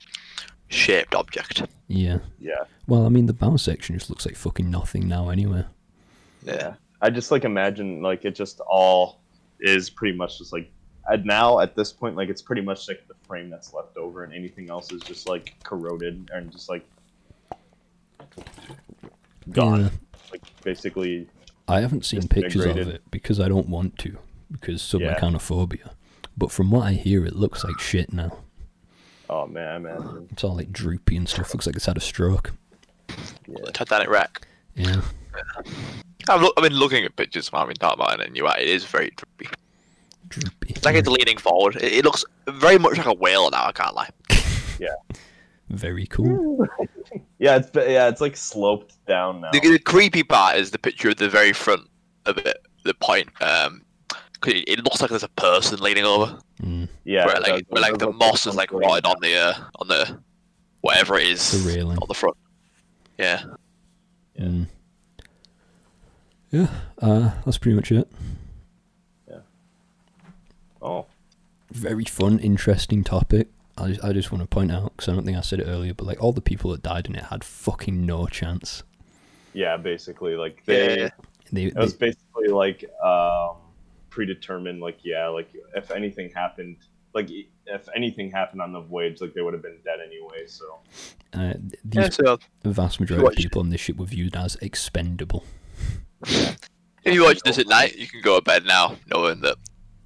shaped 0.68 1.14
object. 1.14 1.62
Yeah. 1.88 2.18
Yeah. 2.38 2.64
Well, 2.86 3.06
I 3.06 3.08
mean, 3.08 3.26
the 3.26 3.32
bow 3.32 3.56
section 3.56 3.96
just 3.98 4.10
looks 4.10 4.26
like 4.26 4.36
fucking 4.36 4.70
nothing 4.70 5.08
now, 5.08 5.30
anyway. 5.30 5.64
Yeah. 6.42 6.74
I 7.00 7.10
just 7.10 7.30
like 7.30 7.44
imagine 7.44 8.02
like 8.02 8.24
it 8.24 8.34
just 8.34 8.60
all 8.60 9.20
is 9.60 9.88
pretty 9.90 10.16
much 10.16 10.38
just 10.38 10.52
like 10.52 10.70
and 11.08 11.24
now 11.24 11.60
at 11.60 11.74
this 11.74 11.92
point 11.92 12.16
like 12.16 12.28
it's 12.28 12.42
pretty 12.42 12.62
much 12.62 12.86
like 12.88 13.06
the 13.08 13.14
frame 13.26 13.50
that's 13.50 13.72
left 13.72 13.96
over 13.96 14.24
and 14.24 14.32
anything 14.32 14.68
else 14.70 14.92
is 14.92 15.00
just 15.02 15.28
like 15.28 15.54
corroded 15.62 16.28
and 16.32 16.50
just 16.50 16.68
like 16.68 16.84
gone. 19.50 19.82
Yeah. 19.82 19.88
Like 20.32 20.42
basically 20.62 21.28
I 21.68 21.80
haven't 21.80 22.04
seen 22.04 22.26
pictures 22.28 22.64
of 22.64 22.76
it 22.88 23.02
because 23.10 23.38
I 23.40 23.48
don't 23.48 23.68
want 23.68 23.98
to, 23.98 24.16
because 24.50 24.92
of 24.94 25.00
Yeah. 25.00 25.14
submechanophobia. 25.18 25.90
But 26.36 26.50
from 26.50 26.70
what 26.70 26.86
I 26.86 26.92
hear, 26.92 27.26
it 27.26 27.34
looks 27.36 27.64
like 27.64 27.78
shit 27.80 28.12
now. 28.12 28.38
oh 29.28 29.46
man, 29.46 29.86
I 29.86 29.96
imagine. 29.96 30.28
It's 30.32 30.42
all 30.44 30.56
like 30.56 30.72
droopy 30.72 31.16
and 31.16 31.28
stuff. 31.28 31.52
Looks 31.52 31.66
like 31.66 31.76
it's 31.76 31.86
had 31.86 31.96
a 31.96 32.00
stroke. 32.00 32.52
Yeah. 33.46 33.56
The 33.64 33.72
Titanic 33.72 34.08
wreck. 34.08 34.46
Yeah. 34.74 35.02
I've, 36.28 36.40
look, 36.42 36.54
I've 36.56 36.62
been 36.62 36.74
looking 36.74 37.04
at 37.04 37.16
pictures 37.16 37.50
while 37.52 37.62
I've 37.62 37.68
been 37.68 37.76
talking 37.76 38.00
about 38.02 38.20
it, 38.20 38.26
and 38.26 38.36
you're 38.36 38.46
right, 38.46 38.60
it 38.60 38.68
is 38.68 38.84
very 38.84 39.10
droopy. 39.16 39.54
Droopy. 40.28 40.70
It's 40.70 40.84
like 40.84 40.94
it's 40.96 41.08
leaning 41.08 41.38
forward. 41.38 41.76
It, 41.76 41.92
it 41.92 42.04
looks 42.04 42.24
very 42.48 42.78
much 42.78 42.96
like 42.98 43.06
a 43.06 43.12
whale 43.14 43.50
now, 43.50 43.66
I 43.66 43.72
can't 43.72 43.94
lie. 43.94 44.08
Very 45.70 46.06
cool. 46.06 46.66
Yeah, 47.40 47.56
it's 47.56 47.70
yeah, 47.74 48.08
it's 48.08 48.20
like 48.20 48.36
sloped 48.36 48.96
down 49.06 49.40
now. 49.40 49.50
The, 49.52 49.60
the 49.60 49.78
creepy 49.78 50.24
part 50.24 50.56
is 50.56 50.72
the 50.72 50.78
picture 50.78 51.08
of 51.08 51.16
the 51.18 51.28
very 51.28 51.52
front 51.52 51.82
of 52.26 52.36
it, 52.36 52.58
the 52.84 52.94
point. 52.94 53.28
Um, 53.40 53.82
'cause 54.40 54.54
it, 54.54 54.64
it 54.68 54.84
looks 54.84 55.00
like 55.00 55.10
there's 55.10 55.22
a 55.22 55.28
person 55.28 55.78
leaning 55.78 56.04
over. 56.04 56.36
Mm, 56.60 56.88
Yeah, 57.04 57.26
where 57.26 57.36
like, 57.36 57.44
does- 57.44 57.62
where, 57.68 57.78
it 57.78 57.82
like 57.82 57.92
does 57.98 58.08
the 58.08 58.12
moss 58.12 58.44
is 58.46 58.56
like 58.56 58.72
like 58.72 58.84
rotted 58.84 59.06
on 59.06 59.16
the 59.22 59.36
uh, 59.36 59.54
on 59.76 59.86
the 59.86 60.18
whatever 60.80 61.16
it 61.16 61.28
is 61.28 61.64
The 61.64 61.72
railing. 61.72 61.96
on 61.98 62.08
the 62.08 62.14
front. 62.14 62.36
Yeah. 63.18 63.44
Yeah. 64.34 64.44
mm. 64.44 64.66
Yeah. 66.50 66.66
Uh, 67.00 67.30
that's 67.44 67.58
pretty 67.58 67.76
much 67.76 67.92
it. 67.92 68.10
Yeah. 69.30 69.38
Oh, 70.82 71.06
Very 71.70 72.04
fun, 72.04 72.38
interesting 72.40 73.04
topic. 73.04 73.48
I 73.78 73.88
just, 73.88 74.04
I 74.04 74.12
just 74.12 74.32
want 74.32 74.42
to 74.42 74.48
point 74.48 74.72
out 74.72 74.92
because 74.96 75.08
I 75.08 75.12
don't 75.14 75.24
think 75.24 75.38
I 75.38 75.40
said 75.40 75.60
it 75.60 75.64
earlier, 75.64 75.94
but 75.94 76.06
like 76.06 76.22
all 76.22 76.32
the 76.32 76.40
people 76.40 76.70
that 76.72 76.82
died 76.82 77.06
in 77.06 77.14
it 77.14 77.24
had 77.24 77.44
fucking 77.44 78.04
no 78.04 78.26
chance. 78.26 78.82
yeah, 79.52 79.76
basically 79.76 80.34
like 80.36 80.64
they 80.66 81.00
Yeah. 81.00 81.10
They, 81.50 81.64
it 81.64 81.76
was 81.76 81.96
they 81.96 82.08
basically 82.08 82.48
like 82.48 82.84
um 83.02 83.56
predetermined 84.10 84.80
like 84.80 84.98
yeah, 85.02 85.28
like 85.28 85.48
if 85.74 85.90
anything 85.90 86.30
happened 86.34 86.76
like 87.14 87.30
if 87.30 87.88
anything 87.94 88.30
happened 88.30 88.60
on 88.60 88.72
the 88.72 88.80
voyage 88.80 89.20
like 89.20 89.32
they 89.34 89.40
would 89.40 89.54
have 89.54 89.62
been 89.62 89.78
dead 89.84 89.98
anyway, 90.04 90.46
so 90.46 90.64
uh, 91.34 91.54
these 91.84 92.04
Yeah, 92.04 92.08
so 92.10 92.38
the 92.62 92.70
vast 92.70 93.00
majority 93.00 93.26
of 93.26 93.36
people 93.36 93.60
on 93.60 93.70
this 93.70 93.80
ship 93.80 93.96
were 93.96 94.06
viewed 94.06 94.36
as 94.36 94.56
expendable. 94.56 95.44
if 96.26 96.58
you 97.04 97.22
watch 97.22 97.40
this 97.44 97.58
at 97.58 97.66
night, 97.66 97.96
you 97.96 98.06
can 98.06 98.20
go 98.22 98.36
to 98.36 98.42
bed 98.42 98.64
now 98.66 98.96
knowing 99.06 99.40
that 99.40 99.56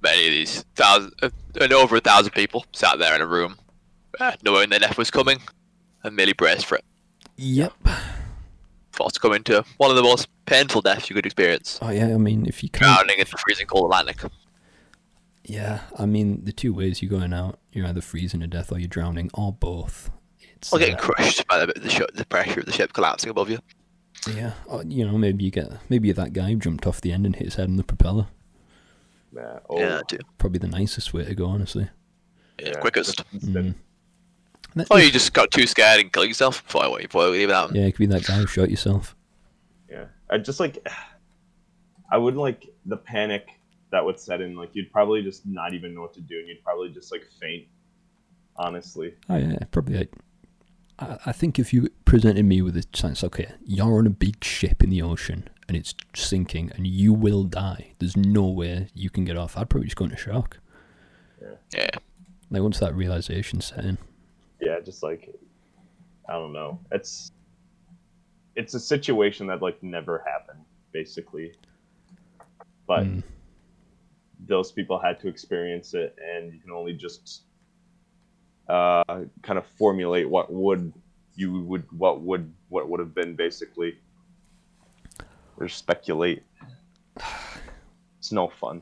many 0.01 0.27
of 0.27 0.31
these 0.31 0.63
thousand, 0.75 1.13
uh, 1.21 1.29
and 1.59 1.73
over 1.73 1.95
a 1.95 2.01
thousand 2.01 2.31
people 2.31 2.65
sat 2.73 2.99
there 2.99 3.15
in 3.15 3.21
a 3.21 3.25
room, 3.25 3.57
uh, 4.19 4.33
knowing 4.43 4.69
their 4.69 4.79
death 4.79 4.97
was 4.97 5.11
coming, 5.11 5.39
and 6.03 6.15
merely 6.15 6.33
braced 6.33 6.65
for 6.65 6.75
it. 6.75 6.85
Yep. 7.37 7.73
Forced 8.91 9.15
to 9.15 9.19
come 9.21 9.33
into 9.33 9.63
one 9.77 9.89
of 9.89 9.95
the 9.95 10.03
most 10.03 10.27
painful 10.45 10.81
deaths 10.81 11.09
you 11.09 11.15
could 11.15 11.25
experience. 11.25 11.79
Oh 11.81 11.89
yeah, 11.89 12.05
I 12.13 12.17
mean, 12.17 12.45
if 12.45 12.61
you 12.63 12.69
can't, 12.69 12.83
Drowning 12.95 13.19
in 13.19 13.25
the 13.29 13.37
freezing 13.37 13.65
cold 13.65 13.85
Atlantic. 13.85 14.21
yeah, 15.45 15.79
I 15.97 16.05
mean, 16.05 16.45
the 16.45 16.51
two 16.51 16.73
ways 16.73 17.01
you're 17.01 17.09
going 17.09 17.33
out, 17.33 17.59
you're 17.71 17.87
either 17.87 18.01
freezing 18.01 18.39
to 18.41 18.47
death 18.47 18.71
or 18.71 18.77
you're 18.79 18.87
drowning, 18.87 19.31
or 19.33 19.51
both. 19.51 20.11
It's 20.55 20.71
Or 20.71 20.77
getting 20.79 20.95
uh, 20.95 20.99
crushed 20.99 21.45
by 21.47 21.65
the, 21.65 21.73
the, 21.75 21.89
ship, 21.89 22.11
the 22.13 22.25
pressure 22.25 22.59
of 22.59 22.65
the 22.67 22.71
ship 22.71 22.93
collapsing 22.93 23.29
above 23.31 23.49
you. 23.49 23.59
yeah, 24.35 24.53
or, 24.67 24.83
you 24.83 25.05
know, 25.05 25.17
maybe 25.17 25.43
you 25.43 25.51
get 25.51 25.71
maybe 25.89 26.07
you're 26.07 26.15
that 26.15 26.33
guy 26.33 26.49
who 26.51 26.55
jumped 26.57 26.85
off 26.85 27.01
the 27.01 27.11
end 27.11 27.25
and 27.25 27.35
hit 27.35 27.45
his 27.45 27.55
head 27.55 27.67
on 27.67 27.77
the 27.77 27.83
propeller. 27.83 28.27
yeah, 29.35 29.59
oh, 29.69 29.79
Yeah, 29.79 30.01
too. 30.07 30.19
Probably 30.37 30.59
the 30.59 30.67
nicest 30.67 31.13
way 31.13 31.25
to 31.25 31.33
go, 31.33 31.47
honestly. 31.47 31.89
Yeah, 32.61 32.67
yeah, 32.69 32.79
quickest. 32.79 33.23
Mm. 33.33 33.73
That- 34.75 34.87
Or 34.91 34.97
oh, 34.97 34.99
you 34.99 35.11
just 35.11 35.33
got 35.33 35.51
too 35.51 35.67
scared 35.67 35.99
and 36.01 36.11
killed 36.11 36.27
yourself 36.27 36.63
before 36.65 36.99
you 36.99 37.07
before 37.07 37.25
you 37.27 37.31
leave 37.31 37.49
it 37.49 37.53
out. 37.53 37.75
yeah, 37.75 37.83
it 37.83 37.91
could 37.91 37.99
be 37.99 38.05
that 38.07 38.25
guy 38.25 38.35
who 38.35 38.47
shot 38.47 38.69
yourself. 38.69 39.15
Yeah, 39.89 40.05
I 40.29 40.37
just 40.39 40.59
like, 40.59 40.87
I 42.11 42.17
would 42.17 42.35
like 42.35 42.67
the 42.85 42.97
panic 42.97 43.47
that 43.91 44.03
would 44.03 44.19
set 44.19 44.41
in. 44.41 44.55
Like, 44.55 44.71
you'd 44.73 44.91
probably 44.91 45.21
just 45.21 45.45
not 45.45 45.73
even 45.73 45.93
know 45.93 46.01
what 46.01 46.13
to 46.15 46.21
do, 46.21 46.39
and 46.39 46.47
you'd 46.47 46.63
probably 46.63 46.89
just 46.89 47.11
like 47.11 47.23
faint. 47.39 47.67
Honestly, 48.55 49.15
Oh 49.29 49.37
yeah, 49.37 49.57
probably. 49.71 49.97
Like, 49.97 50.11
I, 50.99 51.17
I 51.25 51.31
think 51.31 51.57
if 51.57 51.73
you 51.73 51.89
presented 52.05 52.45
me 52.45 52.61
with 52.61 52.77
a 52.77 52.83
chance, 52.83 53.23
okay, 53.23 53.51
you're 53.65 53.97
on 53.97 54.05
a 54.05 54.11
big 54.11 54.43
ship 54.43 54.83
in 54.83 54.91
the 54.91 55.01
ocean 55.01 55.49
and 55.67 55.75
it's 55.75 55.95
sinking 56.13 56.71
and 56.75 56.85
you 56.85 57.13
will 57.13 57.45
die. 57.45 57.93
There's 57.97 58.15
no 58.15 58.45
way 58.47 58.89
you 58.93 59.09
can 59.09 59.25
get 59.25 59.37
off. 59.37 59.57
I'd 59.57 59.69
probably 59.71 59.87
just 59.87 59.95
go 59.95 60.05
into 60.05 60.17
shock. 60.17 60.59
Yeah. 61.41 61.55
yeah. 61.73 61.89
Like 62.51 62.61
once 62.61 62.77
that 62.77 62.93
realization 62.93 63.59
set 63.59 63.85
in. 63.85 63.97
Yeah, 64.65 64.79
just 64.79 65.03
like, 65.03 65.29
I 66.29 66.33
don't 66.33 66.53
know. 66.53 66.79
It's, 66.91 67.31
it's 68.55 68.73
a 68.73 68.79
situation 68.79 69.47
that 69.47 69.61
like 69.61 69.81
never 69.83 70.23
happened, 70.25 70.63
basically. 70.91 71.53
But 72.87 73.03
Mm. 73.03 73.23
those 74.47 74.71
people 74.71 74.99
had 74.99 75.19
to 75.21 75.27
experience 75.27 75.93
it, 75.93 76.15
and 76.21 76.53
you 76.53 76.59
can 76.59 76.71
only 76.71 76.93
just 76.93 77.43
uh, 78.67 79.03
kind 79.41 79.57
of 79.57 79.65
formulate 79.65 80.29
what 80.29 80.51
would 80.51 80.93
you 81.35 81.61
would 81.61 81.83
what 81.91 82.21
would 82.21 82.53
what 82.69 82.89
would 82.89 82.99
have 82.99 83.15
been 83.15 83.35
basically 83.35 83.97
or 85.57 85.67
speculate. 85.67 86.43
It's 88.19 88.31
no 88.31 88.49
fun. 88.49 88.81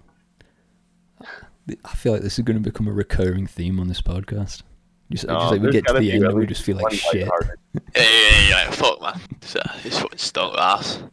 I 1.85 1.95
feel 1.95 2.13
like 2.13 2.21
this 2.21 2.37
is 2.39 2.45
going 2.45 2.61
to 2.61 2.69
become 2.71 2.87
a 2.87 2.91
recurring 2.91 3.47
theme 3.47 3.79
on 3.79 3.87
this 3.87 4.01
podcast. 4.01 4.63
Just, 5.11 5.27
No, 5.27 5.39
just 5.39 5.51
like 5.51 5.61
we 5.61 5.71
get 5.71 5.85
to 5.87 5.93
the 5.93 6.11
end 6.11 6.23
and 6.23 6.35
we 6.35 6.45
just 6.47 6.63
feel 6.63 6.77
like 6.77 6.93
shit. 6.93 7.27
lighthearted. 7.27 7.59
Yeah, 7.95 8.03
yeah, 8.03 8.31
yeah, 8.31 8.49
yeah, 8.49 8.71
fuck 8.71 9.01
man. 9.01 9.19
It's, 9.41 9.55
uh, 9.55 9.77
it's 9.85 9.99
fucking 9.99 10.17
stunk 10.17 10.57
ass. 10.57 11.03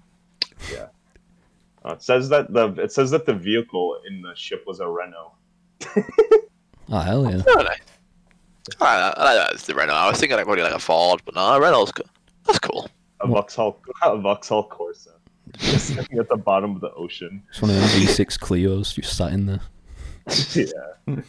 Uh, 1.85 1.93
it 1.93 2.03
says 2.03 2.29
that 2.29 2.53
the 2.53 2.73
it 2.83 2.91
says 2.93 3.11
that 3.13 3.25
the 3.27 3.33
vehicle 3.35 3.99
in 4.09 4.21
the 4.23 4.35
ship 4.35 4.65
was 4.67 4.81
a 4.81 4.89
Renault. 4.89 5.33
Oh 6.91 6.99
hell 7.01 7.31
yeah! 7.31 7.43
Oh, 7.47 7.61
nice. 7.61 7.81
I, 8.81 9.13
I 9.15 9.25
like 9.25 9.37
that. 9.37 9.53
It's 9.53 9.67
the 9.67 9.75
Renault. 9.75 9.93
I 9.93 10.09
was 10.09 10.19
thinking 10.19 10.37
like 10.39 10.47
probably 10.47 10.63
like 10.63 10.73
a 10.73 10.79
Ford, 10.79 11.21
but 11.27 11.35
no, 11.35 11.41
a 11.53 11.61
Renault's 11.61 11.93
good. 11.93 12.07
That's 12.47 12.59
cool. 12.59 12.89
A 13.21 13.27
Vauxhall 13.27 13.79
a 14.03 14.17
Vauxhall 14.17 14.69
Corsa. 14.71 15.09
Just 15.59 15.89
sitting 15.89 16.19
at 16.19 16.29
the 16.31 16.37
bottom 16.39 16.75
of 16.75 16.81
the 16.81 16.91
ocean. 16.95 17.43
It's 17.51 17.61
one 17.61 17.71
of 17.71 17.77
them 17.77 17.85
V6 17.89 18.39
Clios 18.39 18.97
You 18.97 19.03
sat 19.03 19.33
in 19.35 19.45
there. 19.47 19.61
yeah. 20.55 21.23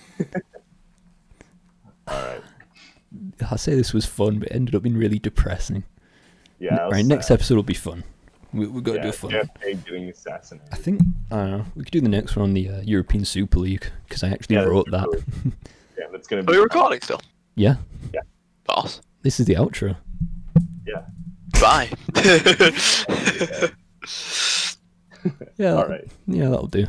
All 2.07 2.23
right. 2.25 2.41
I 3.49 3.55
say 3.55 3.75
this 3.75 3.93
was 3.93 4.05
fun, 4.05 4.39
but 4.39 4.49
it 4.49 4.55
ended 4.55 4.75
up 4.75 4.83
being 4.83 4.97
really 4.97 5.19
depressing. 5.19 5.83
Yeah. 6.59 6.75
it 6.75 6.85
was 6.87 6.93
right, 6.93 7.05
next 7.05 7.31
episode 7.31 7.55
will 7.55 7.63
be 7.63 7.73
fun. 7.73 8.03
We, 8.51 8.67
we've 8.67 8.83
got 8.83 8.93
to 8.93 8.97
yeah, 8.97 9.03
do 9.03 9.09
a 9.09 9.13
fun. 9.13 9.31
JFK 9.31 9.85
getting 9.85 10.09
assassinated. 10.09 10.69
I 10.71 10.75
think 10.75 11.01
I 11.31 11.35
don't 11.37 11.51
know. 11.51 11.65
We 11.75 11.83
could 11.83 11.91
do 11.91 12.01
the 12.01 12.09
next 12.09 12.35
one 12.35 12.43
on 12.43 12.53
the 12.53 12.69
uh, 12.69 12.81
European 12.81 13.23
Super 13.25 13.59
League 13.59 13.85
because 14.07 14.23
I 14.23 14.29
actually 14.29 14.55
Yeah, 14.57 14.63
wrote 14.63 14.87
that's 14.91 15.03
that. 15.03 15.09
really- 15.09 15.23
Yeah, 15.97 16.05
that's 16.11 16.27
gonna 16.27 16.41
Are 16.41 16.45
be. 16.45 16.53
we 16.53 16.57
recording 16.59 17.01
still? 17.01 17.21
yeah, 17.55 17.75
Yeah. 18.13 18.21
Boss. 18.65 19.01
this 19.21 19.39
is 19.39 19.45
the 19.45 19.55
outro. 19.55 19.95
Yeah. 20.87 21.05
Bye. 21.61 21.89
Yeah. 25.57 25.71
All 25.73 25.77
that- 25.81 25.89
right. 25.89 26.07
Yeah, 26.27 26.47
that'll 26.49 26.67
do. 26.67 26.87